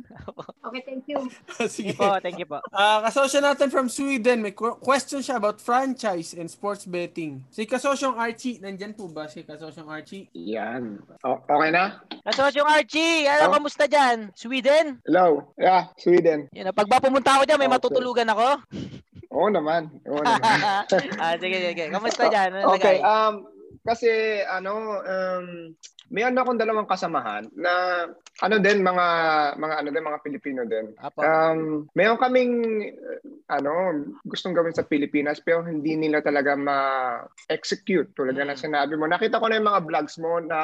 Okay, 0.64 0.83
thank 0.83 1.05
you. 1.07 1.19
Sige. 1.69 1.93
Po, 1.95 2.19
thank 2.19 2.35
you 2.37 2.47
po. 2.47 2.59
Ah, 2.71 3.05
kasosyo 3.05 3.38
natin 3.38 3.69
from 3.69 3.87
Sweden, 3.87 4.40
may 4.40 4.51
qu- 4.51 4.79
question 4.79 5.21
siya 5.21 5.37
about 5.37 5.61
franchise 5.61 6.33
and 6.33 6.49
sports 6.49 6.83
betting. 6.85 7.45
Si 7.49 7.62
kasosyong 7.62 8.17
Archie, 8.17 8.59
nandyan 8.59 8.90
po 8.90 9.07
ba 9.07 9.29
si 9.29 9.43
kasosyong 9.43 9.87
Archie? 9.87 10.27
Yan. 10.33 10.99
O- 11.23 11.43
okay 11.45 11.71
na? 11.71 12.01
Kasosyong 12.25 12.67
Archie, 12.67 13.29
ano, 13.29 13.49
Oh. 13.49 13.55
kamusta 13.55 13.85
dyan? 13.85 14.33
Sweden? 14.35 14.99
Hello. 15.05 15.53
Yeah, 15.55 15.93
Sweden. 15.95 16.49
Yan, 16.51 16.73
pag 16.73 16.88
ba 16.95 17.03
pumunta 17.03 17.35
ako 17.35 17.43
dyan, 17.43 17.59
may 17.59 17.67
Okay. 17.67 17.75
matutulugan 17.75 18.29
ako? 18.31 18.47
Oo 19.35 19.49
naman. 19.51 19.91
Oo 20.07 20.23
naman. 20.27 20.59
ah, 21.19 21.35
sige, 21.43 21.57
sige. 21.59 21.85
Kamusta 21.91 22.31
dyan? 22.31 22.51
Ano 22.55 22.79
okay, 22.79 23.03
um 23.03 23.51
kasi 23.83 24.41
ano 24.47 25.03
um 25.03 25.47
may 26.11 26.23
ano 26.23 26.40
akong 26.40 26.61
dalawang 26.61 26.85
kasamahan 26.85 27.49
na 27.55 27.73
ano 28.43 28.57
din 28.59 28.83
mga 28.83 29.07
mga 29.57 29.75
ano 29.79 29.88
din 29.88 30.05
mga 30.05 30.23
Pilipino 30.23 30.61
din. 30.67 30.93
Um 31.17 31.87
mayroon 31.95 32.19
kaming 32.19 32.53
uh, 32.90 33.21
ano 33.49 33.73
gustong 34.25 34.53
gawin 34.53 34.75
sa 34.75 34.83
Pilipinas 34.83 35.38
pero 35.38 35.62
hindi 35.62 35.95
nila 35.95 36.19
talaga 36.21 36.59
ma-execute 36.59 38.12
tulad 38.12 38.35
Mm. 38.35 38.51
ng 38.51 38.59
sinabi 38.59 38.95
mo. 38.97 39.07
Nakita 39.07 39.38
ko 39.38 39.47
na 39.47 39.57
yung 39.57 39.69
mga 39.71 39.85
vlogs 39.87 40.17
mo 40.19 40.43
na 40.43 40.61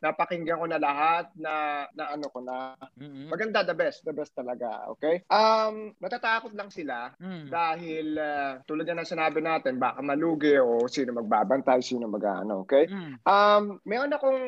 napakinggan 0.00 0.58
ko 0.58 0.66
na 0.66 0.80
lahat 0.80 1.28
na 1.36 1.84
na 1.92 2.04
ano 2.16 2.26
ko 2.32 2.40
na 2.40 2.74
Mm-mm. 2.96 3.28
maganda 3.28 3.60
the 3.62 3.76
best, 3.76 4.02
the 4.02 4.14
best 4.14 4.32
talaga, 4.32 4.88
okay? 4.88 5.20
Um 5.28 5.92
natatakot 6.00 6.56
lang 6.56 6.72
sila 6.72 7.14
Mm. 7.20 7.46
dahil 7.48 8.06
uh, 8.16 8.52
tulad 8.64 8.88
ng 8.88 9.04
sinabi 9.04 9.38
natin, 9.38 9.76
baka 9.76 10.00
malugi 10.00 10.56
o 10.58 10.88
sino 10.88 11.12
magbabantay, 11.12 11.84
sino 11.84 12.08
mag 12.08 12.24
ano, 12.24 12.64
okay? 12.64 12.88
Mm. 12.88 13.14
Um, 13.22 13.62
mayroon 13.84 14.14
akong 14.14 14.40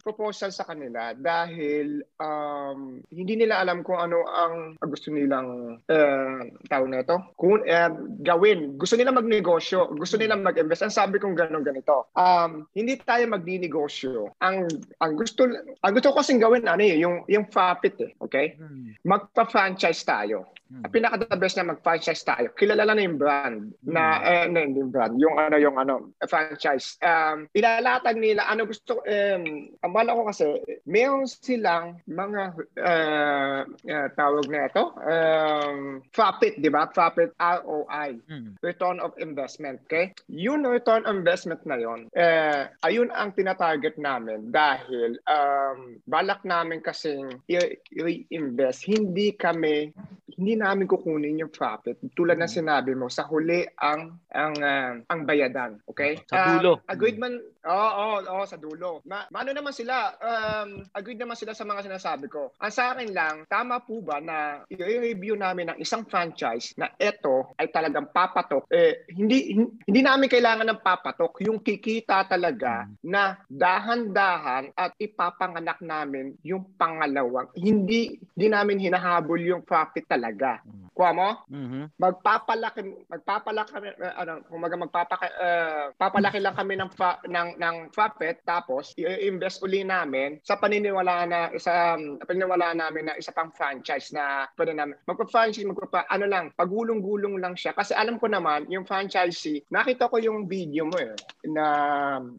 proposal 0.00 0.50
sa 0.54 0.66
kanila 0.66 1.12
dahil 1.16 2.02
um, 2.18 3.02
hindi 3.10 3.34
nila 3.38 3.62
alam 3.62 3.82
kung 3.82 3.98
ano 3.98 4.24
ang 4.26 4.76
gusto 4.82 5.10
nilang 5.10 5.80
uh, 5.86 6.40
tawag 6.68 6.88
na 6.88 7.02
ito. 7.02 7.16
Kung 7.36 7.62
uh, 7.62 7.90
gawin. 8.22 8.78
Gusto 8.78 8.96
nila 8.96 9.14
magnegosyo. 9.14 9.94
Gusto 9.96 10.16
nila 10.16 10.38
mag-invest. 10.38 10.86
Ang 10.86 10.94
sabi 10.94 11.18
kong 11.18 11.36
ganun 11.36 11.66
ganito. 11.66 12.10
Um, 12.14 12.66
hindi 12.76 12.98
tayo 13.02 13.26
magninegosyo. 13.30 14.32
Ang 14.40 14.70
ang 15.02 15.12
gusto 15.18 15.48
ang 15.82 15.92
gusto 15.92 16.10
ko 16.12 16.20
kasing 16.22 16.42
gawin 16.42 16.64
ano 16.68 16.82
eh, 16.82 16.96
yung 17.02 17.26
yung 17.26 17.46
profit 17.50 17.94
eh, 18.00 18.10
okay? 18.22 18.56
Magpa-franchise 19.02 20.02
tayo. 20.06 20.52
Ang 20.80 20.92
pinaka 20.92 21.20
the 21.20 21.36
best 21.36 21.60
na 21.60 21.68
mag-franchise 21.68 22.24
tayo. 22.24 22.48
Kilala 22.56 22.88
lang 22.88 22.96
na 22.96 23.04
yung 23.04 23.20
brand 23.20 23.58
na 23.84 24.04
eh, 24.24 24.46
na 24.48 24.64
yung 24.64 24.88
brand, 24.88 25.14
yung 25.20 25.36
ano 25.36 25.56
yung 25.60 25.76
ano 25.76 26.16
franchise. 26.24 26.96
Um, 27.04 27.52
ilalatag 27.52 28.16
nila 28.16 28.48
ano 28.48 28.64
gusto 28.64 29.04
um, 29.04 29.44
ang 29.84 29.92
bala 29.92 30.16
ko 30.16 30.32
kasi 30.32 30.46
meron 30.88 31.28
silang 31.28 32.00
mga 32.08 32.42
uh, 32.80 33.60
uh, 33.68 34.08
tawag 34.16 34.46
na 34.48 34.68
ito 34.68 34.84
um, 34.96 36.00
profit, 36.14 36.56
di 36.56 36.72
ba? 36.72 36.88
Profit 36.88 37.36
ROI, 37.36 38.16
return 38.64 38.98
of 39.04 39.12
investment, 39.20 39.82
okay? 39.86 40.16
Yun 40.32 40.64
return 40.64 41.04
of 41.04 41.14
investment 41.16 41.60
na 41.68 41.76
yon, 41.76 42.08
eh, 42.16 42.70
ayun 42.86 43.12
ang 43.12 43.34
tinatarget 43.36 44.00
namin 44.00 44.48
dahil 44.48 45.18
um, 45.28 46.00
balak 46.08 46.40
namin 46.46 46.80
kasing 46.80 47.42
i-invest. 47.48 48.86
Hindi 48.88 49.34
kami 49.36 49.92
hindi 50.32 50.56
namin 50.62 50.86
kukunin 50.86 51.42
yung 51.42 51.50
profit. 51.50 51.98
Tulad 52.14 52.38
ng 52.38 52.46
sinabi 52.46 52.94
mo, 52.94 53.10
sa 53.10 53.26
huli 53.26 53.66
ang 53.82 54.22
ang 54.30 54.54
uh, 54.62 54.92
ang 55.10 55.20
bayadan, 55.26 55.82
okay? 55.90 56.22
Sa 56.30 56.56
dulo. 56.56 56.78
Um, 56.78 56.86
agreed 56.86 57.18
man 57.18 57.42
Oo, 57.62 57.78
oh, 57.78 58.18
oh, 58.26 58.42
oh, 58.42 58.46
sa 58.46 58.58
dulo. 58.58 58.98
Ma 59.06 59.22
maano 59.30 59.54
naman 59.54 59.70
sila, 59.70 60.18
um, 60.18 60.82
agreed 60.98 61.22
naman 61.22 61.38
sila 61.38 61.54
sa 61.54 61.62
mga 61.62 61.86
sinasabi 61.86 62.26
ko. 62.26 62.50
Ang 62.58 62.74
sa 62.74 62.90
akin 62.90 63.14
lang, 63.14 63.46
tama 63.46 63.78
po 63.78 64.02
ba 64.02 64.18
na 64.18 64.66
i-review 64.66 65.38
namin 65.38 65.70
ng 65.70 65.78
isang 65.78 66.02
franchise 66.02 66.74
na 66.74 66.90
ito 66.98 67.54
ay 67.62 67.70
talagang 67.70 68.10
papatok. 68.10 68.66
Eh, 68.66 69.06
hindi, 69.14 69.54
hindi 69.86 70.00
namin 70.02 70.26
kailangan 70.26 70.74
ng 70.74 70.82
papatok. 70.82 71.38
Yung 71.46 71.62
kikita 71.62 72.26
talaga 72.26 72.90
na 73.06 73.38
dahan-dahan 73.46 74.74
at 74.74 74.98
ipapanganak 74.98 75.78
namin 75.86 76.34
yung 76.42 76.66
pangalawang. 76.74 77.46
Hindi, 77.54 78.18
hindi 78.34 78.46
namin 78.50 78.82
hinahabol 78.82 79.38
yung 79.38 79.62
profit 79.62 80.10
talaga. 80.10 80.51
Kuha 80.92 81.10
mo? 81.16 81.28
Mm-hmm. 81.48 81.84
Magpapalaki, 81.96 82.80
magpapalaki, 83.08 83.72
uh, 83.96 84.14
ano, 84.20 84.44
kung 84.44 84.60
magpapalaki, 84.60 85.28
uh, 85.40 85.88
papalaki 85.96 86.38
lang 86.42 86.52
kami 86.52 86.76
ng, 86.76 86.90
fa, 86.92 87.16
ng 87.24 87.56
ng 87.56 87.76
profit 87.94 88.42
tapos 88.42 88.92
i-invest 88.98 89.62
uli 89.62 89.86
namin 89.86 90.42
sa 90.42 90.58
paniniwala 90.58 91.24
na 91.28 91.40
isa 91.54 91.96
paniniwala 92.26 92.74
namin 92.74 93.08
na 93.08 93.14
isa 93.16 93.30
pang 93.30 93.54
franchise 93.54 94.10
na 94.10 94.50
pwede 94.58 94.74
namin. 94.74 94.98
Magpa-franchise 95.06 95.64
magpa 95.68 96.04
ano 96.10 96.26
lang 96.26 96.50
pagulong-gulong 96.58 97.38
lang 97.38 97.54
siya. 97.54 97.72
Kasi 97.72 97.94
alam 97.94 98.18
ko 98.18 98.26
naman 98.26 98.66
yung 98.68 98.84
franchisee 98.84 99.64
nakita 99.70 100.10
ko 100.10 100.18
yung 100.18 100.50
video 100.50 100.88
mo 100.88 100.98
eh 100.98 101.14
na 101.46 101.66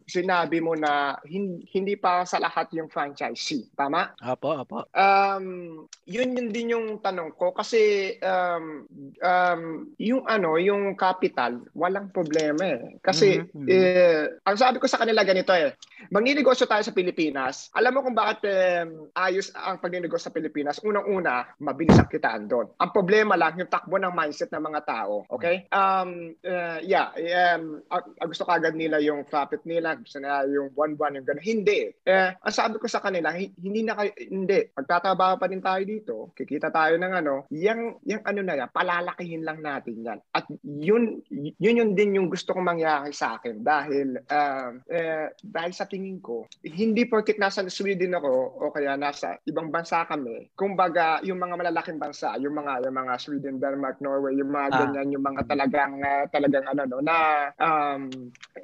sinabi 0.06 0.58
mo 0.60 0.76
na 0.76 1.16
hindi, 1.26 1.64
hindi 1.74 1.94
pa 1.96 2.22
sa 2.28 2.38
lahat 2.38 2.70
yung 2.76 2.90
franchisee. 2.90 3.72
Tama? 3.74 4.14
Apo 4.20 4.54
apo. 4.54 4.86
Um 4.92 5.86
yun 6.04 6.36
yun 6.36 6.48
din 6.52 6.74
yung 6.74 6.86
tanong 7.00 7.34
ko. 7.34 7.54
Kasi 7.56 7.78
um, 8.22 8.86
um 9.22 9.62
yung 9.98 10.22
ano 10.26 10.56
yung 10.60 10.94
capital 10.94 11.62
walang 11.74 12.10
problema 12.14 12.62
eh 12.64 12.98
kasi 13.02 13.40
mm-hmm. 13.40 13.66
eh, 13.68 14.24
ang 14.44 14.56
sabi 14.56 14.80
ko 14.80 14.86
sa 14.88 15.00
kanila 15.00 15.24
ganito 15.24 15.52
eh. 15.52 15.74
Magninegosyo 16.12 16.68
tayo 16.68 16.84
sa 16.84 16.92
Pilipinas. 16.92 17.72
Alam 17.72 17.96
mo 17.96 18.00
kung 18.04 18.16
bakit 18.16 18.44
um, 18.44 19.08
ayos 19.16 19.48
ang 19.56 19.80
pagninegosyo 19.80 20.28
sa 20.28 20.34
Pilipinas? 20.34 20.80
Unang-una, 20.84 21.48
mabilis 21.60 21.96
ang 21.96 22.12
kitaan 22.12 22.44
doon. 22.44 22.68
Ang 22.76 22.90
problema 22.92 23.34
lang, 23.40 23.56
yung 23.56 23.72
takbo 23.72 23.96
ng 23.96 24.12
mindset 24.12 24.52
ng 24.52 24.60
mga 24.60 24.80
tao. 24.84 25.24
Okay? 25.32 25.64
Um, 25.72 26.36
uh, 26.44 26.78
yeah. 26.84 27.08
Um, 27.56 27.80
uh, 27.88 28.04
gusto 28.28 28.44
kagad 28.44 28.76
nila 28.76 29.00
yung 29.00 29.24
profit 29.24 29.64
nila. 29.64 29.96
Gusto 29.96 30.20
nila 30.20 30.44
yung 30.44 30.76
buwan-buwan 30.76 31.16
yung 31.20 31.26
gano'n. 31.26 31.44
Hindi. 31.44 31.92
Eh, 32.04 32.30
ang 32.36 32.54
sabi 32.54 32.76
ko 32.76 32.84
sa 32.84 33.00
kanila, 33.00 33.32
hindi 33.32 33.80
na 33.80 33.96
kayo, 33.96 34.12
hindi. 34.28 34.60
Magtatrabaho 34.76 35.40
pa 35.40 35.48
din 35.48 35.64
tayo 35.64 35.82
dito. 35.88 36.14
Kikita 36.36 36.68
tayo 36.68 37.00
ng 37.00 37.12
ano. 37.16 37.48
Yang, 37.84 38.00
yang 38.08 38.22
ano 38.24 38.40
na 38.40 38.54
yan, 38.56 38.68
palalakihin 38.72 39.42
lang 39.44 39.58
natin 39.60 40.00
yan. 40.00 40.18
At 40.32 40.48
yun, 40.64 41.20
yun 41.60 41.76
yun 41.84 41.90
din 41.92 42.16
yung 42.16 42.28
gusto 42.32 42.56
kong 42.56 42.64
mangyari 42.64 43.12
sa 43.12 43.36
akin. 43.36 43.60
Dahil, 43.60 44.16
um, 44.24 44.72
eh, 44.88 45.28
dahil 45.44 45.72
sa 45.76 45.84
tingin 45.84 46.18
ko, 46.24 46.48
hindi 46.64 47.04
porket 47.04 47.36
nasa 47.36 47.60
Sweden 47.68 48.16
ako 48.16 48.32
o 48.60 48.72
kaya 48.72 48.96
nasa 48.96 49.36
ibang 49.44 49.68
bansa 49.68 50.08
kami, 50.08 50.48
kumbaga 50.56 51.20
yung 51.26 51.40
mga 51.40 51.60
malalaking 51.60 52.00
bansa, 52.00 52.36
yung 52.40 52.56
mga 52.56 52.88
yung 52.88 52.96
mga 52.96 53.14
Sweden, 53.20 53.56
Denmark, 53.60 54.00
Norway, 54.00 54.36
yung 54.38 54.52
mga 54.52 54.68
ah. 54.72 54.78
ganyan, 54.84 55.12
yung 55.12 55.24
mga 55.24 55.42
talagang 55.44 56.00
uh, 56.00 56.24
talagang 56.32 56.64
ano 56.70 56.82
no 56.88 56.98
na 57.04 57.16
um, 57.60 58.08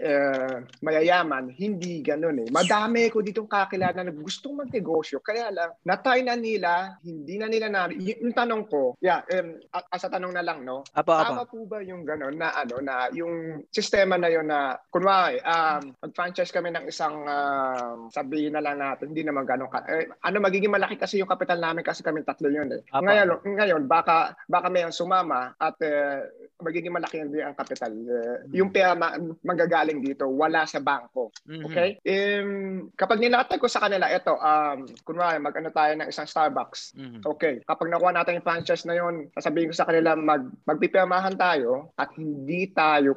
uh, 0.00 0.56
mayayaman, 0.80 1.52
hindi 1.52 2.00
ganoon 2.00 2.46
eh. 2.46 2.48
Madami 2.48 3.12
ko 3.12 3.20
ditong 3.20 3.50
kakilala 3.50 4.00
na 4.00 4.14
gustong 4.14 4.64
magnegosyo, 4.64 5.20
kaya 5.20 5.52
lang 5.52 5.70
natry 5.84 6.24
na 6.24 6.36
nila, 6.38 6.96
hindi 7.04 7.36
na 7.36 7.46
nila 7.50 7.66
na 7.68 7.90
yung, 7.90 8.30
yung 8.30 8.36
tanong 8.36 8.64
ko, 8.70 8.94
yeah, 9.10 9.42
um, 9.42 9.58
as 9.90 10.04
a 10.06 10.08
tanong 10.08 10.32
na 10.34 10.46
lang 10.46 10.62
no. 10.62 10.86
Apa, 10.94 11.26
tama 11.26 11.44
po 11.50 11.66
ba 11.66 11.82
yung 11.82 12.06
ganoon 12.06 12.38
na 12.38 12.54
ano 12.54 12.78
na 12.78 13.10
yung 13.10 13.66
sistema 13.74 14.14
na 14.14 14.30
yon 14.30 14.46
na 14.46 14.78
kunwari 14.94 15.42
um, 15.42 15.90
mag-franchise 15.98 16.54
kami 16.54 16.70
ng 16.70 16.86
isang 16.86 17.26
uh, 17.26 18.06
sabihin 18.14 18.54
na 18.54 18.62
lang 18.62 18.78
natin, 18.78 19.10
hindi 19.10 19.26
naman 19.26 19.42
ganun 19.44 19.70
ka. 19.70 19.82
Eh, 19.90 20.06
ano 20.22 20.36
magiging 20.38 20.70
malaki 20.70 20.94
kasi 20.94 21.18
yung 21.18 21.30
capital 21.30 21.58
namin 21.58 21.82
kasi 21.82 22.06
kami 22.06 22.22
tatlo 22.22 22.46
yun 22.46 22.70
eh. 22.70 22.82
Apa. 22.94 23.02
Ngayon, 23.02 23.28
ngayon 23.58 23.82
baka 23.90 24.38
baka 24.46 24.70
may 24.70 24.86
sumama 24.94 25.52
at 25.58 25.74
uh, 25.82 26.22
magiging 26.62 26.92
malaki 26.92 27.24
din 27.26 27.42
ang 27.42 27.56
capital. 27.56 27.90
Uh, 27.90 28.38
yung 28.52 28.70
pera 28.70 28.92
ma- 28.92 29.16
manggagaling 29.42 30.04
dito, 30.04 30.28
wala 30.28 30.68
sa 30.68 30.78
bangko. 30.78 31.32
Mm-hmm. 31.48 31.64
Okay? 31.66 31.88
Um, 32.04 32.50
kapag 32.94 33.18
nilatag 33.18 33.60
ko 33.60 33.66
sa 33.66 33.82
kanila, 33.82 34.06
ito, 34.12 34.36
um, 34.36 34.78
kunwari, 35.02 35.40
mag-ano 35.40 35.72
tayo 35.72 35.92
ng 35.96 36.08
isang 36.12 36.28
Starbucks. 36.28 36.94
Mm-hmm. 36.94 37.22
Okay. 37.24 37.54
Kapag 37.64 37.88
nakuha 37.88 38.12
natin 38.12 38.38
yung 38.38 38.46
franchise 38.46 38.84
na 38.84 38.96
yun, 38.96 38.99
sasabihin 39.34 39.70
ko 39.70 39.74
sa 39.76 39.88
kanila, 39.88 40.16
mag, 40.16 40.44
magpipirmahan 40.64 41.34
tayo 41.36 41.92
at 41.96 42.12
hindi 42.16 42.70
tayo, 42.72 43.16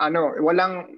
ano, 0.00 0.20
walang, 0.40 0.88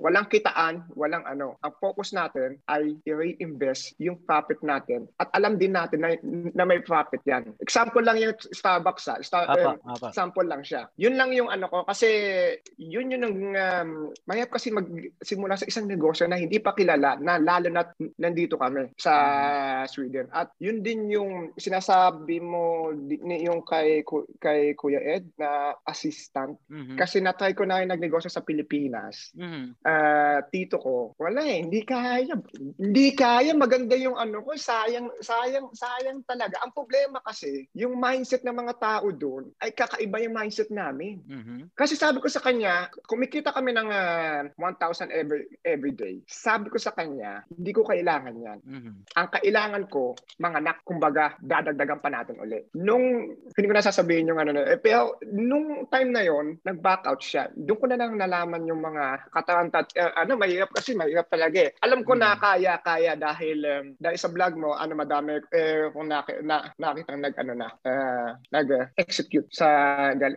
walang 0.00 0.26
kitaan, 0.32 0.88
walang 0.96 1.22
ano. 1.28 1.60
Ang 1.60 1.74
focus 1.78 2.16
natin 2.16 2.56
ay 2.72 2.96
i-reinvest 3.04 4.00
yung 4.00 4.16
profit 4.24 4.58
natin 4.64 5.04
at 5.20 5.28
alam 5.36 5.60
din 5.60 5.76
natin 5.76 6.00
na, 6.00 6.16
na 6.56 6.64
may 6.64 6.80
profit 6.80 7.20
yan. 7.28 7.52
Example 7.60 8.00
lang 8.00 8.16
yung 8.16 8.32
Starbucks 8.34 9.06
ha. 9.12 9.20
Star, 9.20 9.44
apa, 9.44 9.76
eh, 9.76 9.78
apa. 9.84 10.06
Example 10.08 10.46
lang 10.48 10.64
siya. 10.64 10.88
Yun 10.96 11.20
lang 11.20 11.36
yung 11.36 11.52
ano 11.52 11.68
ko 11.68 11.84
kasi 11.84 12.08
yun 12.80 13.12
yun 13.12 13.28
ang 13.28 13.36
um, 13.36 13.90
mahirap 14.24 14.56
kasi 14.56 14.72
magsimula 14.72 15.60
sa 15.60 15.68
isang 15.68 15.84
negosyo 15.84 16.24
na 16.24 16.40
hindi 16.40 16.56
pa 16.58 16.72
kilala 16.72 17.20
na 17.20 17.36
lalo 17.36 17.68
na 17.68 17.84
nandito 18.16 18.56
kami 18.56 18.96
sa 18.96 19.14
Sweden. 19.84 20.32
At 20.32 20.56
yun 20.56 20.80
din 20.80 21.12
yung 21.12 21.52
sinasabi 21.60 22.40
mo 22.40 22.94
yung 23.20 23.60
kay 23.68 24.02
kay 24.40 24.72
Kuya 24.74 25.00
Ed 25.04 25.28
na 25.36 25.76
assistant 25.84 26.56
mm-hmm. 26.70 26.96
kasi 26.96 27.20
na-try 27.20 27.52
ko 27.52 27.68
na 27.68 27.84
yung 27.84 27.92
nagnegosyo 27.92 28.32
sa 28.32 28.40
Pilipinas. 28.40 29.34
Mm-hmm. 29.36 29.64
Uh, 29.90 30.38
tito 30.54 30.78
ko, 30.78 30.94
wala 31.18 31.42
eh, 31.42 31.66
hindi 31.66 31.82
kaya. 31.82 32.38
Hindi 32.78 33.06
kaya, 33.18 33.50
maganda 33.58 33.98
yung 33.98 34.14
ano 34.14 34.44
ko, 34.46 34.54
sayang, 34.54 35.10
sayang, 35.18 35.66
sayang 35.74 36.22
talaga. 36.30 36.62
Ang 36.62 36.70
problema 36.70 37.18
kasi, 37.26 37.66
yung 37.74 37.98
mindset 37.98 38.46
ng 38.46 38.54
mga 38.54 38.74
tao 38.78 39.10
doon 39.10 39.50
ay 39.58 39.74
kakaiba 39.74 40.22
yung 40.22 40.36
mindset 40.36 40.70
namin. 40.70 41.18
Mm-hmm. 41.26 41.74
Kasi 41.74 41.98
sabi 41.98 42.22
ko 42.22 42.30
sa 42.30 42.38
kanya, 42.38 42.86
kumikita 43.10 43.50
kami 43.50 43.74
ng 43.74 43.88
uh, 43.90 44.46
1,000 44.54 45.10
every, 45.10 45.50
every 45.66 45.94
day. 45.94 46.22
Sabi 46.30 46.70
ko 46.70 46.78
sa 46.78 46.94
kanya, 46.94 47.42
hindi 47.50 47.74
ko 47.74 47.82
kailangan 47.82 48.34
yan. 48.38 48.58
Mm-hmm. 48.62 48.94
Ang 49.18 49.28
kailangan 49.34 49.84
ko, 49.90 50.14
mga 50.38 50.56
anak, 50.62 50.76
kumbaga, 50.86 51.34
dadagdagan 51.42 51.98
pa 51.98 52.10
natin 52.12 52.38
ulit. 52.38 52.70
Nung, 52.78 53.34
hindi 53.34 53.66
ko 53.66 53.74
na 53.74 53.84
sasabihin 53.84 54.30
yung 54.30 54.38
ano 54.38 54.54
na, 54.54 54.70
eh, 54.70 54.78
pero 54.78 55.18
nung 55.26 55.90
time 55.90 56.10
na 56.14 56.22
yon 56.22 56.60
nag-back 56.62 57.08
out 57.08 57.20
siya. 57.24 57.50
Doon 57.56 57.78
ko 57.80 57.86
na 57.88 57.98
lang 57.98 58.14
nalaman 58.14 58.68
yung 58.68 58.84
mga 58.84 59.32
katarantad, 59.80 59.86
uh, 59.96 60.12
ano, 60.20 60.32
mahirap 60.36 60.70
kasi 60.72 60.92
mahirap 60.92 61.26
talaga 61.28 61.58
eh. 61.68 61.70
Alam 61.80 62.04
ko 62.04 62.12
mm. 62.14 62.20
na 62.20 62.30
kaya, 62.36 62.74
kaya 62.82 63.12
dahil 63.16 63.58
um, 63.64 63.86
dahil 63.96 64.18
sa 64.18 64.30
vlog 64.32 64.54
mo, 64.56 64.76
ano 64.76 64.92
madami 64.94 65.40
eh, 65.52 65.88
kung 65.92 66.08
na, 66.08 66.24
na, 66.44 66.70
nakita 66.76 67.16
nag 67.16 67.34
ano 67.36 67.52
na, 67.56 67.68
uh, 67.84 68.30
nag-execute 68.52 69.48
sa 69.50 69.68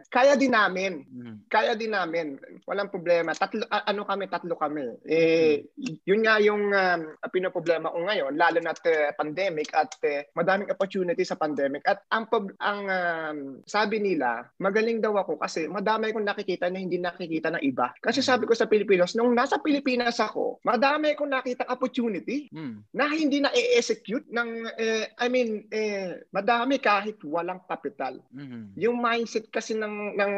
kaya 0.09 0.33
din 0.39 0.53
namin. 0.53 1.03
Mm. 1.07 1.35
Kaya 1.49 1.75
din 1.75 1.93
namin. 1.93 2.39
Walang 2.67 2.91
problema. 2.91 3.35
Tatlo 3.35 3.65
uh, 3.67 3.83
ano 3.85 4.07
kami, 4.07 4.23
tatlo 4.31 4.55
kami. 4.55 4.85
Eh 5.07 5.67
mm. 5.67 6.07
yun 6.07 6.21
nga 6.23 6.39
yung 6.39 6.71
um, 6.71 7.01
pinoproblema 7.31 7.91
ko 7.91 7.99
ngayon, 8.03 8.33
lalo 8.37 8.57
na 8.61 8.73
uh, 8.73 9.11
pandemic 9.17 9.69
at 9.75 9.91
uh, 10.05 10.23
madaming 10.37 10.71
opportunity 10.71 11.23
sa 11.27 11.39
pandemic. 11.39 11.83
At 11.87 12.05
ang 12.11 12.29
ang 12.59 12.81
um, 12.87 13.37
sabi 13.67 13.99
nila, 13.99 14.47
magaling 14.59 15.03
daw 15.03 15.15
ako 15.19 15.39
kasi 15.39 15.67
madami 15.67 16.09
akong 16.09 16.25
nakikita 16.27 16.69
na 16.69 16.79
hindi 16.79 16.97
nakikita 16.99 17.49
ng 17.53 17.63
iba. 17.63 17.91
Kasi 17.99 18.23
sabi 18.23 18.45
ko 18.45 18.53
sa 18.53 18.69
Pilipinos, 18.69 19.17
nung 19.17 19.32
nung 19.33 19.41
nasa 19.41 19.57
Pilipinas 19.57 20.21
ako, 20.21 20.61
madami 20.61 21.17
akong 21.17 21.33
nakita 21.33 21.65
opportunity 21.65 22.53
Mm. 22.53 22.85
na 22.93 23.09
hindi 23.09 23.41
na 23.41 23.49
i-execute 23.49 24.29
ng 24.29 24.49
eh, 24.77 25.09
I 25.17 25.25
mean 25.25 25.65
eh, 25.73 26.21
madami 26.29 26.77
kahit 26.77 27.17
walang 27.25 27.65
kapital. 27.65 28.21
Mhm. 28.29 28.77
Yung 28.77 29.01
mindset 29.01 29.49
kasi 29.49 29.73
ng 29.73 30.13
ng 30.13 30.33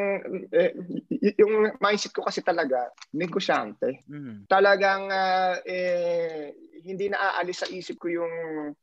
eh, 0.56 0.72
yung 1.36 1.76
mindset 1.84 2.16
ko 2.16 2.24
kasi 2.24 2.40
talaga 2.40 2.88
negosyante. 3.12 4.00
Mhm. 4.08 4.48
Talagang 4.48 5.12
ah, 5.12 5.60
eh, 5.68 6.56
hindi 6.86 7.10
na 7.10 7.34
aalis 7.34 7.66
sa 7.66 7.68
isip 7.68 7.98
ko 7.98 8.08
yung 8.14 8.34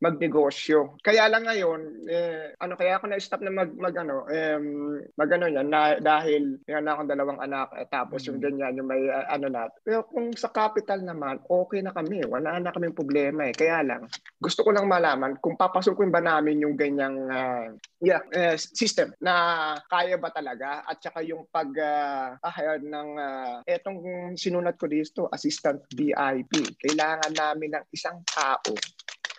magnegosyo. 0.02 0.98
Kaya 0.98 1.30
lang 1.30 1.46
ngayon, 1.46 1.80
eh, 2.10 2.50
ano 2.58 2.74
kaya 2.74 2.98
ako 2.98 3.06
na-stop 3.06 3.46
na 3.46 3.54
mag, 3.54 3.70
mag 3.78 3.94
ano, 3.94 4.26
um, 4.26 4.66
mag 5.14 5.30
ano 5.30 5.46
yan, 5.46 5.70
na, 5.70 6.02
dahil 6.02 6.58
meron 6.66 6.90
akong 6.90 7.10
dalawang 7.14 7.40
anak, 7.40 7.70
eh, 7.78 7.86
tapos 7.86 8.26
yung 8.26 8.42
ganyan, 8.42 8.74
yung 8.74 8.90
may 8.90 9.06
ah, 9.06 9.30
ano 9.30 9.46
na. 9.46 9.70
Pero 9.86 10.02
kung 10.10 10.34
sa 10.34 10.50
capital 10.50 11.06
naman, 11.06 11.38
okay 11.46 11.78
na 11.78 11.94
kami. 11.94 12.26
Wala 12.26 12.58
na 12.58 12.74
kaming 12.74 12.98
problema 12.98 13.46
eh. 13.46 13.54
Kaya 13.54 13.86
lang, 13.86 14.10
gusto 14.42 14.66
ko 14.66 14.74
lang 14.74 14.90
malaman 14.90 15.38
kung 15.38 15.54
papasukin 15.54 16.10
ba 16.10 16.18
namin 16.18 16.66
yung 16.66 16.74
ganyang 16.74 17.16
ah, 17.30 17.70
yeah, 18.02 18.22
eh, 18.34 18.58
system 18.58 19.14
na 19.22 19.78
kaya 19.86 20.18
ba 20.18 20.34
talaga 20.34 20.82
at 20.82 20.98
saka 20.98 21.22
yung 21.22 21.46
pag 21.54 21.70
ah, 21.78 22.34
hire 22.50 22.82
ng 22.82 23.10
ah, 23.16 23.62
etong 23.62 24.34
sinunat 24.34 24.74
ko 24.74 24.90
dito, 24.90 25.30
assistant 25.30 25.86
VIP. 25.94 26.74
Kailangan 26.82 27.32
namin 27.38 27.78
ng 27.78 27.86
isang 27.92 28.24
tao. 28.24 28.58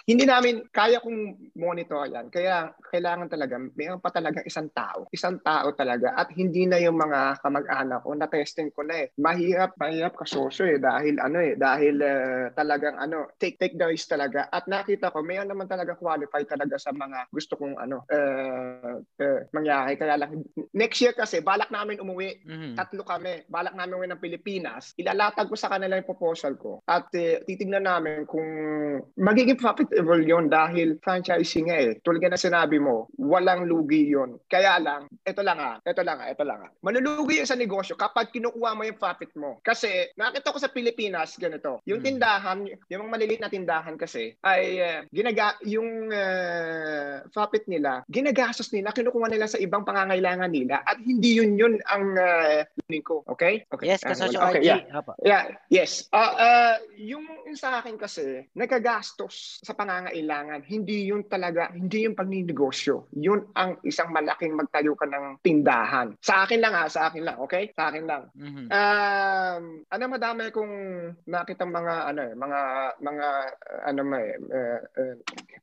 Hindi 0.03 0.27
namin 0.27 0.67
kaya 0.67 0.99
kong 0.99 1.51
monitor 1.55 2.11
yan. 2.11 2.27
Kaya 2.27 2.75
kailangan 2.91 3.31
talaga, 3.31 3.55
mayroon 3.55 4.03
pa 4.03 4.11
talaga 4.11 4.43
isang 4.43 4.67
tao. 4.75 5.07
Isang 5.15 5.39
tao 5.39 5.71
talaga. 5.71 6.11
At 6.19 6.27
hindi 6.35 6.67
na 6.67 6.75
yung 6.83 6.99
mga 6.99 7.39
kamag-anak 7.39 8.03
ko. 8.03 8.11
Na-testing 8.11 8.75
ko 8.75 8.83
na 8.83 9.07
eh. 9.07 9.15
Mahirap, 9.15 9.79
mahirap 9.79 10.19
kasosyo 10.19 10.75
eh. 10.75 10.79
Dahil 10.83 11.23
ano 11.23 11.39
eh, 11.39 11.55
dahil 11.55 12.03
eh, 12.03 12.51
talagang 12.51 12.99
ano, 12.99 13.31
take, 13.39 13.55
take 13.55 13.79
the 13.79 13.87
risk 13.87 14.11
talaga. 14.11 14.51
At 14.51 14.67
nakita 14.67 15.07
ko, 15.07 15.23
mayroon 15.23 15.47
naman 15.47 15.71
talaga 15.71 15.95
qualified 15.95 16.51
talaga 16.51 16.75
sa 16.75 16.91
mga 16.91 17.31
gusto 17.31 17.55
kong 17.55 17.79
ano, 17.79 18.03
eh, 18.11 18.99
eh, 19.23 19.39
mangyari. 19.55 19.95
Kaya 19.95 20.19
lang, 20.19 20.43
next 20.75 20.99
year 20.99 21.15
kasi, 21.15 21.39
balak 21.39 21.71
namin 21.71 22.03
umuwi. 22.03 22.43
Mhm. 22.43 22.75
Tatlo 22.75 23.07
kami. 23.07 23.47
Balak 23.47 23.71
namin 23.71 23.95
umuwi 23.95 24.11
ng 24.11 24.23
Pilipinas. 24.23 24.91
Ilalatag 24.99 25.47
ko 25.47 25.55
sa 25.55 25.71
kanila 25.71 25.95
yung 25.95 26.11
proposal 26.11 26.59
ko. 26.59 26.83
At 26.83 27.07
eh, 27.15 27.39
titignan 27.47 27.87
namin 27.87 28.27
kung 28.27 28.43
magiging 29.15 29.55
profitable 29.93 30.25
yon 30.25 30.49
dahil 30.49 30.97
franchising 30.97 31.69
nga 31.69 31.77
eh. 31.77 31.93
Tulad 32.01 32.25
na 32.25 32.39
sinabi 32.39 32.81
mo, 32.81 33.13
walang 33.21 33.69
lugi 33.69 34.09
yon. 34.09 34.41
Kaya 34.49 34.81
lang, 34.81 35.05
ito 35.21 35.45
lang 35.45 35.61
ah, 35.61 35.77
ito 35.85 36.01
lang 36.01 36.17
ah, 36.17 36.29
ito 36.33 36.41
lang 36.41 36.59
ah. 36.65 36.71
Malulugi 36.81 37.37
yun 37.37 37.49
sa 37.49 37.53
negosyo 37.53 37.93
kapag 37.93 38.33
kinukuha 38.33 38.73
mo 38.73 38.81
yung 38.81 38.97
profit 38.97 39.29
mo. 39.37 39.61
Kasi 39.61 40.09
nakita 40.17 40.49
ko 40.49 40.57
sa 40.57 40.73
Pilipinas 40.73 41.37
ganito, 41.37 41.85
yung 41.85 42.01
Hmm. 42.01 42.09
tindahan, 42.09 42.59
yung 42.89 43.05
mga 43.05 43.13
maliliit 43.13 43.41
na 43.41 43.53
tindahan 43.53 43.95
kasi 43.95 44.33
ay 44.41 44.81
eh, 44.81 44.99
ginaga 45.13 45.61
yung 45.69 46.09
eh, 46.09 47.21
profit 47.29 47.69
nila, 47.69 48.01
ginagastos 48.09 48.73
nila, 48.73 48.89
kinukuha 48.89 49.29
nila 49.29 49.45
sa 49.45 49.61
ibang 49.61 49.85
pangangailangan 49.85 50.49
nila 50.49 50.81
at 50.81 50.97
hindi 51.05 51.37
yun 51.37 51.53
yun 51.53 51.77
ang 51.85 52.17
uh, 52.17 52.65
ko. 53.05 53.21
Okay? 53.27 53.67
Okay. 53.69 53.87
Yes, 53.93 54.01
Ah, 54.05 54.15
kasosyo 54.15 54.39
okay, 54.39 54.63
yeah. 54.63 54.79
Yeah, 55.25 55.43
yes. 55.67 56.07
Ah, 56.15 56.79
yung, 56.95 57.25
yung 57.43 57.57
sa 57.59 57.83
akin 57.83 57.99
kasi, 57.99 58.47
nagagastos 58.55 59.59
sa 59.59 59.75
pangangailangan. 59.83 60.63
Hindi 60.63 61.11
yun 61.11 61.27
talaga, 61.27 61.67
hindi 61.75 62.07
yung 62.07 62.15
pagninegosyo. 62.15 63.11
Yun 63.19 63.51
ang 63.51 63.75
isang 63.83 64.15
malaking 64.15 64.55
magtayo 64.55 64.95
ka 64.95 65.03
ng 65.03 65.43
tindahan. 65.43 66.15
Sa 66.23 66.47
akin 66.47 66.63
lang 66.63 66.71
ha, 66.71 66.87
sa 66.87 67.11
akin 67.11 67.23
lang, 67.27 67.37
okay? 67.43 67.75
Sa 67.75 67.91
akin 67.91 68.05
lang. 68.07 68.23
Mhm. 68.31 68.65
Um, 68.71 69.63
ano 69.91 70.03
madami 70.07 70.47
kong 70.55 70.73
nakita 71.27 71.67
mga 71.67 71.93
ano 72.15 72.21
eh, 72.23 72.33
mga 72.33 72.59
mga 73.03 73.27
ano 73.91 74.01
mo 74.07 74.15
eh, 74.15 74.33
uh, 74.39 74.79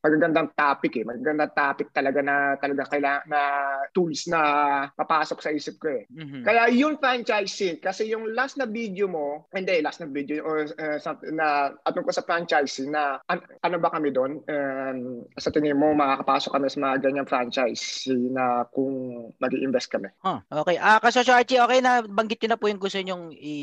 magagandang 0.05 0.53
topic 0.53 1.01
eh, 1.01 1.05
magagandang 1.05 1.53
topic 1.57 1.87
talaga 1.89 2.19
na 2.21 2.55
talaga 2.61 2.83
kailangan 2.93 3.25
na 3.25 3.41
tools 3.89 4.29
na 4.29 4.41
papasok 4.93 5.39
sa 5.41 5.49
isip 5.49 5.81
ko 5.81 5.89
eh. 5.89 6.05
Mhm. 6.13 6.45
Kaya 6.45 6.69
yung 6.69 7.01
franchising, 7.01 7.81
kasi 7.81 8.13
yung 8.13 8.37
last 8.37 8.61
na 8.61 8.69
video 8.69 9.09
mo, 9.09 9.49
hindi, 9.49 9.81
last 9.81 9.99
na 10.03 10.07
video, 10.07 10.45
or 10.45 10.69
uh, 10.69 10.97
sa, 11.01 11.17
na 11.33 11.73
atong 11.87 12.05
ko 12.05 12.13
sa 12.13 12.25
franchising 12.25 12.93
na 12.93 13.17
an- 13.25 13.45
ano 13.65 13.77
ba 13.81 13.89
kami 13.89 14.10
doon? 14.13 14.31
Um, 14.45 14.97
sa 15.35 15.51
tingin 15.51 15.79
mo, 15.79 15.91
makakapasok 15.95 16.51
kami 16.53 16.67
sa 16.67 16.79
mga 16.79 16.95
ganyang 17.03 17.29
franchise 17.29 18.07
na 18.11 18.63
kung 18.69 19.27
mag 19.39 19.53
invest 19.55 19.89
kami. 19.89 20.11
Huh, 20.21 20.39
okay. 20.51 20.77
Ah, 20.77 20.99
kasosyo 20.99 21.35
Archie, 21.35 21.59
okay 21.59 21.79
na 21.79 22.03
banggit 22.03 22.39
nyo 22.43 22.49
na 22.53 22.59
po 22.59 22.67
yung 22.67 22.81
gusto 22.81 22.99
nyong 22.99 23.33
i... 23.35 23.55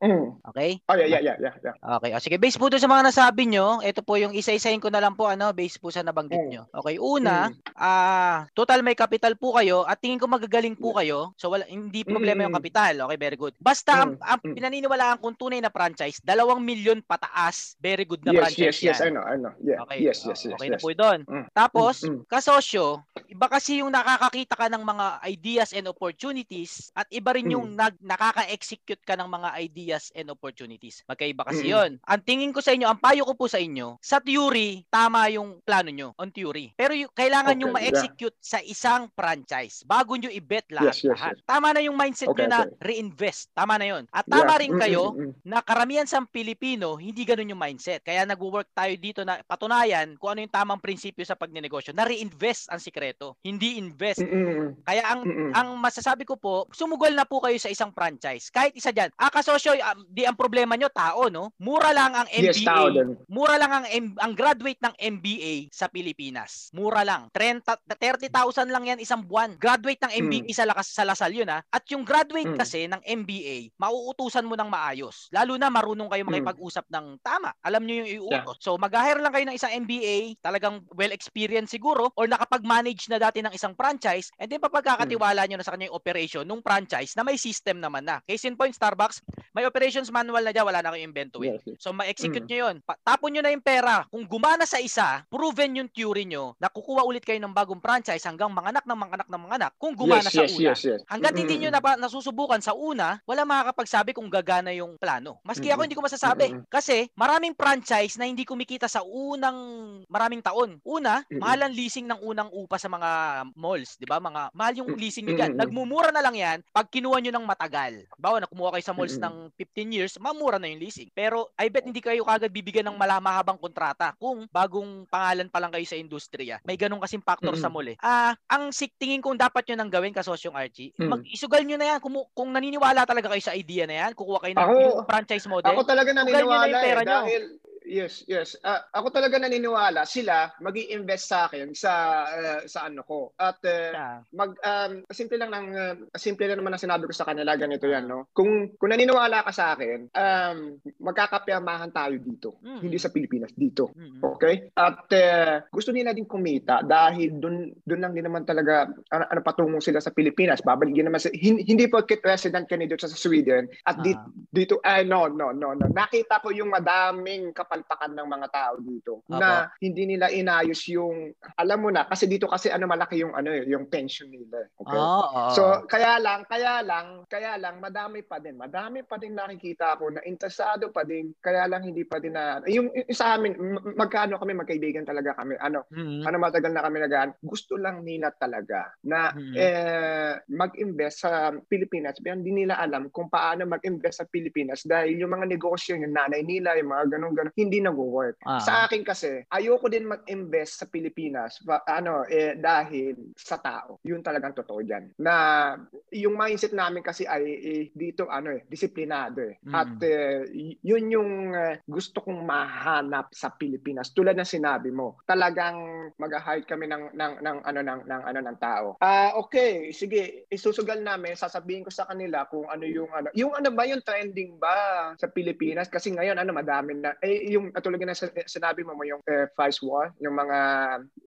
Mm. 0.00 0.40
Okay? 0.52 0.80
Oh, 0.88 0.96
yeah, 0.96 1.08
yeah, 1.08 1.22
yeah, 1.22 1.36
yeah. 1.38 1.54
yeah. 1.60 1.74
Okay. 1.98 2.10
O 2.14 2.22
sige, 2.22 2.36
base 2.38 2.56
po 2.56 2.70
doon 2.70 2.82
sa 2.82 2.90
mga 2.90 3.06
nasabi 3.10 3.42
nyo, 3.50 3.82
ito 3.82 4.00
po 4.00 4.16
yung 4.16 4.32
isa-isahin 4.32 4.80
ko 4.80 4.88
na 4.88 5.02
lang 5.02 5.14
po, 5.14 5.26
ano, 5.28 5.50
base 5.52 5.76
po 5.76 5.90
sa 5.90 6.02
nabanggit 6.06 6.38
Mm. 6.38 6.50
nyo. 6.50 6.62
Okay, 6.70 6.96
una, 6.98 7.50
ah, 7.76 8.46
total 8.56 8.80
may 8.86 8.94
capital 8.96 9.34
po 9.36 9.56
kayo 9.58 9.84
at 9.84 9.98
tingin 10.00 10.20
ko 10.20 10.30
magagaling 10.30 10.78
po 10.78 10.94
kayo. 10.96 11.34
So, 11.36 11.50
wala, 11.52 11.66
hindi 11.66 12.06
problema 12.06 12.46
yung 12.46 12.54
Mm. 12.54 12.60
capital. 12.62 12.94
Okay, 13.08 13.18
very 13.18 13.38
good. 13.38 13.54
Basta, 13.58 14.06
ang, 14.06 14.12
Mm, 14.16 14.22
ang 14.22 14.40
mm. 14.42 14.54
pinaniniwalaan 14.56 15.18
kong 15.20 15.36
tunay 15.36 15.60
na 15.60 15.72
franchise, 15.72 16.20
dalawang 16.22 16.62
milyon 16.62 17.02
pataas, 17.04 17.76
very 17.80 18.04
good 18.06 18.22
na 18.24 18.32
Yes, 18.32 18.40
franchise 18.52 18.78
yes, 18.82 18.96
yes, 18.96 18.98
I 19.00 19.08
yan. 19.08 19.14
know, 19.16 19.24
I 19.24 19.36
know. 19.36 19.52
Yeah. 19.62 19.82
Okay. 19.84 19.95
Yes, 19.98 20.22
o- 20.22 20.30
yes, 20.30 20.40
yes. 20.44 20.54
Okay 20.54 20.68
yes. 20.68 20.74
na 20.74 20.78
po 20.78 20.88
doon. 20.90 21.18
Mm. 21.24 21.46
Tapos, 21.50 21.94
Mm, 22.02 22.10
mm. 22.10 22.22
kasosyo, 22.26 22.84
iba 23.26 23.46
kasi 23.46 23.80
yung 23.80 23.90
nakakakita 23.90 24.54
ka 24.54 24.66
ng 24.66 24.82
mga 24.82 25.06
ideas 25.24 25.70
and 25.70 25.86
opportunities 25.86 26.88
at 26.92 27.06
iba 27.08 27.30
rin 27.30 27.48
yung 27.48 27.72
Mm. 27.72 27.76
nag, 27.76 27.94
nakaka-execute 28.00 29.00
ka 29.00 29.14
ng 29.14 29.26
mga 29.26 29.48
ideas 29.58 30.10
and 30.12 30.28
opportunities. 30.28 31.00
Magkaiba 31.04 31.42
kasi 31.42 31.64
Mm-mm. 31.64 31.72
yon. 31.72 31.90
Ang 32.02 32.22
tingin 32.22 32.50
ko 32.50 32.58
sa 32.58 32.70
inyo, 32.70 32.86
ang 32.86 32.98
payo 32.98 33.22
ko 33.22 33.32
po 33.32 33.46
sa 33.46 33.56
inyo, 33.56 33.96
sa 33.98 34.18
theory, 34.18 34.82
tama 34.88 35.30
yung 35.30 35.62
plano 35.62 35.88
nyo 35.88 36.10
on 36.16 36.28
theory. 36.28 36.74
Pero 36.74 36.92
yung, 36.92 37.12
kailangan 37.12 37.52
Okay, 37.52 37.62
yung 37.62 37.72
ma-execute 37.72 38.36
sa 38.38 38.58
isang 38.60 39.06
franchise 39.10 39.80
bago 39.82 40.12
nyo 40.12 40.28
i-bet 40.28 40.66
lahat. 40.68 40.92
Yes, 40.92 41.00
yes, 41.02 41.14
lahat. 41.14 41.34
yes. 41.34 41.44
Tama 41.44 41.68
na 41.70 41.80
yung 41.80 41.96
mindset 41.96 42.28
Okay, 42.28 42.42
nyo 42.42 42.48
na 42.48 42.60
okay. 42.62 42.76
reinvest. 42.82 43.48
Tama 43.52 43.78
na 43.78 43.86
yon. 43.86 44.04
At 44.10 44.26
tama 44.26 44.44
Yeah. 44.48 44.58
rin 44.58 44.72
Mm, 44.72 44.80
kayo 44.80 45.02
mm, 45.06 45.16
mm, 45.16 45.22
mm. 45.22 45.32
na 45.44 45.58
karamihan 45.60 46.04
sa 46.04 46.18
Pilipino, 46.26 46.96
hindi 46.96 47.22
ganun 47.22 47.48
yung 47.48 47.60
mindset. 47.60 48.02
Kaya 48.02 48.24
nagwo-work 48.24 48.68
tayo 48.72 48.92
dito 48.96 49.22
na 49.22 49.38
patunayan 49.40 49.85
kung 50.18 50.34
ano 50.34 50.40
yung 50.42 50.52
tamang 50.52 50.82
prinsipyo 50.82 51.22
sa 51.22 51.38
pagnenegosyo. 51.38 51.92
Na 51.92 52.04
reinvest 52.04 52.68
ang 52.70 52.80
sikreto, 52.80 53.36
hindi 53.42 53.78
invest. 53.78 54.22
Mm, 54.22 54.30
mm, 54.30 54.46
mm. 54.46 54.70
Kaya 54.82 55.02
ang 55.06 55.20
Mm-mm. 55.22 55.50
ang 55.54 55.68
masasabi 55.78 56.26
ko 56.26 56.34
po, 56.36 56.66
sumugol 56.72 57.12
na 57.12 57.24
po 57.24 57.38
kayo 57.40 57.56
sa 57.56 57.70
isang 57.70 57.90
franchise. 57.90 58.50
Kahit 58.50 58.74
isa 58.74 58.90
diyan. 58.90 59.12
Ah, 59.16 59.30
kasosyo, 59.30 59.74
ah, 59.78 59.94
di 60.08 60.26
ang 60.26 60.34
problema 60.36 60.74
nyo 60.74 60.90
tao, 60.90 61.28
no? 61.28 61.52
Mura 61.58 61.90
lang 61.92 62.14
ang 62.14 62.28
MBA. 62.30 62.52
Yes, 62.52 62.64
tao 62.64 62.90
din. 62.90 63.14
Mura 63.26 63.56
lang 63.56 63.72
ang 63.72 63.86
M- 63.86 64.18
ang 64.18 64.32
graduate 64.34 64.80
ng 64.82 64.94
MBA 64.98 65.70
sa 65.70 65.86
Pilipinas. 65.86 66.68
Mura 66.74 67.06
lang. 67.06 67.28
30 67.32 67.62
30,000 67.96 68.68
lang 68.70 68.84
yan 68.86 68.98
isang 68.98 69.22
buwan. 69.22 69.54
Graduate 69.56 70.00
ng 70.06 70.12
MBA 70.26 70.50
sa 70.52 70.66
lakas 70.66 70.92
sa 70.92 71.04
Lasal 71.06 71.32
yun 71.32 71.48
ha. 71.48 71.62
At 71.70 71.86
yung 71.92 72.02
graduate 72.02 72.50
Mm. 72.50 72.58
kasi 72.58 72.86
ng 72.86 73.02
MBA, 73.02 73.70
mauutusan 73.78 74.44
mo 74.44 74.54
ng 74.54 74.66
maayos. 74.66 75.30
Lalo 75.30 75.54
na 75.54 75.70
marunong 75.70 76.10
kayo 76.10 76.24
makipag-usap 76.26 76.86
ng 76.90 77.18
tama. 77.20 77.52
Alam 77.62 77.84
niyo 77.84 78.02
yung 78.02 78.10
iutos. 78.26 78.58
So 78.60 78.74
mag-hire 78.76 79.20
lang 79.20 79.32
kayo 79.32 79.46
ng 79.46 79.56
isang 79.56 79.72
MBA, 79.76 80.40
talagang 80.40 80.80
well 80.92 81.12
experienced 81.12 81.70
siguro 81.70 82.08
or 82.16 82.24
nakapag-manage 82.26 83.08
na 83.08 83.20
dati 83.20 83.44
ng 83.44 83.52
isang 83.52 83.76
franchise 83.76 84.32
and 84.38 84.48
then 84.48 84.58
papagkakatiwala 84.58 85.44
niyo 85.44 85.60
na 85.60 85.66
sa 85.66 85.74
kanya 85.74 85.90
yung 85.90 85.98
operation 85.98 86.42
nung 86.42 86.64
franchise 86.64 87.12
na 87.12 87.22
may 87.22 87.36
system 87.36 87.78
naman 87.78 88.02
na. 88.02 88.24
Case 88.24 88.48
in 88.48 88.56
point 88.56 88.72
Starbucks, 88.72 89.20
may 89.52 89.64
operations 89.64 90.08
manual 90.08 90.40
na 90.40 90.52
dyan, 90.52 90.64
wala 90.64 90.80
na 90.80 90.92
kayong 90.92 91.06
invento 91.06 91.42
eh. 91.42 91.56
Yes. 91.60 91.80
So 91.80 91.92
ma-execute 91.92 92.44
Mm. 92.44 92.48
nyo 92.48 92.58
yun. 92.68 92.76
Pa- 92.80 93.00
tapon 93.02 93.34
nyo 93.34 93.42
na 93.44 93.52
yung 93.52 93.64
pera. 93.64 94.04
Kung 94.08 94.24
gumana 94.24 94.64
sa 94.64 94.80
isa, 94.80 95.24
proven 95.26 95.82
yung 95.82 95.90
theory 95.90 96.24
nyo 96.24 96.54
na 96.56 96.70
kukuha 96.70 97.04
ulit 97.04 97.24
kayo 97.24 97.36
ng 97.40 97.52
bagong 97.52 97.80
franchise 97.82 98.24
hanggang 98.24 98.48
manganak 98.48 98.86
ng 98.86 98.96
manganak 98.96 99.28
ng 99.28 99.40
manganak 99.40 99.72
kung 99.76 99.92
gumana 99.92 100.28
yes, 100.28 100.34
sa 100.34 100.42
yes, 100.46 100.52
una. 100.54 100.64
yes, 100.72 100.80
yes. 100.86 101.00
Hanggat 101.10 101.34
hindi 101.34 101.54
Mm, 101.56 101.60
nyo 101.66 101.70
mm, 101.70 101.76
napa, 101.76 101.90
nasusubukan 101.98 102.60
sa 102.60 102.72
una, 102.72 103.18
wala 103.24 103.42
makakapagsabi 103.44 104.12
kung 104.12 104.28
gagana 104.30 104.70
yung 104.72 104.96
plano. 104.96 105.40
Maski 105.42 105.68
ako 105.68 105.72
Mm-mm. 105.72 105.84
hindi 105.84 105.96
ko 105.98 106.04
masasabi. 106.04 106.46
Mm-mm. 106.52 106.64
Kasi 106.68 107.08
maraming 107.16 107.56
franchise 107.56 108.14
na 108.16 108.28
hindi 108.28 108.44
kumikita 108.44 108.86
sa 108.86 109.02
unang 109.02 109.58
maraming 110.06 110.40
taon. 110.40 110.78
Una, 110.82 111.22
mahal 111.32 111.60
ang 111.62 111.74
leasing 111.74 112.06
ng 112.06 112.20
unang 112.20 112.50
upa 112.50 112.76
sa 112.76 112.86
mga 112.86 113.10
malls, 113.52 113.96
'di 113.96 114.06
ba? 114.06 114.18
Mga 114.18 114.42
mahal 114.52 114.74
yung 114.76 114.90
leasing 114.94 115.26
mm-mm. 115.26 115.56
Nagmumura 115.56 116.10
na 116.10 116.20
lang 116.20 116.34
'yan 116.34 116.58
pag 116.68 116.86
kinuha 116.86 117.18
nyo 117.18 117.32
ng 117.32 117.46
matagal. 117.46 118.06
Bawa 118.16 118.38
na 118.38 118.48
kumuha 118.48 118.72
kayo 118.72 118.84
sa 118.84 118.92
malls 118.92 119.16
Mm-mm. 119.16 119.50
ng 119.50 119.58
15 119.58 119.94
years, 119.94 120.12
mamura 120.16 120.56
na 120.56 120.66
yung 120.66 120.80
leasing. 120.80 121.10
Pero 121.12 121.50
I 121.54 121.68
bet 121.68 121.84
hindi 121.84 122.00
kayo 122.00 122.22
kagad 122.22 122.50
bibigyan 122.50 122.88
ng 122.88 122.96
mala- 122.96 123.22
mahabang 123.22 123.58
kontrata 123.58 124.12
kung 124.16 124.46
bagong 124.48 125.04
pangalan 125.06 125.48
pa 125.48 125.58
lang 125.58 125.72
kayo 125.72 125.84
sa 125.84 125.96
industriya. 125.96 126.60
May 126.62 126.76
ganong 126.76 127.02
kasing 127.02 127.24
factor 127.24 127.56
sa 127.56 127.66
mall 127.66 127.86
eh. 127.86 127.96
Ah, 127.98 128.36
ang 128.46 128.70
sik 128.70 128.94
tingin 128.96 129.20
kong 129.20 129.36
dapat 129.36 129.66
nyo 129.66 129.76
nang 129.76 129.90
gawin 129.90 130.14
kasosyong 130.14 130.54
Archie, 130.54 130.92
Mm. 130.96 131.10
mag-isugal 131.10 131.62
nyo 131.62 131.76
na 131.76 131.86
yan. 131.92 131.98
Kung, 132.00 132.14
kung 132.32 132.50
naniniwala 132.52 133.02
talaga 133.04 133.28
kayo 133.28 133.42
sa 133.42 133.52
idea 133.52 133.84
na 133.84 134.06
yan, 134.06 134.12
kukuha 134.14 134.38
kayo 134.40 134.54
ng 134.54 134.62
Ako- 134.62 135.04
franchise 135.04 135.46
model. 135.48 135.72
Ako 135.72 135.82
talaga 135.82 136.10
na 136.12 136.22
naniniwala 136.22 136.76
pera 136.78 137.00
eh, 137.02 137.06
dahil 137.06 137.42
Yes, 137.86 138.26
yes. 138.26 138.58
Ah, 138.66 138.82
ako 138.90 139.14
talaga 139.14 139.38
naniniwala 139.38 140.02
sila 140.02 140.50
magi 140.58 140.90
invest 140.90 141.30
sa 141.30 141.46
akin 141.46 141.70
sa 141.72 141.92
ah, 142.26 142.60
sa 142.66 142.90
ano 142.90 143.06
ko. 143.06 143.30
At 143.38 143.62
eh, 143.62 143.94
mag 144.34 144.58
um, 144.58 144.92
simple 145.14 145.38
lang 145.38 145.54
ng 145.54 145.68
uh, 145.72 145.94
simple 146.18 146.50
lang 146.50 146.58
naman 146.58 146.74
ang 146.74 146.82
sinabi 146.82 147.06
ko 147.06 147.14
sa 147.14 147.24
kanila 147.30 147.54
ganito 147.54 147.86
yan, 147.86 148.10
no. 148.10 148.26
Kung 148.34 148.74
kung 148.74 148.90
naniniwala 148.90 149.46
ka 149.46 149.52
sa 149.54 149.78
akin, 149.78 150.10
um 150.10 150.58
magkakapirmahan 150.98 151.94
tayo 151.94 152.18
dito. 152.18 152.58
Mm. 152.66 152.80
Hindi 152.82 152.98
sa 152.98 153.14
Pilipinas, 153.14 153.54
dito. 153.54 153.94
Okay? 154.34 154.74
At 154.74 155.06
eh, 155.14 155.62
gusto 155.70 155.94
nila 155.94 156.10
din 156.10 156.26
kumita 156.26 156.82
dahil 156.82 157.38
dun 157.38 157.70
dun 157.86 158.02
lang 158.02 158.12
din 158.12 158.26
naman 158.26 158.42
talaga 158.42 158.90
ano, 159.14 159.24
ano 159.30 159.40
patungo 159.46 159.78
sila 159.78 160.02
sa 160.02 160.10
Pilipinas. 160.10 160.58
Babalik 160.60 160.92
din 160.92 161.06
naman 161.06 161.22
sa, 161.22 161.30
hin- 161.30 161.62
hindi 161.62 161.86
porket 161.86 162.24
resident 162.26 162.66
ka 162.66 162.74
dito 162.74 162.98
sa 162.98 163.06
Sweden 163.06 163.70
at 163.86 164.02
di- 164.02 164.18
dito 164.50 164.82
ay 164.82 165.06
no 165.06 165.30
no 165.30 165.54
no 165.54 165.72
no. 165.76 165.86
Nakita 165.86 166.42
ko 166.42 166.50
yung 166.50 166.74
madaming 166.74 167.54
kapalpakan 167.76 168.12
ng 168.16 168.28
mga 168.28 168.48
tao 168.48 168.74
dito 168.80 169.12
Apo. 169.28 169.36
na 169.36 169.68
hindi 169.76 170.08
nila 170.08 170.32
inayos 170.32 170.80
yung 170.88 171.32
alam 171.56 171.78
mo 171.82 171.90
na 171.92 172.08
kasi 172.08 172.24
dito 172.24 172.48
kasi 172.48 172.72
ano 172.72 172.88
malaki 172.88 173.20
yung 173.20 173.36
ano 173.36 173.52
eh, 173.52 173.68
yung 173.68 173.86
pension 173.86 174.30
nila. 174.30 174.64
eh. 174.64 174.68
Okay? 174.80 174.96
Ah, 174.96 175.20
oo. 175.20 175.50
So 175.52 175.62
kaya 175.84 176.16
lang, 176.16 176.48
kaya 176.48 176.80
lang, 176.80 177.28
kaya 177.28 177.60
lang 177.60 177.76
madami 177.78 178.24
pa 178.24 178.40
din. 178.40 178.56
Madami 178.56 179.04
pa 179.04 179.20
din 179.20 179.36
nakikita 179.36 179.98
ako 179.98 180.16
na 180.16 180.24
interesado 180.24 180.88
pa 180.88 181.04
din. 181.04 181.36
Kaya 181.38 181.68
lang 181.68 181.84
hindi 181.84 182.06
pa 182.08 182.16
din 182.16 182.32
na 182.32 182.64
yung, 182.64 182.88
yung 182.88 183.12
sa 183.12 183.36
amin 183.36 183.52
magkano 183.94 184.40
kami 184.40 184.56
magkaibigan 184.56 185.04
talaga 185.04 185.36
kami. 185.36 185.58
Ano, 185.60 185.84
Mhm. 185.92 186.24
ano 186.24 186.36
matagal 186.40 186.72
na 186.72 186.84
kami 186.84 186.96
nagaan. 187.02 187.30
Gusto 187.42 187.76
lang 187.76 188.00
nila 188.00 188.32
talaga 188.32 188.88
na 189.04 189.34
Mhm. 189.36 189.54
eh, 189.56 190.32
mag-invest 190.48 191.26
sa 191.26 191.50
Pilipinas. 191.66 192.16
Pero 192.22 192.38
hindi 192.38 192.64
nila 192.64 192.78
alam 192.78 193.10
kung 193.10 193.28
paano 193.28 193.66
mag-invest 193.66 194.22
sa 194.22 194.26
Pilipinas 194.28 194.86
dahil 194.86 195.18
yung 195.18 195.32
mga 195.32 195.46
negosyo, 195.48 195.98
yung 195.98 196.14
nanay 196.14 196.42
nila, 196.42 196.76
yung 196.78 196.92
mga 196.92 197.18
ganun-ganun, 197.18 197.52
hindi 197.66 197.82
nag-work. 197.82 198.40
Ah. 198.46 198.62
Sa 198.62 198.86
akin 198.86 199.02
kasi, 199.02 199.42
ayoko 199.50 199.90
din 199.90 200.06
mag-invest 200.06 200.82
sa 200.82 200.86
Pilipinas 200.86 201.58
pa- 201.66 201.82
ano, 201.86 202.22
eh, 202.30 202.54
dahil 202.54 203.34
sa 203.34 203.58
tao. 203.58 203.98
Yun 204.06 204.22
talagang 204.22 204.54
totoo 204.54 204.80
dyan. 204.86 205.10
Na 205.18 205.74
yung 206.14 206.38
mindset 206.38 206.72
namin 206.72 207.02
kasi 207.02 207.26
ay 207.26 207.44
eh, 207.46 207.84
dito 207.90 208.30
ano 208.30 208.54
eh, 208.54 208.62
disiplinado 208.70 209.42
eh. 209.42 209.58
Mm. 209.66 209.74
At 209.74 209.92
eh, 210.02 210.46
yun 210.80 211.04
yung 211.10 211.32
eh, 211.52 211.82
gusto 211.84 212.22
kong 212.22 212.46
mahanap 212.46 213.34
sa 213.34 213.50
Pilipinas. 213.52 214.14
Tulad 214.14 214.38
ng 214.38 214.46
sinabi 214.46 214.94
mo, 214.94 215.18
talagang 215.26 216.10
mag-hire 216.16 216.64
kami 216.64 216.86
ng 216.86 217.12
ng 217.12 217.32
ng 217.42 217.58
ano 217.66 217.80
ng 217.82 218.00
ng 218.06 218.22
ano 218.22 218.38
ng 218.40 218.58
tao. 218.62 218.86
Ah, 219.02 219.34
okay, 219.36 219.90
sige, 219.90 220.46
isusugal 220.48 221.02
namin, 221.02 221.34
sasabihin 221.34 221.82
ko 221.82 221.90
sa 221.90 222.06
kanila 222.06 222.46
kung 222.46 222.68
ano 222.70 222.86
yung 222.86 223.10
ano. 223.10 223.28
Yung 223.34 223.52
ano 223.52 223.68
ba 223.74 223.84
yung 223.88 224.04
trending 224.04 224.56
ba 224.60 225.12
sa 225.18 225.26
Pilipinas 225.30 225.90
kasi 225.90 226.14
ngayon 226.14 226.38
ano 226.38 226.52
madami 226.54 226.96
na 226.96 227.16
eh 227.24 227.50
yung 227.56 227.72
tulad 227.72 227.98
na 227.98 228.12
sa- 228.12 228.30
sinabi 228.44 228.84
mo 228.84 228.92
mo 228.92 229.02
yung 229.02 229.24
eh, 229.24 229.48
price 229.56 229.80
war, 229.80 230.12
yung 230.20 230.36
mga 230.36 230.58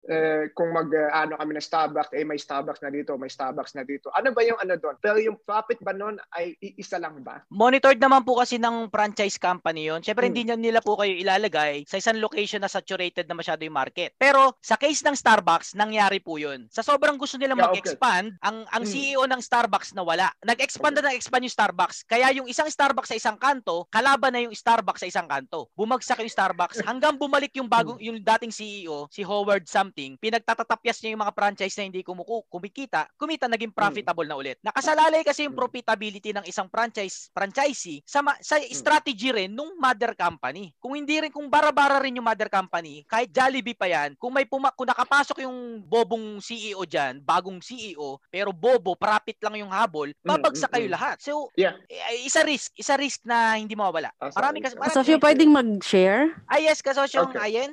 eh, 0.07 0.45
kung 0.55 0.71
mag 0.71 0.87
eh, 0.91 1.11
ano 1.11 1.35
kami 1.35 1.59
ng 1.59 1.67
Starbucks, 1.67 2.15
eh 2.15 2.23
may 2.23 2.39
Starbucks 2.39 2.83
na 2.83 2.91
dito, 2.91 3.15
may 3.19 3.31
Starbucks 3.31 3.75
na 3.75 3.83
dito. 3.83 4.11
Ano 4.15 4.31
ba 4.31 4.43
yung 4.43 4.59
ano 4.59 4.79
doon? 4.79 4.97
Pero 4.99 5.19
yung 5.19 5.39
profit 5.43 5.79
ba 5.83 5.91
noon 5.91 6.19
ay 6.35 6.55
iisa 6.59 6.99
lang 6.99 7.23
ba? 7.23 7.43
Monitored 7.51 7.99
naman 7.99 8.23
po 8.23 8.39
kasi 8.39 8.59
ng 8.59 8.87
franchise 8.91 9.35
company 9.37 9.91
yon. 9.91 10.03
Siyempre, 10.03 10.31
Hmm. 10.31 10.35
hindi 10.35 10.71
nila 10.71 10.79
po 10.79 10.95
kayo 10.95 11.11
ilalagay 11.11 11.87
sa 11.87 11.99
isang 11.99 12.19
location 12.19 12.63
na 12.63 12.71
saturated 12.71 13.27
na 13.27 13.35
masyado 13.35 13.63
yung 13.63 13.75
market. 13.75 14.15
Pero 14.17 14.55
sa 14.63 14.79
case 14.79 15.03
ng 15.03 15.15
Starbucks, 15.15 15.75
nangyari 15.75 16.23
po 16.23 16.39
yun. 16.39 16.67
Sa 16.71 16.87
sobrang 16.87 17.19
gusto 17.19 17.35
nila 17.37 17.55
Yeah, 17.55 17.67
okay. 17.67 17.83
mag-expand, 17.83 18.27
ang 18.43 18.67
ang 18.71 18.85
Hmm. 18.87 18.91
CEO 18.91 19.23
ng 19.27 19.43
Starbucks 19.43 19.93
nawala. 19.93 20.31
Nag-expand 20.43 20.95
na 20.97 21.11
nag-expand 21.11 21.43
yung 21.43 21.57
Starbucks. 21.57 22.07
Kaya 22.07 22.31
yung 22.33 22.47
isang 22.47 22.71
Starbucks 22.71 23.11
sa 23.11 23.19
isang 23.19 23.37
kanto, 23.37 23.87
kalaban 23.91 24.33
na 24.33 24.43
yung 24.47 24.55
Starbucks 24.55 25.03
sa 25.03 25.11
isang 25.11 25.27
kanto. 25.27 25.67
Bumagsak 25.75 26.16
yung 26.23 26.33
Starbucks 26.33 26.79
hanggang 26.83 27.17
bumalik 27.17 27.53
yung 27.57 27.69
bagong 27.69 27.99
yung 28.01 28.19
dating 28.21 28.53
CEO, 28.53 29.09
si 29.11 29.21
Howard 29.21 29.67
something. 29.67 30.17
Pinagtatatapyas 30.17 31.01
niya 31.03 31.17
yung 31.17 31.23
mga 31.25 31.35
franchise 31.35 31.75
na 31.77 31.85
hindi 31.89 32.01
kumuku 32.01 32.47
kumikita, 32.47 33.11
kumita 33.17 33.51
naging 33.51 33.73
profitable 33.73 34.25
na 34.25 34.37
ulit. 34.39 34.57
Nakasalalay 34.63 35.27
kasi 35.27 35.49
yung 35.49 35.57
profitability 35.57 36.31
ng 36.33 36.45
isang 36.47 36.71
franchise 36.71 37.29
franchisee 37.33 38.01
sa 38.07 38.23
ma- 38.23 38.39
sa 38.41 38.61
strategy 38.71 39.33
rin 39.33 39.51
nung 39.51 39.75
mother 39.77 40.15
company. 40.15 40.71
Kung 40.79 40.95
hindi 40.95 41.19
rin 41.19 41.33
kung 41.33 41.51
bara-bara 41.51 41.99
rin 41.99 42.17
yung 42.17 42.27
mother 42.27 42.49
company, 42.49 43.03
kahit 43.05 43.33
Jollibee 43.33 43.77
pa 43.77 43.91
yan, 43.91 44.15
kung 44.17 44.33
may 44.33 44.47
puma 44.47 44.71
kung 44.73 44.87
nakapasok 44.87 45.43
yung 45.43 45.83
bobong 45.83 46.39
CEO 46.41 46.87
diyan, 46.87 47.21
bagong 47.25 47.59
CEO, 47.59 48.21
pero 48.31 48.53
bobo, 48.55 48.95
profit 48.95 49.37
lang 49.43 49.67
yung 49.67 49.73
habol, 49.73 50.13
babagsak 50.23 50.71
kayo 50.73 50.87
lahat. 50.87 51.17
So, 51.21 51.49
Yeah. 51.57 51.75
eh, 51.89 52.27
isa 52.27 52.45
risk, 52.45 52.77
isa 52.77 52.95
risk 52.95 53.25
na 53.25 53.57
hindi 53.57 53.75
mawawala. 53.75 54.13
Ah, 54.21 54.31
Marami 54.31 54.63
kasi 54.63 54.77
marami. 54.77 54.93
Kasosyo, 54.93 55.17
pwedeng 55.19 55.51
mag-share? 55.51 56.06
Ay, 56.47 56.61
yes, 56.65 56.81
kasosyong 56.81 57.29
Okay. 57.29 57.41
Ayen. 57.43 57.71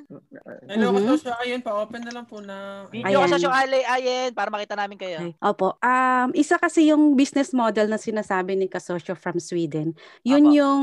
Hello, 0.66 0.90
Mhm. 0.90 0.98
kasosyo. 1.04 1.30
Ayun, 1.36 1.60
pa-open 1.60 2.00
na 2.00 2.12
lang 2.12 2.24
po 2.24 2.38
na... 2.38 2.86
Video 2.88 3.06
Ayan. 3.06 3.26
kasosyong 3.26 3.52
Ale, 3.52 3.78
Ayen, 3.82 4.30
para 4.30 4.48
makita 4.48 4.74
namin 4.74 4.96
kayo. 4.96 5.18
Okay. 5.20 5.32
Opo. 5.40 5.76
Um, 5.78 6.28
isa 6.32 6.56
kasi 6.56 6.88
yung 6.88 7.14
business 7.14 7.50
model 7.50 7.86
na 7.86 7.96
sinasabi 7.96 8.54
ni 8.54 8.66
Kasosyo 8.66 9.14
from 9.14 9.36
Sweden. 9.36 9.92
Yun 10.22 10.44
Apo. 10.44 10.54
yung 10.54 10.82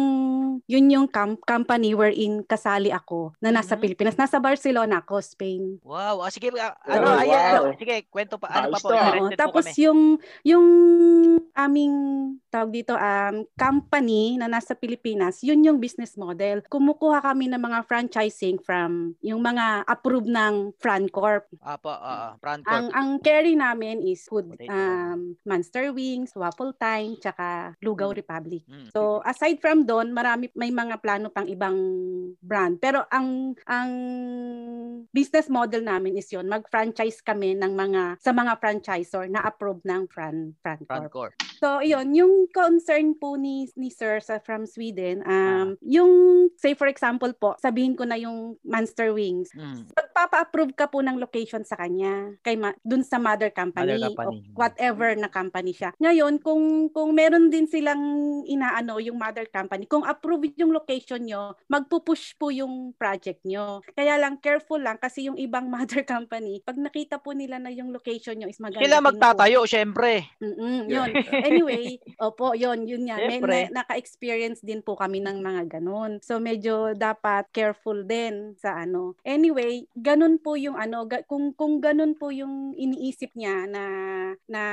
yun 0.64 0.86
yung 0.88 1.08
com- 1.08 1.40
company 1.42 1.92
wherein 1.92 2.44
kasali 2.44 2.90
ako 2.90 3.32
na 3.40 3.50
nasa 3.50 3.74
Mhm. 3.74 3.82
Pilipinas. 3.82 4.16
Nasa 4.16 4.38
Barcelona 4.38 5.00
ako, 5.00 5.18
Spain. 5.20 5.80
Wow, 5.82 6.22
ah, 6.22 6.30
sige, 6.30 6.52
ah, 6.54 6.76
ano, 6.84 7.08
Oh, 7.10 7.18
Ayen, 7.18 7.42
wow. 7.58 7.74
sige, 7.74 8.06
kwento 8.08 8.36
pa, 8.36 8.48
ano 8.52 8.70
pa 8.70 8.80
po, 8.80 8.90
ah. 8.90 8.94
Oo, 8.94 9.08
interested 9.24 9.32
po 9.32 9.42
tapos 9.42 9.66
kami. 9.66 9.80
yung 9.82 10.00
yung 10.44 10.66
aming 11.52 11.96
tawag 12.48 12.72
dito 12.74 12.94
um 12.94 13.36
company 13.56 14.36
na 14.36 14.48
nasa 14.48 14.74
Pilipinas, 14.74 15.40
yun 15.42 15.62
yung 15.62 15.78
business 15.78 16.14
model. 16.16 16.62
Kumukuha 16.64 17.24
kami 17.24 17.41
ng 17.48 17.62
mga 17.62 17.86
franchising 17.88 18.60
from 18.62 19.14
yung 19.22 19.42
mga 19.42 19.86
approved 19.88 20.30
ng 20.30 20.76
Francorp. 20.78 21.48
Apo, 21.64 21.90
oo, 21.90 22.26
Francorp. 22.42 22.70
Ang 22.74 22.86
ang 22.92 23.10
carry 23.22 23.54
namin 23.56 24.02
is 24.04 24.26
food 24.26 24.52
um 24.70 25.38
Monster 25.46 25.94
Wings, 25.96 26.34
Waffle 26.36 26.74
Time, 26.76 27.18
tsaka 27.18 27.78
Lugaw 27.82 28.12
Republic. 28.12 28.66
Mm. 28.68 28.90
So 28.92 29.22
aside 29.24 29.62
from 29.62 29.86
doon, 29.88 30.12
marami 30.12 30.52
may 30.58 30.74
mga 30.74 31.00
plano 31.00 31.30
pang 31.32 31.48
ibang 31.48 31.78
brand. 32.42 32.78
Pero 32.82 33.06
ang 33.10 33.56
ang 33.66 33.92
business 35.14 35.48
model 35.48 35.86
namin 35.86 36.18
is 36.18 36.28
yon, 36.32 36.50
mag-franchise 36.50 37.22
kami 37.22 37.54
ng 37.58 37.74
mga 37.74 38.18
sa 38.20 38.32
mga 38.34 38.58
franchisor 38.58 39.30
na 39.30 39.44
approved 39.46 39.86
ng 39.86 40.10
Fran 40.10 40.54
Francorp. 40.64 40.90
Francorp. 40.90 41.34
So, 41.62 41.78
yun, 41.86 42.18
yung 42.18 42.50
concern 42.50 43.14
po 43.14 43.38
ni, 43.38 43.70
ni 43.78 43.94
Sir 43.94 44.18
sa 44.18 44.42
from 44.42 44.66
Sweden, 44.66 45.22
Ah. 45.22 45.62
um, 45.62 45.78
yung, 45.86 46.14
say 46.58 46.74
for 46.74 46.90
example 46.90 47.21
po, 47.32 47.54
sabihin 47.56 47.94
ko 47.94 48.02
na 48.02 48.18
yung 48.18 48.58
Monster 48.62 49.14
Wings, 49.14 49.54
Mm. 49.54 49.94
pagpapa-approve 49.94 50.74
ka 50.74 50.90
po 50.90 51.00
ng 51.00 51.16
location 51.16 51.62
sa 51.62 51.78
kanya, 51.78 52.34
kay 52.42 52.58
ma- 52.58 52.74
dun 52.82 53.06
sa 53.06 53.22
mother 53.22 53.54
company, 53.54 53.94
Mother 53.94 54.18
company. 54.18 54.42
o 54.42 54.58
whatever 54.58 55.14
na 55.14 55.30
company 55.30 55.72
siya. 55.72 55.94
Ngayon, 55.98 56.42
kung, 56.42 56.90
kung 56.90 57.14
meron 57.14 57.48
din 57.48 57.66
silang 57.66 58.02
inaano 58.44 58.98
yung 58.98 59.16
mother 59.16 59.46
company, 59.46 59.86
kung 59.86 60.02
approve 60.02 60.50
yung 60.56 60.72
location 60.72 61.22
nyo, 61.22 61.54
magpupush 61.68 62.34
po 62.34 62.50
yung 62.50 62.96
project 62.96 63.44
nyo. 63.44 63.86
Kaya 63.94 64.18
lang, 64.18 64.42
careful 64.42 64.80
lang 64.80 64.98
kasi 64.98 65.28
yung 65.28 65.38
ibang 65.38 65.70
mother 65.76 66.02
company, 66.02 66.58
pag 66.60 66.80
nakita 66.80 67.20
po 67.20 67.38
nila 67.38 67.60
na 67.60 67.70
yung 67.70 67.94
location 67.94 68.34
nyo 68.34 68.48
is 68.48 68.58
maganda. 68.58 68.82
Sila 68.82 68.98
din 68.98 69.04
po. 69.04 69.10
magtatayo, 69.12 69.60
syempre. 69.66 70.26
Mm-mm, 70.40 70.90
yun. 70.90 71.10
Anyway, 71.30 71.84
opo, 72.18 72.56
yun, 72.56 72.88
yun 72.88 73.06
nga. 73.06 73.20
May 73.20 73.38
na, 73.38 73.84
naka-experience 73.84 74.64
din 74.64 74.80
po 74.80 74.96
kami 74.96 75.20
ng 75.20 75.38
mga 75.38 75.78
ganun. 75.78 76.24
So 76.24 76.40
medyo 76.40 76.94
dapat 76.94 77.11
careful 77.52 78.04
din 78.06 78.56
sa 78.56 78.84
ano. 78.84 79.16
Anyway, 79.26 79.88
ganun 79.94 80.40
po 80.40 80.56
yung 80.56 80.80
ano, 80.80 81.04
ga- 81.04 81.24
kung 81.28 81.52
kung 81.54 81.80
ganun 81.84 82.16
po 82.16 82.32
yung 82.32 82.72
iniisip 82.76 83.34
niya 83.36 83.68
na 83.68 83.84
na 84.48 84.64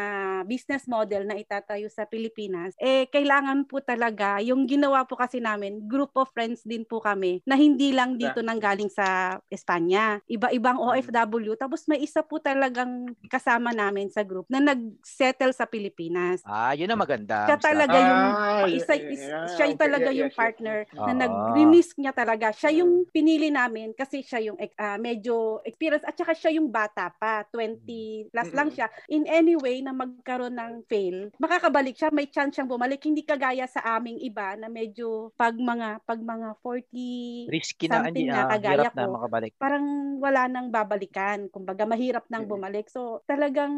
business 0.45 0.85
model 0.87 1.27
na 1.27 1.39
itatayo 1.39 1.89
sa 1.91 2.05
Pilipinas, 2.05 2.75
eh 2.79 3.07
kailangan 3.09 3.67
po 3.67 3.81
talaga 3.83 4.39
yung 4.41 4.67
ginawa 4.67 5.05
po 5.07 5.19
kasi 5.19 5.39
namin, 5.39 5.87
group 5.87 6.15
of 6.15 6.31
friends 6.31 6.63
din 6.63 6.85
po 6.85 7.01
kami 7.01 7.41
na 7.45 7.57
hindi 7.57 7.91
lang 7.91 8.19
dito 8.19 8.41
nang 8.45 8.61
galing 8.61 8.91
sa 8.91 9.39
Espanya. 9.49 10.21
Iba-ibang 10.27 10.79
OFW 10.79 11.55
tapos 11.57 11.87
may 11.87 12.03
isa 12.03 12.21
po 12.23 12.39
talagang 12.39 13.15
kasama 13.27 13.73
namin 13.73 14.11
sa 14.11 14.23
group 14.23 14.47
na 14.51 14.61
nag-settle 14.61 15.55
sa 15.55 15.65
Pilipinas. 15.65 16.43
Ah, 16.45 16.73
yun 16.75 16.91
ang 16.91 17.01
maganda. 17.01 17.49
Siya 17.49 17.59
talaga 17.59 17.97
yung 17.99 18.23
Ah, 18.29 18.67
isa, 18.69 18.95
yeah, 18.97 19.09
yeah, 19.09 19.47
siya 19.47 19.67
okay, 19.71 19.79
talaga 19.79 20.09
yeah, 20.11 20.19
yung 20.25 20.31
yes, 20.31 20.37
yes, 20.37 20.41
partner 20.41 20.79
na 20.93 21.13
Ah. 21.13 21.19
nag-release 21.27 21.93
niya 21.97 22.13
talaga. 22.13 22.28
Siya 22.37 22.85
yung 22.85 23.09
pinili 23.09 23.49
namin 23.49 23.95
kasi 23.95 24.21
siya 24.21 24.43
yung 24.43 24.59
ah, 24.77 24.99
medyo 24.99 25.63
experience 25.65 26.05
at 26.05 26.13
saka 26.13 26.35
siya 26.35 26.59
yung 26.59 26.69
bata 26.69 27.09
pa, 27.15 27.47
20 27.49 28.29
plus 28.29 28.51
lang 28.53 28.69
siya. 28.69 28.87
In 29.09 29.25
any 29.25 29.55
way 29.55 29.81
na 29.81 29.95
magkaroon 29.95 30.53
ng 30.53 30.85
fail, 30.85 31.31
makakabalik 31.39 31.97
siya, 31.97 32.11
may 32.13 32.29
chance 32.29 32.59
siyang 32.59 32.69
bumalik. 32.69 33.01
Hindi 33.01 33.23
kagaya 33.23 33.65
sa 33.65 33.81
aming 33.97 34.19
iba 34.21 34.59
na 34.59 34.69
medyo 34.69 35.31
pag 35.35 35.55
mga 35.55 36.03
pag 36.05 36.21
mga 36.21 36.49
40 36.61 37.49
Risky 37.49 37.87
na, 37.89 38.05
something 38.05 38.29
na 38.29 38.45
ah, 38.45 38.51
kagaya 38.59 38.89
hirap 38.89 38.93
na 38.93 39.05
ko, 39.07 39.13
makabalik. 39.17 39.53
parang 39.57 39.87
wala 40.19 40.43
nang 40.51 40.69
babalikan. 40.69 41.47
Kumbaga 41.49 41.87
mahirap 41.87 42.27
nang 42.29 42.45
Mm. 42.45 42.53
bumalik. 42.53 42.87
So 42.91 43.23
talagang 43.25 43.73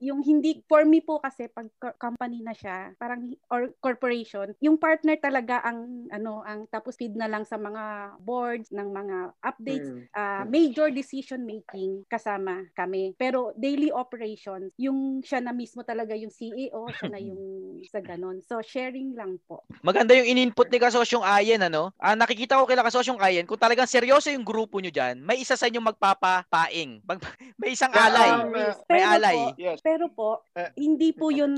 yung 0.00 0.20
hindi 0.22 0.64
for 0.66 0.82
me 0.82 0.98
po 1.00 1.20
kasi 1.20 1.46
pag 1.48 1.68
company 1.98 2.42
na 2.42 2.52
siya, 2.56 2.90
parang 2.98 3.30
or 3.52 3.70
corporation, 3.78 4.50
yung 4.58 4.76
partner 4.76 5.14
talaga 5.20 5.62
ang 5.62 6.10
ano, 6.10 6.42
ang 6.42 6.66
tapos 6.66 6.96
feed 6.96 7.14
na 7.14 7.28
lang 7.30 7.44
sa 7.46 7.54
mga 7.56 7.75
boards 8.18 8.68
ng 8.70 8.88
mga 8.88 9.16
updates, 9.40 9.88
Mm. 9.88 10.02
ah, 10.12 10.44
major 10.44 10.88
decision 10.88 11.42
making 11.42 12.02
kasama 12.06 12.66
kami. 12.72 13.14
Pero 13.14 13.52
daily 13.54 13.88
operations, 13.90 14.72
yung 14.76 15.20
siya 15.20 15.38
na 15.38 15.50
mismo 15.50 15.80
talaga 15.80 16.12
yung 16.12 16.30
CEO, 16.30 16.86
siya 16.90 17.08
na 17.08 17.18
yung 17.18 17.40
sa 17.92 18.00
ganon. 18.00 18.40
So 18.40 18.60
sharing 18.60 19.12
lang 19.12 19.38
po. 19.42 19.62
Maganda 19.80 20.12
yung 20.12 20.26
in-input 20.26 20.66
ni 20.66 20.78
Kasosyong 20.78 21.22
Ayen, 21.22 21.62
ano? 21.62 21.92
Ah, 21.96 22.14
nakikita 22.14 22.56
ko 22.56 22.64
kila 22.64 22.82
Kasosyong 22.82 23.18
Ayen, 23.18 23.44
kung 23.44 23.56
talagang 23.56 23.86
seryoso 23.86 24.28
yung 24.28 24.42
grupo 24.42 24.78
nyo 24.78 24.90
dyan, 24.90 25.18
may 25.18 25.38
isa 25.38 25.54
sa 25.54 25.66
inyo 25.66 25.80
magpapapaing. 25.80 27.00
Mag- 27.02 27.22
may 27.60 27.72
isang 27.72 27.92
alay. 27.92 28.30
um, 28.32 28.50
uh, 28.50 28.74
may 28.86 29.00
Pero 29.00 29.06
alay. 29.08 29.36
po, 29.36 29.46
Yes. 29.56 29.78
pero 29.80 30.04
po, 30.08 30.30
Eh. 30.52 30.70
hindi 30.76 31.10
po 31.10 31.30
yun, 31.30 31.52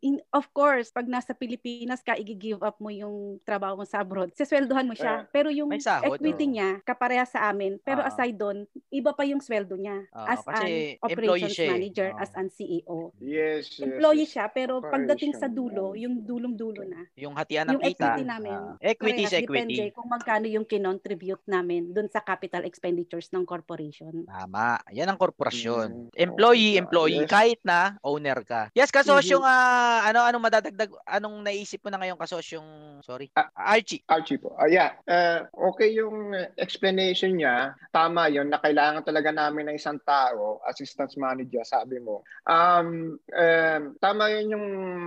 in, 0.00 0.18
of 0.30 0.48
course, 0.50 0.90
pag 0.90 1.06
nasa 1.06 1.32
Pilipinas 1.32 2.00
ka, 2.00 2.14
i-give 2.14 2.60
up 2.60 2.78
mo 2.78 2.88
yung 2.88 3.38
trabaho 3.42 3.76
mo 3.76 3.84
sa 3.84 4.00
abroad, 4.00 4.32
sisweldohan 4.32 4.86
mo 4.86 4.94
siya. 4.94 5.24
Eh, 5.24 5.30
pero 5.40 5.48
yung 5.48 5.72
may 5.72 5.80
sahod, 5.80 6.20
equity 6.20 6.44
niya, 6.44 6.84
kapareha 6.84 7.24
sa 7.24 7.48
amin. 7.48 7.80
Pero 7.80 8.04
Ah. 8.04 8.12
aside 8.12 8.36
doon, 8.36 8.68
iba 8.92 9.16
pa 9.16 9.24
yung 9.24 9.40
sweldo 9.40 9.72
niya. 9.72 10.04
Oo, 10.12 10.26
as 10.28 10.44
kasi 10.44 11.00
an 11.00 11.08
operations 11.08 11.56
siya 11.56 11.72
manager, 11.72 12.08
Oo. 12.12 12.20
as 12.20 12.32
an 12.36 12.48
CEO. 12.52 12.98
Yes, 13.16 13.72
yes. 13.72 13.88
Employee 13.88 14.28
yes. 14.28 14.32
siya, 14.36 14.52
pero 14.52 14.84
pagdating 14.84 15.32
sa 15.32 15.48
Operation, 15.48 15.56
dulo, 15.72 15.96
yung 15.96 16.20
dulong-dulo 16.20 16.84
na. 16.84 17.08
Yung 17.16 17.32
hatian 17.32 17.72
ng 17.72 17.80
Yung 17.80 17.84
kita. 17.88 18.04
equity 18.12 18.24
namin, 18.28 18.52
ah, 18.52 18.76
equity 18.84 19.22
is 19.24 19.32
equity. 19.32 19.80
Depende 19.80 19.96
kung 19.96 20.08
magkano 20.12 20.44
yung 20.44 20.66
kinontribute 20.68 21.44
namin 21.46 21.88
dun 21.88 22.12
sa 22.12 22.20
capital 22.20 22.68
expenditures 22.68 23.32
ng 23.32 23.48
corporation. 23.48 24.28
Tama. 24.28 24.76
Yan 24.92 25.08
ang 25.08 25.16
korporasyon. 25.16 26.12
Mm, 26.12 26.20
Employee, 26.20 26.76
employee, 26.76 27.24
Yes. 27.24 27.30
kahit 27.30 27.60
na 27.64 27.96
owner 28.02 28.44
ka. 28.44 28.68
Yes, 28.74 28.90
kasosyong, 28.90 29.40
ah, 29.40 30.04
ano, 30.04 30.20
ano 30.20 30.36
madadagdag, 30.36 30.90
anong 31.06 31.40
naisip 31.40 31.80
mo 31.80 31.88
na 31.88 31.96
ngayon, 31.96 32.18
kasosyong, 32.18 32.68
sorry, 33.00 33.30
Ah. 33.32 33.48
Archie. 33.54 34.02
Archie 34.06 34.36
po. 34.36 34.58
Ah, 34.58 34.66
yeah. 34.66 34.90
Uh, 35.06 35.29
okay 35.54 35.94
yung 35.94 36.34
explanation 36.56 37.36
niya. 37.36 37.74
Tama 37.90 38.30
yon 38.30 38.48
na 38.48 38.62
kailangan 38.62 39.02
talaga 39.02 39.30
namin 39.34 39.70
ng 39.70 39.76
isang 39.76 39.98
tao, 40.06 40.62
assistant 40.66 41.12
manager, 41.18 41.62
sabi 41.66 41.98
mo. 41.98 42.22
Um, 42.46 43.18
um, 43.34 43.82
tama 43.98 44.30
yun 44.34 44.54
yung 44.54 44.66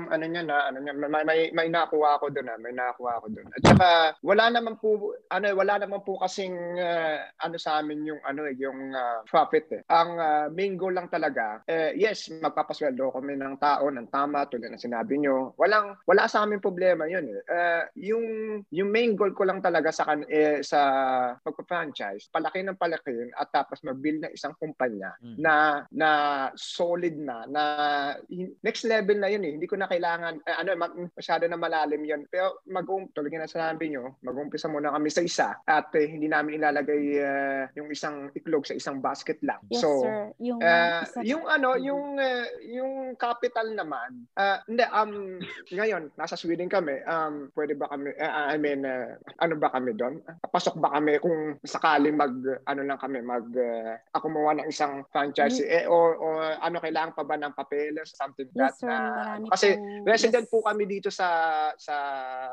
ano 0.10 0.26
niya 0.28 0.44
na, 0.44 0.70
ano 0.72 0.78
niya, 0.84 0.94
may, 0.96 1.24
may, 1.24 1.40
may 1.52 1.68
nakuha 1.72 2.20
ako 2.20 2.32
doon, 2.32 2.52
ah, 2.52 2.60
may 2.60 2.76
nakuha 2.76 3.20
ako 3.20 3.28
doon. 3.32 3.48
At 3.54 3.62
saka 3.64 3.90
wala 4.24 4.46
naman 4.52 4.76
po 4.80 5.16
ano, 5.32 5.46
wala 5.56 5.80
naman 5.80 6.02
po 6.04 6.20
kasing 6.20 6.56
uh, 6.80 7.18
ano 7.44 7.56
sa 7.58 7.80
amin 7.80 8.08
yung 8.08 8.22
ano 8.24 8.46
eh, 8.48 8.56
yung 8.60 8.94
uh, 8.94 9.24
profit 9.28 9.66
eh. 9.80 9.82
Ang 9.90 10.10
uh, 10.20 10.46
main 10.52 10.76
goal 10.76 10.96
lang 10.96 11.10
talaga, 11.10 11.64
eh, 11.68 11.96
yes, 11.98 12.30
magpapasweldo 12.30 13.14
kami 13.14 13.40
ng 13.40 13.58
tao 13.58 13.90
ng 13.90 14.10
tama 14.12 14.46
tulad 14.48 14.74
ng 14.74 14.82
sinabi 14.82 15.20
nyo. 15.20 15.56
Walang 15.58 15.98
wala 16.06 16.28
sa 16.28 16.44
amin 16.46 16.60
problema 16.60 17.08
yun 17.08 17.28
eh. 17.28 17.42
Uh, 17.48 17.84
yung 17.98 18.26
yung 18.70 18.90
main 18.90 19.18
goal 19.18 19.34
ko 19.34 19.48
lang 19.48 19.60
talaga 19.64 19.90
sa 19.90 20.08
kan 20.14 20.22
eh, 20.30 20.62
sa 20.62 20.80
pagpa-franchise, 21.42 22.30
palaki 22.30 22.62
ng 22.62 22.78
palaki 22.78 23.34
at 23.34 23.50
tapos 23.50 23.82
mag-build 23.82 24.22
ng 24.22 24.34
isang 24.34 24.54
kumpanya 24.56 25.18
Mm. 25.24 25.38
na 25.40 25.54
na 25.90 26.10
solid 26.54 27.18
na 27.18 27.50
na 27.50 27.64
next 28.62 28.84
level 28.84 29.18
na 29.18 29.26
yun 29.26 29.42
eh. 29.42 29.54
Hindi 29.56 29.66
ko 29.66 29.74
na 29.74 29.90
kailangan 29.90 30.44
eh, 30.44 30.54
ano 30.54 30.70
ma- 30.76 30.94
masyado 31.10 31.48
na 31.48 31.58
malalim 31.58 32.04
yun. 32.04 32.22
Pero 32.30 32.62
mag 32.68 32.86
tulad 32.86 33.32
nga 33.32 33.42
na 33.42 33.50
sinabi 33.50 33.90
nyo, 33.90 34.20
mag-umpisa 34.22 34.70
muna 34.70 34.92
kami 34.92 35.10
sa 35.10 35.24
isa 35.24 35.50
at 35.64 35.90
eh, 35.96 36.06
hindi 36.06 36.28
namin 36.28 36.60
ilalagay 36.60 37.02
eh, 37.18 37.62
yung 37.74 37.90
isang 37.90 38.30
iklog 38.34 38.68
sa 38.68 38.78
isang 38.78 39.00
basket 39.00 39.40
lang. 39.42 39.64
Yes, 39.72 39.82
so 39.82 40.04
sir. 40.04 40.30
Yung, 40.38 40.60
isa- 40.62 41.24
yung 41.24 41.48
ano, 41.48 41.74
Mhm. 41.74 41.82
yung 41.84 42.04
eh, 42.20 42.46
yung 42.76 42.92
capital 43.16 43.72
naman. 43.72 44.28
ah, 44.36 44.60
hindi 44.68 44.84
um 44.84 45.40
ngayon 45.72 46.12
nasa 46.14 46.36
Sweden 46.36 46.68
kami. 46.68 47.00
Um 47.08 47.48
pwede 47.56 47.74
ba 47.74 47.88
kami 47.88 48.12
eh, 48.14 48.28
I 48.28 48.60
mean 48.60 48.84
eh, 48.84 49.16
ano 49.40 49.56
ba 49.56 49.72
kami 49.72 49.96
doon? 49.96 50.03
Pasok 50.52 50.80
ba 50.80 50.98
kami 50.98 51.20
kung 51.20 51.58
sakaling 51.64 52.16
mag 52.18 52.34
ano 52.68 52.82
lang 52.84 53.00
kami 53.00 53.20
mag 53.24 53.46
uh, 53.54 54.20
kumuha 54.24 54.60
ng 54.60 54.68
isang 54.72 55.04
franchise 55.12 55.60
eh 55.60 55.84
or, 55.84 56.16
or 56.16 56.56
ano 56.64 56.80
kailangan 56.80 57.12
pa 57.12 57.28
ba 57.28 57.36
ng 57.36 57.52
papeles 57.52 58.16
something 58.16 58.48
Yes, 58.56 58.56
that 58.56 58.74
sir. 58.80 58.88
na 58.88 58.98
kasi 59.52 59.76
pong- 59.76 60.08
resident 60.08 60.46
yes. 60.48 60.52
po 60.52 60.64
kami 60.64 60.84
dito 60.88 61.10
sa 61.12 61.28
sa 61.76 61.96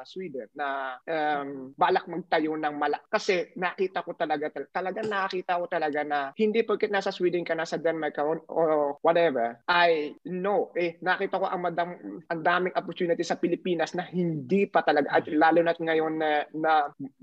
Sweden 0.02 0.50
na 0.56 0.98
um, 1.06 1.70
balak 1.78 2.10
magtayo 2.10 2.58
ng 2.58 2.74
malak 2.74 3.06
kasi 3.06 3.54
nakita 3.54 4.02
ko 4.02 4.18
talaga 4.18 4.50
tal- 4.50 4.70
talaga 4.74 5.00
nakita 5.06 5.60
ko 5.60 5.64
talaga 5.70 6.00
na 6.02 6.18
hindi 6.34 6.66
porket 6.66 6.90
nasa 6.90 7.14
Sweden 7.14 7.46
ka 7.46 7.54
nasa 7.54 7.78
Denmark 7.78 8.18
ka 8.18 8.22
or, 8.26 8.42
or 8.50 8.98
whatever 9.04 9.60
I 9.70 10.18
know 10.26 10.74
eh 10.74 10.98
nakita 10.98 11.38
ko 11.38 11.46
ang 11.46 11.62
madam 11.62 11.88
ang 12.26 12.40
daming 12.42 12.74
opportunity 12.74 13.22
sa 13.22 13.38
Pilipinas 13.38 13.94
na 13.94 14.06
hindi 14.06 14.66
pa 14.66 14.82
talaga 14.82 15.10
at 15.14 15.30
lalo 15.30 15.62
na 15.62 15.74
ngayon 15.76 16.14
na, 16.18 16.30
na 16.54 16.72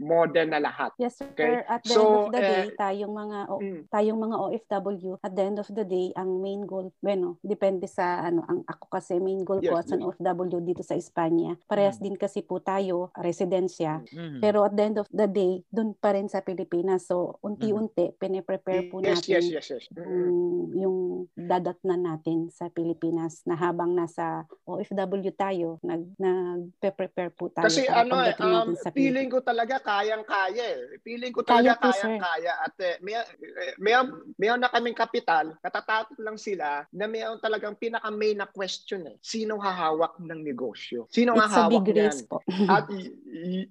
modern 0.07 0.49
na 0.49 0.63
lahat 0.63 0.95
Yes, 0.95 1.19
sir. 1.19 1.27
Okay. 1.29 1.61
At 1.67 1.83
the 1.83 1.91
So, 1.91 1.99
end 2.01 2.15
of 2.15 2.27
the 2.31 2.39
eh, 2.39 2.47
day, 2.47 2.63
tayong 2.73 3.13
mga 3.13 3.37
o- 3.47 3.59
mm. 3.59 3.81
tayong 3.91 4.19
mga 4.19 4.35
OFW, 4.39 5.11
at 5.19 5.33
the 5.33 5.43
end 5.43 5.57
of 5.57 5.67
the 5.67 5.83
day, 5.83 6.09
ang 6.15 6.39
main 6.39 6.63
goal, 6.63 6.89
bueno, 6.97 7.35
depende 7.43 7.85
sa 7.85 8.23
ano, 8.23 8.41
ang 8.43 8.63
ako 8.63 8.85
kasi 8.89 9.19
main 9.19 9.43
goal 9.43 9.59
ko 9.59 9.75
Yes, 9.75 9.83
as 9.83 9.91
an 9.91 10.01
yes. 10.01 10.15
OFW 10.15 10.59
dito 10.63 10.81
sa 10.81 10.95
Espanya. 10.95 11.59
Parehas 11.65 11.97
din 11.97 12.15
kasi 12.15 12.39
po 12.39 12.57
tayo, 12.57 13.11
residensya. 13.13 14.01
Mhm. 14.07 14.39
Pero 14.39 14.63
at 14.63 14.73
the 14.73 14.83
end 14.83 14.97
of 14.97 15.07
the 15.09 15.27
day, 15.27 15.61
dun 15.67 15.91
pa 15.93 16.13
rin 16.13 16.25
sa 16.25 16.39
Pilipinas. 16.39 17.05
So, 17.05 17.37
unti-unti, 17.41 18.15
pine-prepare 18.15 18.87
po 18.87 18.99
yes 18.99 19.19
natin 19.19 19.31
yes 19.35 19.45
yes 19.51 19.67
yes 19.69 19.85
Mm. 19.91 20.03
yung, 20.07 20.37
yung 20.73 20.97
dadatnan 21.35 22.01
natin 22.05 22.47
sa 22.49 22.69
Pilipinas 22.69 23.41
na 23.43 23.53
habang 23.53 23.91
nasa 23.91 24.45
OFW 24.63 25.29
tayo, 25.33 25.77
nag, 25.81 26.15
nag-prepare 26.17 27.31
po 27.31 27.49
tayo 27.49 27.67
Kasi 27.67 27.85
ano 27.87 28.17
eh, 28.23 28.33
um, 28.39 28.73
sa 28.73 28.89
feeling 28.89 29.27
ko 29.27 29.41
talaga 29.41 29.79
kayang-kaya 29.97 30.65
eh. 30.77 30.81
Feeling 31.01 31.33
ko 31.33 31.41
Kaya 31.41 31.73
talaga 31.73 31.89
kayang-kaya. 31.89 32.53
At 32.61 32.75
eh, 32.85 32.95
may, 33.01 33.17
eh, 33.17 33.73
may, 33.81 33.93
may 34.37 34.49
na 34.53 34.69
kaming 34.69 34.97
kapital, 34.97 35.57
natatakot 35.65 36.17
lang 36.21 36.37
sila 36.37 36.85
na 36.93 37.05
mayroon 37.09 37.41
talagang 37.41 37.73
pinaka-main 37.73 38.37
na 38.37 38.47
question 38.47 39.09
eh. 39.09 39.17
Sino 39.19 39.57
hahawak 39.57 40.21
ng 40.21 40.41
negosyo? 40.45 41.09
Sino 41.09 41.33
It's 41.33 41.49
a 41.49 41.49
hahawak 41.49 41.81
big 41.81 41.97
niyan? 41.97 42.13
race 42.13 42.21
po. 42.29 42.37
At 42.69 42.85
y- 42.93 43.13
y- 43.25 43.69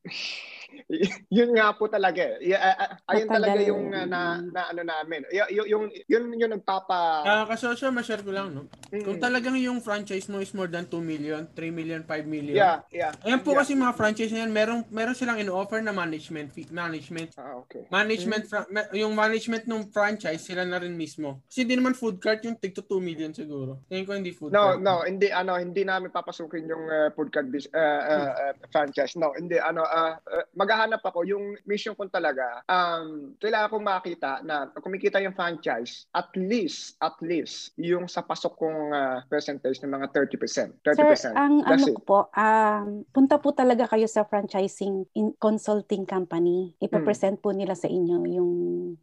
yun 1.29 1.51
nga 1.55 1.73
po 1.75 1.89
talaga 1.89 2.23
eh. 2.23 2.51
Y- 2.51 2.57
ah, 2.57 2.97
ayun 3.11 3.27
Matagal. 3.27 3.35
talaga 3.35 3.61
yung 3.65 3.85
uh, 3.91 4.07
na, 4.07 4.21
na 4.43 4.61
ano 4.71 4.83
namin. 4.83 5.21
Y- 5.31 5.51
y- 5.53 5.69
yung, 5.71 5.85
yun 6.07 6.25
yung 6.35 6.53
nagpapa... 6.53 7.23
Ah, 7.23 7.45
kasosyo, 7.47 7.91
ma-share 7.91 8.23
ko 8.23 8.31
lang, 8.31 8.55
no? 8.55 8.63
Mm. 8.93 9.03
Kung 9.03 9.19
talagang 9.19 9.57
yung 9.59 9.81
franchise 9.81 10.29
mo 10.31 10.39
is 10.39 10.53
more 10.53 10.69
than 10.69 10.87
2 10.87 11.01
million, 11.03 11.47
3 11.53 11.71
million, 11.71 12.01
5 12.05 12.27
million. 12.27 12.57
yeah, 12.57 12.77
yeah. 12.91 13.13
Ayan 13.25 13.43
po 13.43 13.53
yeah. 13.53 13.65
kasi 13.65 13.73
mga 13.75 13.95
franchise 13.95 14.33
na 14.33 14.47
yan, 14.47 14.53
meron, 14.53 14.81
meron 14.89 15.17
silang 15.17 15.39
in-offer 15.39 15.83
na 15.83 15.91
management 15.91 16.53
fee, 16.53 16.69
management. 16.71 17.35
Ah, 17.37 17.59
okay. 17.61 17.85
Management, 17.91 18.47
fra- 18.47 18.69
ma- 18.71 18.91
yung 18.95 19.13
management 19.13 19.67
ng 19.67 19.91
franchise, 19.91 20.43
sila 20.43 20.63
na 20.63 20.79
rin 20.79 20.95
mismo. 20.95 21.43
Kasi 21.49 21.67
hindi 21.67 21.77
naman 21.77 21.95
food 21.95 22.23
cart 22.23 22.43
yung 22.45 22.57
tig 22.57 22.73
to 22.73 22.85
2 22.85 23.01
million 23.03 23.33
siguro. 23.33 23.83
Tingin 23.89 24.07
ko 24.07 24.13
hindi 24.15 24.33
food 24.33 24.53
No, 24.53 24.77
cart. 24.77 24.81
no, 24.81 25.03
hindi 25.03 25.29
ano, 25.29 25.59
hindi 25.59 25.83
namin 25.83 26.11
papasukin 26.11 26.69
yung 26.69 26.85
uh, 26.87 27.09
food 27.13 27.31
cart 27.31 27.49
bis- 27.51 27.71
uh, 27.73 28.03
uh, 28.07 28.31
uh, 28.33 28.53
franchise. 28.71 29.17
No, 29.19 29.33
hindi 29.35 29.59
ano, 29.59 29.83
uh, 29.83 30.15
uh, 30.17 30.45
maghahanap 30.67 30.99
ako 31.01 31.23
yung 31.23 31.55
mission 31.63 31.95
ko 31.95 32.11
talaga. 32.11 32.67
Um, 32.67 33.39
kailangan 33.39 33.71
kong 33.71 33.87
makita 33.87 34.31
na 34.43 34.67
kumikita 34.75 35.23
yung 35.23 35.33
franchise 35.33 36.11
at 36.11 36.27
least 36.35 36.99
at 36.99 37.15
least 37.23 37.71
yung 37.79 38.11
sa 38.11 38.27
pasok 38.27 38.59
kong 38.59 38.91
uh, 38.91 39.23
percentage 39.31 39.79
ng 39.81 39.95
mga 39.95 40.11
30%. 40.11 40.83
30%. 40.83 41.15
Sir, 41.15 41.33
ang 41.39 41.63
That's 41.63 41.87
ano 41.87 41.87
it. 41.87 41.95
ko 41.95 42.03
po, 42.03 42.19
um, 42.35 43.07
punta 43.15 43.39
po 43.39 43.55
talaga 43.55 43.87
kayo 43.87 44.11
sa 44.11 44.27
franchising 44.27 45.07
in 45.15 45.31
consulting 45.39 46.03
company. 46.03 46.75
Ipapresent 46.83 47.39
po 47.39 47.55
nila 47.55 47.79
sa 47.79 47.87
inyo 47.87 48.19
yung 48.27 48.53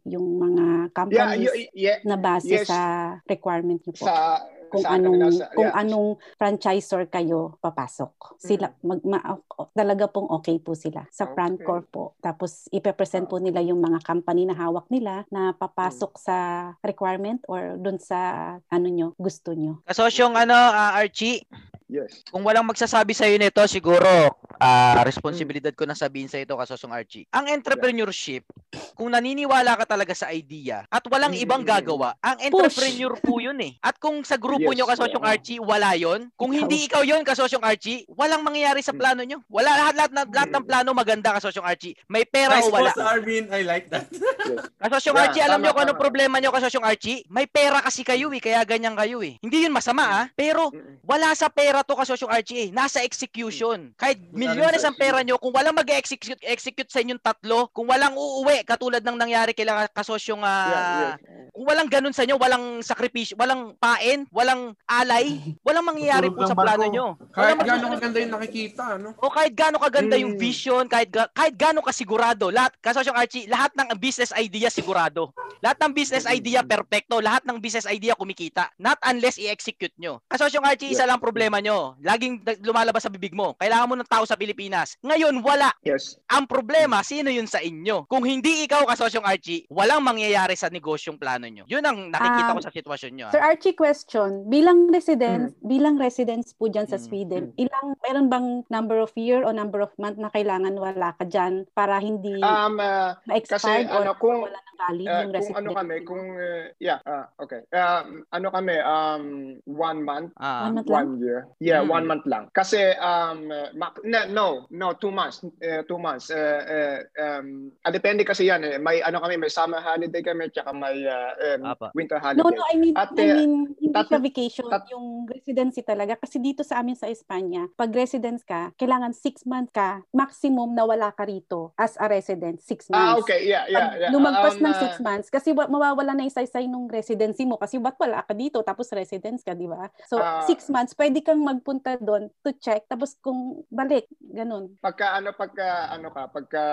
yung 0.04 0.26
mga 0.36 0.64
Yeah, 0.84 0.92
companies 0.92 1.50
y- 1.54 1.72
yeah, 1.72 1.98
na 2.04 2.20
base 2.20 2.44
yes. 2.50 2.68
sa 2.68 2.80
requirement 3.24 3.80
niyo 3.80 3.94
po. 3.96 4.04
sa 4.04 4.42
kung 4.74 4.82
sa 4.82 4.98
anong 4.98 5.14
kanila 5.14 5.38
sa- 5.38 5.50
kung 5.54 5.70
yeah. 5.70 5.80
anong 5.80 6.08
franchisor 6.34 7.02
kayo 7.06 7.56
papasok. 7.62 8.12
Sila 8.42 8.74
mag, 8.82 9.00
ma- 9.06 9.38
talaga 9.70 10.10
pong 10.10 10.26
okay 10.34 10.58
po 10.58 10.74
sila 10.74 11.06
sa 11.14 11.30
Okay. 11.30 11.34
Francor 11.44 11.84
po. 11.92 12.04
Tapos 12.24 12.64
ipe-present 12.72 13.28
po 13.28 13.36
nila 13.36 13.60
yung 13.60 13.84
mga 13.84 14.00
company 14.00 14.48
na 14.48 14.56
hawak 14.56 14.88
nila 14.88 15.28
na 15.28 15.52
papasok 15.52 16.16
sa 16.16 16.36
requirement 16.80 17.44
or 17.44 17.76
dun 17.76 18.00
sa 18.00 18.56
ano 18.72 18.88
nyo, 18.88 19.12
gusto 19.20 19.52
nyo. 19.52 19.84
Kasosyong 19.84 20.40
ano, 20.40 20.56
ah, 20.56 20.96
Archie, 20.96 21.44
Yes. 21.84 22.24
kung 22.32 22.40
walang 22.40 22.64
magsasabi 22.64 23.12
sa 23.12 23.28
nito, 23.28 23.60
siguro 23.68 24.08
ah, 24.56 25.04
responsibilidad 25.04 25.70
ko 25.76 25.84
na 25.84 25.92
sabihin 25.92 26.32
sa 26.32 26.40
ito, 26.40 26.56
Kasosyong 26.56 26.96
Archie. 26.96 27.28
Ang 27.28 27.52
entrepreneurship, 27.52 28.48
kung 28.96 29.12
naniniwala 29.12 29.76
ka 29.76 29.84
talaga 29.84 30.16
sa 30.16 30.32
idea 30.32 30.88
at 30.88 31.04
walang 31.12 31.36
Mm, 31.36 31.44
ibang 31.44 31.62
mm, 31.62 31.68
mm. 31.68 31.74
gagawa, 31.76 32.08
ang 32.24 32.38
entrepreneur 32.40 33.12
po 33.20 33.42
yun 33.42 33.58
eh. 33.60 33.76
At 33.84 34.00
kung 34.00 34.24
sa 34.24 34.40
grupo 34.40 34.72
Yes, 34.72 34.80
nyo, 34.80 34.86
Kasosyong. 34.88 35.24
Archie, 35.26 35.60
wala 35.60 35.92
yon. 35.98 36.30
Kung 36.38 36.56
hindi 36.56 36.88
ikaw 36.88 37.04
yon, 37.04 37.20
Kasosyong 37.26 37.66
Archie, 37.66 38.06
walang 38.08 38.40
mangyayari 38.46 38.80
sa 38.80 38.96
plano 38.96 39.20
nyo. 39.26 39.42
Wala 39.50 39.74
lahat 39.76 39.94
lahat, 39.98 40.12
lahat, 40.14 40.30
lahat 40.32 40.50
ng 40.54 40.64
plano 40.64 40.90
maganda, 40.94 41.33
Kasosyong 41.34 41.64
Archie. 41.64 41.94
May 42.06 42.24
pera 42.24 42.56
Nice 42.56 42.66
o 42.66 42.70
wala. 42.70 42.90
boss, 42.90 43.02
Arvin. 43.02 43.50
I 43.50 43.62
like 43.62 43.90
that. 43.90 44.06
Kasosyong 44.82 45.12
Yeah, 45.12 45.24
Archie, 45.24 45.42
alam 45.42 45.58
tama, 45.58 45.64
nyo 45.64 45.72
kung 45.72 45.84
ano 45.84 45.92
tama. 45.92 46.02
problema 46.02 46.34
nyo, 46.36 46.50
Kasosyong 46.50 46.84
Archie? 46.84 47.26
May 47.26 47.46
pera 47.46 47.80
kasi 47.80 48.00
kayo 48.00 48.30
eh, 48.30 48.38
kaya 48.38 48.62
ganyan 48.62 48.94
kayo 48.94 49.18
eh. 49.20 49.36
Hindi 49.38 49.64
yun 49.64 49.72
masama 49.72 50.04
ah, 50.04 50.24
pero 50.30 50.70
wala 51.02 51.32
sa 51.32 51.48
pera 51.48 51.80
to 51.80 51.92
Kasosyong 51.92 52.30
Archie 52.30 52.58
eh. 52.60 52.68
Nasa 52.70 53.00
execution. 53.00 53.90
Kahit 53.94 54.20
Wala 54.20 54.36
milyones 54.36 54.82
ang 54.82 54.94
pera 54.94 55.20
nyo, 55.20 55.36
kung 55.36 55.50
walang 55.50 55.74
mag-execute 55.74 56.38
execute 56.40 56.88
sa 56.88 57.00
inyong 57.00 57.18
tatlo, 57.18 57.66
kung 57.68 57.84
walang 57.84 58.12
uuwi, 58.12 58.62
katulad 58.62 59.00
ng 59.00 59.16
nangyari 59.16 59.50
kila 59.50 59.88
Kasosyong 59.88 60.40
ah, 60.40 60.52
Yeah, 60.64 61.16
yeah. 61.16 61.48
kung 61.50 61.64
walang 61.64 61.88
ganun 61.88 62.12
sa 62.12 62.22
inyo, 62.22 62.36
walang 62.36 62.64
sakripisyo, 62.80 63.34
walang 63.34 63.74
pain, 63.74 64.26
walang 64.28 64.76
alay, 64.84 65.38
walang 65.66 65.84
mangyayari 65.84 66.28
po 66.28 66.44
sa 66.44 66.54
plano 66.54 66.84
nyo. 66.84 67.06
Kahit 67.30 67.58
gano'ng 67.58 67.92
kaganda 67.94 68.18
yung 68.18 68.32
nakikita, 68.32 68.84
no? 68.96 69.10
o 69.16 69.30
kahit 69.30 69.52
gaano 69.52 69.78
kaganda 69.78 70.14
yung 70.14 70.34
Mm. 70.34 70.40
vision, 70.40 70.84
kahit 70.84 71.08
ga- 71.08 71.23
kahit 71.30 71.54
gaano 71.54 71.80
kasigurado, 71.80 72.50
lahat 72.50 72.74
kasosyong 72.78 73.14
Archie, 73.14 73.46
lahat 73.46 73.72
ng 73.72 73.94
business 73.96 74.34
idea 74.34 74.68
sigurado. 74.68 75.30
Lahat 75.62 75.80
ng 75.80 75.92
business 75.92 76.26
idea 76.26 76.60
perpekto, 76.60 77.22
lahat 77.22 77.40
ng 77.44 77.56
business 77.56 77.86
idea 77.86 78.12
kumikita. 78.12 78.68
Not 78.76 79.00
unless 79.00 79.38
i-execute 79.38 79.94
nyo. 79.96 80.20
Kasosyong 80.26 80.66
Archie, 80.66 80.90
isa 80.90 81.06
lang 81.06 81.16
problema 81.16 81.56
nyo. 81.58 81.96
Laging 82.00 82.36
lumalabas 82.60 83.00
sa 83.00 83.12
bibig 83.12 83.32
mo. 83.32 83.56
Kailangan 83.56 83.88
mo 83.88 83.94
ng 83.96 84.10
tao 84.10 84.26
sa 84.26 84.36
Pilipinas. 84.36 84.98
Ngayon, 85.00 85.40
wala. 85.40 85.72
Yes. 85.80 86.20
Ang 86.28 86.44
problema, 86.44 87.00
sino 87.00 87.32
yun 87.32 87.46
sa 87.46 87.62
inyo? 87.62 88.04
Kung 88.04 88.26
hindi 88.26 88.66
ikaw, 88.66 88.84
kasosyong 88.84 89.24
Archie, 89.24 89.64
walang 89.70 90.04
mangyayari 90.04 90.52
sa 90.52 90.68
negosyong 90.68 91.16
plano 91.16 91.46
nyo. 91.46 91.64
Yun 91.64 91.80
ang 91.80 91.98
nakikita 92.10 92.50
Um, 92.50 92.56
ko 92.58 92.60
sa 92.60 92.74
sitwasyon 92.74 93.12
nyo. 93.14 93.26
ah. 93.28 93.32
Sir 93.32 93.40
Archie, 93.40 93.72
question. 93.72 94.44
Bilang 94.46 94.90
residents, 94.90 95.54
bilang 95.60 95.96
residents 95.96 96.52
po 96.52 96.68
dyan 96.68 96.84
sa 96.84 96.98
Mm, 96.98 97.04
Sweden, 97.04 97.44
ilang, 97.56 97.96
meron 98.02 98.26
bang 98.28 98.46
number 98.68 98.98
of 98.98 99.14
year 99.14 99.42
o 99.42 99.50
number 99.50 99.80
of 99.80 99.94
month 99.96 100.18
na 100.18 100.28
kailangan 100.28 100.74
wala 100.74 101.13
ka 101.14 101.24
dyan 101.24 101.54
para 101.70 101.96
hindi 101.96 102.36
Um, 102.36 102.76
ah, 102.76 103.16
ma-expired 103.24 103.56
kasi 103.56 103.88
or 103.88 104.02
ano, 104.02 104.12
kung- 104.14 104.42
wala 104.42 104.56
ng 104.56 104.76
valid 104.76 105.06
ah, 105.06 105.12
yung 105.14 105.22
kung 105.24 105.34
resident? 105.36 105.58
ano 105.58 105.70
kami, 105.72 105.94
kung, 106.02 106.24
uh, 106.34 106.64
yeah, 106.78 106.98
ah, 107.04 107.26
okay. 107.36 107.60
Um, 107.70 108.06
ano 108.28 108.46
kami, 108.48 108.74
um, 108.78 109.24
one 109.64 110.00
month, 110.00 110.30
Ah. 110.36 110.66
One 110.66 110.74
month 110.76 110.88
lang? 110.88 111.06
one 111.06 111.14
year. 111.18 111.40
Yeah, 111.58 111.80
Mm. 111.80 111.90
one 111.90 112.04
month 112.06 112.24
lang. 112.24 112.44
Kasi, 112.50 112.80
um, 112.96 113.48
uh, 113.48 113.70
mak- 113.72 114.02
na- 114.02 114.26
no, 114.26 114.66
no, 114.68 114.92
two 114.94 115.10
months. 115.10 115.40
Uh, 115.60 115.82
two 115.84 115.96
months. 115.96 116.28
Uh, 116.28 116.38
uh, 116.64 116.98
um, 117.16 117.46
ah, 117.80 117.90
depende 117.90 118.22
kasi 118.22 118.44
yan 118.44 118.62
eh. 118.62 118.76
May 118.76 119.00
ano 119.00 119.18
kami, 119.18 119.36
may 119.36 119.48
summer 119.48 119.78
holiday 119.78 120.20
kami, 120.20 120.50
tsaka 120.50 120.70
may 120.70 121.04
uh, 121.04 121.32
um, 121.56 121.60
Apa. 121.70 121.86
winter 121.92 122.18
holiday. 122.18 122.40
No, 122.40 122.50
no, 122.50 122.62
I 122.64 122.76
mean, 122.76 122.94
At, 122.94 123.12
I 123.12 123.22
eh, 123.22 123.34
mean, 123.36 123.52
hindi 123.74 123.92
tat- 123.92 124.08
siya 124.08 124.20
vacation, 124.20 124.64
tat- 124.66 124.88
yung 124.88 125.26
residency 125.26 125.80
talaga. 125.80 126.16
Kasi 126.16 126.38
dito 126.38 126.62
sa 126.62 126.78
amin 126.78 126.94
sa 126.94 127.06
Espanya, 127.06 127.66
pag 127.72 127.90
residence 127.90 128.42
ka, 128.42 128.70
kailangan 128.74 129.12
six 129.12 129.42
months 129.44 129.70
ka, 129.70 130.02
maximum 130.10 130.72
na 130.72 130.84
wala 130.84 131.03
ka 131.10 131.24
rito 131.24 131.74
as 131.74 131.96
a 131.96 132.06
resident, 132.06 132.56
six 132.58 132.86
months. 132.86 132.96
Ah, 132.96 133.18
okay. 133.18 133.44
Yeah, 133.44 133.64
yeah. 133.66 133.78
Pag 133.90 133.90
yeah. 133.98 134.10
lumagpas 134.10 134.54
Um, 134.54 134.62
ng 134.62 134.70
uh, 134.70 134.80
six 134.80 134.92
months, 134.98 135.28
kasi 135.28 135.50
wa- 135.50 135.66
mawawala 135.66 136.14
na 136.14 136.24
isa-isa 136.24 136.62
nung 136.62 136.86
residency 136.86 137.42
mo 137.42 137.56
kasi 137.56 137.76
ba't 137.76 137.96
wala 137.96 138.22
ka 138.22 138.32
dito 138.32 138.60
tapos 138.60 138.88
residence 138.90 139.42
ka, 139.42 139.52
di 139.52 139.66
ba? 139.66 139.90
So, 140.06 140.16
Ah. 140.16 140.40
six 140.44 140.68
months, 140.68 140.94
pwede 140.94 141.20
kang 141.20 141.40
magpunta 141.40 141.98
doon 141.98 142.30
to 142.40 142.54
check 142.54 142.86
tapos 142.86 143.18
kung 143.18 143.66
balik, 143.68 144.06
ganun. 144.22 144.72
Pagka 144.78 145.12
ano 145.12 145.32
pagka 145.32 145.66
ano 145.90 146.08
ka, 146.08 146.22
pagka 146.28 146.64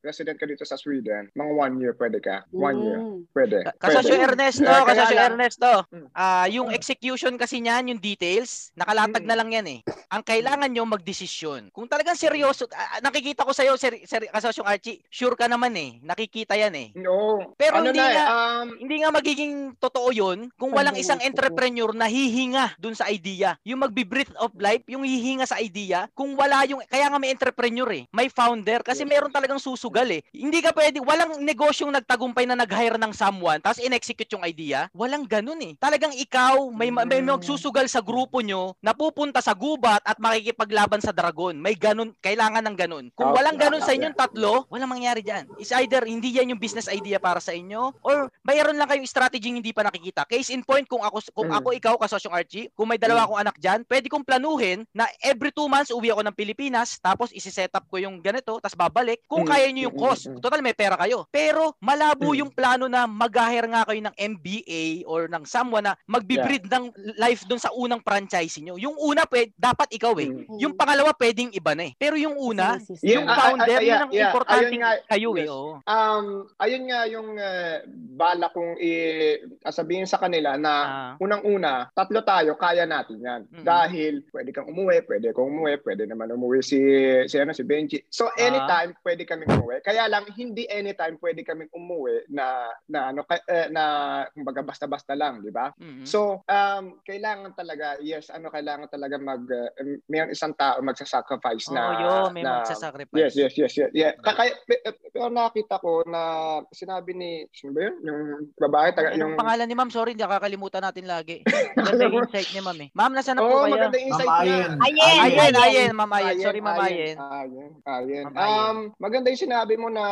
resident 0.00 0.34
ka 0.34 0.44
dito 0.44 0.62
sa 0.62 0.74
Sweden, 0.74 1.30
mga 1.32 1.52
one 1.54 1.74
year 1.78 1.94
pwede 1.94 2.18
ka. 2.18 2.44
One 2.50 2.78
year. 2.80 2.98
Mm. 2.98 3.18
Pwede. 3.30 3.58
Ka- 3.62 3.76
Kasosyo 3.82 4.12
pwede. 4.12 4.26
Ernesto, 4.28 4.66
kaya 4.66 4.84
kasosyo 4.84 5.14
lang- 5.14 5.28
Ernesto. 5.30 5.70
Mm. 5.88 6.06
Ah, 6.12 6.46
yung 6.48 6.68
execution 6.70 7.34
kasi 7.34 7.58
niyan, 7.58 7.88
yung 7.88 8.00
details, 8.00 8.72
nakalatag 8.74 9.22
Mm. 9.22 9.28
na 9.28 9.36
lang 9.36 9.48
yan 9.50 9.66
eh. 9.68 9.80
Ang 10.08 10.22
kailangan 10.22 10.68
nyo 10.68 10.84
magdesisyon. 10.84 11.70
Kung 11.70 11.86
talagang 11.86 12.16
seryoso, 12.16 12.66
ah, 12.68 12.98
nakikita 13.00 13.42
ko 13.42 13.52
sa 13.52 13.61
iyo, 13.66 13.74
ser, 13.80 13.98
ser, 14.06 14.28
kasosyong 14.30 14.68
Archie, 14.68 15.02
sure 15.10 15.34
ka 15.34 15.50
naman 15.50 15.74
eh. 15.74 15.98
Nakikita 16.02 16.54
yan 16.54 16.74
eh. 16.78 16.88
No. 16.94 17.50
Pero 17.58 17.82
ano 17.82 17.90
hindi 17.90 17.98
na, 17.98 18.12
nga- 18.14 18.28
um, 18.30 18.68
Hindi 18.78 18.96
nga 19.02 19.10
magiging 19.10 19.54
totoo 19.82 20.08
yun 20.14 20.48
kung 20.54 20.70
walang 20.70 20.94
isang 20.94 21.18
entrepreneur 21.18 21.90
na 21.90 22.06
hihinga 22.06 22.78
dun 22.78 22.94
sa 22.94 23.10
idea. 23.10 23.58
Yung 23.66 23.82
magbi-breath 23.82 24.32
of 24.38 24.54
life, 24.56 24.86
yung 24.86 25.02
hihinga 25.02 25.44
sa 25.44 25.58
idea, 25.58 26.06
kung 26.14 26.38
wala 26.38 26.62
yung, 26.70 26.80
kaya 26.86 27.10
nga 27.10 27.18
may 27.18 27.34
entrepreneur 27.34 27.88
eh. 27.90 28.06
May 28.14 28.30
founder, 28.30 28.86
kasi 28.86 29.02
meron 29.02 29.34
talagang 29.34 29.58
susugal 29.58 30.06
eh. 30.08 30.22
Hindi 30.30 30.62
ka 30.62 30.70
pwede, 30.72 31.02
walang 31.02 31.42
negosyong 31.42 31.92
nagtagumpay 31.92 32.46
na 32.46 32.54
nag-hire 32.54 32.98
ng 32.98 33.12
someone, 33.12 33.58
tapos 33.58 33.82
in-execute 33.82 34.30
yung 34.32 34.46
idea. 34.46 34.86
Walang 34.94 35.26
ganun 35.26 35.58
eh. 35.60 35.72
Talagang 35.82 36.14
ikaw, 36.14 36.70
may, 36.70 36.88
may 36.94 37.20
magsusugal 37.24 37.86
sa 37.90 37.98
grupo 37.98 38.38
nyo, 38.38 38.74
na 38.78 38.94
pupunta 38.94 39.42
sa 39.42 39.52
gubat 39.52 40.00
at 40.06 40.18
makikipaglaban 40.22 41.02
sa 41.02 41.10
dragon. 41.10 41.58
May 41.58 41.74
ganun, 41.74 42.14
kailangan 42.22 42.62
ng 42.62 42.76
ganun. 42.78 43.04
Kung 43.14 43.32
Okay, 43.32 43.38
walang 43.52 43.60
ganun 43.68 43.84
sa 43.84 43.92
inyong 43.92 44.16
tatlo, 44.16 44.64
walang 44.72 44.88
mangyari 44.90 45.20
dyan. 45.20 45.44
It's 45.60 45.72
either 45.76 46.08
hindi 46.08 46.32
yan 46.32 46.56
yung 46.56 46.60
business 46.60 46.88
idea 46.88 47.20
para 47.20 47.36
sa 47.38 47.52
inyo, 47.52 47.92
or 48.00 48.32
mayroon 48.42 48.80
lang 48.80 48.88
kayong 48.88 49.04
strategy 49.04 49.52
hindi 49.52 49.70
pa 49.70 49.84
nakikita. 49.84 50.24
Case 50.24 50.48
in 50.48 50.64
point, 50.64 50.88
kung 50.88 51.04
ako, 51.04 51.20
kung 51.32 51.52
Mm. 51.52 51.58
ako 51.60 51.68
ikaw, 51.76 51.94
kasosyong 52.00 52.32
Archie, 52.32 52.72
kung 52.72 52.88
may 52.88 52.96
dalawa 52.96 53.28
akong 53.28 53.40
anak 53.40 53.56
dyan, 53.60 53.84
pwede 53.84 54.08
kong 54.08 54.24
planuhin 54.24 54.88
na 54.96 55.04
every 55.20 55.52
two 55.52 55.68
months 55.68 55.92
uwi 55.92 56.08
ako 56.08 56.24
ng 56.24 56.32
Pilipinas, 56.34 56.96
tapos 56.98 57.28
isi-set 57.30 57.70
up 57.76 57.84
ko 57.86 58.00
yung 58.00 58.24
ganito, 58.24 58.56
tapos 58.56 58.78
babalik. 58.78 59.20
Kung 59.28 59.44
Mm, 59.44 59.50
kaya 59.50 59.66
nyo 59.68 59.82
yung 59.90 59.96
mm, 59.96 60.02
cost. 60.02 60.22
mm, 60.26 60.32
mm. 60.38 60.40
Total, 60.40 60.60
may 60.64 60.72
pera 60.72 60.96
kayo. 60.96 61.28
Pero 61.28 61.76
malabo 61.78 62.32
Mm. 62.32 62.38
yung 62.40 62.50
plano 62.50 62.86
na 62.88 63.04
mag-hire 63.04 63.68
nga 63.68 63.84
kayo 63.84 64.00
ng 64.00 64.16
MBA 64.16 65.04
or 65.04 65.28
ng 65.28 65.44
someone 65.44 65.84
na 65.84 65.94
magbi-breed 66.08 66.64
ng 66.66 66.84
life 67.18 67.44
dun 67.44 67.60
sa 67.60 67.68
unang 67.74 68.00
franchise 68.00 68.56
nyo. 68.58 68.78
Yung 68.78 68.96
una, 68.96 69.28
pwede, 69.28 69.52
dapat 69.58 69.92
ikaw 69.92 70.14
eh. 70.16 70.30
Mm. 70.30 70.58
Yung 70.58 70.74
pangalawa, 70.74 71.12
pwedeng 71.12 71.50
iba 71.52 71.74
na 71.74 71.90
eh. 71.90 71.92
Pero 71.98 72.16
yung 72.16 72.38
una, 72.38 72.78
Yeah, 73.02 73.18
yung 73.18 73.26
ah, 73.28 73.34
ah, 73.42 73.46
founder, 73.50 73.66
ah, 73.68 73.76
yun 73.76 73.90
yeah, 73.90 74.00
ang 74.00 74.12
yeah. 74.12 74.28
importante 74.30 74.74
nga, 74.74 74.90
kayo 75.08 75.30
eh. 75.32 75.42
yes. 75.42 75.50
oo. 75.50 75.70
Um, 75.82 76.26
ayun 76.56 76.82
nga 76.86 77.00
yung 77.04 77.28
uh, 77.34 77.76
bala 78.14 78.46
kong 78.48 78.78
i- 78.78 79.38
sabihin 79.66 80.06
sa 80.06 80.16
kanila 80.16 80.54
na 80.54 80.74
Ah. 80.82 81.12
unang-una, 81.18 81.90
tatlo 81.90 82.22
tayo, 82.22 82.54
kaya 82.54 82.84
natin 82.84 83.18
yan. 83.18 83.42
Mm. 83.50 83.64
Dahil 83.64 84.14
pwede 84.28 84.50
kang 84.50 84.68
umuwi, 84.68 85.02
pwede 85.04 85.32
kong 85.32 85.48
umuwi, 85.48 85.74
pwede 85.80 86.02
naman 86.04 86.30
umuwi 86.30 86.60
si, 86.60 86.78
si, 87.26 87.36
ano, 87.36 87.50
si 87.50 87.62
Benji. 87.62 87.98
So 88.08 88.28
Ah. 88.28 88.38
anytime 88.38 88.94
pwede 89.00 89.22
kaming 89.24 89.50
umuwi. 89.50 89.80
Kaya 89.80 90.06
lang, 90.06 90.28
hindi 90.32 90.68
anytime 90.68 91.18
pwede 91.18 91.42
kaming 91.42 91.72
umuwi 91.72 92.28
na, 92.28 92.68
na 92.86 93.10
ano, 93.10 93.24
ka- 93.24 93.42
eh, 93.44 93.66
na, 93.68 93.84
kumbaga 94.30 94.62
basta-basta 94.62 95.12
lang, 95.12 95.40
di 95.40 95.50
ba? 95.50 95.72
Mhm. 95.74 96.04
So, 96.04 96.44
um, 96.44 97.00
kailangan 97.02 97.52
talaga, 97.52 97.96
yes, 97.98 98.28
ano, 98.28 98.48
kailangan 98.48 98.86
talaga 98.86 99.16
mag, 99.16 99.42
uh, 99.42 99.70
mayroon 100.06 100.30
isang 100.30 100.52
tao 100.52 100.78
magsasacrifice 100.82 101.70
na, 101.70 101.82
Oo, 101.82 101.96
yun, 101.96 102.28
may 102.32 102.42
na 102.42 102.60
magsasacrifice. 102.60 103.16
Yes, 103.22 103.34
yes, 103.38 103.54
yes, 103.54 103.72
yes. 103.78 103.90
Yeah. 103.94 104.12
Kaya, 104.18 104.50
pe- 104.66 104.82
pe- 104.82 105.10
pero 105.14 105.30
nakita 105.30 105.78
ko 105.78 106.02
na 106.02 106.22
sinabi 106.70 107.14
ni, 107.14 107.30
sino 107.54 107.70
ba 107.70 107.86
yun? 107.86 107.94
Yung 108.02 108.20
babae, 108.58 108.90
taga, 108.90 109.14
Anong 109.14 109.34
yung... 109.34 109.38
pangalan 109.38 109.66
ni 109.66 109.74
ma'am? 109.74 109.90
Sorry, 109.90 110.10
hindi 110.12 110.26
nakakalimutan 110.26 110.82
natin 110.82 111.06
lagi. 111.06 111.46
Maganda 111.78 112.02
yung 112.02 112.26
insight 112.26 112.50
ni 112.50 112.60
ma'am 112.60 112.78
eh. 112.82 112.88
Ma'am, 112.92 113.12
nasaan 113.14 113.36
na 113.38 113.42
po 113.42 113.48
Oo, 113.48 113.62
kayo? 113.62 113.74
maganda 113.78 113.96
yung 113.96 114.08
insight 114.10 114.26
Ma'am 114.28 114.42
niya. 114.42 114.56
Ayen. 114.58 114.70
Ayen, 114.74 114.98
Ayen, 115.22 115.38
ayen. 115.38 115.54
ayen, 115.54 115.92
ma'am 115.94 116.10
Ayen. 116.12 116.36
Sorry, 116.42 116.60
ma'am 116.60 116.78
Ayen. 116.82 117.16
Ayen, 117.16 117.72
ayen. 117.86 118.24
Um, 118.34 118.76
maganda 118.98 119.30
yung 119.30 119.44
sinabi 119.44 119.74
mo 119.78 119.86
na 119.86 120.04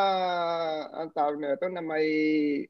ang 0.94 1.10
tawag 1.10 1.36
na 1.36 1.58
ito 1.58 1.66
na 1.66 1.82
may 1.82 2.06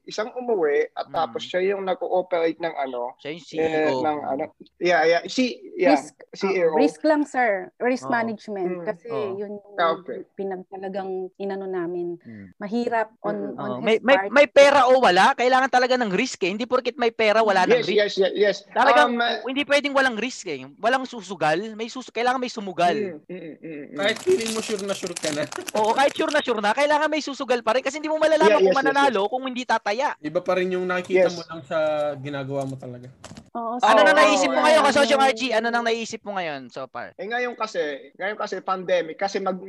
isang 0.03 0.33
umuwi 0.33 0.89
at 0.97 1.07
Mm. 1.11 1.13
tapos 1.13 1.43
siya 1.43 1.61
yung 1.67 1.83
nag-ooperate 1.83 2.57
ng 2.57 2.71
ano, 2.73 3.13
Siya 3.19 3.35
yung 3.35 3.43
eh, 3.43 3.49
CEO. 3.51 3.99
ng 3.99 4.19
ano, 4.23 4.43
yeah, 4.79 5.03
yeah, 5.03 5.21
si, 5.27 5.59
yeah, 5.75 5.93
Risk, 5.93 6.15
CEO. 6.31 6.71
Ah, 6.71 6.79
risk 6.79 7.01
lang, 7.03 7.27
sir. 7.27 7.67
Risk 7.77 8.07
Oo. 8.07 8.13
management. 8.13 8.71
Mm. 8.79 8.85
Kasi 8.87 9.07
Oo. 9.11 9.35
yun 9.35 9.51
yung 9.53 9.75
Okay. 10.01 10.23
Pinag 10.31 10.63
talagang 10.67 11.29
inano 11.35 11.65
namin. 11.65 12.15
Mm. 12.19 12.47
Mahirap 12.57 13.13
on, 13.21 13.35
Mm. 13.51 13.57
on 13.57 13.69
his 13.71 13.83
may, 13.83 13.97
may, 13.99 14.17
part. 14.17 14.29
may 14.31 14.47
pera 14.47 14.81
o 14.87 14.97
wala, 14.97 15.31
kailangan 15.33 15.69
talaga 15.69 15.95
ng 15.95 16.11
risk 16.11 16.41
eh. 16.41 16.51
Hindi 16.51 16.65
porkit 16.65 16.95
may 16.95 17.09
pera, 17.09 17.39
wala 17.39 17.63
ng 17.63 17.77
Yes, 17.77 17.85
risk. 17.85 17.97
yes, 17.97 18.13
yes, 18.17 18.33
yes. 18.33 18.57
Talagang, 18.69 19.13
Um, 19.13 19.21
uh, 19.21 19.43
hindi 19.43 19.63
pwedeng 19.63 19.91
walang 19.91 20.15
risk 20.15 20.47
eh. 20.47 20.65
Walang 20.77 21.03
susugal. 21.05 21.59
May 21.73 21.87
sus 21.87 22.07
kailangan 22.07 22.39
may 22.39 22.49
sumugal. 22.49 22.95
mm, 22.95 23.27
mm, 23.27 23.55
mm, 23.59 23.83
mm. 23.91 23.97
Kahit 23.97 24.17
feeling 24.21 24.51
mo 24.51 24.59
sure 24.59 24.81
na 24.81 24.93
sure 24.93 25.13
ka 25.13 25.29
na. 25.31 25.43
Oo, 25.77 25.91
kahit 25.91 26.13
sure 26.13 26.31
na 26.31 26.41
sure 26.41 26.59
na, 26.59 26.71
kailangan 26.71 27.07
may 27.07 27.21
susugal 27.21 27.59
pa 27.61 27.75
rin 27.75 27.83
kasi 27.83 27.99
hindi 27.99 28.07
mo 28.07 28.17
malalaman 28.17 28.47
Yeah, 28.47 28.59
kung 28.59 28.71
yes, 28.71 28.75
yes, 28.75 28.81
mananalo 28.83 29.21
kung 29.27 29.43
hindi 29.45 29.63
tataya. 29.63 30.15
Iba 30.17 30.39
pa 30.39 30.57
rin 30.57 30.71
yung 30.71 30.87
nakikita 30.87 31.27
Yes. 31.27 31.35
mo 31.35 31.43
lang 31.45 31.61
sa 31.63 31.77
ginagawa 32.17 32.65
mo 32.65 32.75
talaga. 32.75 33.11
Oo, 33.51 33.75
Ano 33.83 33.99
Oo, 33.99 34.05
nang 34.07 34.15
naisip 34.15 34.47
mo 34.47 34.63
ngayon, 34.63 34.79
oo. 34.79 34.87
kasosyong 34.87 35.21
Archie? 35.21 35.51
Ano 35.51 35.67
nang 35.67 35.83
naisip 35.83 36.23
mo 36.23 36.39
ngayon 36.39 36.71
so 36.71 36.87
far? 36.87 37.11
Eh 37.19 37.27
ngayon 37.27 37.51
kasi, 37.59 37.79
ngayon 38.15 38.39
kasi 38.39 38.63
pandemic 38.63 39.19
kasi 39.19 39.43
mag 39.43 39.59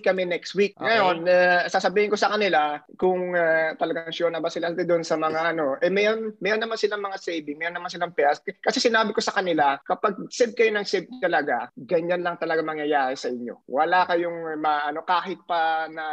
magmi-meet 0.00 0.04
kami 0.04 0.22
next 0.24 0.52
week. 0.56 0.72
Okay. 0.76 0.88
Ngayon, 0.88 1.16
eh, 1.28 1.60
sasabihin 1.68 2.10
ko 2.10 2.16
sa 2.16 2.32
kanila 2.32 2.80
kung 2.96 3.36
eh, 3.36 3.76
talagang 3.76 4.12
sure 4.12 4.32
na 4.32 4.40
ba 4.40 4.48
sila 4.48 4.72
doon 4.72 5.04
sa 5.04 5.20
mga 5.20 5.52
ano. 5.54 5.76
Eh 5.84 5.92
mayon 5.92 6.34
mayon 6.40 6.60
naman 6.60 6.80
silang 6.80 7.04
mga 7.04 7.20
saving, 7.20 7.60
mayon 7.60 7.76
naman 7.76 7.92
silang 7.92 8.16
payas. 8.16 8.40
Kasi 8.40 8.80
sinabi 8.80 9.12
ko 9.12 9.20
sa 9.20 9.36
kanila, 9.36 9.76
kapag 9.84 10.16
save 10.32 10.56
kayo 10.56 10.72
ng 10.72 10.88
save 10.88 11.08
talaga, 11.20 11.68
ganyan 11.76 12.24
lang 12.24 12.40
talaga 12.40 12.64
mangyayari 12.64 13.14
sa 13.14 13.28
inyo. 13.28 13.68
Wala 13.68 14.08
kayong 14.08 14.56
ma, 14.58 14.88
ano 14.88 15.04
kahit 15.04 15.38
pa 15.44 15.86
na 15.92 16.04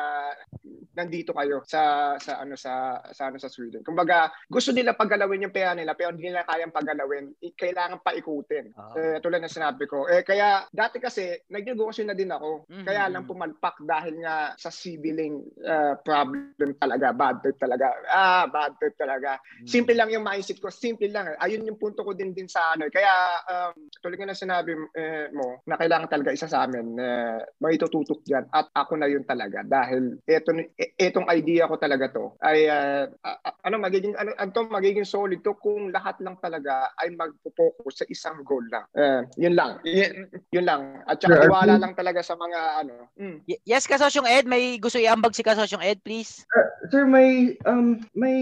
nandito 0.97 1.31
kayo 1.31 1.61
sa 1.63 2.15
sa 2.17 2.41
ano 2.41 2.57
sa 2.57 2.99
sa 3.13 3.29
ano 3.29 3.37
sa 3.37 3.51
Sweden. 3.51 3.85
Kumbaga, 3.85 4.33
gusto 4.49 4.73
nila 4.73 4.97
paggalawin 4.97 5.45
yung 5.47 5.55
pera 5.55 5.77
nila 5.77 5.93
pero 5.93 6.11
hindi 6.11 6.27
nila 6.27 6.43
kayang 6.43 6.73
paggalawin. 6.73 7.37
Kailangan 7.53 8.01
paikutin. 8.01 8.73
Ah. 8.73 8.93
Eh, 8.97 9.17
tulad 9.21 9.39
na 9.39 9.49
sinabi 9.49 9.85
ko. 9.85 10.09
Eh 10.09 10.25
kaya 10.25 10.65
dati 10.73 10.97
kasi 10.97 11.37
nagnegosyo 11.53 12.01
na 12.01 12.17
din 12.17 12.33
ako. 12.33 12.65
Mhm. 12.65 12.85
Kaya 12.89 13.03
lang 13.13 13.29
pumalpak 13.67 13.75
dahil 13.83 14.15
nga 14.23 14.55
sa 14.55 14.71
civiling 14.71 15.43
uh, 15.63 15.95
problem 16.01 16.71
talaga, 16.79 17.11
bad 17.11 17.35
trip 17.43 17.57
talaga. 17.59 17.87
Ah, 18.07 18.45
bad 18.47 18.79
trip 18.79 18.95
talaga. 18.95 19.39
Mm. 19.63 19.67
Simple 19.67 19.95
lang 19.95 20.09
yung 20.11 20.23
mindset 20.23 20.59
ko, 20.63 20.71
simple 20.71 21.11
lang. 21.11 21.35
Ayun 21.43 21.67
yung 21.67 21.79
punto 21.79 22.03
ko 22.03 22.15
din 22.15 22.31
din 22.31 22.47
sa 22.47 22.75
ano. 22.75 22.87
Kaya 22.87 23.11
um, 23.47 23.87
nga 24.07 24.27
na 24.27 24.37
sinabi 24.37 24.71
eh, 24.97 25.29
mo 25.35 25.61
na 25.67 25.77
kailangan 25.77 26.09
talaga 26.09 26.33
isa 26.33 26.49
sa 26.49 26.65
amin 26.65 26.97
eh, 26.97 27.37
may 27.61 27.77
tututok 27.77 28.25
diyan 28.25 28.49
at 28.49 28.71
ako 28.73 28.97
na 28.97 29.05
yun 29.05 29.21
talaga 29.27 29.61
dahil 29.61 30.17
eto 30.25 30.57
e- 30.57 30.97
etong 30.97 31.29
idea 31.29 31.69
ko 31.69 31.77
talaga 31.77 32.09
to 32.09 32.33
ay 32.41 32.65
ah, 32.65 33.05
ah, 33.21 33.37
ah, 33.45 33.55
ano 33.67 33.77
magiging 33.77 34.17
ano 34.17 34.33
anto 34.41 34.65
magiging 34.65 35.05
solid 35.05 35.43
to 35.45 35.53
kung 35.59 35.93
lahat 35.93 36.17
lang 36.23 36.33
talaga 36.41 36.89
ay 36.97 37.13
magpo-focus 37.13 38.01
sa 38.01 38.05
isang 38.09 38.41
goal 38.41 38.65
lang. 38.71 38.85
Eh, 38.97 39.21
yun 39.37 39.53
lang. 39.53 39.77
Yun, 39.85 40.31
yun 40.49 40.65
lang. 40.65 41.03
At 41.05 41.21
saka 41.21 41.37
Sir, 41.37 41.43
tiwala 41.51 41.75
lang 41.77 41.93
talaga 41.93 42.23
sa 42.23 42.33
mga 42.33 42.59
ano. 42.85 42.95
Mm. 43.17 43.37
Yes, 43.63 43.85
kasosyong 43.85 44.25
Ed, 44.25 44.45
may 44.45 44.77
gusto 44.77 44.97
iambag 44.97 45.33
si 45.33 45.41
kasosyong 45.41 45.81
Ed, 45.81 45.99
please. 46.01 46.45
Sir, 46.87 47.03
may 47.03 47.57
um 47.65 47.99
may 48.13 48.39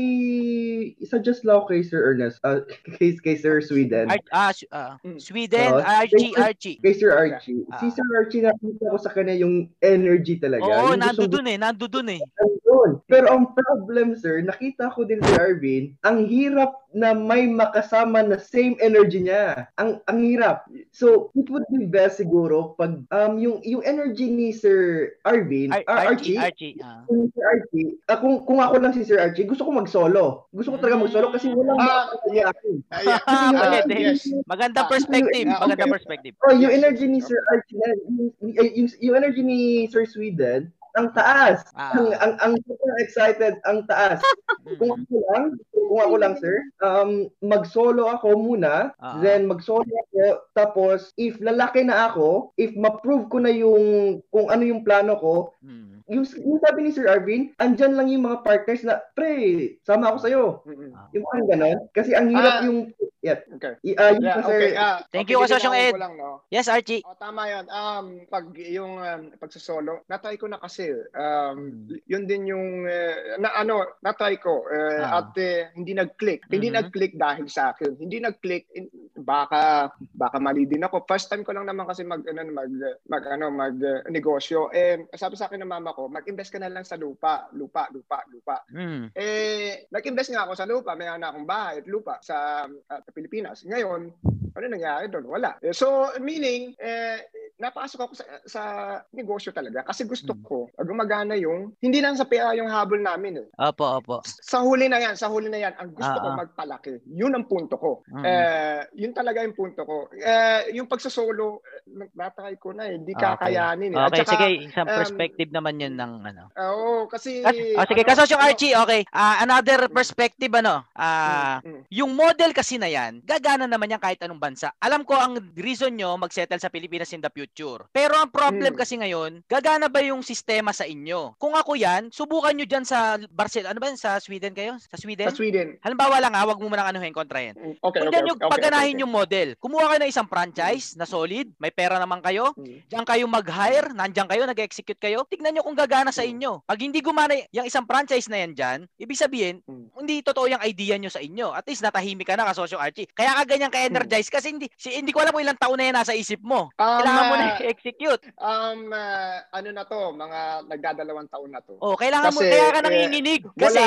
suggest 1.01 1.41
ako 1.41 1.69
kay 1.69 1.81
Sir 1.81 2.01
Ernest, 2.03 2.37
uh, 2.43 2.61
kay, 2.97 3.17
kay 3.17 3.35
Sir 3.35 3.59
Sweden. 3.59 4.11
Ar- 4.11 4.29
ah, 4.29 4.51
Su- 4.51 4.69
ah, 4.69 4.97
Mm. 5.01 5.17
Sweden, 5.17 5.69
Oo. 5.71 5.81
Archie, 5.81 6.31
Kay- 6.31 6.41
Archie. 6.41 6.77
Kay 6.81 6.93
Sir 6.93 7.11
Archie. 7.11 7.61
Ah. 7.69 7.79
Si 7.79 7.89
Sir 7.89 8.05
Archie, 8.13 8.41
nakita 8.41 8.85
ko 8.85 8.97
sa 8.97 9.11
kanya 9.11 9.33
yung 9.33 9.69
energy 9.81 10.37
talaga. 10.37 10.63
Oo, 10.63 10.93
Yung 10.93 11.01
nando 11.01 11.25
dun 11.25 11.45
eh, 11.45 11.57
nando 11.57 11.85
dun 11.85 12.09
eh. 12.09 12.21
Nandun. 12.21 13.01
Pero 13.05 13.25
ang 13.29 13.49
problem, 13.51 14.13
sir, 14.13 14.41
nakita 14.41 14.93
ko 14.93 15.05
din 15.05 15.21
si 15.21 15.33
Arvin, 15.35 15.97
ang 16.01 16.25
hirap 16.25 16.84
na 16.95 17.11
may 17.11 17.43
makasama 17.43 18.23
na 18.23 18.39
same 18.39 18.79
energy 18.79 19.19
niya. 19.19 19.67
Ang 19.75 19.99
ang 20.07 20.23
hirap. 20.23 20.63
So, 20.95 21.27
it 21.35 21.51
would 21.51 21.67
be 21.67 21.83
best 21.83 22.15
siguro 22.15 22.71
pag 22.73 23.03
um 23.11 23.35
yung 23.35 23.59
yung 23.61 23.83
energy 23.83 24.31
ni 24.31 24.55
Sir 24.55 25.11
Arvin, 25.21 25.75
Ar- 25.75 25.83
ah, 25.85 26.07
Archie, 26.07 26.39
Archie, 26.39 26.79
Archie. 26.79 26.79
ah. 26.79 27.03
kung 27.03 27.27
si 27.27 27.39
Archie, 27.43 27.89
ah, 28.07 28.17
kung, 28.17 28.35
kung 28.47 28.59
ako 28.63 28.75
lang 28.79 28.95
si 28.95 29.03
Sir 29.03 29.19
Archie, 29.19 29.43
gusto 29.43 29.67
ko 29.67 29.75
mag-solo. 29.75 30.47
Gusto 30.55 30.71
ko 30.71 30.77
talaga 30.79 31.03
mag-solo 31.03 31.35
kasi 31.35 31.51
Ah, 31.51 32.07
makakaya 32.07 32.43
ako. 32.49 32.67
Ah, 32.89 33.01
yeah. 33.03 33.19
Ah, 33.27 33.51
Ah, 33.51 33.69
pwede. 33.75 33.95
yes. 33.99 34.23
Magandang 34.47 34.87
Ah, 34.87 34.91
perspective, 34.91 35.47
magandang 35.51 35.91
okay. 35.91 35.95
perspective. 35.99 36.33
Oh, 36.47 36.55
yung 36.55 36.71
energy 36.71 37.05
ni. 37.05 37.19
Sir 37.19 37.43
Archie, 37.51 37.75
yung, 37.75 38.31
yung, 38.71 38.87
yung 39.03 39.15
energy 39.17 39.43
ni 39.43 39.59
Sir 39.91 40.07
Sweden, 40.07 40.71
ang 40.95 41.11
taas. 41.15 41.63
Ah. 41.75 41.93
Ang, 41.95 42.07
ang, 42.19 42.33
ang 42.41 42.53
super 42.65 42.93
excited, 43.03 43.55
ang 43.67 43.83
taas. 43.87 44.19
kung 44.79 44.91
ako 44.95 45.15
lang, 45.31 45.43
kung 45.71 46.01
ako 46.01 46.15
lang, 46.19 46.33
sir, 46.39 46.55
um, 46.81 47.29
mag-solo 47.43 48.09
ako 48.09 48.35
muna, 48.39 48.91
Ah. 48.99 49.19
then 49.21 49.45
mag-solo 49.47 49.85
ako, 49.85 50.41
tapos, 50.55 51.11
if 51.19 51.37
lalaki 51.43 51.83
na 51.85 52.09
ako, 52.11 52.51
if 52.57 52.73
ma-prove 52.75 53.27
ko 53.29 53.37
na 53.43 53.51
yung, 53.53 54.19
kung 54.33 54.47
ano 54.49 54.63
yung 54.65 54.81
plano 54.83 55.15
ko, 55.19 55.35
Mm. 55.61 55.94
Yung, 56.07 56.25
yung 56.37 56.59
sabi 56.59 56.79
ni 56.81 56.91
Sir 56.91 57.07
Arvin, 57.07 57.53
andyan 57.57 57.93
lang 57.93 58.07
yung 58.07 58.23
mga 58.23 58.41
partners 58.41 58.83
na, 58.83 59.01
pre, 59.13 59.33
sama 59.81 60.09
ako 60.09 60.17
sa'yo. 60.19 60.43
Mm-mm. 60.63 60.91
Yung 61.11 61.25
parang 61.25 61.47
ganon. 61.47 61.79
Kasi 61.91 62.13
ang 62.13 62.29
hirap 62.29 62.61
Ah. 62.61 62.63
yung, 62.63 62.79
yeah, 63.19 63.41
Okay. 63.51 63.73
i- 63.83 63.97
ah, 63.97 64.13
yung 64.13 64.21
Yeah, 64.21 64.37
pa, 64.37 64.45
sir, 64.45 64.53
okay. 64.55 64.71
Ah, 64.75 64.97
Thank 65.09 65.25
okay, 65.25 65.33
you, 65.33 65.41
linawin 65.41 65.81
Ed. 65.89 65.93
lang, 65.97 66.13
no? 66.15 66.29
Yes, 66.47 66.67
Archie. 66.67 67.01
Oh, 67.01 67.17
tama 67.17 67.47
'yan. 67.47 67.65
Um 67.67 68.05
pag 68.27 68.45
yung 68.53 69.01
um, 69.01 69.21
pagsosolo, 69.35 70.05
na-try 70.05 70.37
ko 70.37 70.45
na 70.45 70.61
kasi 70.61 70.93
um 71.15 71.57
yun 72.05 72.29
din 72.29 72.45
yung 72.45 72.85
eh, 72.85 73.39
na 73.39 73.55
ano, 73.55 73.81
na-try 73.99 74.37
ko 74.37 74.69
eh, 74.69 75.01
Ah. 75.01 75.19
at 75.19 75.33
eh, 75.37 75.73
hindi 75.73 75.97
nag-click. 75.97 76.45
Hindi 76.47 76.69
Mhm. 76.69 76.75
nag-click 76.77 77.13
dahil 77.15 77.49
sa 77.49 77.71
akin. 77.71 77.97
Hindi 77.97 78.19
nag-click 78.19 78.69
in- 78.73 78.91
baka 79.17 79.89
baka 80.13 80.37
mali 80.37 80.67
din 80.67 80.83
ako. 80.83 81.07
First 81.07 81.31
time 81.31 81.41
ko 81.41 81.49
lang 81.49 81.65
naman 81.65 81.87
kasi 81.87 82.05
mag 82.05 82.21
ano 82.21 82.45
mag 82.51 82.69
mag 83.09 83.23
ano 83.25 83.45
mag 83.49 83.75
eh, 83.79 84.05
negosyo. 84.11 84.69
Eh 84.69 85.07
sabi 85.15 85.33
sa 85.33 85.49
akin 85.49 85.65
ng 85.65 85.71
mama 85.71 85.94
ko, 85.95 86.11
mag-invest 86.11 86.51
ka 86.51 86.59
na 86.59 86.67
lang 86.67 86.83
sa 86.83 86.99
lupa, 86.99 87.47
lupa, 87.55 87.87
lupa, 87.95 88.19
lupa. 88.27 88.59
Mm. 88.67 89.15
Eh, 89.15 89.87
nag-invest 89.87 90.35
nga 90.35 90.43
ako 90.43 90.53
sa 90.59 90.67
lupa. 90.67 90.91
May 90.99 91.07
na 91.07 91.31
akong 91.31 91.47
bahay 91.47 91.79
at 91.79 91.87
lupa 91.87 92.19
sa 92.19 92.67
uh, 92.67 93.01
Pilipinas. 93.15 93.63
Ngayon, 93.63 94.11
ano 94.55 94.65
nangyari 94.67 95.07
doon? 95.07 95.31
Wala. 95.31 95.55
Eh, 95.63 95.71
So, 95.71 96.11
meaning, 96.19 96.75
eh, 96.75 97.23
napasok 97.55 97.99
ako 98.01 98.13
sa, 98.13 98.25
sa 98.43 98.61
negosyo 99.09 99.49
talaga 99.49 99.81
kasi 99.81 100.03
gusto 100.03 100.35
Mm. 100.35 100.43
ko 100.43 100.67
uh, 100.67 100.83
gumagana 100.83 101.33
yung, 101.33 101.71
hindi 101.79 102.03
lang 102.03 102.13
sa 102.13 102.27
pera 102.27 102.51
yung 102.51 102.67
habol 102.67 102.99
namin 102.99 103.39
eh. 103.39 103.47
Opo, 103.55 103.85
opo. 103.95 104.15
Sa 104.25 104.59
huli 104.59 104.85
na 104.85 104.99
yan, 104.99 105.15
sa 105.15 105.27
huli 105.27 105.47
na 105.47 105.57
yan, 105.57 105.73
ang 105.75 105.89
gusto 105.89 106.11
Ah, 106.11 106.19
ko 106.19 106.27
ah. 106.27 106.37
magpalaki. 106.37 106.99
Yun 107.07 107.31
ang 107.31 107.47
punto 107.47 107.79
ko. 107.79 108.03
Mm. 108.11 108.23
Eh, 108.23 108.79
yun 108.97 109.13
talaga 109.13 109.39
yung 109.39 109.55
punto 109.55 109.81
ko. 109.81 110.11
Eh, 110.11 110.75
yung 110.75 110.85
pagsosolo, 110.85 111.63
eh, 111.87 112.11
natry 112.11 112.57
ko 112.57 112.71
na 112.71 112.85
eh. 112.85 112.99
Hindi 112.99 113.15
Okay. 113.15 113.23
kakayanin 113.25 113.91
eh. 113.91 113.97
At 113.97 114.11
Okay, 114.11 114.19
saka, 114.21 114.31
sige, 114.35 114.47
isang 114.67 114.87
um, 114.87 114.97
perspective 114.97 115.49
naman 115.49 115.79
yun 115.79 115.95
ng 115.95 116.11
ano. 116.25 116.43
Oo, 116.53 117.07
kasi... 117.07 117.39
Kas- 117.39 117.55
oh, 117.55 117.87
sige, 117.87 118.01
ano, 118.01 118.09
kasosyong 118.11 118.41
ano- 118.41 118.49
Archie, 118.51 118.75
okay. 118.75 119.01
Ah, 119.09 119.39
another 119.39 119.87
perspective, 119.87 120.51
ano, 120.51 120.83
ah, 120.93 121.63
Mm, 121.63 121.71
mm. 121.71 121.81
yung 121.89 122.11
model 122.11 122.51
kasi 122.51 122.75
na 122.75 122.87
yan, 122.87 123.23
gagana 123.23 123.63
naman 123.63 123.87
yan 123.87 124.01
kahit 124.01 124.19
anong 124.19 124.43
bansa. 124.43 124.75
Alam 124.77 125.01
ko 125.01 125.15
ang 125.15 125.39
reason 125.55 125.89
nyo 125.89 126.13
mag-settle 126.15 126.59
sa 126.59 126.67
Pilipinas 126.67 127.09
in 127.09 127.21
the 127.21 127.29
future. 127.29 127.44
Pero 127.91 128.15
ang 128.15 128.29
problem 128.29 128.73
Mm. 128.73 128.79
kasi 128.79 128.93
ngayon, 128.95 129.31
gagana 129.45 129.85
ba 129.85 129.99
yung 129.99 130.21
sistema 130.21 130.71
sa 130.71 130.83
inyo? 130.83 131.35
Kung 131.37 131.53
ako 131.53 131.75
yan, 131.75 132.09
subukan 132.09 132.51
nyo 132.51 132.65
dyan 132.65 132.83
sa 132.83 133.19
Barcelona, 133.29 133.71
ano 133.71 133.79
ba 133.79 133.89
yun, 133.89 133.99
sa 133.99 134.17
Sweden 134.17 134.53
kayo? 134.53 134.75
Sa 134.79 134.95
Sweden? 134.95 135.29
Sa 135.29 135.35
Sweden. 135.35 135.77
Halimbawa 135.81 136.17
lang 136.17 136.33
ha, 136.33 136.43
wag 136.43 136.57
mo 136.57 136.67
munang 136.67 136.87
anuhin, 136.87 137.11
kontrahin. 137.11 137.53
Mm, 137.55 137.77
Okay, 137.77 138.01
Kung 138.01 138.07
okay, 138.07 138.11
dyan 138.11 138.25
yung 138.25 138.39
okay, 138.39 138.47
okay, 138.47 138.53
paganahin 138.57 138.95
okay. 138.95 139.01
yung 139.03 139.13
model, 139.13 139.47
kumuha 139.57 139.85
kayo 139.87 139.99
ng 140.01 140.11
isang 140.11 140.25
franchise 140.25 140.95
na 140.95 141.05
solid, 141.05 141.51
may 141.57 141.69
pera 141.69 141.97
naman 141.97 142.19
kayo, 142.19 142.55
Mm. 142.55 142.87
Diyan 142.87 143.05
kayo 143.05 143.25
mag-hire, 143.25 143.87
nandiyan 143.91 144.27
kayo, 144.27 144.43
nag-execute 144.45 144.97
kayo. 144.97 145.25
Tignan 145.25 145.51
nyo 145.51 145.61
kung 145.61 145.75
gagana 145.75 146.09
sa 146.09 146.21
Mm. 146.21 146.31
inyo. 146.31 146.51
Pag 146.63 146.79
hindi 146.79 146.99
gumana 146.99 147.33
yung 147.51 147.65
isang 147.65 147.83
franchise 147.83 148.27
na 148.27 148.37
yan 148.37 148.53
dyan, 148.53 148.79
ibig 148.95 149.17
sabihin, 149.17 149.59
Mm. 149.65 149.89
hindi 149.95 150.21
totoo 150.21 150.47
yung 150.47 150.61
idea 150.61 150.95
nyo 150.95 151.09
sa 151.09 151.19
inyo. 151.19 151.51
At 151.51 151.65
least 151.65 151.81
natahimik 151.81 152.25
ka 152.25 152.35
na 152.35 152.45
kasosyo 152.45 152.77
Archie. 152.77 153.07
Kaya 153.11 153.35
ka 153.35 153.43
ganyan 153.45 153.69
ka-energize 153.69 154.29
kasi 154.29 154.49
hindi, 154.49 154.67
si, 154.75 154.91
hindi 154.91 155.11
ko 155.11 155.19
alam 155.19 155.31
kung 155.31 155.43
ilang 155.43 155.57
taon 155.57 155.75
na 155.75 155.85
yan 155.85 155.95
nasa 155.95 156.13
isip 156.13 156.39
mo. 156.39 156.69
Um, 156.75 156.97
Kailangan 157.01 157.23
mo 157.25 157.34
na 157.35 157.45
ah, 157.51 157.59
i-execute. 157.59 158.23
Um, 158.35 158.89
ah, 158.89 159.43
ano 159.51 159.69
na 159.71 159.83
to, 159.83 159.99
mga 160.11 160.39
nagdadalawang 160.67 161.27
taon 161.27 161.51
na 161.51 161.61
to. 161.61 161.75
Oh, 161.77 161.95
kailangan 161.95 162.31
mo, 162.31 162.39
Kasi, 162.39 162.51
kaya 162.51 162.67
ka 162.69 162.79
eh, 162.79 162.85
nanginginig. 162.85 163.41
wala- 163.45 163.55
Kasi, 163.59 163.85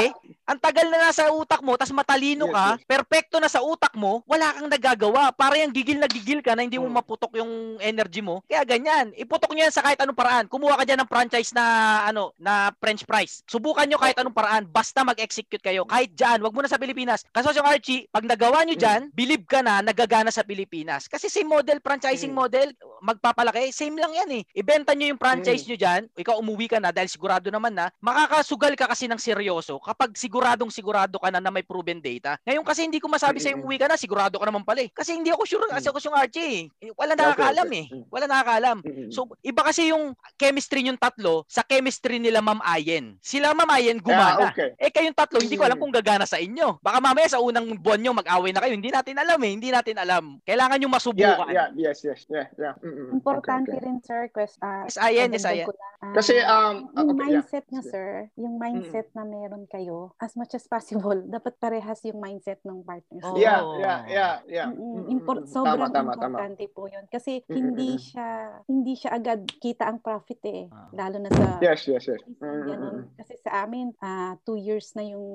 ang 0.48 0.58
tagal 0.58 0.86
na 0.88 0.98
nasa 1.04 1.28
utak 1.28 1.60
mo, 1.60 1.76
tas 1.76 1.92
matalino 1.92 2.48
Yes, 2.48 2.54
ka, 2.54 2.66
yes. 2.72 2.84
perfecto 2.86 3.36
na 3.36 3.48
sa 3.48 3.60
utak 3.60 3.92
mo, 3.92 4.24
wala 4.24 4.52
kang 4.52 4.68
nagagawa. 4.68 5.32
Para 5.32 5.60
yung 5.60 5.72
gigil 5.72 6.00
na 6.00 6.08
gigil 6.08 6.40
ka 6.40 6.56
na 6.56 6.64
hindi 6.64 6.80
mo 6.80 6.88
Mm. 6.88 6.96
maputok 6.96 7.32
yung 7.36 7.52
energy 7.78 8.20
mo. 8.20 8.40
Kaya 8.44 8.64
ganyan. 8.64 9.12
Iputok 9.14 9.52
nyo 9.52 9.68
yan 9.68 9.74
sa 9.74 9.84
kahit 9.84 10.00
anong 10.00 10.16
paraan. 10.16 10.46
Kumuha 10.48 10.78
ka 10.80 10.84
dyan 10.84 11.00
ng 11.04 11.10
franchise 11.10 11.52
na, 11.52 11.64
ano, 12.04 12.32
na 12.38 12.72
French 12.80 13.04
fries. 13.04 13.44
Subukan 13.44 13.84
nyo 13.84 13.98
kahit 13.98 14.16
anong 14.16 14.32
paraan. 14.32 14.64
Basta 14.64 15.04
mag-execute 15.04 15.60
kayo. 15.60 15.84
Kahit 15.84 16.14
dyan, 16.14 16.40
wag 16.40 16.54
mo 16.54 16.60
na 16.60 16.70
sa 16.70 16.80
Pilipinas. 16.80 17.24
Kaso 17.28 17.52
yung 17.52 17.68
Archie, 17.68 18.08
pag 18.08 18.24
nagawa 18.24 18.64
nyo 18.64 18.74
dyan, 18.74 19.12
believe 19.12 19.44
ka 19.44 19.60
na, 19.60 19.80
nagagana 19.80 20.28
sa 20.28 20.42
Pilipinas. 20.42 21.06
Kasi 21.06 21.28
same 21.28 21.48
model, 21.48 21.78
franchising 21.78 22.32
Mm. 22.32 22.38
model, 22.38 22.68
magpapalaki, 23.00 23.70
same 23.70 23.96
lang 23.96 24.12
yan 24.12 24.30
eh. 24.30 24.42
Ibenta 24.54 24.92
nyo 24.92 25.10
yung 25.10 25.20
franchise 25.20 25.64
nyo 25.64 25.76
dyan, 25.76 26.02
ikaw 26.14 26.38
umuwi 26.38 26.66
ka 26.66 26.78
na 26.78 26.90
dahil 26.90 27.08
sigurado 27.08 27.48
naman 27.48 27.72
na, 27.72 27.90
makakasugal 27.98 28.74
ka 28.74 28.88
kasi 28.88 29.06
ng 29.06 29.18
seryoso 29.18 29.78
kapag 29.80 30.14
siguradong 30.14 30.70
sigurado 30.70 31.18
ka 31.18 31.28
na 31.30 31.38
na 31.38 31.50
may 31.50 31.62
proven 31.62 31.98
data. 31.98 32.36
Ngayon 32.44 32.64
kasi 32.64 32.84
hindi 32.84 32.98
ko 32.98 33.06
masabi 33.08 33.38
sa'yo 33.38 33.58
Mm-mm. 33.58 33.64
umuwi 33.64 33.78
ka 33.78 33.86
na, 33.88 33.96
sigurado 33.96 34.36
ka 34.38 34.46
naman 34.46 34.62
pala 34.62 34.82
eh. 34.84 34.90
Kasi 34.90 35.14
hindi 35.14 35.30
ako 35.30 35.42
sure 35.44 35.66
kasi 35.68 35.86
Mm. 35.88 35.92
ako 35.92 35.98
yung 36.04 36.18
Archie 36.18 36.48
eh. 36.80 36.90
Wala 36.94 37.12
nakakaalam 37.14 37.66
okay. 37.68 37.82
eh. 37.82 37.86
Mm. 37.94 38.04
Wala 38.10 38.24
nakakaalam. 38.26 38.76
Mm-mm. 38.84 39.08
So, 39.10 39.20
iba 39.40 39.62
kasi 39.64 39.90
yung 39.90 40.12
chemistry 40.36 40.84
yung 40.84 40.98
tatlo 40.98 41.44
sa 41.48 41.62
chemistry 41.62 42.18
nila 42.18 42.40
Ma'am 42.40 42.60
Ayen. 42.62 43.16
Sila 43.20 43.54
Ma'am 43.54 43.70
Ayen 43.70 43.98
gumana. 44.02 44.50
okay. 44.50 44.74
Eh 44.78 44.90
kayong 44.90 45.16
tatlo, 45.16 45.38
hindi 45.40 45.56
ko 45.56 45.64
alam 45.64 45.78
Mm. 45.78 45.82
kung 45.82 45.94
gagana 45.94 46.26
sa 46.26 46.36
inyo. 46.36 46.78
Baka 46.82 46.98
mamaya 46.98 47.28
sa 47.28 47.40
unang 47.40 47.78
buwan 47.78 48.00
nyo 48.02 48.12
mag-away 48.14 48.50
na 48.52 48.60
kayo. 48.60 48.74
Hindi 48.74 48.90
natin 48.90 49.16
alam 49.16 49.38
eh. 49.42 49.52
Hindi 49.54 49.68
natin 49.70 49.96
alam. 49.98 50.24
Kailangan 50.44 50.76
nyo 50.76 50.88
Yeah, 50.88 50.96
masubukan. 50.96 51.46
yeah, 51.52 51.68
yes, 51.76 51.98
yes, 52.02 52.24
yeah, 52.28 52.48
yeah. 52.56 52.74
Mm. 52.90 53.08
Importante 53.12 53.68
Okay, 53.68 53.76
okay. 53.76 53.86
rin 53.86 53.98
sir, 54.00 54.20
quest, 54.28 54.56
ah, 54.58 54.84
Yes, 54.84 54.96
Ayan, 54.96 55.28
yes, 55.28 55.42
dadagdag 55.42 55.54
Ayan. 55.54 55.66
ko 55.66 55.72
lang. 55.72 55.86
Ah, 55.98 56.14
Kasi, 56.14 56.34
um, 56.38 56.46
ah, 56.46 56.62
yung 56.94 57.10
okay, 57.10 57.18
yeah. 57.18 57.18
mindset 57.18 57.64
nyo 57.68 57.82
sir, 57.82 58.08
yung 58.34 58.54
mindset 58.56 59.08
na 59.12 59.22
meron 59.22 59.66
kayo, 59.66 60.14
as 60.16 60.32
much 60.32 60.52
as 60.52 60.62
possible, 60.64 61.18
dapat 61.28 61.58
parehas 61.58 61.98
yung 62.02 62.18
mindset 62.18 62.62
ng 62.62 62.82
partners. 62.82 63.24
Oh. 63.24 63.34
Yeah, 63.34 63.60
yeah, 63.76 63.98
yeah, 64.06 64.34
yeah. 64.46 64.68
Mm, 64.68 64.86
Mm, 64.98 65.04
import, 65.10 65.46
sobrang 65.46 65.90
tama, 65.90 65.90
tama, 65.90 66.12
tama. 66.14 66.38
importante 66.38 66.64
po 66.68 66.86
yun. 66.86 67.02
Kasi 67.06 67.40
Mm, 67.40 67.54
hindi 67.54 67.90
siya 67.96 68.26
hindi 68.64 68.92
siya 68.94 69.10
agad 69.12 69.42
kita 69.58 69.84
ang 69.84 69.98
profit 69.98 70.38
eh. 70.44 70.66
Ah. 70.68 70.86
Lalo 70.92 71.18
na 71.18 71.28
sa 71.28 71.58
Yes, 71.58 71.84
yes, 71.84 72.06
yes. 72.06 72.22
Mm, 72.30 72.38
mm, 72.38 72.62
ganun. 72.64 72.94
mm. 72.94 73.04
Kasi 73.16 73.34
sa 73.36 73.62
amin, 73.62 73.90
ah 73.98 74.38
two 74.42 74.54
years 74.54 74.94
na 74.94 75.02
yung 75.02 75.26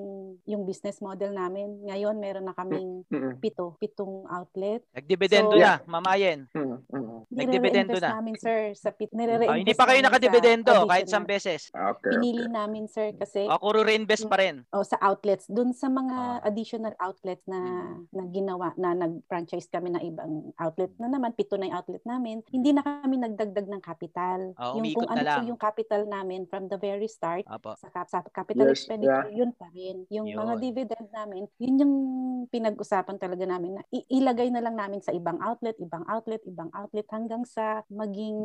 yung 0.44 0.64
business 0.64 1.00
model 1.00 1.32
namin. 1.32 1.84
Ngayon, 1.84 2.16
meron 2.18 2.46
na 2.46 2.54
kaming 2.54 3.04
Mm, 3.06 3.20
mm. 3.20 3.34
pito, 3.40 3.76
pitong 3.78 4.24
outlet. 4.28 4.80
Nagdividendo 4.92 5.54
So, 5.54 5.60
na, 5.60 5.84
mamayen. 5.86 6.48
Mm, 6.52 6.80
mm. 6.88 7.20
Nagdividendo 7.46 7.98
na. 7.98 8.10
namin, 8.14 8.36
sir, 8.36 8.60
sa 8.74 8.90
pit. 8.90 9.10
Ah, 9.10 9.18
Nire-reinvest 9.18 9.60
hindi 9.60 9.74
pa 9.74 9.86
kayo 9.86 10.00
nakadividendo 10.00 10.74
kahit 10.86 11.06
isang 11.06 11.24
beses. 11.24 11.62
Okay, 11.70 12.12
Pinili 12.12 12.44
okay. 12.44 12.54
namin, 12.54 12.84
sir, 12.86 13.12
kasi 13.14 13.46
Ako 13.46 13.66
reinvest 13.84 14.26
pa 14.26 14.38
rin. 14.38 14.62
o 14.70 14.82
sa 14.82 15.00
outlets 15.00 15.48
dun 15.48 15.72
sa 15.72 15.88
mga 15.88 16.18
Ah. 16.36 16.40
additional 16.44 16.94
outlets 16.98 17.44
na 17.46 17.60
na 18.10 18.24
ginawa 18.28 18.72
na 18.76 18.94
nag-franchise 18.94 19.66
kami 19.66 19.90
ng 19.90 20.04
ibang 20.06 20.32
outlet 20.58 20.92
na 20.98 21.08
naman 21.08 21.32
pito 21.32 21.56
na 21.56 21.66
yung 21.66 21.78
outlet 21.78 22.04
namin 22.04 22.44
hindi 22.48 22.70
na 22.70 22.82
kami 22.82 23.18
nagdagdag 23.18 23.66
ng 23.66 23.82
capital 23.82 24.54
Ah, 24.56 24.74
yung 24.74 24.86
kung 24.94 25.08
na 25.08 25.14
ano 25.14 25.24
po 25.24 25.30
lang. 25.34 25.48
yung 25.48 25.60
capital 25.60 26.02
namin 26.06 26.46
from 26.46 26.68
the 26.68 26.78
very 26.78 27.08
start 27.08 27.42
Apo. 27.46 27.74
sa, 27.74 27.90
sa 28.04 28.22
capital 28.30 28.68
Yes, 28.68 28.84
expenditure 28.84 29.32
yun 29.32 29.52
pa 29.52 29.66
rin 29.72 30.06
yung 30.10 30.28
mga 30.28 30.54
Yun. 30.54 30.62
dividend 30.62 31.08
namin 31.10 31.42
yun 31.58 31.76
yung 31.78 31.94
pinag-usapan 32.48 33.18
talaga 33.18 33.46
namin 33.46 33.74
na 33.74 33.82
ilagay 34.08 34.50
na 34.50 34.60
lang 34.60 34.76
namin 34.76 35.00
sa 35.00 35.10
ibang 35.10 35.40
outlet 35.40 35.74
ibang 35.78 36.06
outlet 36.06 36.44
ibang 36.44 36.70
outlet 36.74 37.08
hanggang 37.10 37.33
sa 37.42 37.82
maging 37.90 38.38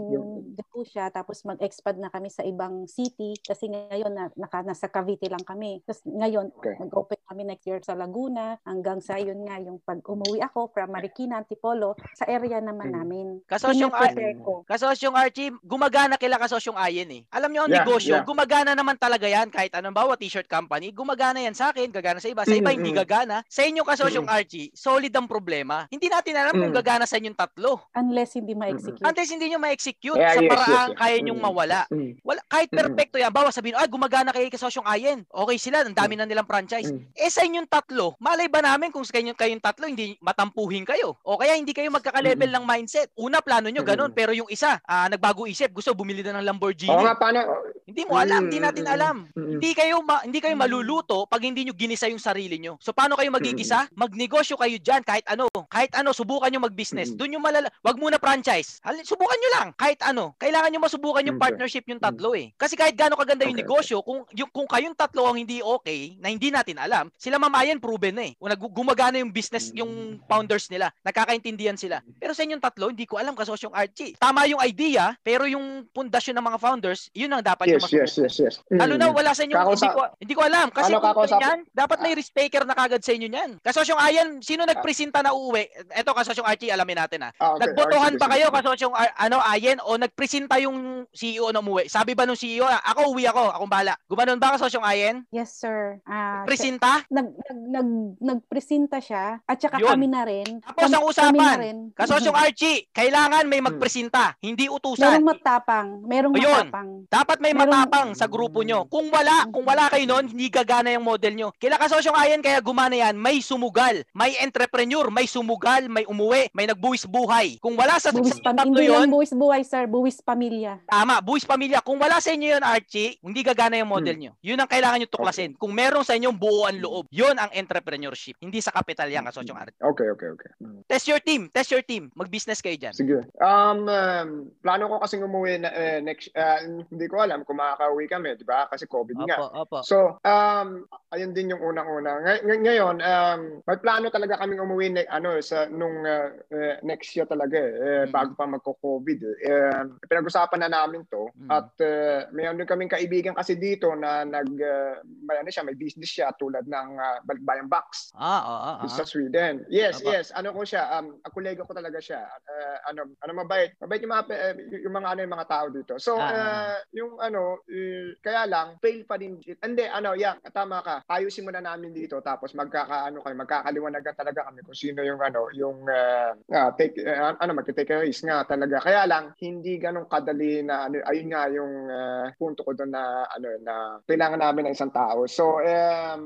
gapo 0.57 0.89
siya 0.89 1.12
tapos 1.12 1.45
mag-expand 1.45 2.01
na 2.01 2.09
kami 2.09 2.32
sa 2.32 2.41
ibang 2.49 2.89
city 2.89 3.36
kasi 3.45 3.68
ngayon 3.68 4.09
na, 4.09 4.24
naka, 4.32 4.64
nasa 4.64 4.89
Cavite 4.89 5.28
lang 5.28 5.45
kami 5.45 5.84
tapos 5.84 6.01
ngayon 6.09 6.49
Okay. 6.57 6.80
mag-open 6.80 7.20
kami 7.28 7.43
next 7.45 7.68
year 7.68 7.84
sa 7.84 7.93
Laguna 7.93 8.57
hanggang 8.64 9.05
sa 9.05 9.20
yun 9.20 9.45
nga 9.45 9.61
yung 9.61 9.84
pag 9.84 10.01
umuwi 10.01 10.41
ako 10.41 10.72
from 10.72 10.89
Marikina, 10.89 11.45
Antipolo 11.45 11.93
sa 12.16 12.24
area 12.24 12.64
naman 12.64 12.89
Mm. 12.89 12.97
namin 12.97 13.26
Kasosyong 13.45 13.93
ko 14.41 14.64
Kasosyong 14.64 15.16
Archie, 15.16 15.53
gumagana 15.61 16.16
kila 16.16 16.41
kasosyong 16.41 16.80
Ayen 16.80 17.11
eh. 17.12 17.22
Alam 17.28 17.53
niyo 17.53 17.68
ang 17.68 17.72
Yeah, 17.72 17.84
negosyo, 17.84 18.14
yeah. 18.16 18.24
gumagana 18.24 18.72
naman 18.72 18.97
talaga 18.97 19.28
yan 19.28 19.53
kahit 19.53 19.74
anong 19.76 19.93
bawa 19.93 20.14
t-shirt 20.16 20.49
company, 20.49 20.89
gumagana 20.95 21.45
yan 21.45 21.53
sa 21.53 21.68
akin, 21.74 21.93
gagana 21.93 22.16
sa 22.22 22.30
iba. 22.32 22.47
Sa 22.49 22.57
iba 22.57 22.70
Mm, 22.70 22.78
hindi 22.80 22.91
gagana. 22.97 23.43
Sa 23.51 23.66
inyo 23.66 23.82
kasosyong 23.84 24.28
Archie, 24.30 24.70
solid 24.72 25.12
ang 25.12 25.26
problema. 25.28 25.84
Hindi 25.91 26.09
natin 26.09 26.36
alam 26.39 26.55
kung 26.57 26.70
Mm. 26.70 26.76
gagana 26.80 27.05
sa 27.05 27.18
inyong 27.20 27.36
tatlo. 27.36 27.80
unless 27.95 28.36
hindi 28.39 28.55
ma-execute 28.79 29.05
Unless 29.05 29.31
hindi 29.31 29.47
nyo 29.49 29.59
ma-execute 29.59 30.18
Yeah, 30.18 30.33
sa 30.33 30.41
yes, 30.41 30.51
paraan 30.51 30.68
yes, 30.70 30.89
yes. 30.89 30.99
kaya 30.99 31.16
Mm. 31.18 31.39
mawala. 31.39 31.81
Mm. 31.89 32.11
Wala, 32.22 32.41
kahit 32.47 32.68
Mm. 32.68 32.79
perfecto 32.79 33.16
yan. 33.16 33.33
Bawa 33.33 33.51
sabihin, 33.51 33.76
ay 33.76 33.89
gumagana 33.89 34.31
kay 34.31 34.49
kasosyong 34.49 34.87
Ayen. 34.87 35.20
Okay 35.26 35.59
sila, 35.59 35.83
ang 35.83 35.93
dami 35.93 36.14
na 36.14 36.24
nilang 36.24 36.47
franchise. 36.47 36.89
Mm. 36.89 37.05
Eh 37.12 37.29
sa 37.29 37.43
inyong 37.43 37.66
tatlo, 37.66 38.14
malay 38.18 38.47
ba 38.47 38.61
namin 38.61 38.89
kung 38.89 39.03
sa 39.03 39.12
kayong, 39.12 39.35
kayong 39.35 39.61
tatlo 39.61 39.85
hindi 39.85 40.14
matampuhin 40.18 40.85
kayo? 40.85 41.18
O 41.22 41.37
kaya 41.37 41.55
hindi 41.55 41.72
kayo 41.72 41.91
magkaka-level 41.91 42.49
ng 42.49 42.64
mindset. 42.64 43.11
Una, 43.14 43.41
plano 43.41 43.68
nyo 43.68 43.83
ganun. 43.83 44.11
Pero 44.11 44.33
yung 44.33 44.49
isa, 44.49 44.79
ah, 44.83 45.07
nagbago 45.07 45.45
isip, 45.45 45.70
gusto 45.70 45.93
bumili 45.93 46.22
na 46.22 46.39
ng 46.39 46.47
Lamborghini. 46.47 46.91
Oo 46.91 47.03
nga, 47.03 47.14
paano? 47.14 47.41
Hindi 47.89 48.05
mo 48.05 48.20
alam, 48.20 48.45
hindi 48.47 48.61
Mm, 48.61 48.66
natin 48.68 48.85
mm, 48.85 48.95
alam. 48.95 49.16
mm, 49.24 49.33
mm. 49.33 49.51
Hindi 49.57 49.70
kayo 49.72 49.97
ma- 50.05 50.20
hindi 50.20 50.39
kayo 50.39 50.53
maluluto 50.55 51.24
pag 51.24 51.41
hindi 51.41 51.64
nyo 51.64 51.72
ginisa 51.72 52.05
yung 52.05 52.20
sarili 52.20 52.61
nyo. 52.61 52.76
So 52.79 52.93
paano 52.93 53.16
kayo 53.16 53.33
magigisa? 53.33 53.89
Magnegosyo 53.97 54.61
kayo 54.61 54.76
diyan 54.76 55.01
kahit 55.03 55.24
ano. 55.24 55.49
Kahit 55.72 55.97
ano, 55.97 56.12
subukan 56.12 56.53
nyo 56.53 56.61
mag-business. 56.61 57.09
Mm. 57.11 57.16
Doon 57.16 57.35
yung 57.35 57.45
malala. 57.45 57.72
Wag 57.81 57.97
muna 57.97 58.20
franchise. 58.20 58.67
Hal- 58.80 59.00
Subukan 59.00 59.36
nyo 59.36 59.50
lang 59.54 59.68
kahit 59.74 60.00
ano. 60.02 60.36
Kailangan 60.36 60.68
nyo 60.68 60.80
masubukan 60.80 61.22
yung 61.22 61.38
partnership 61.38 61.84
yung 61.86 61.98
tatlo 61.98 62.32
eh. 62.32 62.52
Kasi 62.54 62.74
kahit 62.74 62.94
gaano 62.94 63.14
kaganda 63.14 63.42
yung 63.42 63.54
Okay, 63.54 63.64
negosyo, 63.64 64.02
kung 64.02 64.22
yung 64.32 64.50
kung 64.50 64.66
kayong 64.66 64.92
tatlo 64.92 65.24
ang 65.24 65.36
hindi 65.36 65.58
okay, 65.58 66.14
na 66.18 66.28
hindi 66.28 66.48
natin 66.48 66.76
alam, 66.76 67.08
sila 67.14 67.36
mamayan 67.36 67.78
proven 67.78 68.14
na 68.14 68.24
eh. 68.24 68.32
Kung 68.34 68.52
gumagana 68.70 69.18
yung 69.18 69.30
business 69.30 69.72
yung 69.72 70.20
founders 70.24 70.68
nila, 70.68 70.92
nagkakaintindihan 71.02 71.74
sila. 71.74 71.98
Pero 72.14 72.32
sa 72.32 72.42
inyong 72.42 72.60
tatlo, 72.60 72.90
hindi 72.90 73.04
ko 73.04 73.16
alam 73.16 73.32
kasosyong 73.32 73.72
Archie. 73.72 74.14
Tama 74.14 74.44
yung 74.46 74.60
idea, 74.60 75.16
pero 75.18 75.44
yung 75.44 75.88
pundasyon 75.88 76.36
ng 76.36 76.46
mga 76.46 76.58
founders, 76.58 77.08
yun 77.12 77.30
ang 77.30 77.40
dapat 77.40 77.66
Yes, 77.66 77.72
yung 77.72 77.82
masubukan. 77.82 78.04
yes, 78.04 78.14
yes, 78.18 78.34
yes. 78.38 78.54
Lalo 78.68 78.94
Mm. 78.94 79.00
na 79.00 79.06
wala 79.08 79.30
sa 79.32 79.42
inyo, 79.42 79.54
Kakausa- 79.54 79.74
hindi 79.80 79.88
ko, 79.90 80.02
hindi 80.18 80.34
ko 80.34 80.42
alam. 80.42 80.66
Kasi 80.68 80.90
Ano 80.90 81.00
kung 81.00 81.26
ganyan, 81.28 81.60
dapat 81.70 81.98
may 82.00 82.12
risk 82.12 82.32
taker 82.32 82.62
na 82.62 82.74
kagad 82.74 83.00
sa 83.00 83.12
inyo 83.12 83.28
niyan. 83.28 83.50
Kasosyong 83.60 84.00
Ayan, 84.00 84.28
sino 84.40 84.62
nagpresenta 84.62 85.20
na 85.20 85.32
uuwi? 85.32 85.64
Eto 85.90 86.12
kasosyong 86.12 86.46
Archie, 86.46 86.70
alamin 86.70 86.98
natin 86.98 87.20
ha. 87.24 87.30
Ah, 87.36 87.54
okay. 87.54 87.66
Nagbotohan 87.66 88.14
ba 88.16 88.26
kayo 88.28 88.46
sige. 88.59 88.64
kasosyong 88.64 88.92
Ar- 88.92 89.16
ano 89.16 89.38
Ayen 89.40 89.78
o 89.80 89.94
nagpresenta 89.94 90.59
yung 90.59 90.76
CEO 91.11 91.48
na 91.48 91.59
umuwi? 91.59 91.86
Sabi 91.86 92.12
ba 92.12 92.22
nung 92.22 92.34
CEO, 92.34 92.62
"Ah, 92.62 92.82
ako 92.84 93.12
uwi 93.12 93.24
ako, 93.24 93.40
akong 93.50 93.68
bahala. 93.68 93.94
Gumanon 94.04 94.36
ba 94.36 94.54
kasosyong 94.54 94.82
Ayen? 94.82 95.16
yes 95.28 95.54
sir 95.54 95.98
Ah, 96.04 96.42
Presenta? 96.42 97.02
nag, 97.09 97.28
nag, 97.30 97.59
nag, 97.70 97.88
nagpresenta 98.20 98.98
siya 98.98 99.40
at 99.40 99.56
saka 99.56 99.78
Yun. 99.78 99.90
kami 99.90 100.06
na 100.06 100.22
rin 100.22 100.48
Tapos 100.61 100.84
Kami- 100.84 100.94
ang 100.94 101.04
usapan, 101.04 101.34
na 101.36 101.56
rin. 101.59 101.78
kasosyong 101.92 102.36
Archie, 102.44 102.86
kailangan 102.90 103.44
may 103.44 103.61
magpresenta, 103.61 104.34
hindi 104.38 104.64
merong 104.64 104.76
utusan. 104.76 105.20
matapang 105.22 105.88
merong 106.02 106.34
Ayun. 106.34 106.50
matapang 106.66 106.88
Dapat 107.09 107.38
may 107.38 107.50
Merong- 107.50 107.72
matapang 107.74 108.09
sa 108.12 108.26
grupo 108.26 108.61
nyo. 108.61 108.84
Kung 108.86 109.09
wala, 109.09 109.48
kung 109.48 109.64
wala 109.64 109.88
kayo 109.88 110.04
noon, 110.04 110.28
hindi 110.28 110.48
gagana 110.48 110.90
yung 110.90 111.04
model 111.04 111.32
nyo. 111.32 111.48
Kila 111.54 111.76
kasosyong 111.76 112.14
ayan, 112.14 112.40
kaya 112.40 112.61
gumana 112.61 112.94
yan, 113.00 113.14
may 113.14 113.40
sumugal, 113.40 114.04
may 114.12 114.36
entrepreneur, 114.38 115.09
may 115.09 115.24
sumugal, 115.24 115.88
may 115.88 116.04
umuwi, 116.04 116.52
may 116.52 116.66
nagbuwis 116.66 117.04
buhay. 117.04 117.56
Kung 117.59 117.74
wala 117.74 117.96
sa, 117.96 118.11
sa 118.11 118.47
pam 118.49 118.57
tatlo 118.57 118.68
hindi 118.72 118.88
yun, 118.88 119.05
lang 119.05 119.12
buwis 119.12 119.32
buhay 119.36 119.62
sir 119.62 119.84
buwis 119.84 120.18
pamilya 120.24 120.80
tama, 120.88 121.20
buwis 121.20 121.44
pamilya. 121.44 121.84
Kung 121.84 122.01
wala 122.01 122.16
sa 122.18 122.32
inyo 122.32 122.57
yun, 122.57 122.64
Archie, 122.64 123.20
hindi 123.20 123.44
gagana 123.44 123.76
yung 123.76 123.92
model 123.92 124.16
nyo. 124.16 124.32
Yun 124.40 124.59
ang 124.59 124.70
kailangan 124.70 124.99
nyo 124.99 125.09
tuklasin. 125.09 125.53
Kung 125.57 125.76
meron 125.76 126.01
sa 126.01 126.16
inyong 126.16 126.36
buuan 126.36 126.80
loob, 126.80 127.05
yun 127.12 127.36
ang 127.36 127.53
entrepreneurship. 127.53 128.40
Hindi 128.40 128.64
sa 128.64 128.72
kapital 128.72 129.09
yan, 129.09 129.28
kasosyong 129.28 129.59
Archie. 129.59 129.76
Okay, 129.78 130.09
okay, 130.09 130.28
okay. 130.32 130.51
Mm. 130.62 130.80
Test 130.88 131.07
your 131.07 131.20
team, 131.20 131.53
test 131.53 131.68
your 131.70 131.84
team. 131.84 132.09
Mag-business 132.16 132.64
kayo 132.64 132.76
dyan. 132.80 132.94
Sige. 132.96 133.20
Um, 133.38 133.84
um, 133.86 134.28
plano 134.64 134.88
ko 134.88 135.05
kasing 135.05 135.22
umuwi 135.22 135.61
na, 135.61 135.68
eh, 135.70 135.99
next, 136.01 136.32
uh, 136.32 136.64
hindi 136.88 137.07
ko 137.07 137.20
alam 137.20 137.44
kung 137.44 137.61
makakauwi 137.61 138.09
kami, 138.09 138.38
di 138.40 138.46
ba? 138.49 138.64
Kasi 138.70 138.88
COVID 138.88 139.28
nga. 139.28 139.36
Opo, 139.36 139.46
opo. 139.66 139.78
So, 139.84 140.16
um, 140.24 140.88
ayun 141.12 141.36
din 141.36 141.53
yung 141.53 141.61
unang-una. 141.61 142.22
Ngay- 142.24 142.42
ngay- 142.44 142.62
ngayon, 142.64 142.96
um, 143.03 143.40
may 143.66 143.78
plano 143.78 144.09
talaga 144.09 144.40
kaming 144.40 144.62
umuwi 144.62 144.86
ne- 144.92 145.11
ano, 145.11 145.36
sa, 145.44 145.68
nung 145.68 146.05
uh, 146.05 146.32
uh, 146.49 146.74
next 146.82 147.12
year 147.12 147.28
talaga 147.28 147.57
eh, 147.59 147.72
eh, 147.76 148.05
Mm. 148.09 148.12
Bago 148.29 148.37
pa 148.37 148.45
magko-COVID. 148.45 149.20
Eh. 149.24 149.37
Um, 149.49 149.97
pinag-usapan 150.05 150.61
na 150.61 150.70
namin 150.70 151.09
to 151.09 151.33
Mm. 151.39 151.49
at 151.49 151.70
uh, 151.81 152.18
mayroon 152.35 152.61
din 152.61 152.68
kaming 152.68 152.93
kaibigan 152.93 153.33
kasi 153.33 153.57
dito 153.57 153.93
na 153.97 154.24
nag, 154.24 154.49
uh, 154.49 155.01
may, 155.24 155.41
ano 155.41 155.49
siya, 155.49 155.64
may 155.64 155.76
business 155.79 156.12
siya 156.12 156.33
tulad 156.37 156.68
ng 156.68 156.89
uh, 156.99 157.18
Balikbayan 157.24 157.70
Box 157.70 158.12
Ah, 158.16 158.43
oo, 158.45 158.70
oo. 158.85 158.89
sa 158.91 159.05
Sweden. 159.09 159.64
Yes, 159.72 160.03
Tama. 160.03 160.11
yes. 160.12 160.26
Ano 160.35 160.53
ko 160.53 160.64
siya, 160.66 161.01
um, 161.01 161.16
kolega 161.33 161.64
ko 161.64 161.72
talaga 161.72 162.01
siya. 162.03 162.26
Uh, 162.45 162.76
ano, 162.93 163.01
ano 163.22 163.33
mabait. 163.33 163.72
Mabait 163.81 164.03
yung 164.03 164.12
mga, 164.12 164.24
eh, 164.35 164.55
yung 164.85 164.95
mga 164.95 165.09
ano 165.14 165.20
yung 165.24 165.35
mga 165.39 165.49
tao 165.49 165.66
dito. 165.70 165.95
So, 165.97 166.18
Ah, 166.18 166.74
uh, 166.74 166.79
yung 166.93 167.22
ano, 167.22 167.62
eh, 167.70 168.18
kaya 168.20 168.45
lang, 168.45 168.76
fail 168.83 169.07
pa 169.07 169.14
din. 169.16 169.39
Hindi, 169.41 169.85
ano, 169.87 170.18
yeah, 170.18 170.35
tama 170.51 170.83
ka. 170.83 171.07
Ayusin 171.07 171.47
mo 171.47 171.55
na 171.55 171.62
namin 171.62 171.95
dito 171.95 172.18
tapos 172.20 172.53
magkakaano 172.59 173.22
kami, 173.22 173.35
magkakaliwanagan 173.39 174.14
talaga 174.18 174.51
kami 174.51 174.61
kung 174.66 174.74
sino 174.74 175.01
yung 175.07 175.22
ano, 175.22 175.47
yung 175.55 175.87
uh, 175.87 176.35
ah, 176.51 176.70
take 176.74 176.99
uh, 177.07 177.39
ano 177.39 177.55
magte-take 177.55 177.95
a 177.95 178.03
risk 178.03 178.17
nga 178.22 178.44
talaga. 178.46 178.82
Kaya 178.82 179.04
lang 179.06 179.34
hindi 179.42 179.76
ganun 179.76 180.06
kadali 180.08 180.62
na 180.62 180.88
ano, 180.88 181.02
ayun 181.06 181.28
nga 181.30 181.42
yung 181.50 181.74
uh, 181.88 182.26
punto 182.36 182.62
ko 182.64 182.72
doon 182.74 182.92
na 182.92 183.26
ano 183.28 183.48
na 183.62 183.74
kailangan 184.04 184.40
namin 184.42 184.70
ng 184.70 184.74
isang 184.74 184.92
tao. 184.94 185.24
So, 185.30 185.60
um, 185.62 186.22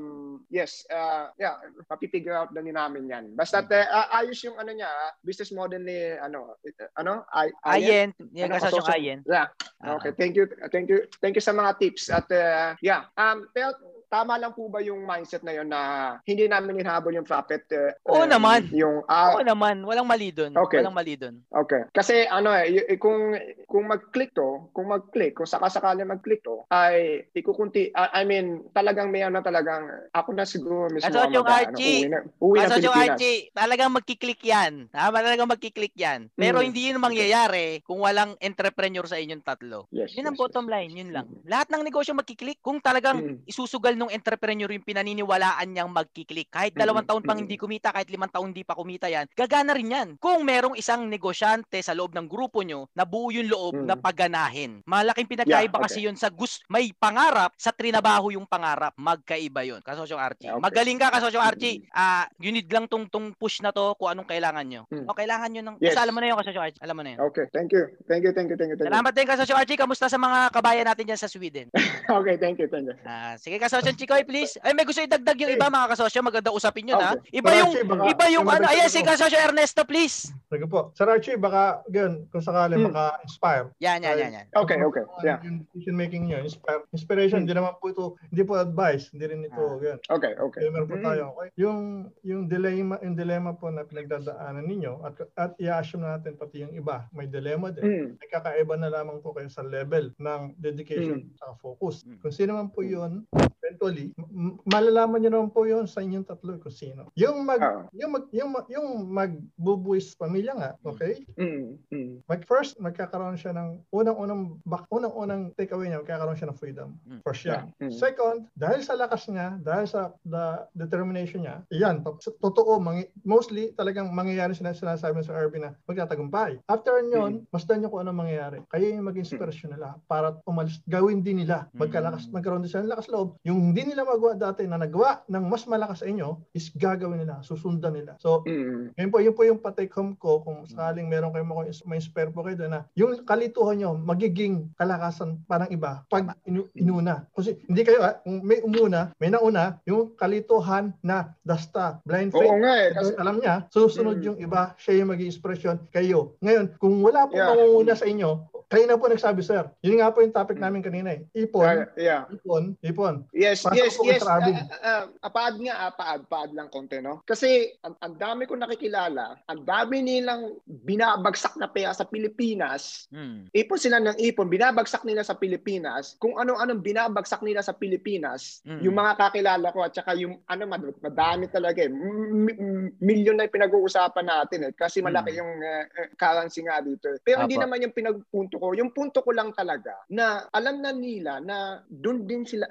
yes, 0.49 0.83
uh, 0.89 1.29
yeah, 1.37 1.57
mapipigure 1.89 2.35
out 2.37 2.49
na 2.51 2.63
din 2.63 2.75
namin 2.75 3.09
'yan. 3.09 3.25
Basta 3.37 3.61
uh, 3.63 4.07
ayos 4.17 4.39
yung 4.43 4.57
ano 4.57 4.71
niya, 4.73 4.89
ah, 4.89 5.11
business 5.21 5.51
model 5.53 5.81
ni 5.83 6.15
ano, 6.17 6.57
eh, 6.65 6.73
ano, 6.97 7.25
Ay 7.33 7.51
Ayen, 7.63 8.09
yan 8.33 8.49
Ano, 8.49 8.59
kasosyong- 8.59 8.93
Ayen. 8.93 9.19
Yeah. 9.25 9.47
Ah. 9.83 9.99
Okay, 9.99 10.15
thank 10.15 10.33
you. 10.39 10.47
Thank 10.71 10.87
you. 10.87 11.05
Thank 11.19 11.35
you 11.35 11.43
sa 11.43 11.51
mga 11.51 11.75
tips 11.79 12.07
at 12.07 12.27
uh, 12.31 12.73
yeah. 12.79 13.11
Um 13.19 13.51
pero 13.51 13.75
tama 14.13 14.37
lang 14.37 14.53
po 14.53 14.69
ba 14.69 14.77
yung 14.77 15.01
mindset 15.01 15.41
na 15.41 15.57
yun 15.57 15.65
na 15.65 15.81
hindi 16.21 16.45
namin 16.45 16.77
hinahabol 16.77 17.17
yung 17.17 17.25
profit? 17.25 17.65
uh, 17.73 17.97
Oo 18.05 18.23
um, 18.23 18.29
naman. 18.29 18.69
Yung 18.69 19.01
ah, 19.09 19.33
Oo 19.33 19.41
naman, 19.41 19.81
walang 19.81 20.05
mali 20.05 20.29
doon. 20.29 20.53
Okay. 20.53 20.85
Walang 20.85 20.93
mali 20.93 21.17
doon. 21.17 21.41
Okay. 21.49 21.89
Kasi 21.89 22.29
ano 22.29 22.53
eh, 22.53 22.69
y- 22.69 22.87
eh, 22.93 22.99
kung 23.01 23.33
kung 23.65 23.89
mag-click 23.89 24.37
to, 24.37 24.69
kung 24.69 24.93
mag-click, 24.93 25.33
kung 25.33 25.49
sakasakali 25.49 26.05
mag-click 26.05 26.45
to, 26.45 26.61
ay 26.69 27.25
ikukunti, 27.33 27.89
ah, 27.97 28.13
I 28.13 28.21
mean, 28.21 28.61
talagang 28.69 29.09
may 29.09 29.25
ano 29.25 29.41
talagang, 29.41 29.89
ako 30.13 30.29
na 30.37 30.45
siguro 30.45 30.93
mismo 30.93 31.09
ang 31.09 31.33
Kasosyong 31.33 31.47
mag- 31.49 31.57
Archie, 31.73 31.97
uwi 31.97 32.11
na, 32.13 32.19
uwi 32.37 32.57
ng 32.59 32.63
Kasosyong 32.69 32.93
Pilipinas. 32.93 33.17
Archie, 33.17 33.39
talagang 33.49 33.91
magkiklik 33.91 34.41
yan. 34.45 34.73
Tama, 34.93 35.17
talagang 35.25 35.49
magkiklik 35.49 35.95
yan. 35.97 36.19
Pero 36.35 36.61
Mm. 36.61 36.65
hindi 36.69 36.81
yun 36.85 37.01
mangyayari 37.01 37.81
kung 37.81 37.97
walang 37.97 38.37
entrepreneur 38.37 39.07
sa 39.07 39.17
inyong 39.17 39.41
tatlo. 39.41 39.89
Yes, 39.89 40.13
Yun 40.13 40.29
ang 40.29 40.37
yes, 40.37 40.41
bottom 40.43 40.65
yes. 40.67 40.73
line, 40.77 40.91
yun 40.93 41.09
lang. 41.09 41.27
Lahat 41.47 41.71
ng 41.71 41.81
negosyo 41.81 42.13
magkiklik 42.13 42.59
kung 42.59 42.77
talagang 42.77 43.17
Mm. 43.23 43.37
isusugal 43.47 43.95
sinong 44.03 44.11
entrepreneur 44.19 44.67
yung 44.67 44.83
pinaniniwalaan 44.83 45.71
niyang 45.71 45.87
magkiklik. 45.87 46.51
Kahit 46.51 46.75
dalawang 46.75 47.07
taon 47.07 47.23
pang 47.23 47.39
hindi 47.39 47.55
kumita, 47.55 47.95
kahit 47.95 48.11
limang 48.11 48.27
taon 48.27 48.51
hindi 48.51 48.67
pa 48.67 48.75
kumita 48.75 49.07
yan, 49.07 49.31
gagana 49.31 49.71
rin 49.71 49.95
yan. 49.95 50.09
Kung 50.19 50.43
merong 50.43 50.75
isang 50.75 51.07
negosyante 51.07 51.79
sa 51.79 51.95
loob 51.95 52.11
ng 52.11 52.27
grupo 52.27 52.59
nyo 52.67 52.91
na 52.91 53.07
buo 53.07 53.31
yung 53.31 53.47
loob 53.47 53.79
na 53.79 53.95
paganahin. 53.95 54.83
Malaking 54.83 55.31
pinagkaiba 55.31 55.79
Yeah, 55.79 55.85
kasi 55.87 56.03
okay. 56.03 56.07
yun 56.11 56.17
sa 56.19 56.27
gus 56.27 56.59
may 56.67 56.91
pangarap 56.91 57.55
sa 57.55 57.71
trinabaho 57.71 58.35
yung 58.35 58.43
pangarap. 58.43 58.91
Magkaiba 58.99 59.63
yun. 59.63 59.79
Kasosyong 59.79 60.19
Archie. 60.19 60.51
Okay. 60.51 60.59
Magaling 60.59 60.99
ka, 60.99 61.07
Kasosyong 61.13 61.45
Archie. 61.45 61.87
Ah, 61.95 62.27
you 62.43 62.51
need 62.51 62.67
lang 62.67 62.89
tong, 62.91 63.07
tong 63.07 63.31
push 63.39 63.63
na 63.63 63.71
to 63.71 63.95
kung 63.95 64.11
anong 64.11 64.27
kailangan 64.27 64.67
nyo. 64.67 64.83
Mm. 64.91 65.07
O, 65.07 65.15
kailangan 65.15 65.47
nyo 65.55 65.61
ng... 65.63 65.75
Yes. 65.79 65.95
Alam 65.95 66.19
mo 66.19 66.19
na 66.19 66.27
yun, 66.27 66.35
Kasosyong 66.35 66.65
Archie. 66.67 66.83
Alam 66.83 66.95
mo 66.99 67.01
na 67.07 67.09
yun. 67.15 67.19
Okay, 67.31 67.45
thank 67.55 67.71
you. 67.71 67.87
Thank 68.09 68.27
you, 68.27 68.33
thank 68.35 68.51
you, 68.51 68.57
thank 68.59 68.73
you, 68.73 68.75
thank 68.75 68.83
you. 68.83 68.91
Salamat 68.91 69.13
din, 69.15 69.27
Kasosyong 69.29 69.59
Archie. 69.63 69.79
Kamusta 69.79 70.11
sa 70.11 70.19
mga 70.19 70.39
kabayan 70.51 70.85
natin 70.89 71.05
dyan 71.07 71.21
sa 71.21 71.31
Sweden? 71.31 71.71
Okay, 72.03 72.35
thank 72.35 72.59
you, 72.59 72.67
thank 72.67 72.83
you. 72.83 72.95
Ah, 73.07 73.39
sige 73.39 73.55
Kasosyong 73.55 73.92
Chikoy, 73.95 74.23
please. 74.23 74.57
Ay, 74.59 74.73
may 74.73 74.83
gusto 74.83 74.99
idagdag 74.99 75.37
yung 75.37 75.51
iba, 75.51 75.67
mga 75.67 75.91
kasosyo. 75.91 76.19
Maganda 76.19 76.49
usapin 76.49 76.85
yun, 76.85 76.97
ha? 76.97 77.13
Okay. 77.13 77.37
Iba 77.37 77.49
Sir 77.49 77.57
yung, 77.57 77.71
baka- 77.85 78.05
iba 78.09 78.25
yung 78.29 78.45
ano. 78.45 78.65
Ayan, 78.65 78.87
si. 78.87 78.99
Kasosyo 78.99 79.37
Ernesto, 79.37 79.81
please. 79.83 80.31
Sige 80.47 80.65
po. 80.65 80.89
Sir 80.93 81.05
Archie, 81.05 81.35
baka 81.35 81.63
yun, 81.87 82.25
kung 82.29 82.39
sakali 82.39 82.75
Hmm. 82.75 82.87
maka-inspire. 82.87 83.73
Yan, 83.79 83.99
yan, 83.99 84.15
yan, 84.15 84.31
yan. 84.33 84.45
Okay, 84.53 84.77
okay. 84.79 85.03
Yeah. 85.21 85.39
Yung 85.41 85.65
decision 85.65 85.95
making 85.95 86.23
nyo, 86.25 86.39
inspire, 86.39 86.81
inspiration, 86.89 87.39
hindi 87.41 87.53
naman 87.53 87.75
po 87.77 87.89
ito, 87.89 88.03
hindi 88.25 88.43
po 88.43 88.55
advice, 88.55 89.09
hindi 89.09 89.25
rin 89.25 89.41
ito, 89.41 89.61
yun. 89.77 89.97
Okay, 90.03 90.33
okay. 90.35 90.61
Meron 90.67 90.87
po 90.87 90.97
Mm. 90.97 91.03
tayo, 91.03 91.23
okay? 91.33 91.47
Yung, 91.57 91.79
yung 92.21 92.41
dilemma, 92.45 92.95
yung 92.99 93.13
dilemma 93.13 93.53
po 93.53 93.67
na 93.67 93.83
pinagdadaanan 93.83 94.63
ninyo, 94.63 94.93
at, 95.01 95.15
at 95.35 95.51
i-assume 95.57 96.03
natin 96.03 96.33
pati 96.33 96.61
yung 96.61 96.71
iba, 96.71 97.05
may 97.11 97.25
dilemma 97.25 97.69
din. 97.69 97.83
Mm. 97.83 98.07
Nagkakaiba 98.19 98.73
na 98.75 98.89
lamang 98.89 99.19
po 99.19 99.31
kayo 99.31 99.47
sa 99.47 99.61
level 99.61 100.13
ng 100.15 100.41
dedication 100.55 101.01
Mm. 101.23 101.35
sa 101.35 101.53
focus. 101.55 102.05
Kung 102.19 102.31
sino 102.31 102.53
man 102.53 102.69
po 102.69 102.81
yun, 102.81 103.25
eventually, 103.73 104.13
m- 104.29 104.61
malalaman 104.63 105.17
nyo 105.19 105.31
naman 105.31 105.49
po 105.49 105.65
yun 105.65 105.89
sa 105.89 105.99
inyong 105.99 106.23
tatlo 106.23 106.61
kung 106.61 106.71
sino. 106.71 107.09
Yung 107.17 107.41
mag, 107.41 107.57
Ah. 107.59 107.89
yung 107.91 108.13
mag, 108.13 108.25
yung, 108.29 108.49
mag- 108.51 108.69
yung 108.69 108.87
magbubuwis 109.09 110.13
pamilya 110.13 110.53
nga, 110.53 110.71
okay? 110.83 111.25
Mm. 111.35 111.81
Mm. 111.89 112.13
Mag 112.23 112.41
first, 112.45 112.77
magkakaroon 112.77 113.33
siya 113.35 113.51
ng 113.51 113.81
unang-unang 113.89 114.61
bak, 114.63 114.85
unang-unang 114.87 115.49
takeaway 115.53 115.89
niya, 115.89 116.01
magkakaroon 116.01 116.37
siya 116.37 116.49
ng 116.49 116.59
freedom. 116.59 116.89
For 117.23 117.33
siya. 117.33 117.65
Yeah. 117.79 117.89
Mm. 117.89 117.93
Second, 117.93 118.37
dahil 118.53 118.79
sa 118.81 118.93
lakas 118.93 119.25
niya, 119.27 119.57
dahil 119.59 119.85
sa 119.85 120.01
the 120.23 120.45
determination 120.75 121.41
niya, 121.41 121.65
iyan, 121.69 122.03
to- 122.03 122.19
totoo, 122.39 122.77
mangi- 122.77 123.09
mostly 123.23 123.73
talagang 123.73 124.11
mangyayari 124.11 124.53
sila 124.53 124.75
sinasabi 124.75 125.23
sa 125.23 125.33
RB 125.35 125.57
na 125.57 125.73
magtatagumpay. 125.87 126.61
After 126.67 127.01
nyon, 127.01 127.47
masdan 127.49 127.81
niyo 127.81 127.89
kung 127.89 128.03
ano 128.03 128.13
mangyayari. 128.13 128.61
Kayo 128.67 128.85
yung 128.91 129.07
mag-inspirasyon 129.07 129.73
nila 129.73 129.97
para 130.05 130.37
umalis, 130.45 130.83
gawin 130.85 131.23
din 131.23 131.39
nila, 131.39 131.71
magkalakas, 131.73 132.27
magkaroon 132.29 132.61
din 132.61 132.69
sila 132.69 132.83
ng 132.83 132.91
lakas 132.91 133.07
loob. 133.07 133.39
Yung 133.43 133.59
hindi 133.65 133.81
nila 133.85 134.03
magawa 134.03 134.33
dati 134.33 134.65
na 134.65 134.75
nagawa 134.75 135.23
ng 135.25 135.43
mas 135.43 135.63
malakas 135.63 135.99
sa 135.99 136.05
inyo, 136.05 136.41
is 136.51 136.67
gagawin 136.69 137.19
nila, 137.19 137.39
susundan 137.39 137.93
nila. 137.93 138.13
So, 138.17 138.43
Mm. 138.43 138.91
ngayon 138.93 139.09
po, 139.09 139.17
yun 139.19 139.33
po 139.33 139.43
yung 139.43 139.57
patake 139.57 139.91
home 139.91 140.13
ko 140.13 140.41
kung 140.41 140.65
sakaling 140.65 141.05
meron 141.05 141.31
kayo 141.31 141.43
mga 141.43 141.63
may 141.85 141.97
spare 141.97 142.27
po 142.27 142.41
kayo 142.41 142.57
doon 142.57 142.73
na 142.73 142.81
yung 142.93 143.23
kalituhan 143.23 143.75
nyo 143.75 143.91
magiging 143.95 144.67
kalakasan 144.73 145.39
parang 145.43 145.69
iba 145.69 146.03
pag 146.05 146.35
inu- 146.43 146.67
inuna. 146.73 147.23
Kasi 147.31 147.55
hindi 147.63 147.81
kayo, 147.81 148.01
ah, 148.01 148.17
kung 148.17 148.41
may 148.41 148.59
umuna, 148.59 149.13
may 149.17 149.29
nauna, 149.29 149.79
yung 149.83 150.11
kalituhan 150.13 150.91
na 150.99 151.31
dasta, 151.39 152.01
blind 152.03 152.31
faith, 152.31 152.43
Oo 152.43 152.59
nga 152.59 152.73
eh, 152.75 152.89
kasi- 152.91 153.15
alam 153.15 153.37
niya, 153.37 153.55
susunod 153.69 154.17
Mm. 154.17 154.25
yung 154.25 154.37
iba, 154.39 154.73
siya 154.75 154.99
yung 154.99 155.09
maging 155.09 155.29
inspiration 155.29 155.77
kayo. 155.89 156.35
Ngayon, 156.39 156.75
kung 156.75 156.99
wala 156.99 157.25
po 157.25 157.35
Yeah. 157.35 157.47
mangunguna 157.49 157.93
sa 157.93 158.03
inyo, 158.03 158.29
kayo 158.65 158.89
na 158.89 158.97
po 158.97 159.05
nagsabi, 159.05 159.39
sir. 159.39 159.69
Yun 159.79 160.01
nga 160.01 160.09
po 160.09 160.19
yung 160.19 160.33
topic 160.33 160.57
namin 160.57 160.81
kanina 160.81 161.13
eh. 161.13 161.21
Ipon, 161.35 161.61
Mm. 161.61 161.93
Yeah, 161.93 161.93
yeah. 161.95 162.21
ipon, 162.27 162.63
ipon. 162.81 163.15
Yes, 163.53 163.61
Pasok 163.61 163.77
yes, 163.77 163.95
yes. 164.01 164.23
Ah, 164.25 164.41
ah, 164.81 165.03
ah, 165.21 165.31
paad 165.31 165.55
nga, 165.61 165.73
ah, 165.79 165.93
paad, 165.93 166.21
paad 166.25 166.49
lang 166.51 166.67
konti, 166.67 166.97
no? 166.97 167.21
Kasi 167.23 167.69
ang, 167.81 167.93
ang 168.01 168.17
dami 168.17 168.43
ko 168.43 168.57
nakikilala, 168.57 169.37
ang 169.45 169.61
dami 169.61 170.01
nilang 170.01 170.57
binabagsak 170.65 171.53
na 171.55 171.69
pera 171.69 171.93
sa 171.93 172.03
Pilipinas. 172.03 173.05
Hmm. 173.07 173.45
Ipon 173.51 173.77
sila 173.77 174.01
ng 174.01 174.17
ipon, 174.17 174.49
binabagsak 174.49 175.05
nila 175.05 175.21
sa 175.21 175.37
Pilipinas. 175.37 176.17
Kung 176.17 176.33
ano-anong 176.33 176.81
binabagsak 176.81 177.41
nila 177.41 177.61
sa 177.61 177.71
Pilipinas, 177.71 178.59
Mm. 178.63 178.79
yung 178.81 178.95
mga 178.95 179.13
kakilala 179.17 179.67
ko 179.69 179.83
at 179.83 179.93
saka 179.93 180.15
yung 180.15 180.39
ano 180.47 180.63
mad- 180.65 180.97
madami 180.99 181.45
talaga 181.47 181.83
eh. 181.83 181.91
M- 181.91 182.95
Milyon 182.97 183.35
na 183.35 183.45
yung 183.45 183.53
pinag-uusapan 183.53 184.25
natin 184.25 184.59
eh 184.65 184.71
kasi 184.71 185.03
malaki 185.03 185.35
yung 185.35 185.51
eh, 185.59 185.83
eh, 185.89 186.07
currency 186.15 186.63
nga 186.63 186.79
dito. 186.79 187.11
eh. 187.11 187.19
Pero 187.19 187.43
hindi 187.43 187.59
Apo. 187.59 187.63
naman 187.67 187.83
yung 187.83 187.91
pinagpunto 187.91 188.55
ko. 188.57 188.71
Yung 188.73 188.89
punto 188.89 189.19
ko 189.19 189.31
lang 189.31 189.51
talaga 189.51 189.93
na 190.07 190.47
alam 190.49 190.79
na 190.79 190.91
nila 190.91 191.37
na 191.39 191.57
doon 191.85 192.23
din 192.23 192.43
sila 192.43 192.65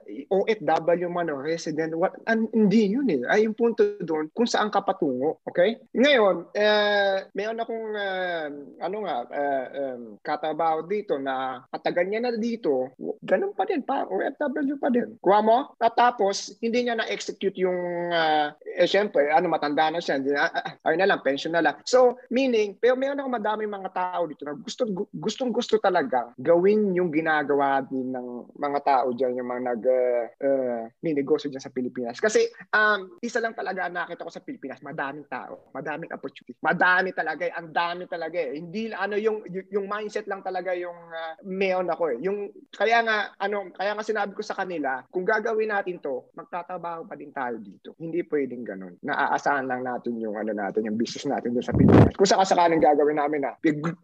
OFW 0.62 1.10
man 1.10 1.30
o 1.30 1.42
resident 1.42 1.92
what 1.98 2.14
an, 2.30 2.46
hindi 2.54 2.94
yun 2.94 3.10
eh. 3.10 3.22
Ay 3.26 3.44
yung 3.44 3.58
punto 3.58 3.82
doon 4.00 4.30
kung 4.32 4.46
saan 4.46 4.70
ka 4.70 4.80
patungo. 4.80 5.42
Okay? 5.50 5.82
Ngayon, 5.92 6.46
eh, 6.54 7.26
meron 7.34 7.60
akong 7.60 7.86
eh, 7.98 8.46
ano 8.78 8.96
nga 9.04 9.16
eh, 9.28 9.66
um, 9.92 10.02
katabaho 10.22 10.86
dito 10.86 11.18
na 11.18 11.66
katagal 11.74 12.06
niya 12.06 12.20
na 12.22 12.32
dito, 12.38 12.94
ganun 13.26 13.52
pa 13.52 13.66
din 13.66 13.82
pa 13.82 14.06
OFW 14.06 14.78
pa 14.78 14.88
din. 14.88 15.18
Kuha 15.18 15.40
mo? 15.42 15.74
At 15.82 15.98
tapos 15.98 16.54
hindi 16.62 16.86
niya 16.86 16.98
na-execute 16.98 17.58
yung 17.58 18.10
ah, 18.14 18.54
eh 18.62 18.88
syempre, 18.88 19.28
ano 19.28 19.50
matanda 19.50 19.90
na 19.90 20.00
siya, 20.00 20.22
ah, 20.38 20.52
ah, 20.54 20.90
ay 20.90 20.96
na 20.96 21.10
lang 21.10 21.24
pension 21.26 21.52
na 21.52 21.62
lang. 21.62 21.76
So, 21.84 22.16
meaning, 22.30 22.78
pero 22.78 22.94
meron 22.94 23.20
ako 23.20 23.28
madaming 23.34 23.72
mga 23.72 23.90
tao 23.92 24.22
dito 24.30 24.46
na 24.46 24.54
gusto 24.54 24.86
gustong 25.12 25.50
gusto 25.50 25.76
talaga 25.82 26.30
gawin 26.38 26.94
yung 26.94 27.10
ginagawa 27.10 27.82
din 27.86 28.12
ng 28.12 28.56
mga 28.56 28.80
tao 28.84 29.06
diyan 29.12 29.38
yung 29.40 29.48
mga 29.48 29.62
nag 29.72 29.82
uh, 29.86 30.51
uh, 30.52 30.84
may 31.00 31.16
negosyo 31.16 31.48
diyan 31.48 31.64
sa 31.64 31.72
Pilipinas. 31.72 32.20
Kasi 32.20 32.48
um 32.72 33.16
isa 33.24 33.40
lang 33.40 33.56
talaga 33.56 33.88
nakita 33.88 34.26
ko 34.26 34.32
sa 34.32 34.44
Pilipinas, 34.44 34.84
madaming 34.84 35.26
tao, 35.26 35.72
madaming 35.72 36.12
opportunity. 36.12 36.54
Madami 36.60 37.10
talaga, 37.16 37.48
ang 37.56 37.72
dami 37.72 38.04
talaga 38.06 38.36
eh. 38.36 38.60
Hindi 38.60 38.92
ano 38.92 39.16
yung 39.16 39.44
yung, 39.48 39.86
mindset 39.88 40.24
lang 40.30 40.40
talaga 40.40 40.72
yung 40.72 40.96
uh, 41.12 41.34
meron 41.44 41.90
ako 41.90 42.16
eh. 42.16 42.18
Yung 42.24 42.52
kaya 42.72 43.04
nga 43.04 43.32
ano, 43.40 43.72
kaya 43.74 43.96
nga 43.96 44.04
sinabi 44.04 44.32
ko 44.32 44.42
sa 44.44 44.56
kanila, 44.56 45.04
kung 45.08 45.26
gagawin 45.26 45.72
natin 45.72 46.00
to, 46.00 46.28
magtatrabaho 46.36 47.04
pa 47.08 47.16
din 47.16 47.32
tayo 47.34 47.58
dito. 47.58 47.96
Hindi 47.98 48.24
pwedeng 48.28 48.64
ganun. 48.64 48.94
Naaasahan 49.04 49.68
lang 49.68 49.84
natin 49.84 50.16
yung 50.20 50.36
ano 50.36 50.52
natin, 50.52 50.86
yung 50.86 50.96
business 50.96 51.28
natin 51.28 51.52
doon 51.56 51.66
sa 51.66 51.74
Pilipinas. 51.76 52.14
Kung 52.16 52.28
sakasakaling 52.28 52.82
gagawin 52.82 53.18
namin 53.20 53.44
na. 53.44 53.52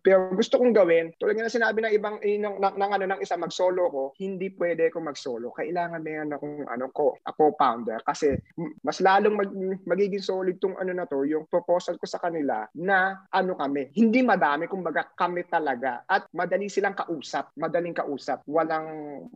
Pero 0.03 0.33
gusto 0.35 0.61
kong 0.61 0.75
gawin, 0.77 1.13
tulad 1.17 1.37
nga 1.39 1.49
na 1.49 1.53
sinabi 1.53 1.79
ng 1.83 1.93
ibang 1.97 2.17
eh, 2.23 2.39
ng, 2.39 2.57
ng, 2.61 2.75
ng, 2.77 2.91
ano 2.93 3.05
ng 3.09 3.21
isa 3.23 3.35
mag-solo 3.41 3.83
ko, 3.91 4.03
hindi 4.21 4.53
pwede 4.55 4.93
ko 4.93 5.03
mag-solo. 5.03 5.51
Kailangan 5.55 6.05
meron 6.05 6.33
akong 6.39 6.71
ano 6.71 6.87
ko, 6.95 7.19
co-founder 7.27 7.99
kasi 8.07 8.39
mas 8.87 9.03
lalong 9.03 9.35
mag, 9.35 9.51
magiging 9.83 10.23
solid 10.23 10.63
tong 10.63 10.79
ano 10.79 10.95
na 10.95 11.11
to, 11.11 11.27
yung 11.27 11.51
proposal 11.51 11.99
ko 11.99 12.07
sa 12.07 12.23
kanila 12.23 12.63
na 12.79 13.27
ano 13.35 13.59
kami. 13.59 13.91
Hindi 13.99 14.23
madami, 14.23 14.71
kumbaga 14.71 15.11
kami 15.19 15.51
talaga. 15.51 16.07
At 16.07 16.31
madali 16.31 16.71
silang 16.71 16.95
kausap, 16.95 17.57
madaling 17.59 17.97
kausap. 17.97 18.47
Walang 18.47 18.87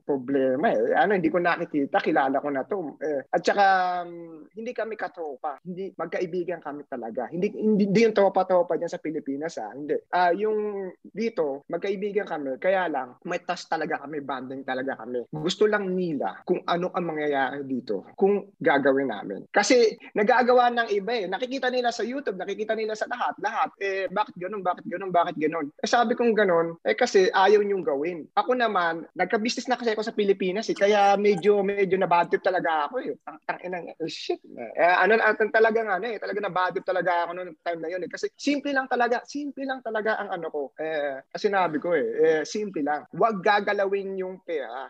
problema 0.07 0.71
eh. 0.71 0.95
Ano, 0.95 1.19
hindi 1.19 1.33
ko 1.33 1.43
nakikita, 1.43 1.99
kilala 1.99 2.39
ko 2.39 2.49
na 2.55 2.63
to. 2.63 2.95
Eh, 3.03 3.27
at 3.27 3.43
saka 3.43 3.67
um, 4.07 4.47
hindi 4.55 4.71
kami 4.71 4.95
katropa. 4.95 5.59
Hindi 5.67 5.91
magkaibigan 5.99 6.63
kami 6.63 6.87
talaga. 6.87 7.27
Hindi 7.33 7.51
hindi, 7.57 7.89
hindi 7.89 8.01
yung 8.07 8.15
tropa-tropa 8.15 8.79
diyan 8.79 8.93
sa 8.93 9.03
Pilipinas 9.03 9.59
ah. 9.59 9.75
Hindi. 9.75 9.97
Ah, 10.13 10.31
yung 10.31 10.91
dito, 11.03 11.67
magkaibigan 11.67 12.29
kami. 12.29 12.61
Kaya 12.63 12.87
lang 12.87 13.19
may 13.27 13.41
tas 13.43 13.65
talaga 13.67 14.05
kami, 14.05 14.21
banding 14.21 14.63
talaga 14.63 15.01
kami. 15.03 15.25
Gusto 15.33 15.65
lang 15.65 15.91
nila 15.97 16.45
kung 16.45 16.61
ano 16.69 16.92
ang 16.95 17.09
mangyayari 17.09 17.65
dito 17.65 18.07
kung 18.15 18.53
gagawin 18.61 19.11
namin. 19.11 19.45
Kasi 19.51 19.97
nagagawa 20.15 20.73
ng 20.73 20.89
iba 20.93 21.13
eh. 21.13 21.27
Nakikita 21.29 21.69
nila 21.69 21.91
sa 21.91 22.05
YouTube, 22.05 22.39
nakikita 22.39 22.77
nila 22.77 22.95
sa 22.97 23.09
lahat, 23.09 23.35
lahat. 23.41 23.71
Eh, 23.81 24.07
bakit 24.13 24.37
ganun, 24.37 24.63
bakit 24.65 24.85
ganun, 24.87 25.11
bakit 25.11 25.37
ganun? 25.37 25.73
Eh, 25.81 25.89
sabi 25.89 26.15
kong 26.15 26.37
ganun, 26.37 26.77
eh 26.85 26.97
kasi 26.97 27.33
ayaw 27.33 27.61
niyong 27.65 27.85
gawin. 27.85 28.29
Ako 28.37 28.57
naman, 28.57 29.09
nagka-business 29.17 29.69
na 29.69 29.77
kasi 29.81 29.93
ako 29.93 30.05
sa 30.05 30.17
Pilipinas 30.17 30.69
eh, 30.69 30.77
kaya 30.77 31.17
medyo, 31.17 31.61
medyo 31.65 31.97
na-bad 31.97 32.29
trip 32.29 32.45
talaga 32.45 32.89
ako 32.89 33.03
eh. 33.03 33.17
Tang, 33.25 33.39
tang, 33.45 33.61
inang, 33.65 33.89
eh, 33.91 33.97
shit. 34.09 34.41
Eh, 34.57 34.95
ano, 34.97 35.19
ano 35.19 35.37
talaga 35.53 35.79
nga 35.83 35.97
ano 35.99 36.07
eh, 36.09 36.19
talaga 36.21 36.39
na-bad 36.41 36.73
trip 36.77 36.87
talaga 36.87 37.27
ako 37.27 37.31
noong 37.37 37.59
time 37.65 37.81
na 37.81 37.91
yun 37.91 38.05
eh. 38.05 38.11
Kasi 38.11 38.31
simple 38.37 38.73
lang 38.73 38.87
talaga, 38.87 39.25
simple 39.25 39.65
lang 39.65 39.81
talaga 39.81 40.21
ang 40.21 40.31
ano 40.39 40.47
ko. 40.49 40.63
Eh, 40.77 41.25
sinabi 41.37 41.77
ko 41.81 41.97
eh, 41.97 42.07
eh 42.21 42.43
simple 42.45 42.85
lang. 42.85 43.09
Huwag 43.15 43.41
gagalawin 43.41 44.19
yung 44.21 44.41
pera. 44.45 44.89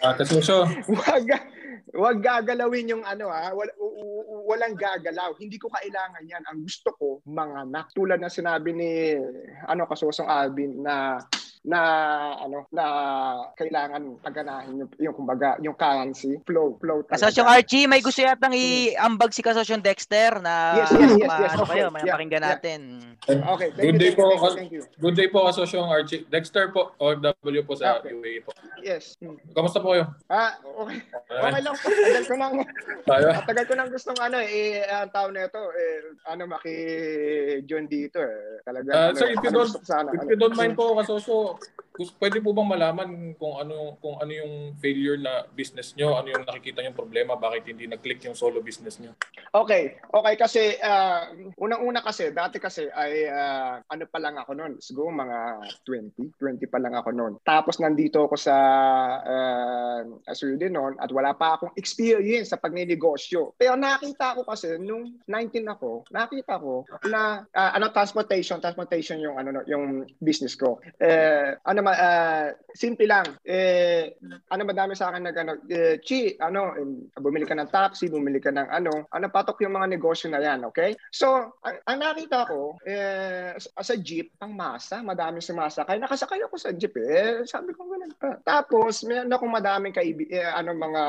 Ah, 0.00 0.14
Kasuso. 0.14 0.64
wag 0.96 1.24
wag 2.02 2.18
gagalawin 2.22 2.90
yung 2.90 3.04
ano 3.04 3.30
ha, 3.30 3.54
wal, 3.54 3.70
u- 3.78 3.94
u- 4.00 4.46
walang 4.48 4.76
gagalaw. 4.76 5.34
Hindi 5.38 5.56
ko 5.56 5.70
kailangan 5.72 6.24
'yan. 6.26 6.44
Ang 6.48 6.66
gusto 6.66 6.90
ko 6.96 7.06
mga 7.24 7.68
anak. 7.68 7.86
Tulad 7.92 8.18
ng 8.20 8.32
sinabi 8.32 8.70
ni 8.74 8.90
ano 9.66 9.88
kasosong 9.88 10.28
Alvin 10.28 10.82
na 10.84 11.20
na 11.64 11.80
ano 12.36 12.68
na 12.68 12.84
kailangan 13.56 14.20
paganahin 14.20 14.84
yung, 14.84 14.90
yung 15.00 15.16
kumbaga 15.16 15.56
yung 15.64 15.72
currency 15.72 16.36
flow 16.44 16.76
flow 16.76 17.00
talaga. 17.08 17.16
Kasosyong 17.24 17.48
Archie, 17.48 17.88
may 17.88 18.04
gusto 18.04 18.20
yatang 18.20 18.52
i-ambag 18.52 19.32
si 19.32 19.40
Kasosyong 19.40 19.80
Dexter 19.80 20.44
na 20.44 20.76
Yes, 20.76 20.92
yes, 20.92 21.10
yes, 21.16 21.32
yes, 21.40 21.52
ano 21.56 21.64
okay. 21.64 21.72
kayo, 21.80 21.86
may 21.88 22.04
Yeah, 22.04 22.14
pakinggan 22.20 22.44
yeah. 22.44 22.52
natin. 22.52 22.80
Okay, 23.24 23.68
thank 23.72 23.80
Good 23.80 23.96
you, 23.96 24.04
day 24.04 24.12
po, 24.12 24.24
thank 24.28 24.36
you, 24.36 24.44
kas- 24.44 24.56
thank 24.60 24.72
you. 24.76 24.82
good 25.00 25.16
day 25.16 25.28
po 25.32 25.38
kasosyong 25.48 25.88
Archie. 25.88 26.28
Dexter 26.28 26.68
po, 26.68 26.92
OFW 27.00 27.64
po 27.64 27.72
sa 27.72 27.96
Okay. 27.96 28.12
UAE 28.12 28.44
po. 28.44 28.52
Yes. 28.84 29.16
Kamusta 29.56 29.80
po 29.80 29.96
kayo? 29.96 30.12
Ah, 30.28 30.60
okay. 30.60 31.00
Okay 31.32 31.62
lang 31.64 31.76
po. 31.80 31.86
Tagal 31.88 32.24
ko 32.28 32.34
nang? 32.36 32.54
Tagal 33.48 33.64
ko 33.64 33.72
nang 33.72 33.88
gustong 33.88 34.20
ano 34.20 34.36
eh, 34.36 34.84
eh 34.84 34.84
ang 34.84 35.08
tao 35.08 35.32
na 35.32 35.48
ito 35.48 35.62
eh 35.72 36.12
ano 36.28 36.44
maki-join 36.44 37.88
dito 37.88 38.20
eh. 38.20 38.60
Talaga 38.60 38.88
Ah, 38.92 39.08
ano, 39.08 39.16
sir, 39.16 39.32
if 39.32 39.40
you 39.40 39.48
ano 39.48 39.58
don't, 39.64 39.72
sana. 39.80 40.08
if 40.12 40.20
ano. 40.20 40.28
you 40.28 40.36
don't 40.36 40.56
mind 40.56 40.76
po 40.76 40.92
kasosyo, 41.00 41.53
gusto, 41.94 42.18
pwede 42.18 42.42
po 42.42 42.50
bang 42.50 42.66
malaman 42.66 43.38
kung 43.38 43.54
ano 43.54 43.94
kung 44.02 44.18
ano 44.18 44.32
yung 44.34 44.74
failure 44.82 45.14
na 45.14 45.46
business 45.54 45.94
nyo, 45.94 46.18
ano 46.18 46.34
yung 46.34 46.42
nakikita 46.42 46.82
yung 46.82 46.98
problema, 46.98 47.38
bakit 47.38 47.70
hindi 47.70 47.86
nag-click 47.86 48.18
yung 48.26 48.34
solo 48.34 48.58
business 48.58 48.98
nyo? 48.98 49.14
Okay, 49.54 49.94
okay 50.10 50.34
kasi 50.34 50.74
ah, 50.82 51.30
unang-una 51.54 52.02
kasi 52.02 52.34
dati 52.34 52.58
kasi 52.58 52.90
ay 52.90 53.30
ah, 53.30 53.78
ano 53.86 54.10
pa 54.10 54.18
lang 54.18 54.34
ako 54.42 54.58
noon, 54.58 54.82
siguro 54.82 55.14
mga 55.14 55.70
20, 55.86 56.34
20 56.34 56.66
pa 56.66 56.82
lang 56.82 56.98
ako 56.98 57.14
noon. 57.14 57.32
Tapos 57.46 57.78
nandito 57.78 58.26
ako 58.26 58.34
sa 58.34 58.56
uh, 59.22 60.02
Sweden 60.34 60.74
noon 60.74 60.98
at 60.98 61.14
wala 61.14 61.30
pa 61.38 61.54
akong 61.54 61.78
experience 61.78 62.50
sa 62.50 62.58
pagnenegosyo. 62.58 63.54
Pero 63.54 63.78
nakita 63.78 64.34
ko 64.34 64.42
kasi 64.42 64.82
nung 64.82 65.22
19 65.30 65.62
ako, 65.70 66.10
nakita 66.10 66.58
ko 66.58 66.82
na 67.06 67.46
ah, 67.54 67.70
ano 67.78 67.94
transportation, 67.94 68.58
transportation 68.58 69.22
yung 69.22 69.38
ano 69.38 69.54
no, 69.54 69.62
yung 69.70 70.02
business 70.18 70.58
ko. 70.58 70.82
Eh 71.44 71.52
ano 71.68 71.80
ma 71.84 71.92
ah, 71.92 72.48
simple 72.72 73.04
lang. 73.04 73.26
Eh 73.44 74.16
ano 74.48 74.62
madami 74.64 74.96
sa 74.96 75.12
akin 75.12 75.22
nag 75.24 75.36
ano, 75.36 75.52
eh, 75.68 76.00
chi, 76.00 76.34
ano, 76.40 76.72
bumili 77.20 77.44
ka 77.44 77.52
ng 77.54 77.68
taxi, 77.68 78.08
bumili 78.08 78.40
ka 78.40 78.48
ng 78.50 78.68
ano, 78.72 79.06
ano 79.12 79.26
patok 79.28 79.60
yung 79.66 79.76
mga 79.76 79.92
negosyo 79.92 80.32
na 80.32 80.40
yan, 80.40 80.64
okay? 80.64 80.96
So, 81.12 81.58
ang, 81.60 81.76
ang 81.84 81.98
nakita 82.00 82.48
ko, 82.48 82.80
eh, 82.86 83.54
sa 83.58 83.94
jeep, 84.00 84.34
ang 84.40 84.56
masa, 84.56 85.04
madaming 85.04 85.44
sumasakay. 85.44 86.00
Nakasakay 86.00 86.40
ako 86.46 86.56
sa 86.56 86.70
jeep 86.72 86.96
eh. 86.96 87.44
Sabi 87.44 87.76
ko 87.76 87.84
ganun 87.86 88.14
pa. 88.16 88.40
Tapos, 88.40 89.04
meron 89.04 89.32
akong 89.32 89.52
madaming 89.52 89.94
kaibi, 89.94 90.30
eh, 90.32 90.48
ano, 90.48 90.72
mga 90.72 91.02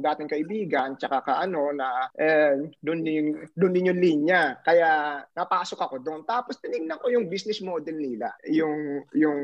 dating 0.00 0.30
kaibigan, 0.30 0.88
tsaka 0.96 1.20
ka 1.20 1.32
ano, 1.42 1.74
na 1.74 2.08
eh, 2.16 2.72
doon 2.80 3.00
din, 3.04 3.24
doon 3.52 3.72
din 3.74 3.90
yung 3.92 4.00
linya. 4.00 4.56
Kaya, 4.64 5.20
napasok 5.36 5.84
ako 5.84 5.96
doon. 6.00 6.22
Tapos, 6.24 6.56
tinignan 6.58 6.98
ko 6.98 7.12
yung 7.12 7.28
business 7.28 7.60
model 7.60 7.98
nila. 7.98 8.32
Yung, 8.48 9.04
yung 9.12 9.40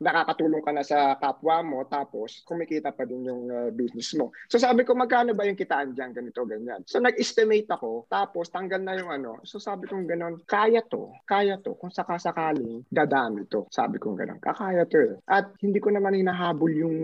nakakatulong 0.00 0.62
ka 0.62 0.72
na 0.72 0.84
sa 0.84 1.14
kapwa 1.18 1.62
mo, 1.62 1.78
tapos, 1.86 2.42
kumikita 2.46 2.92
pa 2.94 3.04
din 3.04 3.26
yung 3.26 3.42
ah, 3.50 3.70
business 3.72 4.14
mo. 4.14 4.32
So, 4.48 4.56
sabi 4.56 4.82
ko, 4.86 4.94
magkano 4.94 5.32
ba 5.32 5.44
yung 5.44 5.58
kitaan 5.58 5.92
dyan, 5.92 6.14
ganito, 6.14 6.42
ganyan. 6.46 6.82
So, 6.88 6.98
nag-estimate 7.02 7.68
ako, 7.70 8.08
tapos, 8.08 8.48
tanggal 8.48 8.80
na 8.80 8.96
yung 8.96 9.10
ano. 9.10 9.42
So, 9.42 9.58
sabi 9.58 9.86
ko, 9.90 9.98
ganon, 10.02 10.42
kaya 10.46 10.80
to, 10.86 11.12
kaya 11.26 11.60
to, 11.60 11.76
kung 11.76 11.92
sakasakaling 11.92 12.86
dadami 12.88 13.44
to. 13.50 13.66
Sabi 13.68 14.00
ko, 14.00 14.16
ganon, 14.16 14.40
kakaya 14.40 14.86
to 14.86 14.98
eh. 14.98 15.14
At 15.26 15.52
hindi 15.60 15.82
ko 15.82 15.92
naman 15.92 16.16
hinahabol 16.16 16.72
yung, 16.72 16.98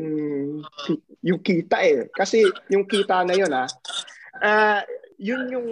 yung 1.21 1.41
kita 1.45 1.83
eh. 1.83 2.09
Kasi, 2.13 2.47
yung 2.73 2.89
kita 2.89 3.27
na 3.27 3.35
yun 3.35 3.53
ah, 3.53 3.69
ah, 4.41 4.83
yun 5.23 5.47
yung 5.49 5.69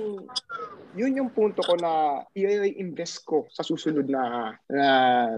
yun 0.94 1.14
yung 1.14 1.30
punto 1.30 1.62
ko 1.62 1.78
na 1.78 2.22
i-invest 2.34 3.22
ko 3.22 3.46
sa 3.46 3.62
susunod 3.62 4.10
na 4.10 4.54
na 4.66 4.86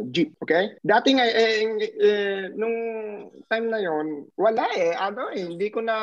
jeep, 0.09 0.33
okay? 0.41 0.81
Dati 0.81 1.13
nga 1.13 1.29
eh, 1.29 1.69
eh, 2.01 2.49
nung 2.57 2.77
time 3.53 3.69
na 3.69 3.77
yon, 3.77 4.25
wala 4.33 4.65
eh, 4.73 4.97
ano 4.97 5.29
eh, 5.29 5.45
hindi 5.45 5.69
ko 5.69 5.85
na 5.85 5.97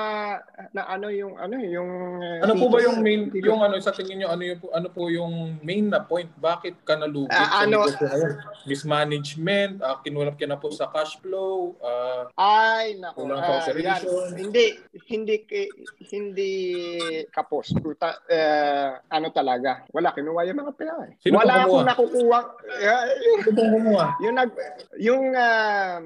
na 0.70 0.86
ano 0.86 1.10
yung 1.10 1.34
ano 1.42 1.58
eh, 1.58 1.70
yung 1.74 1.92
eh, 2.22 2.46
Ano 2.46 2.54
po 2.62 2.70
ba 2.70 2.78
yung 2.78 3.02
main, 3.02 3.34
dito- 3.34 3.50
yung 3.50 3.66
ano, 3.66 3.82
sa 3.82 3.90
tingin 3.90 4.22
nyo, 4.22 4.30
ano, 4.30 4.44
yung, 4.46 4.62
ano 4.70 4.88
po 4.94 5.10
yung 5.10 5.58
main 5.66 5.90
na 5.90 6.02
point? 6.06 6.30
Bakit 6.38 6.86
ka 6.86 7.02
nalugod 7.02 7.34
Ah, 7.34 7.66
sa 7.66 7.66
ano-? 7.66 7.90
Mismanagement, 8.70 9.82
uh, 9.82 9.98
kinulap 10.06 10.38
ka 10.38 10.46
na 10.46 10.62
po 10.62 10.70
sa 10.70 10.94
cash 10.94 11.18
flow, 11.26 11.74
ah, 11.82 12.30
Ay, 12.38 13.02
ah, 13.02 13.14
sa 13.18 13.66
operation. 13.66 14.30
yan. 14.30 14.38
Hindi 14.38 14.66
hindi 15.10 15.36
ki- 15.42 15.74
hindi 16.14 16.54
kapos. 17.34 17.74
Puta, 18.00 18.16
eh, 18.32 18.96
ano 19.12 19.28
talaga. 19.36 19.84
Wala 19.92 20.16
kinuha 20.16 20.48
yung 20.48 20.64
mga 20.64 20.72
pera. 20.80 21.04
eh. 21.04 21.20
Sino 21.20 21.36
Wala 21.36 21.68
akong 21.68 21.84
nakukuha. 21.84 22.40
eh, 22.80 22.96
yung, 23.28 23.40
kumuha? 23.44 24.06
yung 24.24 24.36
nag 24.40 24.52
yung 25.04 25.26
um, 25.36 26.04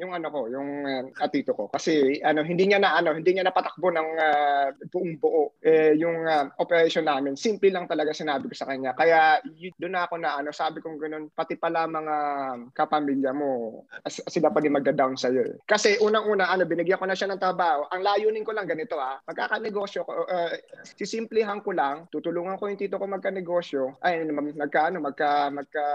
yung 0.00 0.10
ano 0.16 0.26
ko, 0.32 0.48
yung 0.48 0.70
uh, 0.88 1.04
atito 1.20 1.52
ko 1.52 1.68
kasi 1.68 2.16
ano 2.24 2.40
hindi 2.40 2.64
niya 2.64 2.80
na 2.80 2.96
ano, 2.96 3.12
hindi 3.12 3.36
niya 3.36 3.44
napatakbo 3.44 3.92
ng 3.92 4.08
ah, 4.16 4.72
buong 4.88 5.20
buo 5.20 5.52
eh, 5.60 5.92
yung 6.00 6.24
ah, 6.24 6.48
operation 6.64 7.04
namin. 7.04 7.36
Simple 7.36 7.68
lang 7.68 7.92
talaga 7.92 8.16
sinabi 8.16 8.48
ko 8.48 8.56
sa 8.56 8.64
kanya. 8.64 8.96
Kaya 8.96 9.44
doon 9.76 10.00
ako 10.00 10.24
na 10.24 10.40
ano, 10.40 10.48
sabi 10.48 10.80
kong 10.80 10.96
ganun, 10.96 11.28
pati 11.36 11.60
pala 11.60 11.84
mga 11.84 12.16
kapamilya 12.72 13.36
mo, 13.36 13.84
sila 14.08 14.48
pa 14.48 14.64
din 14.64 14.72
magda-down 14.72 15.20
sa 15.20 15.28
iyo. 15.28 15.60
Kasi 15.68 16.00
unang-una 16.00 16.48
ano, 16.48 16.64
binigyan 16.64 16.96
ko 16.96 17.04
na 17.04 17.12
siya 17.12 17.28
ng 17.36 17.42
trabaho. 17.44 17.84
Ang 17.92 18.00
layunin 18.00 18.48
ko 18.48 18.56
lang 18.56 18.64
ganito 18.64 18.96
ah, 18.96 19.20
magkakanegosyo 19.28 20.08
ko, 20.08 20.24
uh, 20.24 20.56
sisimplihan 21.34 21.58
ko 21.66 21.74
lang, 21.74 22.06
tutulungan 22.14 22.54
ko 22.54 22.70
yung 22.70 22.78
tito 22.78 22.94
ko 22.94 23.10
magkanegosyo, 23.10 23.98
ay 24.06 24.22
magka 24.30 24.86
ano, 24.86 25.02
magka 25.02 25.50
magka 25.50 25.86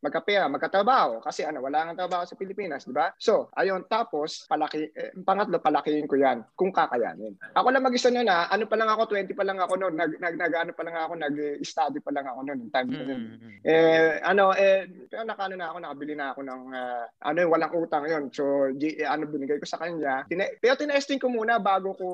magkapera, 0.00 0.48
magkatrabaho 0.48 1.20
kasi 1.20 1.44
ano, 1.44 1.60
wala 1.60 1.92
nga 1.92 2.08
trabaho 2.08 2.24
sa 2.24 2.32
Pilipinas, 2.32 2.88
di 2.88 2.96
ba? 2.96 3.12
So, 3.20 3.52
ayun, 3.52 3.84
tapos 3.92 4.48
palaki 4.48 4.88
eh, 4.88 5.12
pangatlo 5.20 5.60
palakihin 5.60 6.08
ko 6.08 6.16
'yan 6.16 6.48
kung 6.56 6.72
kakayanin. 6.72 7.36
Ako 7.52 7.68
lang 7.68 7.84
mag-isa 7.84 8.08
noon 8.08 8.32
ah, 8.32 8.48
ano 8.48 8.64
pa 8.64 8.80
lang 8.80 8.88
ako, 8.88 9.12
20 9.12 9.36
pa 9.36 9.44
lang 9.44 9.60
ako 9.60 9.74
noon, 9.76 9.94
nag, 10.00 10.16
nag, 10.16 10.34
nag 10.40 10.52
ano 10.56 10.72
pa 10.72 10.82
lang 10.88 10.96
ako, 10.96 11.12
nag-study 11.20 12.00
pa 12.00 12.10
lang 12.16 12.24
ako 12.24 12.40
noon, 12.48 12.72
time 12.72 12.88
na 12.88 13.04
yun. 13.04 13.22
Eh 13.68 14.16
ano 14.24 14.56
eh 14.56 14.88
nakano 15.28 15.60
na 15.60 15.68
ako, 15.68 15.76
nakabili 15.84 16.14
na 16.16 16.32
ako 16.32 16.40
ng 16.40 16.62
ah, 16.72 17.04
ano 17.28 17.36
yung 17.44 17.52
walang 17.52 17.76
utang 17.76 18.08
'yon. 18.08 18.32
So 18.32 18.72
G, 18.80 18.96
eh, 18.96 19.04
ano 19.04 19.28
binigay 19.28 19.60
ko 19.60 19.68
sa 19.68 19.76
kanya. 19.76 20.24
Tina- 20.24 20.56
pero 20.56 20.72
tinesting 20.72 21.20
ko 21.20 21.28
muna 21.28 21.60
bago 21.60 21.92
ko 21.92 22.08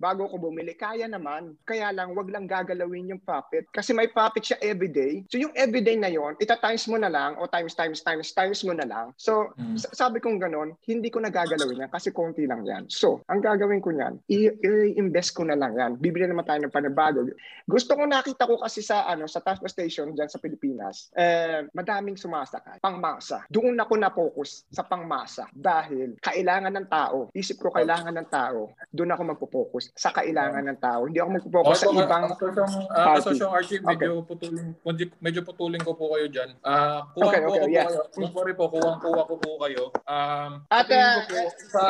bago 0.00 0.24
ko 0.32 0.40
bumili. 0.40 0.72
Kaya 0.72 1.04
naman. 1.10 1.58
Kaya 1.64 1.90
lang 1.90 2.12
wag 2.12 2.28
lang 2.28 2.44
gagalawin 2.44 3.08
yung 3.08 3.22
profit 3.24 3.64
kasi 3.72 3.96
may 3.96 4.06
profit 4.06 4.44
siya 4.44 4.58
everyday. 4.60 5.24
So 5.32 5.40
yung 5.40 5.56
everyday 5.56 5.96
na 5.96 6.12
'yon, 6.12 6.36
ita 6.36 6.60
times 6.60 6.84
mo 6.86 7.00
na 7.00 7.08
lang 7.08 7.40
o 7.40 7.48
times 7.48 7.72
times 7.72 8.04
times 8.04 8.30
times 8.30 8.60
mo 8.62 8.76
na 8.76 8.84
lang. 8.84 9.06
So 9.16 9.50
Mm. 9.56 9.80
sa- 9.80 10.06
sabi 10.06 10.20
kong 10.20 10.36
ganon, 10.38 10.76
hindi 10.84 11.08
ko 11.08 11.18
nagagalawin 11.18 11.84
yan 11.84 11.90
kasi 11.90 12.12
konti 12.12 12.44
lang 12.44 12.68
yan. 12.68 12.84
So, 12.92 13.24
ang 13.26 13.40
gagawin 13.40 13.80
ko 13.80 13.90
niyan, 13.90 14.20
i-invest 14.28 15.32
ko 15.32 15.48
na 15.48 15.56
lang 15.56 15.72
yan. 15.74 15.96
Bibili 15.96 16.28
naman 16.28 16.44
tayo 16.44 16.60
ng 16.60 16.74
panabago. 16.74 17.24
Gusto 17.64 17.96
ko 17.96 18.04
nakita 18.04 18.44
ko 18.44 18.60
kasi 18.60 18.84
sa 18.84 19.08
ano 19.08 19.24
sa 19.24 19.40
transport 19.40 19.72
station 19.72 20.12
diyan 20.12 20.28
sa 20.28 20.36
Pilipinas, 20.36 21.08
eh, 21.16 21.64
madaming 21.72 22.20
sumasakay, 22.20 22.78
pangmasa. 22.84 23.48
Doon 23.48 23.80
ako 23.80 23.96
na-focus 23.96 24.68
sa 24.68 24.84
pangmasa 24.84 25.48
dahil 25.50 26.20
kailangan 26.20 26.76
ng 26.76 26.88
tao. 26.88 27.32
Isip 27.32 27.56
ko 27.56 27.72
kailangan 27.72 28.12
ng 28.12 28.28
tao. 28.28 28.76
Doon 28.92 29.14
ako 29.14 29.22
magpo-focus 29.32 29.96
sa 29.96 30.12
kailangan 30.12 30.68
ng 30.68 30.78
tao. 30.78 31.08
Hindi 31.08 31.18
ako 31.18 31.30
magpo-focus 31.54 31.78
sa 31.78 31.86
Okay, 31.94 32.02
ibang 32.02 32.24
kasosyong, 32.34 32.74
uh, 32.90 33.14
kasosyong 33.14 33.52
Archie, 33.54 33.78
medyo 33.78 34.10
putulin, 34.26 34.66
medyo, 34.82 35.04
medyo 35.22 35.40
putulin 35.46 35.82
ko 35.82 35.94
po 35.94 36.10
kayo 36.18 36.26
dyan. 36.26 36.50
Ah, 36.66 37.06
kuha 37.14 37.30
Okay, 37.30 37.40
po 37.40 37.50
okay, 37.54 37.62
ako 37.62 37.68
yeah. 37.70 37.86
po 37.86 37.90
kayo. 37.90 38.02
Don't 38.18 38.34
worry 38.34 38.54
po, 38.58 38.64
kuha, 38.72 38.90
kuha 38.98 39.22
ko 39.22 39.34
po 39.38 39.50
kayo. 39.62 39.82
Um, 40.04 40.50
At, 40.66 40.86
sa 40.90 40.90
tingin 40.90 41.06
ko 41.06 41.22
ah, 41.22 41.46
po, 41.46 41.70
sa, 41.70 41.84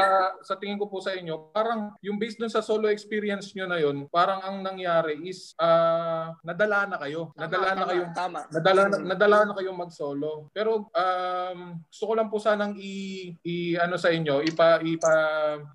sa 0.44 0.54
tingin 0.60 0.78
ko 0.78 0.86
po 0.92 0.98
sa 1.00 1.12
inyo, 1.16 1.34
parang 1.56 1.80
yung 2.04 2.20
based 2.20 2.36
dun 2.36 2.52
sa 2.52 2.60
solo 2.60 2.92
experience 2.92 3.56
nyo 3.56 3.64
na 3.64 3.78
yun, 3.80 4.04
parang 4.12 4.44
ang 4.44 4.60
nangyari 4.60 5.24
is 5.24 5.56
ah, 5.56 6.36
nadala 6.44 6.84
na 6.84 6.96
kayo. 7.00 7.32
Nadala 7.38 7.68
na 7.72 7.84
tama, 7.84 7.88
kayo. 7.88 8.04
tama. 8.12 8.40
Nadala, 8.52 8.82
na, 8.92 8.96
nadala 9.16 9.38
na 9.48 9.54
kayong 9.56 9.78
mag-solo. 9.80 10.52
Pero 10.52 10.92
um, 10.92 11.58
gusto 11.88 12.04
ko 12.04 12.12
lang 12.12 12.28
po 12.28 12.36
sanang 12.36 12.76
i, 12.76 13.32
i 13.46 13.78
ano 13.80 13.96
sa 13.96 14.12
inyo, 14.12 14.44
ipa 14.44 14.82
ipa 14.84 15.14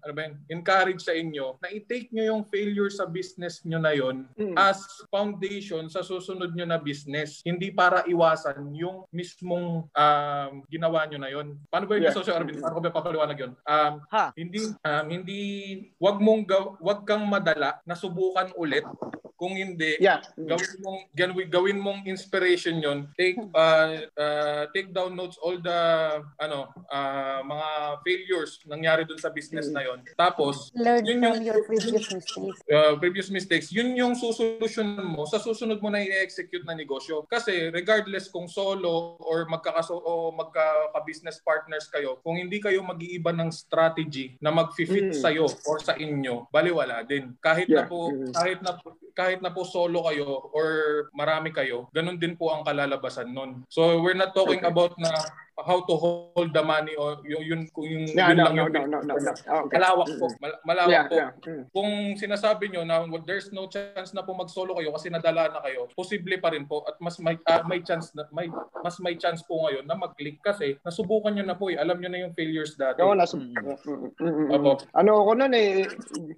ano 0.06 0.12
ba 0.14 0.22
yun, 0.30 0.36
encourage 0.52 1.02
sa 1.02 1.16
inyo 1.16 1.58
na 1.64 1.72
i-take 1.74 2.12
nyo 2.14 2.36
yung 2.36 2.44
failure 2.46 2.92
sa 2.92 3.08
business 3.08 3.64
nyo 3.64 3.79
na 3.80 3.92
yon 3.92 4.28
Mm. 4.36 4.56
as 4.56 4.80
foundation 5.10 5.88
sa 5.88 6.00
susunod 6.02 6.52
nyo 6.52 6.64
na 6.64 6.78
business. 6.78 7.40
Hindi 7.42 7.72
para 7.72 8.04
iwasan 8.04 8.72
yung 8.74 9.04
mismong 9.10 9.88
um, 9.88 10.52
ginawa 10.68 11.04
nyo 11.06 11.18
na 11.18 11.30
yon. 11.30 11.56
Paano 11.68 11.86
ba 11.86 11.96
yun, 11.96 12.06
Yeah. 12.06 12.16
Social 12.16 12.38
Arvin? 12.38 12.60
Paano 12.60 12.76
ko 12.76 12.82
ba 12.82 12.92
papaliwanag 12.94 13.38
yun? 13.38 13.54
Um, 13.64 13.94
Ha? 14.08 14.32
hindi 14.34 14.60
um, 14.66 15.06
hindi 15.08 15.40
wag 15.98 16.18
mong 16.18 16.44
gaw, 16.44 16.64
wag 16.80 17.04
kang 17.04 17.24
madala 17.24 17.80
na 17.84 17.94
subukan 17.94 18.52
ulit 18.56 18.84
kung 19.36 19.56
hindi 19.56 19.96
Yeah. 19.98 20.20
gawin 20.36 20.72
mong 20.80 21.00
gawin, 21.14 21.48
gawin 21.48 21.80
mong 21.80 22.04
inspiration 22.04 22.76
yon 22.78 23.08
take 23.16 23.40
uh, 23.56 23.88
uh, 24.14 24.64
take 24.76 24.92
down 24.92 25.16
notes 25.16 25.40
all 25.40 25.56
the 25.56 25.80
ano 26.38 26.68
uh, 26.86 27.40
mga 27.42 27.68
failures 28.04 28.60
nangyari 28.66 29.08
dun 29.08 29.16
sa 29.16 29.32
business 29.32 29.72
na 29.72 29.80
yon 29.82 30.04
tapos 30.14 30.76
Learn 30.76 31.08
yun 31.08 31.24
from 31.24 31.24
yung 31.24 31.40
your 31.46 31.60
previous 31.64 32.04
mistakes. 32.12 32.60
uh, 32.68 33.00
previous 33.00 33.30
mistakes, 33.32 33.69
yun 33.72 33.94
yung 33.96 34.14
susolusyonan 34.14 35.06
mo 35.06 35.26
sa 35.26 35.38
susunod 35.38 35.80
mo 35.80 35.90
na 35.90 36.02
i-execute 36.02 36.66
na 36.66 36.74
negosyo. 36.74 37.26
Kasi 37.26 37.70
regardless 37.70 38.30
kung 38.30 38.50
solo 38.50 39.18
or 39.22 39.46
magkakaso 39.46 39.96
o 39.96 40.34
magka-business 40.34 41.42
partners 41.42 41.88
kayo, 41.90 42.18
kung 42.22 42.38
hindi 42.38 42.60
kayo 42.60 42.82
mag-iiba 42.82 43.34
ng 43.34 43.50
strategy 43.50 44.38
na 44.40 44.50
mag-fit 44.52 45.12
Mm. 45.12 45.16
sa'yo 45.16 45.46
or 45.66 45.78
sa 45.80 45.96
inyo, 45.96 46.50
baliwala 46.50 47.06
din. 47.06 47.34
Kahit 47.40 47.70
na 47.70 47.86
Yeah. 47.86 47.90
po 47.90 48.10
Mm. 48.10 48.34
kahit 48.34 48.60
na 48.62 48.72
kahit 48.80 48.98
kahit 49.20 49.40
na 49.44 49.52
po 49.52 49.68
solo 49.68 50.08
kayo 50.08 50.48
or 50.56 50.68
marami 51.12 51.52
kayo, 51.52 51.92
ganun 51.92 52.16
din 52.16 52.40
po 52.40 52.56
ang 52.56 52.64
kalalabasan 52.64 53.28
nun. 53.28 53.68
So 53.68 54.00
we're 54.00 54.16
not 54.16 54.32
talking 54.32 54.64
Okay. 54.64 54.72
about 54.72 54.96
na 54.96 55.12
how 55.66 55.84
to 55.84 55.94
hold 55.96 56.50
the 56.52 56.64
money 56.64 56.96
o 56.96 57.20
yun, 57.24 57.42
yun, 57.44 57.62
kung 57.72 57.86
yung, 57.86 58.06
No, 58.12 58.24
yun 58.32 58.38
no, 58.38 58.44
lang 58.48 58.54
no, 58.56 58.60
yung 58.64 58.72
no, 58.72 58.82
no, 58.86 58.98
no, 59.02 59.14
no. 59.16 59.32
Okay. 59.34 59.76
malawak 59.76 60.10
po. 60.16 60.26
Mal- 60.40 60.60
malawak 60.64 60.92
Yeah, 60.92 61.06
po. 61.08 61.16
yeah. 61.16 61.32
Mm. 61.44 61.64
Kung 61.70 61.90
sinasabi 62.16 62.72
nyo 62.72 62.82
na 62.84 62.96
there's 63.24 63.52
no 63.52 63.68
chance 63.68 64.14
na 64.14 64.24
po 64.24 64.34
mag-solo 64.34 64.76
kayo 64.76 64.96
kasi 64.96 65.12
nadala 65.12 65.52
na 65.52 65.60
kayo, 65.60 65.92
posible 65.92 66.38
pa 66.40 66.54
rin 66.54 66.64
po 66.64 66.86
at 66.88 66.96
mas 67.00 67.20
may 67.20 67.36
ah, 67.46 67.64
may 67.64 67.84
chance 67.84 68.12
na 68.14 68.24
may 68.32 68.48
mas 68.80 68.96
may 69.00 69.16
chance 69.16 69.44
po 69.44 69.68
ngayon 69.68 69.84
na 69.84 69.96
mag-click 69.96 70.40
kasi 70.40 70.80
nasubukan 70.82 71.36
nyo 71.36 71.44
na 71.44 71.56
po 71.56 71.68
eh. 71.68 71.78
Alam 71.78 72.00
nyo 72.00 72.10
na 72.10 72.24
yung 72.24 72.34
failures 72.34 72.76
dati. 72.76 73.04
Oo, 73.04 73.16
nas- 73.16 73.36
Mm, 73.36 73.76
mm. 74.20 74.50
Opo. 74.52 74.72
Ano 74.94 75.24
ako 75.24 75.32
nun 75.38 75.54
eh, 75.54 75.86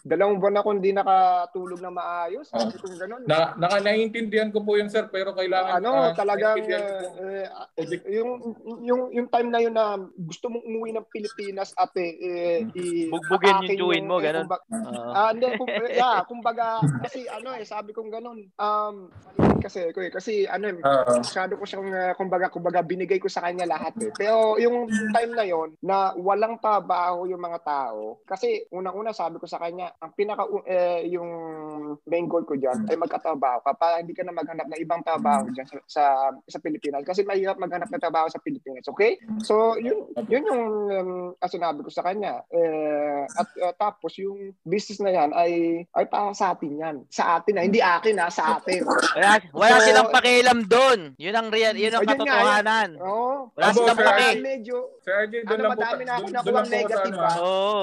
dalawang 0.06 0.38
buwan 0.38 0.60
ako 0.60 0.70
hindi 0.76 0.92
nakatulog 0.92 1.80
na 1.82 1.92
maayos. 1.92 2.48
Sabi 2.50 2.76
kong 2.78 2.98
ganun. 3.00 3.22
Na, 3.26 3.54
naka, 3.58 3.80
naiintindihan 3.82 4.50
ko 4.50 4.62
po 4.62 4.76
yun 4.78 4.90
sir 4.92 5.08
pero 5.08 5.32
kailangan 5.34 5.82
ano, 5.82 5.92
ah, 5.92 6.14
talagang 6.14 6.58
eh, 6.62 7.48
eh, 7.78 7.88
yung 8.12 8.40
yung 8.82 9.02
yung 9.12 9.28
time 9.30 9.50
na 9.52 9.60
yun 9.60 9.76
na 9.76 10.00
gusto 10.16 10.48
mong 10.48 10.64
umuwi 10.66 10.90
ng 10.96 11.08
Pilipinas 11.12 11.76
ate 11.76 12.06
eh, 12.18 12.60
i- 12.74 13.12
Bugbugin 13.12 13.68
yung 13.68 13.78
chewin 13.78 14.06
mo, 14.08 14.18
eh, 14.20 14.32
ganun. 14.32 14.48
kumbaga-. 14.48 14.68
Ah, 15.12 15.30
hindi, 15.36 15.48
kum, 15.60 15.68
yeah, 15.92 16.24
kumbaga 16.24 16.68
kasi 17.04 17.28
ano 17.28 17.52
eh, 17.56 17.68
sabi 17.68 17.92
kong 17.92 18.12
ganun. 18.12 18.48
Um 18.56 19.12
kasi 19.62 19.94
ko 19.94 20.02
eh, 20.02 20.10
kasi 20.10 20.50
ano 20.50 20.74
eh, 20.74 20.76
masyado 21.22 21.54
ko 21.54 21.64
siyang 21.70 21.86
uh, 21.94 22.14
kumbaga 22.18 22.50
kumbaga 22.50 22.82
binigay 22.82 23.22
ko 23.22 23.30
sa 23.30 23.46
kanya 23.46 23.70
lahat 23.70 23.94
eh. 24.02 24.10
Pero 24.18 24.58
yung 24.58 24.90
time 24.90 25.32
na 25.38 25.46
yon 25.46 25.70
na 25.86 26.18
walang 26.18 26.58
trabaho 26.58 27.30
yung 27.30 27.40
mga 27.40 27.62
tao 27.62 28.20
kasi 28.26 28.66
unang-una 28.74 29.14
sabi 29.14 29.38
ko 29.38 29.46
sa 29.46 29.62
kanya, 29.62 29.94
ang 30.02 30.18
pinaka 30.18 30.50
eh, 30.66 31.06
yung 31.14 31.30
main 32.10 32.26
goal 32.26 32.44
ko 32.44 32.58
diyan 32.58 32.90
ay 32.90 32.98
magkatrabaho 32.98 33.62
ka 33.62 33.72
para 33.78 34.02
hindi 34.02 34.18
ka 34.18 34.26
na 34.26 34.34
maghanap 34.34 34.66
ng 34.66 34.82
ibang 34.82 35.06
trabaho 35.06 35.46
diyan 35.54 35.68
sa, 35.70 35.78
sa 35.86 36.04
sa 36.34 36.60
Pilipinas 36.60 37.06
kasi 37.06 37.22
mahirap 37.22 37.62
maghanap 37.62 37.88
ng 37.94 38.02
trabaho 38.02 38.28
sa 38.34 38.42
Pilipinas, 38.42 38.88
okay? 39.02 39.18
So 39.42 39.74
yun 39.82 40.06
yun 40.30 40.46
yung 40.46 40.64
um, 40.94 41.12
ang 41.42 41.52
sinabi 41.52 41.82
ko 41.82 41.90
sa 41.90 42.06
kanya. 42.06 42.46
Eh, 42.54 43.26
at 43.26 43.50
uh, 43.58 43.74
tapos 43.74 44.14
yung 44.22 44.54
business 44.62 45.02
na 45.02 45.10
yan 45.10 45.34
ay 45.34 45.84
ay 45.98 46.06
para 46.06 46.30
sa 46.38 46.54
atin 46.54 46.78
yan. 46.78 46.96
Sa 47.10 47.42
atin 47.42 47.58
na, 47.58 47.66
hindi 47.66 47.82
akin 47.82 48.22
ha, 48.22 48.30
sa 48.30 48.62
atin. 48.62 48.86
Wala, 48.86 49.42
wala 49.58 49.74
So, 49.82 49.88
silang 49.90 50.14
pakialam 50.14 50.60
doon. 50.70 51.00
Yun 51.18 51.36
ang 51.36 51.50
real, 51.50 51.74
yun 51.74 51.96
ang 51.98 52.06
katotohanan. 52.06 52.90
Oo. 53.02 53.50
Wala 53.58 53.66
Abo, 53.74 53.78
silang. 53.82 53.98
RJ. 53.98 54.44
medyo 54.44 54.78
Sir 55.02 55.26
RJ, 55.26 55.34
doon 55.50 55.58
ano 55.58 55.64
lang 55.66 55.72
po, 55.74 55.82
madami 55.82 56.02
na 56.06 56.14
ako 56.14 56.28
nakuha 56.30 56.62
negative 56.70 57.16
ano, 57.18 57.18
ha. 57.18 57.32
ah. 57.32 57.36
Oo. 57.42 57.82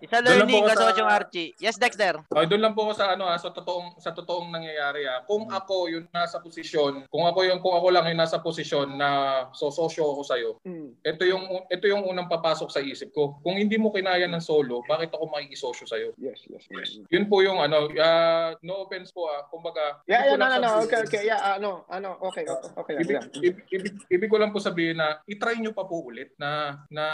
Isa 0.00 0.16
Doon 0.16 0.24
lang 0.24 0.48
learning 0.48 0.56
po 0.56 0.64
ako 0.64 0.68
ka 0.70 0.74
sa- 0.80 0.96
sa 0.96 1.04
Archie. 1.20 1.50
Yes, 1.60 1.76
Dexter. 1.76 2.14
Okay, 2.32 2.46
doon 2.48 2.62
lang 2.64 2.72
po 2.72 2.80
ako 2.88 2.92
sa 2.96 3.06
ano 3.12 3.24
ah, 3.28 3.36
sa 3.36 3.50
totoong 3.52 3.88
sa 4.00 4.10
totoong 4.16 4.48
nangyayari 4.48 5.04
ah. 5.04 5.20
Kung 5.28 5.44
ako 5.52 5.92
yung 5.92 6.08
nasa 6.08 6.40
posisyon, 6.40 7.04
kung 7.12 7.24
ako 7.28 7.44
yung 7.44 7.60
kung 7.60 7.76
ako 7.76 7.92
lang 7.92 8.08
yung 8.08 8.20
nasa 8.24 8.40
posisyon 8.40 8.96
na 8.96 9.08
so 9.52 9.68
sosyo 9.68 10.16
ako 10.16 10.22
sa 10.30 10.38
iyo. 10.38 10.62
Mm. 10.62 10.94
Ito 11.02 11.22
yung 11.26 11.44
ito 11.66 11.84
yung 11.90 12.06
unang 12.06 12.30
papasok 12.30 12.70
sa 12.70 12.78
isip 12.78 13.10
ko. 13.10 13.42
Kung 13.42 13.58
hindi 13.58 13.74
mo 13.74 13.90
kinaya 13.90 14.30
ng 14.30 14.42
solo, 14.42 14.86
bakit 14.86 15.10
ako 15.10 15.26
makikisosyo 15.26 15.90
sa 15.90 15.98
iyo? 15.98 16.14
Yes, 16.22 16.46
yes, 16.46 16.64
yes. 16.70 16.90
Yun 17.10 17.26
po 17.26 17.42
yung 17.42 17.58
ano, 17.58 17.90
ah, 17.98 18.54
no 18.62 18.86
offense 18.86 19.10
po 19.10 19.26
ah, 19.26 19.42
kumbaga 19.50 20.06
Yeah, 20.06 20.34
yeah, 20.34 20.36
no, 20.38 20.46
no, 20.46 20.58
no. 20.62 20.70
Okay, 20.86 21.02
okay. 21.02 21.22
Yeah, 21.26 21.58
ano, 21.58 21.82
ano, 21.90 22.14
okay, 22.30 22.46
okay, 22.46 22.70
okay. 22.78 22.94
ibig, 23.02 23.16
yeah. 23.18 23.26
ibig, 23.42 23.66
ibig, 23.74 23.94
ibig 24.06 24.30
ko 24.30 24.38
lang 24.38 24.54
po 24.54 24.62
sabihin 24.62 25.00
na 25.00 25.18
i-try 25.26 25.56
nyo 25.58 25.72
pa 25.74 25.88
po 25.88 26.04
ulit 26.06 26.36
na 26.36 26.82
na 26.92 27.04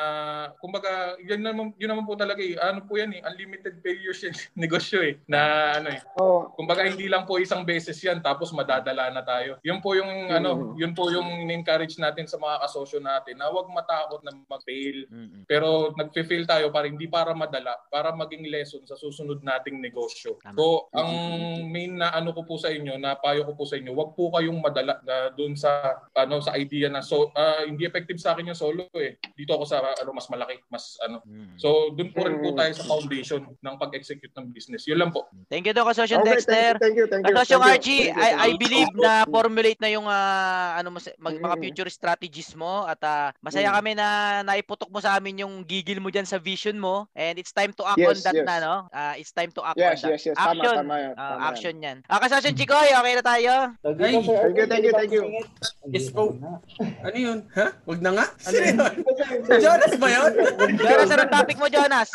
kumbaga 0.58 1.14
yan 1.22 1.40
naman 1.40 1.70
yun 1.78 1.94
naman 1.94 2.04
po 2.04 2.18
talaga 2.18 2.42
eh 2.42 2.58
ano 2.58 2.82
po 2.82 2.98
yan 2.98 3.14
eh 3.14 3.22
unlimited 3.22 3.78
failures 3.80 4.26
yung 4.26 4.36
negosyo 4.62 5.00
eh 5.00 5.14
na 5.30 5.72
ano 5.78 5.88
eh 5.94 6.00
Oh, 6.18 6.48
kumbaga 6.58 6.82
hindi 6.82 7.06
lang 7.06 7.28
po 7.28 7.38
isang 7.38 7.62
beses 7.62 7.96
yan 8.02 8.20
tapos 8.20 8.50
madadala 8.50 9.08
na 9.14 9.22
tayo 9.22 9.60
yun 9.62 9.78
po 9.78 9.94
yung 9.94 10.32
ano 10.32 10.74
yun 10.74 10.92
po 10.96 11.08
yung 11.12 11.46
encourage 11.48 11.96
natin 12.00 12.26
sa 12.26 12.40
mga 12.40 12.66
kasosyo 12.66 12.95
natin 13.00 13.38
na 13.40 13.48
huwag 13.50 13.68
matakot 13.70 14.20
na 14.22 14.32
mag-fail. 14.46 15.06
Pero 15.48 15.92
nagfe-fail 15.94 16.44
tayo 16.44 16.68
para 16.70 16.86
hindi 16.86 17.06
para 17.06 17.32
madala 17.32 17.76
para 17.88 18.12
maging 18.12 18.48
lesson 18.50 18.82
sa 18.84 18.98
susunod 18.98 19.40
nating 19.42 19.78
negosyo. 19.80 20.36
So 20.56 20.90
ang 20.92 21.10
main 21.70 21.98
na 21.98 22.12
ano 22.12 22.32
ko 22.32 22.42
po 22.44 22.54
sa 22.56 22.72
inyo 22.72 22.96
na 22.96 23.16
payo 23.18 23.46
ko 23.46 23.52
po 23.54 23.64
sa 23.68 23.76
inyo 23.76 23.92
wag 23.92 24.12
po 24.16 24.32
kayong 24.34 24.58
madala 24.58 24.98
na 25.04 25.30
doon 25.32 25.54
sa 25.54 26.00
ano 26.16 26.40
sa 26.42 26.56
idea 26.56 26.88
na 26.88 27.04
so 27.04 27.30
ah, 27.36 27.64
hindi 27.64 27.84
effective 27.84 28.18
sa 28.18 28.34
akin 28.34 28.52
yung 28.52 28.58
solo 28.58 28.88
eh. 28.96 29.20
Dito 29.36 29.52
ako 29.52 29.64
sa 29.68 29.82
ano 29.82 30.10
mas 30.16 30.26
malaki 30.32 30.62
mas 30.72 30.96
ano. 31.04 31.20
So 31.60 31.92
doon 31.92 32.10
po 32.14 32.24
rin 32.24 32.40
po 32.40 32.56
tayo 32.56 32.72
sa 32.72 32.84
foundation 32.88 33.42
ng 33.44 33.74
pag-execute 33.76 34.32
ng 34.36 34.52
business. 34.54 34.88
Yun 34.88 34.98
lang 35.02 35.10
po. 35.12 35.28
Thank 35.52 35.68
you 35.68 35.74
daw, 35.76 35.84
Kasosyo 35.84 36.22
Okay, 36.22 36.40
Dexter. 36.40 36.80
thank 36.80 36.96
you, 36.96 37.06
thank 37.10 37.22
you, 37.26 37.34
thank 37.34 37.34
you, 37.34 37.34
Kasosyo 37.34 37.58
thank 37.60 37.66
you, 37.66 37.74
Archie, 37.76 38.04
thank 38.08 38.16
you, 38.16 38.40
I, 38.40 38.46
I 38.46 38.50
believe 38.56 38.90
na 38.96 39.12
formulate 39.28 39.80
na 39.82 39.90
yung 39.92 40.06
ah, 40.08 40.80
ano 40.80 40.96
mo, 40.96 40.98
mag, 41.20 41.36
mga 41.36 41.56
future 41.60 41.90
strategies 41.92 42.56
mo 42.56 42.85
at 42.86 43.02
ah, 43.02 43.34
masaya 43.38 43.68
Mm. 43.68 43.76
kami 43.76 43.92
na 43.92 44.06
naiputok 44.42 44.88
mo 44.88 44.98
sa 44.98 45.14
amin 45.14 45.42
yung 45.42 45.60
gigil 45.60 45.98
mo 45.98 46.08
dyan 46.08 46.22
sa 46.22 46.38
vision 46.38 46.74
mo 46.74 47.10
and 47.12 47.36
it's 47.36 47.50
time 47.50 47.70
to 47.70 47.82
act 47.82 47.98
Yes, 47.98 48.08
on 48.08 48.24
that 48.24 48.36
yes. 48.36 48.46
na, 48.46 48.56
no? 48.58 48.74
Ah, 48.88 49.14
it's 49.14 49.30
time 49.30 49.50
to 49.50 49.60
act 49.60 49.74
Yes, 49.74 50.00
on 50.00 50.08
that. 50.08 50.10
yes, 50.14 50.22
yes. 50.24 50.36
Tama, 50.36 50.54
Action. 50.56 50.76
tama 50.76 50.94
yan, 50.96 51.12
Ah, 51.12 51.18
tama 51.18 51.34
yan. 51.36 51.48
action 51.48 51.74
yan. 51.80 51.96
Ah, 52.06 52.18
Kasosyo 52.18 52.50
Chikoy, 52.52 52.88
okay 52.88 53.12
na 53.12 53.24
tayo? 53.24 53.54
Ay, 53.76 53.94
Thank 54.16 54.24
you, 54.54 54.66
thank 54.66 54.84
you, 54.84 54.92
thank 54.92 55.12
you. 55.12 55.24
Yes 55.88 56.08
po. 56.08 56.30
Ano 57.02 57.16
yun? 57.16 57.38
Ha? 57.52 57.66
Wag 57.84 58.00
na 58.00 58.10
nga? 58.12 58.26
Ano 58.46 58.56
yun? 58.56 58.76
Jonas 59.64 59.94
ba 59.96 60.08
yun? 60.08 60.30
Jonas, 60.76 61.10
anong 61.10 61.32
topic 61.32 61.56
mo, 61.56 61.66
Jonas? 61.66 62.08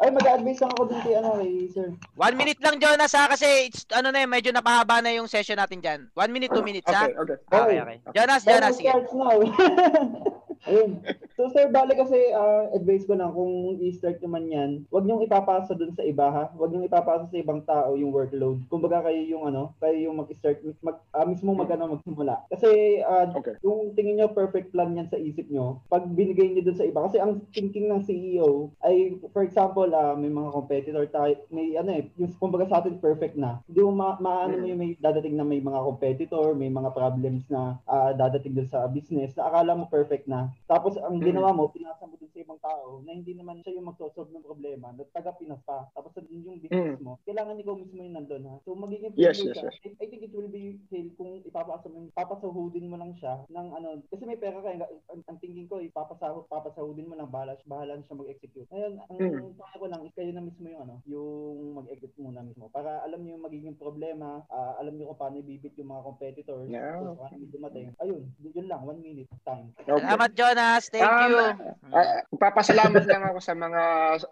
Ay, 0.00 0.10
mag-advise 0.12 0.64
ako 0.64 0.88
dun 0.88 1.00
kay 1.04 1.14
ano, 1.20 1.40
kay 1.40 1.68
sir. 1.68 1.88
One 2.16 2.36
minute 2.36 2.60
lang, 2.64 2.80
Jonas, 2.80 3.12
ha? 3.12 3.28
Kasi, 3.28 3.68
it's, 3.68 3.84
ano 3.92 4.08
na 4.08 4.24
eh, 4.24 4.28
medyo 4.28 4.48
napahaba 4.52 5.04
na 5.04 5.12
yung 5.12 5.28
session 5.28 5.60
natin 5.60 5.84
dyan. 5.84 6.00
One 6.16 6.32
minute, 6.32 6.52
two 6.52 6.64
minutes, 6.64 6.88
ha? 6.88 7.08
Okay, 7.08 7.16
okay. 7.16 7.36
Okay, 7.52 7.78
okay. 7.80 7.98
Jonas, 8.16 8.42
Jonas, 8.44 8.74
sige. 8.76 8.92
Ayun. 10.68 11.00
So 11.40 11.48
sir, 11.48 11.72
bale 11.72 11.96
kasi 11.96 12.20
ah, 12.36 12.68
advice 12.76 13.08
ko 13.08 13.16
lang 13.16 13.32
kung 13.32 13.80
i-start 13.80 14.20
naman 14.20 14.52
yan, 14.52 14.70
wag 14.92 15.08
niyong 15.08 15.24
ipapasa 15.24 15.72
dun 15.72 15.96
sa 15.96 16.04
iba 16.04 16.28
ha. 16.28 16.52
Wag 16.52 16.68
niyong 16.68 16.84
ipapasa 16.84 17.32
sa 17.32 17.40
ibang 17.40 17.64
tao 17.64 17.96
yung 17.96 18.12
workload. 18.12 18.60
Kumbaga 18.68 19.08
kayo 19.08 19.24
yung 19.24 19.48
ano, 19.48 19.72
kayo 19.80 19.96
yung 19.96 20.20
mag-start 20.20 20.60
mag 20.84 21.00
ah, 21.16 21.24
mismo 21.24 21.56
mag 21.56 21.72
ano, 21.72 21.96
magsimula. 21.96 22.44
Kasi 22.52 23.00
ah, 23.00 23.32
yung 23.64 23.96
tingin 23.96 24.20
niyo 24.20 24.36
perfect 24.36 24.68
plan 24.76 24.92
yan 24.92 25.08
sa 25.08 25.16
isip 25.16 25.48
niyo, 25.48 25.80
pag 25.88 26.04
binigay 26.04 26.52
niyo 26.52 26.60
dun 26.68 26.76
sa 26.76 26.84
iba 26.84 27.08
kasi 27.08 27.16
ang 27.16 27.40
thinking 27.56 27.88
ng 27.88 28.04
CEO 28.04 28.68
ay 28.84 29.16
for 29.32 29.40
example, 29.40 29.88
ah, 29.96 30.12
may 30.12 30.28
mga 30.28 30.52
competitor 30.52 31.08
tayo, 31.08 31.40
may 31.48 31.72
ano 31.80 31.96
eh, 31.96 32.04
yung 32.20 32.36
kumbaga 32.36 32.68
sa 32.68 32.84
atin 32.84 33.00
perfect 33.00 33.32
na. 33.40 33.64
Hindi 33.64 33.80
mo 33.80 33.96
ma- 33.96 34.20
maano 34.20 34.60
mo 34.60 34.68
yung 34.68 34.80
may 34.80 34.92
dadating 35.00 35.40
na 35.40 35.46
may 35.48 35.64
mga 35.64 35.80
competitor, 35.88 36.52
may 36.52 36.68
mga 36.68 36.92
problems 36.92 37.48
na 37.48 37.80
ah, 37.88 38.12
dadating 38.12 38.52
dun 38.52 38.68
sa 38.68 38.84
business 38.92 39.32
na 39.40 39.48
akala 39.48 39.72
mo 39.72 39.88
perfect 39.88 40.28
na. 40.28 40.49
Tapos 40.66 40.94
ang 40.96 41.18
ginawa 41.18 41.50
mo, 41.50 41.68
pinasa 41.68 42.06
mo 42.06 42.14
dun 42.14 42.30
sa 42.30 42.40
ibang 42.40 42.60
tao 42.60 43.02
na 43.02 43.12
hindi 43.12 43.32
naman 43.34 43.60
siya 43.62 43.76
yung 43.76 43.88
magsosolve 43.90 44.30
ng 44.30 44.46
problema, 44.46 44.92
na 44.92 45.04
taga-pinas 45.10 45.60
pa. 45.64 45.86
Tapos 45.92 46.12
yung 46.30 46.60
business 46.60 46.98
Mm. 47.00 47.04
mo, 47.04 47.18
kailangan 47.26 47.58
ikaw 47.58 47.74
mismo 47.74 48.00
yung 48.00 48.16
nandun 48.16 48.46
ha. 48.46 48.54
So 48.64 48.74
magiging 48.74 49.12
Yes, 49.16 49.42
yes, 49.42 49.58
ka. 49.58 49.66
yes. 49.68 49.76
I, 49.84 49.88
I 50.00 50.06
think 50.06 50.22
it 50.22 50.32
will 50.32 50.48
be 50.48 50.78
fail 50.88 51.08
kung 51.18 51.42
ipapasa 51.42 51.90
mo, 51.90 52.08
papasahudin 52.14 52.88
mo 52.88 52.96
lang 52.96 53.12
siya 53.18 53.42
ng 53.48 53.66
ano, 53.74 53.88
kasi 54.08 54.22
may 54.24 54.38
pera 54.38 54.60
ka, 54.60 54.70
ang, 54.70 55.22
ang 55.26 55.38
thinking 55.42 55.66
ko, 55.66 55.82
ipapasahod, 55.82 56.46
papasahudin 56.46 57.08
mo 57.10 57.14
lang, 57.18 57.28
bahala, 57.28 57.58
bahala 57.66 57.98
siya 58.00 58.16
mag-execute. 58.16 58.68
Ngayon, 58.70 58.92
ang 59.02 59.18
Mm. 59.20 59.54
ko 59.80 59.86
lang, 59.88 60.04
is 60.04 60.12
kayo 60.12 60.30
na 60.32 60.44
mismo 60.44 60.68
yung 60.68 60.82
ano, 60.84 60.94
yung 61.08 61.72
mag-execute 61.80 62.20
muna 62.20 62.44
mismo. 62.44 62.68
Para 62.68 63.00
alam 63.02 63.24
niyo 63.24 63.36
yung 63.40 63.46
magiging 63.48 63.76
problema, 63.76 64.44
ah, 64.48 64.76
alam 64.76 64.94
niyo 64.94 65.08
kung 65.12 65.20
paano 65.20 65.40
ibibit 65.40 65.72
yung 65.76 65.90
mga 65.90 66.04
competitors, 66.04 66.68
Yeah. 66.68 67.00
kung 67.00 67.16
paano 67.16 67.44
dumating. 67.48 67.86
Ayun, 67.98 68.22
yun 68.44 68.66
lang, 68.68 68.80
one 68.84 69.00
minute 69.00 69.30
time. 69.42 69.72
Okay. 69.80 69.88
Salamat, 70.04 70.30
Jonas. 70.40 70.82
Thank 70.88 71.04
Um, 71.04 71.30
you. 71.30 71.38
ah, 71.92 72.20
papasalamat 72.32 73.04
lang 73.04 73.22
ako 73.22 73.38
sa 73.38 73.52
mga 73.52 73.82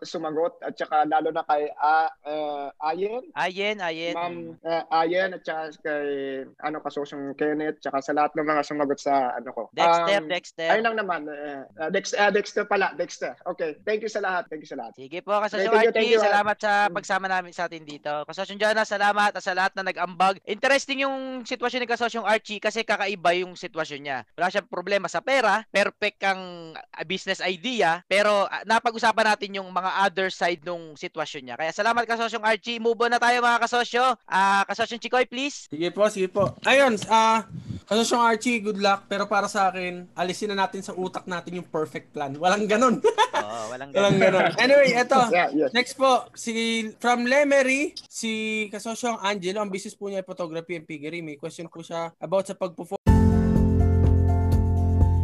sumagot 0.02 0.56
at 0.60 0.72
saka 0.72 1.04
lalo 1.04 1.28
na 1.28 1.44
kay 1.44 1.68
ah, 1.76 2.08
ah, 2.24 2.68
Ayen, 2.88 3.28
Ayen, 3.34 3.76
Ayen. 3.78 4.14
Ma'am 4.14 4.36
ah, 4.62 5.04
Ayen 5.04 5.32
at 5.32 5.42
saka 5.42 5.76
kay 5.80 6.06
ano 6.58 6.80
kasosyong 6.80 7.34
Kenneth 7.34 7.78
at 7.78 7.84
saka 7.84 7.98
sa 8.00 8.12
lahat 8.14 8.32
ng 8.32 8.46
mga 8.46 8.62
sumagot 8.64 8.98
sa 8.98 9.36
ano 9.36 9.50
ko. 9.52 9.62
Dexter, 9.70 10.16
Um, 10.18 10.26
Dexter. 10.26 10.68
Ayun 10.70 10.84
lang 10.86 10.96
naman. 10.96 11.20
ah, 11.76 11.90
Dex, 11.90 12.14
ah, 12.14 12.32
Dexter 12.32 12.64
pala, 12.64 12.94
Dexter. 12.94 13.36
Okay. 13.44 13.76
Thank 13.84 14.00
you 14.00 14.10
sa 14.10 14.20
lahat. 14.20 14.48
Thank 14.48 14.64
you 14.64 14.70
sa 14.70 14.78
lahat. 14.78 14.96
Sige 14.96 15.20
po, 15.20 15.36
Kasosyo 15.36 15.68
Thank 15.68 15.84
you, 15.84 15.92
thank 15.92 16.10
you, 16.10 16.20
ah. 16.20 16.26
salamat 16.26 16.56
sa 16.56 16.72
pagsama 16.88 17.26
namin 17.26 17.52
sa 17.52 17.66
atin 17.66 17.84
dito. 17.84 18.10
Kasosyo 18.24 18.56
Jonas, 18.56 18.88
salamat 18.88 19.34
at 19.34 19.42
sa 19.42 19.52
lahat 19.52 19.74
na 19.74 19.84
nag-ambag. 19.84 20.40
Interesting 20.44 21.04
yung 21.04 21.44
sitwasyon 21.44 21.84
ni 21.84 21.90
Kasosyo 21.90 22.22
Archie 22.22 22.58
kasi 22.58 22.82
kakaiba 22.82 23.34
yung 23.34 23.52
sitwasyon 23.52 24.00
niya. 24.00 24.18
Wala 24.34 24.48
siyang 24.48 24.70
problema 24.70 25.06
sa 25.06 25.20
pera, 25.20 25.66
perfect 25.98 26.22
kang 26.22 26.78
ah, 26.78 27.02
business 27.02 27.42
idea, 27.42 28.06
pero 28.06 28.46
ah, 28.46 28.62
napag-usapan 28.62 29.34
natin 29.34 29.58
yung 29.58 29.66
mga 29.74 30.06
other 30.06 30.30
side 30.30 30.62
nung 30.62 30.94
sitwasyon 30.94 31.42
niya. 31.42 31.58
Kaya 31.58 31.74
salamat 31.74 32.06
Kasosyo 32.06 32.38
Archie. 32.38 32.78
Move 32.78 33.02
on 33.02 33.10
na 33.10 33.18
tayo 33.18 33.42
mga 33.42 33.58
kasosyo. 33.66 34.14
Ah, 34.30 34.62
Kasosyo 34.62 35.02
Chikoy, 35.02 35.26
please. 35.26 35.66
Sige 35.66 35.90
po, 35.90 36.06
sige 36.06 36.30
po. 36.30 36.54
Ayun, 36.62 36.94
ah, 37.10 37.50
kasosyong 37.90 38.22
Archie, 38.22 38.62
good 38.62 38.78
luck. 38.78 39.10
Pero 39.10 39.26
para 39.26 39.50
sa 39.50 39.74
akin, 39.74 40.06
alisin 40.14 40.54
na 40.54 40.70
natin 40.70 40.86
sa 40.86 40.94
utak 40.94 41.26
natin 41.26 41.58
yung 41.58 41.66
perfect 41.66 42.14
plan. 42.14 42.30
Walang 42.38 42.70
ganun. 42.70 43.02
Oo, 43.42 43.62
walang 43.74 43.90
Walang 43.90 44.22
ganun. 44.22 44.46
Anyway, 44.54 44.94
eto. 44.94 45.18
Yeah, 45.34 45.50
yes. 45.50 45.70
Next 45.74 45.98
po, 45.98 46.30
si 46.38 46.86
from 47.02 47.26
Lemery, 47.26 47.98
si 48.06 48.66
kasosyong 48.70 49.18
Angelo, 49.18 49.66
ang 49.66 49.70
business 49.74 49.98
po 49.98 50.06
niya 50.06 50.22
ay 50.22 50.26
photography 50.30 50.78
and 50.78 50.86
piggery. 50.86 51.26
May 51.26 51.34
question 51.34 51.66
po 51.66 51.82
siya 51.82 52.14
about 52.22 52.46
sa 52.46 52.54
pagpo 52.54 52.86